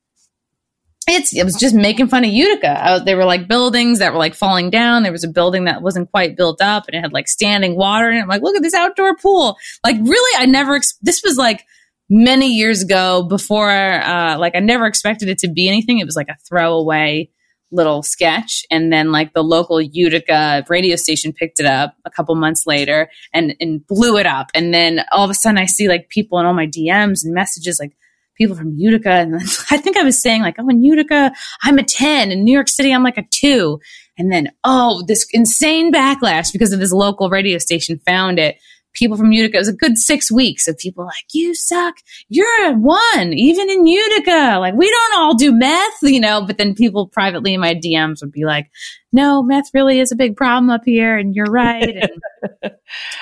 it's 1.08 1.36
it 1.36 1.44
was 1.44 1.56
just 1.56 1.76
making 1.76 2.08
fun 2.08 2.24
of 2.24 2.32
Utica. 2.32 2.86
I, 2.86 3.00
they 3.00 3.16
were 3.16 3.26
like 3.26 3.48
buildings 3.48 4.00
that 4.00 4.14
were 4.14 4.20
like 4.20 4.36
falling 4.36 4.70
down. 4.70 5.04
There 5.04 5.12
was 5.12 5.24
a 5.24 5.30
building 5.30 5.66
that 5.66 5.82
wasn't 5.82 6.12
quite 6.12 6.38
built 6.38 6.62
up, 6.62 6.86
and 6.88 6.96
it 6.96 7.02
had 7.02 7.14
like 7.14 7.28
standing 7.28 7.76
water. 7.76 8.10
And 8.10 8.22
I'm 8.22 8.28
like, 8.28 8.42
look 8.42 8.56
at 8.56 8.62
this 8.62 8.74
outdoor 8.74 9.16
pool. 9.16 9.58
Like 9.84 9.98
really, 9.98 10.42
I 10.42 10.46
never. 10.46 10.76
Ex- 10.76 10.98
this 11.02 11.22
was 11.24 11.38
like 11.38 11.66
many 12.10 12.48
years 12.48 12.84
ago 12.84 13.24
before. 13.24 13.72
Uh, 13.72 14.38
like 14.38 14.56
I 14.56 14.60
never 14.60 14.86
expected 14.86 15.30
it 15.30 15.40
to 15.40 15.50
be 15.50 15.68
anything. 15.68 16.00
It 16.00 16.06
was 16.06 16.16
like 16.16 16.30
a 16.30 16.38
throwaway 16.48 17.30
little 17.74 18.04
sketch 18.04 18.64
and 18.70 18.94
then 18.94 19.12
like 19.12 19.34
the 19.34 19.44
local 19.44 19.82
Utica 19.82 20.64
radio 20.70 20.96
station 20.96 21.34
picked 21.34 21.60
it 21.60 21.66
up 21.66 21.96
a 22.06 22.10
couple 22.12 22.36
months 22.36 22.68
later 22.68 23.10
and 23.34 23.56
and 23.60 23.86
blew 23.88 24.18
it 24.18 24.28
up 24.28 24.52
and 24.54 24.74
then 24.74 25.04
all 25.12 25.26
of 25.26 25.32
a 25.32 25.34
sudden 25.34 25.58
I 25.58 25.66
see 25.66 25.88
like 25.88 26.10
people 26.10 26.38
in 26.40 26.46
all 26.46 26.54
my 26.54 26.68
DMs 26.68 27.26
and 27.26 27.34
messages 27.34 27.80
like 27.80 27.94
people 28.36 28.56
from 28.56 28.74
Utica 28.78 29.12
and 29.12 29.36
I 29.72 29.78
think 29.78 29.98
I 29.98 30.04
was 30.04 30.22
saying 30.22 30.42
like 30.42 30.56
oh 30.60 30.70
in 30.70 30.84
Utica 30.84 31.32
I'm 31.64 31.78
a 31.78 31.84
10 31.84 32.32
in 32.32 32.44
New 32.44 32.54
York 32.54 32.68
City 32.68 32.92
I'm 32.92 33.04
like 33.04 33.18
a 33.18 33.26
2 33.30 33.80
and 34.18 34.32
then 34.32 34.50
oh 34.64 35.04
this 35.08 35.26
insane 35.32 35.92
backlash 35.92 36.52
because 36.52 36.74
of 36.74 36.80
this 36.80 36.92
local 36.92 37.30
radio 37.30 37.58
station 37.58 38.00
found 38.06 38.40
it 38.40 38.58
people 38.94 39.18
from 39.18 39.32
Utica. 39.32 39.58
It 39.58 39.60
was 39.60 39.68
a 39.68 39.76
good 39.76 39.98
six 39.98 40.32
weeks 40.32 40.68
of 40.68 40.78
people 40.78 41.06
like, 41.06 41.26
you 41.34 41.54
suck. 41.54 41.96
You're 42.30 42.68
a 42.68 42.74
one, 42.74 43.34
even 43.34 43.70
in 43.70 43.86
Utica. 43.86 44.58
Like, 44.60 44.76
we 44.76 44.90
don't 44.90 45.16
all 45.18 45.36
do 45.36 45.52
meth, 45.52 45.98
you 46.04 46.20
know, 46.20 46.46
but 46.46 46.58
then 46.58 46.76
people 46.76 47.08
privately 47.08 47.54
in 47.54 47.62
my 47.62 47.76
DMs 47.76 48.22
would 48.22 48.32
be 48.32 48.46
like, 48.46 48.70
no, 49.12 49.44
meth 49.44 49.70
really 49.74 50.00
is 50.00 50.12
a 50.12 50.16
big 50.16 50.36
problem 50.36 50.70
up 50.70 50.82
here. 50.86 51.18
And 51.18 51.36
you're 51.36 51.46
right. 51.46 51.96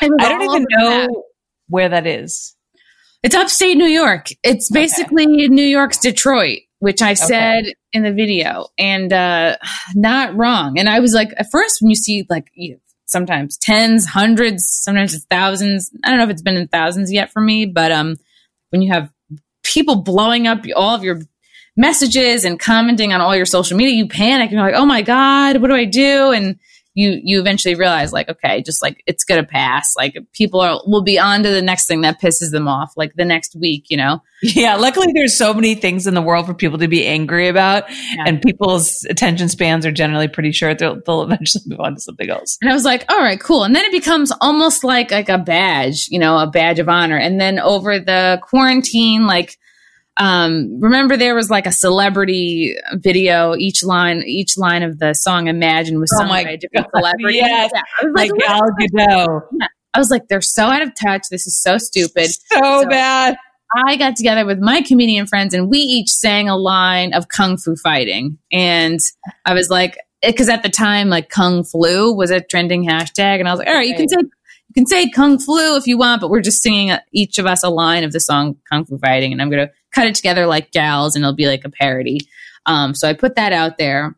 And 0.01 0.11
I 0.19 0.29
don't 0.29 0.43
even 0.43 0.65
know 0.69 1.07
that. 1.07 1.23
where 1.67 1.89
that 1.89 2.05
is. 2.05 2.55
It's 3.23 3.35
upstate 3.35 3.77
New 3.77 3.85
York. 3.85 4.29
It's 4.43 4.71
basically 4.71 5.25
okay. 5.25 5.47
New 5.47 5.65
York's 5.65 5.99
Detroit, 5.99 6.59
which 6.79 7.01
I 7.01 7.13
said 7.13 7.63
okay. 7.63 7.73
in 7.93 8.03
the 8.03 8.11
video 8.11 8.67
and, 8.77 9.13
uh, 9.13 9.57
not 9.93 10.35
wrong. 10.35 10.79
And 10.79 10.89
I 10.89 10.99
was 10.99 11.13
like, 11.13 11.29
at 11.37 11.51
first 11.51 11.81
when 11.81 11.89
you 11.89 11.95
see 11.95 12.25
like, 12.29 12.49
you 12.53 12.79
sometimes 13.05 13.57
tens, 13.57 14.05
hundreds, 14.05 14.65
sometimes 14.65 15.13
it's 15.13 15.25
thousands. 15.25 15.91
I 16.03 16.09
don't 16.09 16.17
know 16.17 16.23
if 16.23 16.29
it's 16.31 16.41
been 16.41 16.55
in 16.55 16.67
thousands 16.67 17.11
yet 17.11 17.31
for 17.31 17.41
me, 17.41 17.65
but 17.65 17.91
um, 17.91 18.15
when 18.69 18.81
you 18.81 18.91
have 18.91 19.11
people 19.63 19.97
blowing 19.97 20.47
up 20.47 20.65
all 20.75 20.95
of 20.95 21.03
your 21.03 21.21
messages 21.77 22.43
and 22.43 22.59
commenting 22.59 23.13
on 23.13 23.21
all 23.21 23.35
your 23.35 23.45
social 23.45 23.77
media, 23.77 23.93
you 23.93 24.07
panic 24.07 24.49
and 24.49 24.53
you're 24.53 24.63
like, 24.63 24.75
oh 24.75 24.85
my 24.85 25.01
God, 25.01 25.57
what 25.57 25.67
do 25.67 25.75
I 25.75 25.85
do? 25.85 26.31
And 26.31 26.59
you 26.93 27.19
you 27.23 27.39
eventually 27.39 27.75
realize 27.75 28.11
like 28.11 28.27
okay 28.29 28.61
just 28.61 28.81
like 28.81 29.03
it's 29.07 29.23
gonna 29.23 29.45
pass. 29.45 29.93
Like 29.95 30.17
people 30.33 30.59
are 30.59 30.81
will 30.85 31.03
be 31.03 31.17
on 31.17 31.43
to 31.43 31.49
the 31.49 31.61
next 31.61 31.87
thing 31.87 32.01
that 32.01 32.21
pisses 32.21 32.51
them 32.51 32.67
off 32.67 32.93
like 32.95 33.13
the 33.15 33.25
next 33.25 33.55
week 33.55 33.85
you 33.89 33.97
know? 33.97 34.21
Yeah 34.43 34.75
luckily 34.75 35.07
there's 35.13 35.37
so 35.37 35.53
many 35.53 35.75
things 35.75 36.07
in 36.07 36.13
the 36.13 36.21
world 36.21 36.45
for 36.45 36.53
people 36.53 36.77
to 36.79 36.87
be 36.87 37.05
angry 37.05 37.47
about 37.47 37.89
yeah. 37.89 38.23
and 38.25 38.41
people's 38.41 39.05
attention 39.09 39.49
spans 39.49 39.85
are 39.85 39.91
generally 39.91 40.27
pretty 40.27 40.51
short. 40.51 40.79
They'll, 40.79 41.01
they'll 41.05 41.21
eventually 41.31 41.63
move 41.67 41.79
on 41.79 41.95
to 41.95 42.01
something 42.01 42.29
else. 42.29 42.57
And 42.61 42.69
i 42.69 42.73
was 42.73 42.85
like 42.85 43.05
all 43.09 43.19
right 43.19 43.39
cool. 43.39 43.63
And 43.63 43.75
then 43.75 43.85
it 43.85 43.91
becomes 43.91 44.31
almost 44.41 44.83
like 44.83 45.11
like 45.11 45.29
a 45.29 45.37
badge 45.37 46.07
you 46.09 46.19
know 46.19 46.37
a 46.37 46.47
badge 46.47 46.79
of 46.79 46.89
honor. 46.89 47.17
And 47.17 47.39
then 47.39 47.59
over 47.59 47.99
the 47.99 48.39
quarantine 48.43 49.27
like 49.27 49.57
um, 50.17 50.79
remember 50.79 51.17
there 51.17 51.35
was 51.35 51.49
like 51.49 51.65
a 51.65 51.71
celebrity 51.71 52.75
video. 52.93 53.55
Each 53.55 53.83
line, 53.83 54.23
each 54.25 54.57
line 54.57 54.83
of 54.83 54.99
the 54.99 55.13
song 55.13 55.47
"Imagine" 55.47 55.99
was 55.99 56.15
sung 56.15 56.27
oh 56.27 56.29
by 56.29 56.41
a 56.41 56.57
different 56.57 56.87
God, 56.91 56.99
celebrity. 56.99 57.37
Yes, 57.37 57.71
yeah. 57.73 57.81
I 58.01 58.05
was 58.05 58.13
like, 58.15 58.31
like 58.31 58.39
Gal 58.39 58.61
Gadot. 58.61 59.41
Yeah. 59.59 59.67
I 59.93 59.99
was 59.99 60.09
like, 60.09 60.27
they're 60.29 60.41
so 60.41 60.65
out 60.65 60.81
of 60.81 60.91
touch. 61.01 61.27
This 61.29 61.47
is 61.47 61.61
so 61.61 61.77
stupid. 61.77 62.29
So, 62.29 62.59
so 62.61 62.89
bad. 62.89 63.35
I 63.75 63.95
got 63.95 64.15
together 64.15 64.45
with 64.45 64.59
my 64.59 64.81
comedian 64.81 65.27
friends 65.27 65.53
and 65.53 65.69
we 65.69 65.79
each 65.79 66.09
sang 66.09 66.49
a 66.49 66.57
line 66.57 67.13
of 67.13 67.29
kung 67.29 67.57
fu 67.57 67.75
fighting. 67.75 68.37
And 68.51 68.99
I 69.45 69.53
was 69.53 69.69
like, 69.69 69.97
because 70.21 70.49
at 70.49 70.63
the 70.63 70.69
time, 70.69 71.09
like 71.09 71.29
kung 71.29 71.63
flu 71.63 72.13
was 72.13 72.31
a 72.31 72.41
trending 72.41 72.85
hashtag. 72.85 73.39
And 73.39 73.47
I 73.47 73.51
was 73.51 73.59
like, 73.59 73.67
all 73.67 73.73
right, 73.73 73.87
you 73.87 73.95
can 73.95 74.09
say 74.09 74.17
you 74.19 74.73
can 74.73 74.85
say 74.85 75.09
kung 75.09 75.39
flu 75.39 75.77
if 75.77 75.87
you 75.87 75.97
want, 75.97 76.21
but 76.21 76.29
we're 76.29 76.41
just 76.41 76.61
singing 76.61 76.95
each 77.11 77.37
of 77.37 77.45
us 77.45 77.63
a 77.63 77.69
line 77.69 78.03
of 78.03 78.11
the 78.11 78.19
song 78.19 78.57
kung 78.69 78.85
fu 78.85 78.97
fighting. 78.97 79.31
And 79.31 79.41
I'm 79.41 79.49
going 79.49 79.67
to 79.67 79.73
cut 79.93 80.07
it 80.07 80.15
together 80.15 80.45
like 80.45 80.71
Gal's 80.71 81.15
and 81.15 81.23
it'll 81.23 81.35
be 81.35 81.47
like 81.47 81.65
a 81.65 81.69
parody. 81.69 82.19
Um, 82.65 82.93
so 82.93 83.07
I 83.07 83.13
put 83.13 83.35
that 83.35 83.53
out 83.53 83.77
there. 83.77 84.15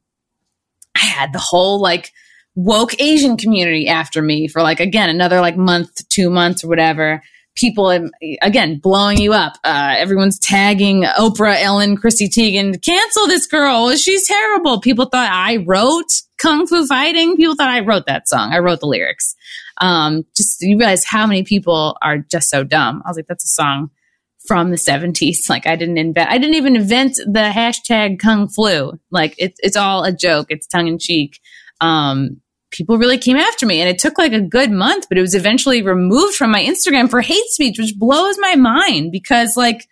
I 0.96 1.06
had 1.06 1.34
the 1.34 1.40
whole 1.40 1.82
like 1.82 2.12
woke 2.56 3.00
Asian 3.02 3.38
community 3.38 3.88
after 3.88 4.22
me 4.22 4.48
for 4.48 4.62
like, 4.62 4.80
again, 4.80 5.10
another 5.10 5.40
like 5.42 5.58
month, 5.58 6.08
two 6.10 6.30
months 6.30 6.64
or 6.64 6.68
whatever. 6.68 7.22
People, 7.56 8.10
again, 8.42 8.80
blowing 8.80 9.20
you 9.20 9.32
up. 9.32 9.54
Uh, 9.64 9.94
everyone's 9.98 10.40
tagging 10.40 11.04
Oprah, 11.04 11.62
Ellen, 11.62 11.96
Chrissy 11.96 12.28
Teigen, 12.28 12.84
cancel 12.84 13.28
this 13.28 13.46
girl. 13.46 13.96
She's 13.96 14.28
terrible. 14.28 14.82
People 14.82 15.06
thought 15.06 15.32
I 15.32 15.58
wrote 15.58 16.22
Kung 16.40 16.66
Fu 16.66 16.88
Fighting. 16.88 17.36
People 17.38 17.56
thought 17.56 17.70
I 17.70 17.82
wrote 17.82 18.08
that 18.08 18.28
song. 18.28 18.52
I 18.54 18.58
wrote 18.58 18.80
the 18.80 18.88
lyrics. 18.88 19.36
Um, 19.80 20.26
just 20.36 20.62
you 20.62 20.80
realize 20.80 21.06
how 21.06 21.28
many 21.28 21.44
people 21.44 21.96
are 22.02 22.18
just 22.18 22.50
so 22.50 22.64
dumb. 22.64 23.04
I 23.06 23.10
was 23.10 23.18
like, 23.18 23.28
that's 23.28 23.46
a 23.46 23.50
song 23.50 23.92
from 24.48 24.72
the 24.72 24.78
70s. 24.78 25.38
Like 25.50 25.68
I 25.68 25.76
didn't 25.76 25.98
invent, 25.98 26.30
I 26.30 26.38
didn't 26.38 26.56
even 26.56 26.76
invent 26.76 27.16
the 27.16 27.52
hashtag 27.54 28.20
Kung 28.20 28.48
Flu. 28.48 29.00
Like 29.12 29.36
it's, 29.38 29.60
it's 29.62 29.78
all 29.78 30.04
a 30.04 30.12
joke. 30.12 30.48
It's 30.50 30.68
tongue 30.68 30.88
in 30.88 30.98
cheek. 30.98 31.40
Um, 31.82 32.42
people 32.72 32.98
really 32.98 33.18
came 33.18 33.38
after 33.38 33.66
me 33.66 33.80
and 33.82 33.90
it 33.90 34.00
took 34.00 34.18
like 34.18 34.34
a 34.34 34.42
good 34.42 34.72
month, 34.72 35.08
but 35.10 35.18
it 35.18 35.22
was 35.22 35.36
eventually 35.36 35.82
removed 35.84 36.36
from 36.36 36.52
my 36.52 36.64
Instagram 36.64 37.10
for 37.10 37.22
hate 37.22 37.46
speech, 37.48 37.78
which 37.78 37.96
blows 37.98 38.38
my 38.40 38.56
mind 38.56 39.12
because 39.12 39.56
like 39.56 39.88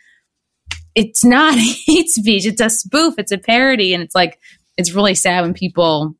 it's 0.95 1.23
not 1.23 1.57
hate 1.85 2.09
speech. 2.09 2.45
It's 2.45 2.61
a 2.61 2.69
spoof. 2.69 3.15
It's 3.17 3.31
a 3.31 3.37
parody. 3.37 3.93
And 3.93 4.03
it's 4.03 4.15
like, 4.15 4.39
it's 4.77 4.93
really 4.93 5.15
sad 5.15 5.41
when 5.41 5.53
people 5.53 6.15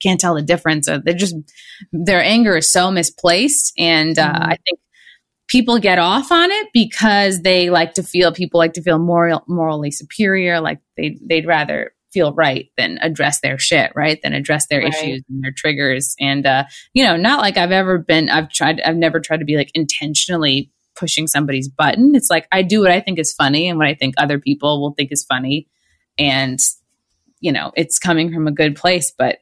can't 0.00 0.20
tell 0.20 0.34
the 0.34 0.42
difference. 0.42 0.86
They're 0.86 1.14
just, 1.14 1.34
their 1.92 2.22
anger 2.22 2.56
is 2.56 2.72
so 2.72 2.90
misplaced. 2.90 3.72
And 3.78 4.18
uh, 4.18 4.32
mm-hmm. 4.32 4.42
I 4.42 4.56
think 4.64 4.80
people 5.52 5.78
get 5.78 5.98
off 5.98 6.32
on 6.32 6.50
it 6.50 6.68
because 6.72 7.42
they 7.42 7.68
like 7.68 7.92
to 7.92 8.02
feel 8.02 8.32
people 8.32 8.56
like 8.56 8.72
to 8.72 8.82
feel 8.82 8.98
moral, 8.98 9.44
morally 9.46 9.90
superior 9.90 10.60
like 10.60 10.80
they 10.96 11.18
they'd 11.22 11.46
rather 11.46 11.92
feel 12.10 12.32
right 12.32 12.70
than 12.78 12.98
address 13.02 13.40
their 13.40 13.58
shit 13.58 13.92
right? 13.94 14.18
Than 14.22 14.32
address 14.32 14.66
their 14.68 14.80
right. 14.80 14.88
issues 14.88 15.22
and 15.28 15.44
their 15.44 15.52
triggers. 15.54 16.14
And 16.18 16.46
uh 16.46 16.64
you 16.94 17.04
know 17.04 17.16
not 17.18 17.40
like 17.40 17.58
i've 17.58 17.70
ever 17.70 17.98
been 17.98 18.30
i've 18.30 18.48
tried 18.48 18.80
i've 18.80 18.96
never 18.96 19.20
tried 19.20 19.40
to 19.40 19.44
be 19.44 19.56
like 19.56 19.70
intentionally 19.74 20.70
pushing 20.94 21.26
somebody's 21.26 21.68
button. 21.68 22.14
It's 22.14 22.30
like 22.30 22.48
i 22.50 22.62
do 22.62 22.80
what 22.80 22.90
i 22.90 23.00
think 23.00 23.18
is 23.18 23.34
funny 23.34 23.68
and 23.68 23.78
what 23.78 23.88
i 23.88 23.94
think 23.94 24.14
other 24.16 24.38
people 24.38 24.80
will 24.80 24.94
think 24.94 25.12
is 25.12 25.22
funny. 25.22 25.68
And 26.18 26.58
you 27.40 27.52
know 27.52 27.72
it's 27.76 27.98
coming 27.98 28.32
from 28.32 28.46
a 28.46 28.52
good 28.52 28.74
place 28.74 29.12
but 29.18 29.38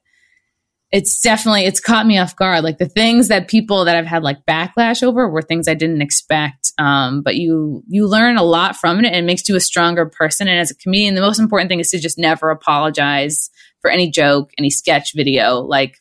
it's 0.93 1.21
definitely 1.21 1.65
it's 1.65 1.81
caught 1.81 2.07
me 2.07 2.19
off 2.19 2.35
guard 2.35 2.65
like 2.65 2.79
the 2.79 2.89
things 2.89 3.29
that 3.29 3.49
people 3.49 3.85
that 3.85 3.97
i've 3.97 4.07
had 4.07 4.23
like 4.23 4.45
backlash 4.45 5.03
over 5.03 5.29
were 5.29 5.43
things 5.43 5.69
i 5.69 5.75
didn't 5.75 6.03
expect 6.03 6.73
Um, 6.81 7.21
but 7.23 7.37
you 7.37 7.83
you 7.89 8.07
learn 8.09 8.39
a 8.39 8.43
lot 8.43 8.75
from 8.75 8.99
it 9.01 9.07
and 9.07 9.15
it 9.15 9.25
makes 9.25 9.47
you 9.49 9.55
a 9.55 9.61
stronger 9.61 10.07
person. 10.07 10.49
And 10.49 10.59
as 10.59 10.71
a 10.71 10.75
comedian, 10.75 11.15
the 11.15 11.21
most 11.21 11.39
important 11.39 11.69
thing 11.69 11.81
is 11.81 11.91
to 11.91 11.99
just 11.99 12.19
never 12.19 12.49
apologize 12.49 13.51
for 13.83 13.91
any 13.91 14.11
joke, 14.11 14.51
any 14.57 14.71
sketch 14.71 15.13
video. 15.15 15.57
Like 15.61 15.99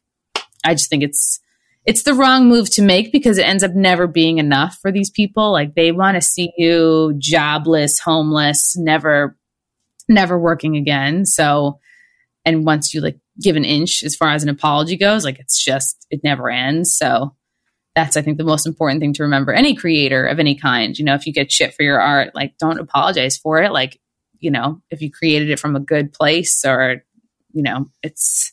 I 0.64 0.74
just 0.74 0.90
think 0.90 1.04
it's 1.04 1.42
it's 1.86 2.04
the 2.04 2.14
wrong 2.14 2.48
move 2.48 2.70
to 2.72 2.82
make 2.82 3.12
because 3.12 3.38
it 3.38 3.46
ends 3.46 3.64
up 3.64 3.74
never 3.74 4.08
being 4.08 4.38
enough 4.38 4.78
for 4.82 4.90
these 4.90 5.10
people. 5.10 5.52
Like 5.52 5.76
they 5.76 5.92
want 5.92 6.16
to 6.16 6.22
see 6.22 6.54
you 6.58 7.14
jobless, 7.18 8.00
homeless, 8.00 8.78
never 8.78 9.36
never 10.08 10.40
working 10.40 10.78
again. 10.78 11.26
So 11.26 11.80
and 12.46 12.66
once 12.66 12.94
you 12.94 13.02
like 13.02 13.20
give 13.42 13.56
an 13.56 13.66
inch 13.66 14.04
as 14.04 14.16
far 14.16 14.30
as 14.30 14.44
an 14.44 14.50
apology 14.50 14.98
goes, 14.98 15.24
like 15.24 15.40
it's 15.40 15.64
just 15.64 16.06
it 16.10 16.22
never 16.24 16.50
ends. 16.50 16.94
So 16.94 17.36
that's 17.96 18.18
I 18.18 18.22
think 18.22 18.38
the 18.38 18.44
most 18.44 18.68
important 18.68 19.02
thing 19.02 19.14
to 19.14 19.24
remember. 19.24 19.54
Any 19.54 19.76
creator 19.76 20.26
of 20.26 20.40
any 20.40 20.56
kind, 20.56 20.98
you 20.98 21.06
know, 21.06 21.16
if 21.16 21.26
you 21.26 21.34
get 21.34 21.52
shit 21.52 21.74
for 21.74 21.84
your 21.84 22.00
art, 22.00 22.36
like 22.36 22.58
don't 22.58 22.80
apologize 22.80 23.38
for 23.38 23.62
it. 23.62 23.72
Like, 23.72 24.00
you 24.40 24.52
know, 24.52 24.82
if 24.90 25.02
you 25.02 25.12
created 25.12 25.50
it 25.50 25.60
from 25.60 25.76
a 25.76 25.82
good 25.82 26.14
place 26.14 26.64
or, 26.66 27.04
you 27.52 27.64
know, 27.64 27.88
it's 28.04 28.52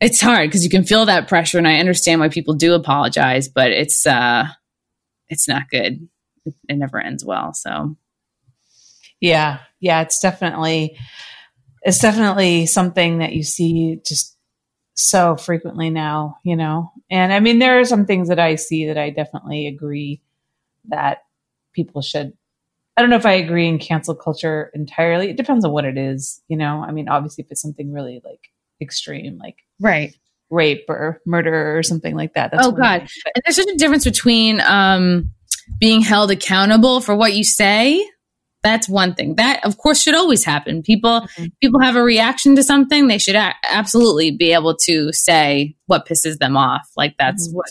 it's 0.00 0.20
hard 0.20 0.48
because 0.48 0.62
you 0.62 0.70
can 0.70 0.84
feel 0.84 1.06
that 1.06 1.28
pressure 1.28 1.58
and 1.58 1.66
I 1.66 1.78
understand 1.78 2.20
why 2.20 2.28
people 2.28 2.54
do 2.54 2.74
apologize, 2.74 3.48
but 3.48 3.70
it's 3.70 4.06
uh 4.06 4.46
it's 5.28 5.48
not 5.48 5.68
good. 5.70 6.08
It, 6.44 6.54
it 6.68 6.76
never 6.76 7.00
ends 7.00 7.24
well. 7.24 7.54
So 7.54 7.96
yeah. 9.20 9.60
Yeah, 9.80 10.02
it's 10.02 10.20
definitely 10.20 10.96
it's 11.86 12.00
definitely 12.00 12.66
something 12.66 13.18
that 13.18 13.32
you 13.32 13.44
see 13.44 14.00
just 14.04 14.36
so 14.94 15.36
frequently 15.36 15.88
now, 15.88 16.38
you 16.42 16.56
know. 16.56 16.90
And 17.08 17.32
I 17.32 17.38
mean, 17.38 17.60
there 17.60 17.78
are 17.78 17.84
some 17.84 18.06
things 18.06 18.28
that 18.28 18.40
I 18.40 18.56
see 18.56 18.86
that 18.86 18.98
I 18.98 19.10
definitely 19.10 19.68
agree 19.68 20.20
that 20.88 21.22
people 21.72 22.02
should. 22.02 22.32
I 22.96 23.02
don't 23.02 23.10
know 23.10 23.16
if 23.16 23.26
I 23.26 23.34
agree 23.34 23.68
in 23.68 23.78
cancel 23.78 24.16
culture 24.16 24.72
entirely. 24.74 25.30
It 25.30 25.36
depends 25.36 25.64
on 25.64 25.70
what 25.70 25.84
it 25.84 25.96
is, 25.96 26.42
you 26.48 26.56
know. 26.56 26.82
I 26.82 26.90
mean, 26.90 27.08
obviously, 27.08 27.44
if 27.44 27.52
it's 27.52 27.62
something 27.62 27.92
really 27.92 28.20
like 28.24 28.50
extreme, 28.80 29.38
like 29.38 29.58
right 29.80 30.12
rape 30.50 30.86
or 30.88 31.20
murder 31.24 31.78
or 31.78 31.84
something 31.84 32.16
like 32.16 32.34
that. 32.34 32.50
That's 32.50 32.66
oh 32.66 32.72
God, 32.72 33.00
thing, 33.02 33.08
and 33.32 33.42
there's 33.44 33.56
such 33.56 33.68
a 33.72 33.76
difference 33.76 34.04
between 34.04 34.60
um, 34.60 35.30
being 35.78 36.00
held 36.00 36.32
accountable 36.32 37.00
for 37.00 37.14
what 37.14 37.34
you 37.34 37.44
say 37.44 38.04
that's 38.66 38.88
one 38.88 39.14
thing. 39.14 39.36
That 39.36 39.64
of 39.64 39.78
course 39.78 40.02
should 40.02 40.14
always 40.14 40.44
happen. 40.44 40.82
People 40.82 41.22
mm-hmm. 41.22 41.46
people 41.62 41.80
have 41.80 41.96
a 41.96 42.02
reaction 42.02 42.56
to 42.56 42.62
something 42.62 43.06
they 43.06 43.18
should 43.18 43.36
a- 43.36 43.54
absolutely 43.70 44.30
be 44.30 44.52
able 44.52 44.76
to 44.82 45.12
say 45.12 45.76
what 45.86 46.06
pisses 46.06 46.38
them 46.38 46.56
off. 46.56 46.90
Like 46.96 47.14
that's 47.18 47.48
mm-hmm. 47.48 47.56
what 47.56 47.70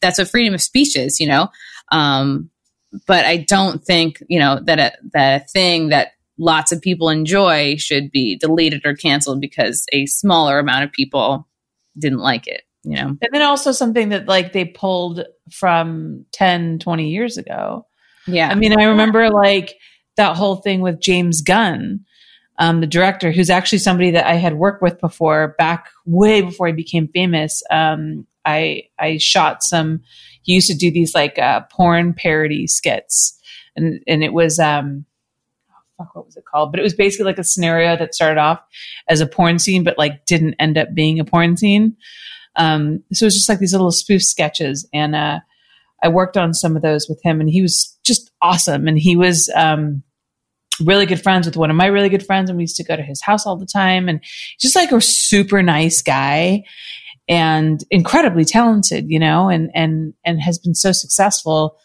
that's 0.00 0.18
what 0.18 0.28
freedom 0.28 0.54
of 0.54 0.62
speech 0.62 0.96
is 0.96 1.20
you 1.20 1.28
know? 1.28 1.48
Um, 1.90 2.50
but 3.06 3.24
i 3.24 3.38
don't 3.38 3.82
think 3.82 4.22
you 4.28 4.38
know 4.38 4.60
that 4.64 4.78
a, 4.78 4.92
that 5.12 5.42
a 5.42 5.46
thing 5.46 5.88
that 5.88 6.08
lots 6.38 6.72
of 6.72 6.80
people 6.80 7.08
enjoy 7.08 7.76
should 7.76 8.10
be 8.10 8.36
deleted 8.36 8.82
or 8.84 8.94
canceled 8.94 9.40
because 9.40 9.86
a 9.92 10.04
smaller 10.06 10.58
amount 10.58 10.84
of 10.84 10.92
people 10.92 11.48
didn't 11.98 12.18
like 12.18 12.46
it 12.46 12.62
you 12.84 12.96
know? 12.96 13.06
And 13.06 13.28
then 13.30 13.42
also 13.42 13.70
something 13.70 14.08
that 14.08 14.26
like 14.26 14.52
they 14.52 14.64
pulled 14.64 15.24
from 15.52 16.26
10 16.32 16.80
20 16.80 17.10
years 17.10 17.38
ago. 17.38 17.86
Yeah. 18.26 18.48
I 18.48 18.54
mean 18.54 18.78
i 18.78 18.84
remember 18.84 19.30
like 19.30 19.74
that 20.16 20.36
whole 20.36 20.56
thing 20.56 20.80
with 20.80 21.00
James 21.00 21.40
Gunn, 21.40 22.04
um, 22.58 22.80
the 22.80 22.86
director, 22.86 23.32
who's 23.32 23.50
actually 23.50 23.78
somebody 23.78 24.10
that 24.10 24.26
I 24.26 24.34
had 24.34 24.54
worked 24.54 24.82
with 24.82 25.00
before, 25.00 25.54
back 25.58 25.88
way 26.04 26.42
before 26.42 26.66
he 26.66 26.72
became 26.72 27.08
famous. 27.08 27.62
Um, 27.70 28.26
I 28.44 28.84
I 28.98 29.18
shot 29.18 29.62
some. 29.62 30.02
He 30.42 30.54
used 30.54 30.68
to 30.68 30.76
do 30.76 30.90
these 30.90 31.14
like 31.14 31.38
uh, 31.38 31.62
porn 31.70 32.14
parody 32.14 32.66
skits, 32.66 33.38
and 33.76 34.00
and 34.06 34.22
it 34.22 34.32
was 34.32 34.58
um, 34.58 35.06
oh, 35.70 36.04
fuck, 36.04 36.14
what 36.14 36.26
was 36.26 36.36
it 36.36 36.44
called? 36.44 36.72
But 36.72 36.80
it 36.80 36.84
was 36.84 36.94
basically 36.94 37.26
like 37.26 37.38
a 37.38 37.44
scenario 37.44 37.96
that 37.96 38.14
started 38.14 38.40
off 38.40 38.60
as 39.08 39.20
a 39.20 39.26
porn 39.26 39.58
scene, 39.58 39.84
but 39.84 39.98
like 39.98 40.26
didn't 40.26 40.54
end 40.58 40.76
up 40.76 40.94
being 40.94 41.20
a 41.20 41.24
porn 41.24 41.56
scene. 41.56 41.96
Um, 42.56 43.02
so 43.12 43.24
it 43.24 43.28
was 43.28 43.34
just 43.34 43.48
like 43.48 43.60
these 43.60 43.72
little 43.72 43.92
spoof 43.92 44.22
sketches, 44.22 44.86
and 44.92 45.14
uh, 45.14 45.40
I 46.02 46.08
worked 46.08 46.36
on 46.36 46.54
some 46.54 46.76
of 46.76 46.82
those 46.82 47.08
with 47.08 47.20
him, 47.22 47.40
and 47.40 47.48
he 47.48 47.62
was 47.62 47.96
just 48.04 48.30
awesome. 48.42 48.88
And 48.88 48.98
he 48.98 49.16
was 49.16 49.50
um, 49.54 50.02
really 50.80 51.06
good 51.06 51.22
friends 51.22 51.46
with 51.46 51.56
one 51.56 51.70
of 51.70 51.76
my 51.76 51.86
really 51.86 52.08
good 52.08 52.26
friends, 52.26 52.50
and 52.50 52.56
we 52.56 52.64
used 52.64 52.76
to 52.76 52.84
go 52.84 52.96
to 52.96 53.02
his 53.02 53.22
house 53.22 53.46
all 53.46 53.56
the 53.56 53.66
time. 53.66 54.08
And 54.08 54.20
just 54.60 54.76
like 54.76 54.92
a 54.92 55.00
super 55.00 55.62
nice 55.62 56.02
guy 56.02 56.64
and 57.28 57.84
incredibly 57.90 58.44
talented, 58.44 59.06
you 59.08 59.18
know, 59.18 59.48
and 59.48 59.70
and 59.74 60.14
and 60.24 60.40
has 60.40 60.58
been 60.58 60.74
so 60.74 60.92
successful 60.92 61.76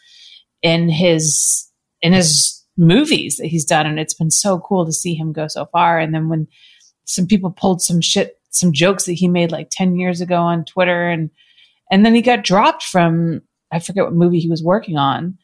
in 0.62 0.90
his 0.90 1.70
in 2.02 2.14
his 2.14 2.66
movies 2.78 3.38
that 3.38 3.48
he's 3.48 3.66
done, 3.66 3.86
and 3.86 4.00
it's 4.00 4.14
been 4.14 4.32
so 4.32 4.60
cool 4.60 4.86
to 4.86 4.94
see 4.94 5.14
him 5.14 5.32
go 5.34 5.48
so 5.48 5.66
far. 5.68 6.00
And 6.00 6.14
then 6.14 6.30
when 6.30 6.48
some 7.06 7.28
people 7.28 7.52
pulled 7.52 7.82
some 7.82 8.02
shit, 8.02 8.40
some 8.50 8.74
jokes 8.74 9.06
that 9.06 9.14
he 9.14 9.28
made 9.28 9.52
like 9.52 9.70
ten 9.72 9.96
years 9.96 10.22
ago 10.22 10.38
on 10.38 10.66
Twitter, 10.66 11.08
and 11.10 11.30
and 11.92 12.06
then 12.06 12.16
he 12.16 12.22
got 12.22 12.44
dropped 12.44 12.84
from 12.84 13.42
I 13.72 13.80
forget 13.80 14.04
what 14.04 14.14
movie 14.14 14.40
he 14.40 14.50
was 14.50 14.64
working 14.64 14.98
on. 14.98 15.38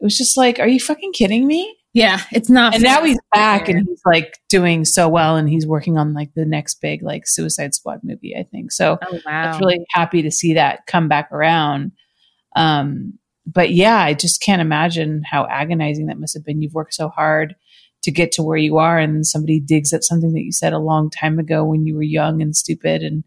It 0.00 0.04
was 0.04 0.16
just 0.16 0.36
like, 0.36 0.58
are 0.58 0.68
you 0.68 0.80
fucking 0.80 1.12
kidding 1.12 1.46
me? 1.46 1.76
Yeah, 1.92 2.20
it's 2.32 2.48
not. 2.48 2.74
And 2.74 2.84
now 2.84 3.02
he's 3.02 3.18
back 3.32 3.68
and 3.68 3.86
he's 3.86 4.00
like 4.06 4.38
doing 4.48 4.84
so 4.84 5.08
well 5.08 5.36
and 5.36 5.48
he's 5.48 5.66
working 5.66 5.98
on 5.98 6.14
like 6.14 6.30
the 6.34 6.46
next 6.46 6.80
big 6.80 7.02
like 7.02 7.26
Suicide 7.26 7.74
Squad 7.74 8.00
movie, 8.04 8.34
I 8.36 8.44
think. 8.44 8.70
So 8.70 8.98
oh, 9.02 9.18
wow. 9.26 9.52
I'm 9.52 9.58
really 9.58 9.84
happy 9.90 10.22
to 10.22 10.30
see 10.30 10.54
that 10.54 10.86
come 10.86 11.08
back 11.08 11.30
around. 11.32 11.92
Um, 12.54 13.18
but 13.44 13.70
yeah, 13.70 13.98
I 13.98 14.14
just 14.14 14.40
can't 14.40 14.62
imagine 14.62 15.22
how 15.28 15.46
agonizing 15.48 16.06
that 16.06 16.20
must 16.20 16.34
have 16.34 16.44
been. 16.44 16.62
You've 16.62 16.74
worked 16.74 16.94
so 16.94 17.08
hard 17.08 17.56
to 18.02 18.12
get 18.12 18.30
to 18.32 18.42
where 18.42 18.56
you 18.56 18.78
are 18.78 18.98
and 18.98 19.26
somebody 19.26 19.58
digs 19.58 19.92
at 19.92 20.04
something 20.04 20.32
that 20.32 20.42
you 20.42 20.52
said 20.52 20.72
a 20.72 20.78
long 20.78 21.10
time 21.10 21.38
ago 21.38 21.64
when 21.64 21.86
you 21.86 21.96
were 21.96 22.02
young 22.02 22.40
and 22.40 22.56
stupid 22.56 23.02
and 23.02 23.24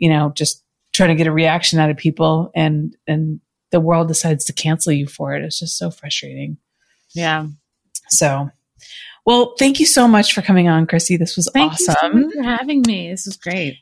you 0.00 0.08
know, 0.08 0.32
just 0.34 0.64
trying 0.92 1.10
to 1.10 1.14
get 1.14 1.28
a 1.28 1.32
reaction 1.32 1.78
out 1.78 1.90
of 1.90 1.96
people 1.96 2.50
and 2.56 2.96
and 3.06 3.40
the 3.70 3.80
world 3.80 4.08
decides 4.08 4.44
to 4.46 4.52
cancel 4.52 4.92
you 4.92 5.06
for 5.06 5.34
it. 5.34 5.42
It's 5.44 5.58
just 5.58 5.78
so 5.78 5.90
frustrating. 5.90 6.58
Yeah. 7.14 7.46
So, 8.08 8.50
well, 9.26 9.54
thank 9.58 9.80
you 9.80 9.86
so 9.86 10.08
much 10.08 10.32
for 10.32 10.42
coming 10.42 10.68
on, 10.68 10.86
Chrissie. 10.86 11.16
This 11.16 11.36
was 11.36 11.48
thank 11.52 11.72
awesome. 11.72 12.30
So 12.30 12.30
for 12.30 12.42
having 12.42 12.82
me. 12.86 13.10
This 13.10 13.26
was 13.26 13.36
great. 13.36 13.78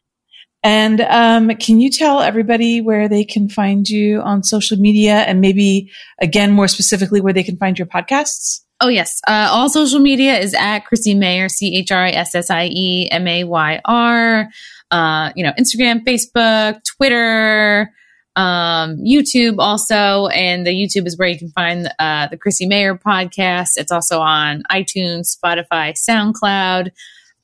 And 0.62 1.00
um, 1.02 1.48
can 1.56 1.80
you 1.80 1.88
tell 1.88 2.20
everybody 2.20 2.80
where 2.80 3.08
they 3.08 3.24
can 3.24 3.48
find 3.48 3.88
you 3.88 4.20
on 4.20 4.42
social 4.42 4.76
media 4.76 5.18
and 5.20 5.40
maybe, 5.40 5.90
again, 6.20 6.52
more 6.52 6.66
specifically, 6.66 7.20
where 7.20 7.32
they 7.32 7.44
can 7.44 7.56
find 7.56 7.78
your 7.78 7.86
podcasts? 7.86 8.62
Oh, 8.80 8.88
yes. 8.88 9.20
Uh, 9.26 9.48
all 9.50 9.68
social 9.68 10.00
media 10.00 10.38
is 10.38 10.54
at 10.54 10.80
Chrissie 10.80 11.14
Mayr, 11.14 11.48
C 11.48 11.76
H 11.76 11.92
R 11.92 12.04
I 12.04 12.10
S 12.10 12.34
S 12.34 12.50
I 12.50 12.68
E 12.72 13.08
M 13.10 13.26
A 13.26 13.44
Y 13.44 13.80
R. 13.84 14.48
Uh, 14.90 15.30
you 15.36 15.44
know, 15.44 15.52
Instagram, 15.58 16.04
Facebook, 16.04 16.82
Twitter, 16.96 17.92
um, 18.38 18.98
YouTube 18.98 19.56
also, 19.58 20.28
and 20.28 20.64
the 20.64 20.70
YouTube 20.70 21.08
is 21.08 21.18
where 21.18 21.26
you 21.26 21.36
can 21.36 21.50
find 21.50 21.92
uh, 21.98 22.28
the 22.28 22.36
Chrissie 22.36 22.68
Mayr 22.68 22.96
podcast. 22.96 23.70
It's 23.74 23.90
also 23.90 24.20
on 24.20 24.62
iTunes, 24.70 25.36
Spotify, 25.36 25.98
SoundCloud. 25.98 26.92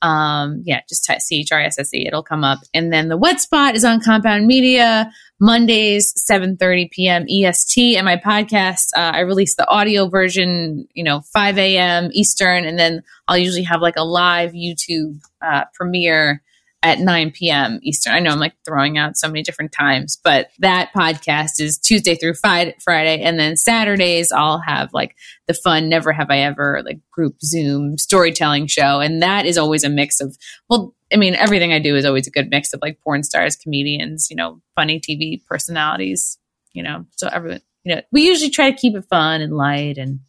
Um, 0.01 0.61
yeah, 0.63 0.81
just 0.87 1.05
type 1.05 1.19
it'll 1.29 2.23
come 2.23 2.45
up. 2.45 2.59
And 2.73 2.93
then 2.93 3.09
the 3.09 3.17
Wet 3.17 3.41
Spot 3.41 3.75
is 3.75 3.83
on 3.83 3.99
Compound 3.99 4.47
Media 4.47 5.11
Mondays, 5.41 6.13
7:30 6.31 6.89
p.m. 6.91 7.25
EST. 7.29 7.97
And 7.97 8.05
my 8.05 8.15
podcast, 8.15 8.91
uh, 8.95 9.11
I 9.15 9.21
release 9.21 9.55
the 9.55 9.67
audio 9.67 10.07
version, 10.07 10.87
you 10.93 11.03
know, 11.03 11.21
5 11.33 11.57
a.m. 11.57 12.09
Eastern, 12.13 12.63
and 12.63 12.79
then 12.79 13.03
I'll 13.27 13.37
usually 13.37 13.63
have 13.63 13.81
like 13.81 13.97
a 13.97 14.05
live 14.05 14.53
YouTube 14.53 15.19
uh, 15.45 15.65
premiere 15.73 16.41
at 16.85 16.99
9 16.99 17.31
p.m. 17.31 17.79
Eastern. 17.81 18.13
I 18.13 18.19
know 18.19 18.29
I'm 18.29 18.39
like 18.39 18.53
throwing 18.63 18.95
out 18.95 19.17
so 19.17 19.27
many 19.27 19.41
different 19.41 19.71
times, 19.71 20.19
but 20.23 20.49
that 20.59 20.91
podcast 20.95 21.59
is 21.59 21.79
Tuesday 21.79 22.13
through 22.13 22.35
Friday. 22.35 23.21
And 23.23 23.39
then 23.39 23.57
Saturdays, 23.57 24.31
I'll 24.31 24.59
have 24.59 24.93
like 24.93 25.15
the 25.47 25.55
fun 25.55 25.89
Never 25.89 26.13
Have 26.13 26.29
I 26.29 26.41
Ever 26.41 26.83
like 26.85 26.99
group 27.09 27.41
Zoom 27.41 27.97
storytelling 27.97 28.67
show. 28.67 28.99
And 28.99 29.23
that 29.23 29.47
is 29.47 29.57
always 29.57 29.83
a 29.83 29.89
mix 29.89 30.21
of, 30.21 30.37
well, 30.69 30.93
I 31.11 31.15
mean, 31.15 31.33
everything 31.33 31.73
I 31.73 31.79
do 31.79 31.95
is 31.95 32.05
always 32.05 32.27
a 32.27 32.31
good 32.31 32.51
mix 32.51 32.71
of 32.71 32.81
like 32.83 33.01
porn 33.01 33.23
stars, 33.23 33.55
comedians, 33.55 34.27
you 34.29 34.35
know, 34.35 34.61
funny 34.75 34.99
TV 34.99 35.43
personalities, 35.47 36.37
you 36.73 36.83
know, 36.83 37.05
so 37.15 37.27
everyone, 37.29 37.61
you 37.83 37.95
know, 37.95 38.01
we 38.11 38.27
usually 38.27 38.51
try 38.51 38.69
to 38.69 38.77
keep 38.77 38.95
it 38.95 39.05
fun 39.09 39.41
and 39.41 39.57
light 39.57 39.97
and. 39.97 40.19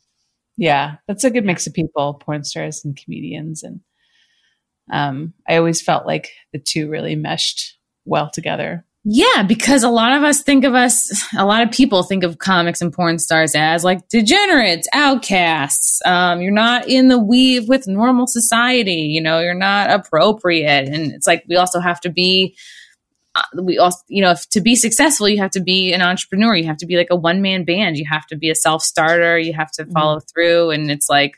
Yeah, 0.59 0.95
that's 1.07 1.23
a 1.23 1.31
good 1.31 1.45
mix 1.45 1.67
of 1.67 1.75
people, 1.75 2.15
porn 2.15 2.43
stars 2.43 2.83
and 2.83 2.97
comedians 2.97 3.63
and 3.63 3.83
um, 4.91 5.35
I 5.49 5.57
always 5.57 5.81
felt 5.81 6.07
like 6.07 6.31
the 6.53 6.59
two 6.59 6.89
really 6.89 7.17
meshed 7.17 7.77
well 8.05 8.31
together. 8.31 8.85
Yeah, 9.09 9.45
because 9.45 9.85
a 9.85 9.89
lot 9.89 10.17
of 10.17 10.25
us 10.25 10.43
think 10.43 10.65
of 10.65 10.75
us, 10.75 11.25
a 11.39 11.45
lot 11.45 11.63
of 11.63 11.71
people 11.71 12.03
think 12.03 12.25
of 12.25 12.39
comics 12.39 12.81
and 12.81 12.93
porn 12.93 13.21
stars 13.21 13.55
as 13.55 13.85
like 13.85 14.09
degenerates, 14.09 14.89
outcasts. 14.93 16.03
Um, 16.05 16.41
you're 16.41 16.51
not 16.51 16.89
in 16.89 17.07
the 17.07 17.19
weave 17.19 17.69
with 17.69 17.87
normal 17.87 18.27
society. 18.27 18.93
You 18.93 19.21
know, 19.21 19.39
you're 19.39 19.55
not 19.55 19.91
appropriate. 19.91 20.89
And 20.89 21.13
it's 21.13 21.27
like 21.27 21.45
we 21.49 21.55
also 21.55 21.79
have 21.79 22.01
to 22.01 22.11
be 22.11 22.57
uh, 23.37 23.63
we 23.63 23.79
also, 23.79 23.99
you 24.09 24.23
know, 24.23 24.31
if 24.33 24.49
to 24.49 24.61
be 24.61 24.75
successful, 24.75 25.29
you 25.29 25.39
have 25.39 25.51
to 25.53 25.61
be 25.61 25.93
an 25.93 26.03
entrepreneur. 26.03 26.57
You 26.57 26.65
have 26.65 26.79
to 26.79 26.87
be 26.87 26.97
like 26.97 27.09
a 27.11 27.17
one 27.17 27.43
man 27.43 27.65
band. 27.65 27.99
You 27.99 28.07
have 28.11 28.27
to 28.29 28.37
be 28.37 28.51
a 28.51 28.55
self 28.57 28.83
starter. 28.83 29.39
You 29.39 29.53
have 29.53 29.71
to 29.73 29.85
Mm-hmm. 29.85 29.93
follow 29.93 30.21
through. 30.21 30.71
And 30.71 30.91
it's 30.91 31.09
like, 31.09 31.37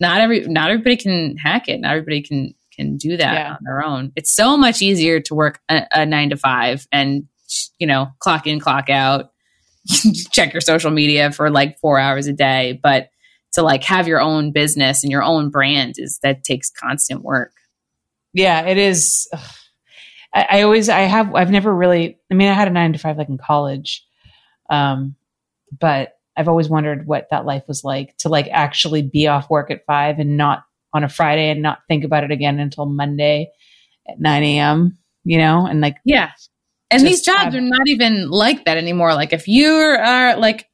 not 0.00 0.20
every, 0.20 0.40
not 0.48 0.70
everybody 0.70 0.96
can 0.96 1.36
hack 1.36 1.68
it. 1.68 1.80
Not 1.80 1.92
everybody 1.92 2.22
can, 2.22 2.54
can 2.78 2.96
do 2.96 3.16
that 3.16 3.34
Yeah. 3.34 3.50
on 3.52 3.58
their 3.62 3.82
own. 3.84 4.12
It's 4.16 4.34
so 4.34 4.56
much 4.56 4.80
easier 4.82 5.20
to 5.20 5.34
work 5.34 5.60
a, 5.68 5.82
a 5.92 6.06
nine 6.06 6.30
to 6.30 6.36
five 6.36 6.86
and, 6.92 7.26
you 7.78 7.86
know, 7.86 8.08
clock 8.20 8.46
in, 8.46 8.60
clock 8.60 8.88
out, 8.90 9.32
check 10.32 10.52
your 10.52 10.60
social 10.60 10.90
media 10.90 11.32
for 11.32 11.50
like 11.50 11.78
four 11.80 11.98
hours 11.98 12.26
a 12.26 12.32
day. 12.32 12.78
But 12.82 13.10
to 13.52 13.62
like 13.62 13.82
have 13.84 14.06
your 14.06 14.20
own 14.20 14.52
business 14.52 15.02
and 15.02 15.10
your 15.10 15.22
own 15.22 15.50
brand 15.50 15.94
is 15.98 16.18
that 16.22 16.44
takes 16.44 16.70
constant 16.70 17.22
work. 17.22 17.52
Yeah, 18.34 18.62
it 18.66 18.76
is. 18.78 19.26
I, 20.34 20.46
I 20.50 20.62
always, 20.62 20.88
I 20.90 21.00
have, 21.00 21.34
I've 21.34 21.50
never 21.50 21.74
really, 21.74 22.18
I 22.30 22.34
mean, 22.34 22.48
I 22.48 22.52
had 22.52 22.68
a 22.68 22.72
nine 22.72 22.92
to 22.92 22.98
five 22.98 23.16
like 23.16 23.28
in 23.30 23.38
college. 23.38 24.04
Um, 24.70 25.16
but 25.80 26.18
I've 26.36 26.48
always 26.48 26.68
wondered 26.68 27.06
what 27.06 27.28
that 27.30 27.46
life 27.46 27.64
was 27.66 27.82
like 27.82 28.16
to 28.18 28.28
like 28.28 28.46
actually 28.52 29.02
be 29.02 29.26
off 29.26 29.50
work 29.50 29.70
at 29.70 29.84
five 29.86 30.18
and 30.18 30.36
not 30.36 30.62
on 30.98 31.04
a 31.04 31.08
Friday 31.08 31.48
and 31.50 31.62
not 31.62 31.78
think 31.88 32.04
about 32.04 32.24
it 32.24 32.30
again 32.30 32.58
until 32.58 32.84
Monday 32.84 33.50
at 34.06 34.20
9 34.20 34.42
a.m., 34.42 34.98
you 35.24 35.38
know, 35.38 35.66
and 35.66 35.80
like, 35.80 35.96
Yeah. 36.04 36.30
And 36.90 37.06
these 37.06 37.22
jobs 37.22 37.44
have- 37.44 37.54
are 37.54 37.60
not 37.60 37.86
even 37.86 38.30
like 38.30 38.64
that 38.64 38.76
anymore. 38.76 39.14
Like 39.14 39.32
if 39.32 39.46
you 39.48 39.68
are 39.70 40.36
like 40.36 40.66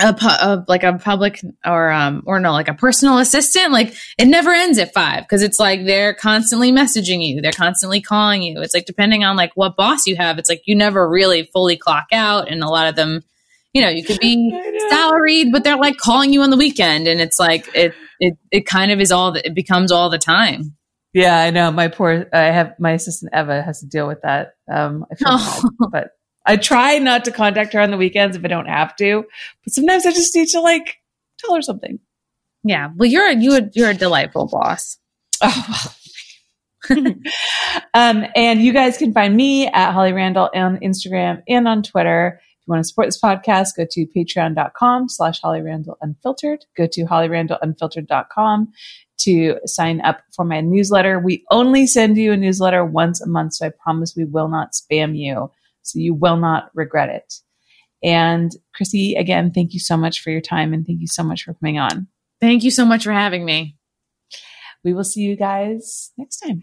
a, 0.00 0.12
pu- 0.12 0.26
a 0.26 0.64
like 0.66 0.82
a 0.82 0.94
public 0.94 1.40
or 1.64 1.90
um 1.92 2.22
or 2.26 2.40
no 2.40 2.50
like 2.52 2.66
a 2.68 2.74
personal 2.74 3.18
assistant, 3.18 3.72
like 3.72 3.94
it 4.18 4.26
never 4.26 4.50
ends 4.50 4.78
at 4.78 4.92
five 4.92 5.22
because 5.22 5.42
it's 5.42 5.60
like 5.60 5.84
they're 5.84 6.14
constantly 6.14 6.72
messaging 6.72 7.24
you, 7.24 7.40
they're 7.40 7.52
constantly 7.52 8.00
calling 8.00 8.42
you. 8.42 8.60
It's 8.60 8.74
like 8.74 8.86
depending 8.86 9.22
on 9.22 9.36
like 9.36 9.52
what 9.54 9.76
boss 9.76 10.06
you 10.06 10.16
have, 10.16 10.38
it's 10.38 10.48
like 10.48 10.62
you 10.66 10.74
never 10.74 11.08
really 11.08 11.48
fully 11.52 11.76
clock 11.76 12.06
out, 12.12 12.50
and 12.50 12.62
a 12.64 12.68
lot 12.68 12.88
of 12.88 12.96
them, 12.96 13.22
you 13.72 13.82
know, 13.82 13.88
you 13.88 14.02
could 14.04 14.18
be 14.18 14.50
salaried, 14.90 15.52
but 15.52 15.62
they're 15.62 15.76
like 15.76 15.96
calling 15.96 16.32
you 16.32 16.42
on 16.42 16.50
the 16.50 16.56
weekend, 16.56 17.06
and 17.06 17.20
it's 17.20 17.38
like 17.38 17.68
it 17.74 17.94
it 18.20 18.34
it 18.50 18.66
kind 18.66 18.90
of 18.90 19.00
is 19.00 19.12
all 19.12 19.32
that 19.32 19.46
it 19.46 19.54
becomes 19.54 19.90
all 19.92 20.10
the 20.10 20.18
time. 20.18 20.76
yeah, 21.12 21.38
I 21.38 21.50
know 21.50 21.70
my 21.70 21.88
poor, 21.88 22.26
I 22.32 22.38
have 22.46 22.74
my 22.78 22.92
assistant 22.92 23.32
Eva 23.34 23.62
has 23.62 23.80
to 23.80 23.86
deal 23.86 24.06
with 24.08 24.20
that. 24.22 24.54
Um, 24.72 25.04
I 25.10 25.14
feel 25.14 25.28
Oh. 25.30 25.70
bad, 25.80 25.90
but 25.92 26.10
I 26.46 26.56
try 26.56 26.98
not 26.98 27.24
to 27.26 27.30
contact 27.30 27.72
her 27.72 27.80
on 27.80 27.90
the 27.90 27.96
weekends 27.96 28.36
if 28.36 28.44
I 28.44 28.48
don't 28.48 28.66
have 28.66 28.94
to, 28.96 29.24
but 29.64 29.72
sometimes 29.72 30.04
I 30.06 30.10
just 30.10 30.34
need 30.34 30.48
to 30.48 30.60
like 30.60 30.96
tell 31.38 31.54
her 31.54 31.62
something. 31.62 31.98
Yeah, 32.64 32.88
well, 32.96 33.08
you're 33.08 33.28
a, 33.28 33.36
you 33.36 33.70
you're 33.74 33.90
a 33.90 33.94
delightful 33.94 34.48
boss. 34.48 34.98
Oh, 35.42 35.94
um, 37.94 38.24
and 38.34 38.60
you 38.60 38.72
guys 38.72 38.98
can 38.98 39.12
find 39.12 39.34
me 39.36 39.66
at 39.68 39.92
Holly 39.92 40.12
Randall 40.12 40.50
on 40.54 40.78
Instagram 40.78 41.42
and 41.48 41.66
on 41.68 41.82
Twitter. 41.82 42.40
If 42.64 42.68
you 42.68 42.72
want 42.72 42.80
to 42.84 42.88
support 42.88 43.08
this 43.08 43.20
podcast, 43.20 43.76
go 43.76 43.84
to 43.90 44.06
patreon.com 44.06 45.10
slash 45.10 45.38
Holly 45.42 45.60
Randall 45.60 45.98
Unfiltered. 46.00 46.64
Go 46.78 46.86
to 46.86 47.04
hollyrandallunfiltered.com 47.04 48.72
to 49.18 49.56
sign 49.66 50.00
up 50.00 50.22
for 50.34 50.46
my 50.46 50.62
newsletter. 50.62 51.18
We 51.18 51.44
only 51.50 51.86
send 51.86 52.16
you 52.16 52.32
a 52.32 52.38
newsletter 52.38 52.82
once 52.82 53.20
a 53.20 53.28
month, 53.28 53.52
so 53.52 53.66
I 53.66 53.70
promise 53.82 54.14
we 54.16 54.24
will 54.24 54.48
not 54.48 54.72
spam 54.72 55.14
you. 55.14 55.50
So 55.82 55.98
you 55.98 56.14
will 56.14 56.38
not 56.38 56.70
regret 56.72 57.10
it. 57.10 57.34
And 58.02 58.50
Chrissie, 58.74 59.14
again, 59.14 59.50
thank 59.52 59.74
you 59.74 59.78
so 59.78 59.98
much 59.98 60.22
for 60.22 60.30
your 60.30 60.40
time 60.40 60.72
and 60.72 60.86
thank 60.86 61.02
you 61.02 61.06
so 61.06 61.22
much 61.22 61.44
for 61.44 61.52
coming 61.52 61.78
on. 61.78 62.06
Thank 62.40 62.64
you 62.64 62.70
so 62.70 62.86
much 62.86 63.04
for 63.04 63.12
having 63.12 63.44
me. 63.44 63.76
We 64.82 64.94
will 64.94 65.04
see 65.04 65.20
you 65.20 65.36
guys 65.36 66.12
next 66.16 66.38
time. 66.38 66.62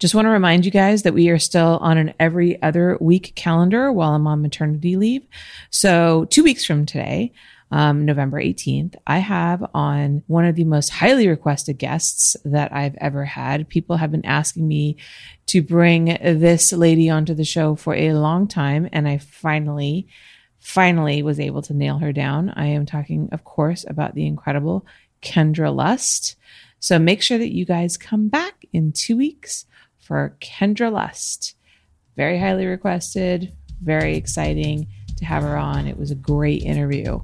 Just 0.00 0.14
want 0.14 0.26
to 0.26 0.30
remind 0.30 0.64
you 0.64 0.72
guys 0.72 1.04
that 1.04 1.14
we 1.14 1.28
are 1.28 1.38
still 1.38 1.78
on 1.80 1.98
an 1.98 2.14
every 2.18 2.60
other 2.60 2.98
week 3.00 3.32
calendar 3.36 3.92
while 3.92 4.14
I'm 4.14 4.26
on 4.26 4.42
maternity 4.42 4.96
leave. 4.96 5.22
So, 5.70 6.24
two 6.30 6.42
weeks 6.42 6.64
from 6.64 6.84
today, 6.84 7.32
um, 7.70 8.04
November 8.04 8.40
18th, 8.40 8.96
I 9.06 9.18
have 9.18 9.64
on 9.72 10.24
one 10.26 10.46
of 10.46 10.56
the 10.56 10.64
most 10.64 10.90
highly 10.90 11.28
requested 11.28 11.78
guests 11.78 12.36
that 12.44 12.72
I've 12.72 12.96
ever 12.96 13.24
had. 13.24 13.68
People 13.68 13.96
have 13.96 14.10
been 14.10 14.26
asking 14.26 14.66
me 14.66 14.96
to 15.46 15.62
bring 15.62 16.06
this 16.06 16.72
lady 16.72 17.08
onto 17.08 17.34
the 17.34 17.44
show 17.44 17.76
for 17.76 17.94
a 17.94 18.14
long 18.14 18.48
time, 18.48 18.88
and 18.92 19.06
I 19.06 19.18
finally, 19.18 20.08
finally 20.58 21.22
was 21.22 21.38
able 21.38 21.62
to 21.62 21.74
nail 21.74 21.98
her 21.98 22.12
down. 22.12 22.50
I 22.50 22.66
am 22.66 22.84
talking, 22.84 23.28
of 23.30 23.44
course, 23.44 23.84
about 23.88 24.14
the 24.14 24.26
incredible 24.26 24.86
Kendra 25.22 25.74
Lust. 25.74 26.34
So 26.80 26.98
make 26.98 27.22
sure 27.22 27.38
that 27.38 27.54
you 27.54 27.64
guys 27.64 27.96
come 27.96 28.28
back 28.28 28.66
in 28.72 28.92
two 28.92 29.16
weeks 29.16 29.66
for 30.04 30.36
Kendra 30.40 30.92
Lust. 30.92 31.56
Very 32.16 32.38
highly 32.38 32.66
requested, 32.66 33.52
very 33.82 34.16
exciting 34.16 34.86
to 35.16 35.24
have 35.24 35.42
her 35.42 35.56
on. 35.56 35.86
It 35.86 35.98
was 35.98 36.10
a 36.10 36.16
great 36.16 36.62
interview 36.62 37.20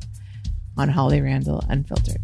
on 0.76 0.88
Holly 0.88 1.20
Randall 1.20 1.62
Unfiltered. 1.68 2.20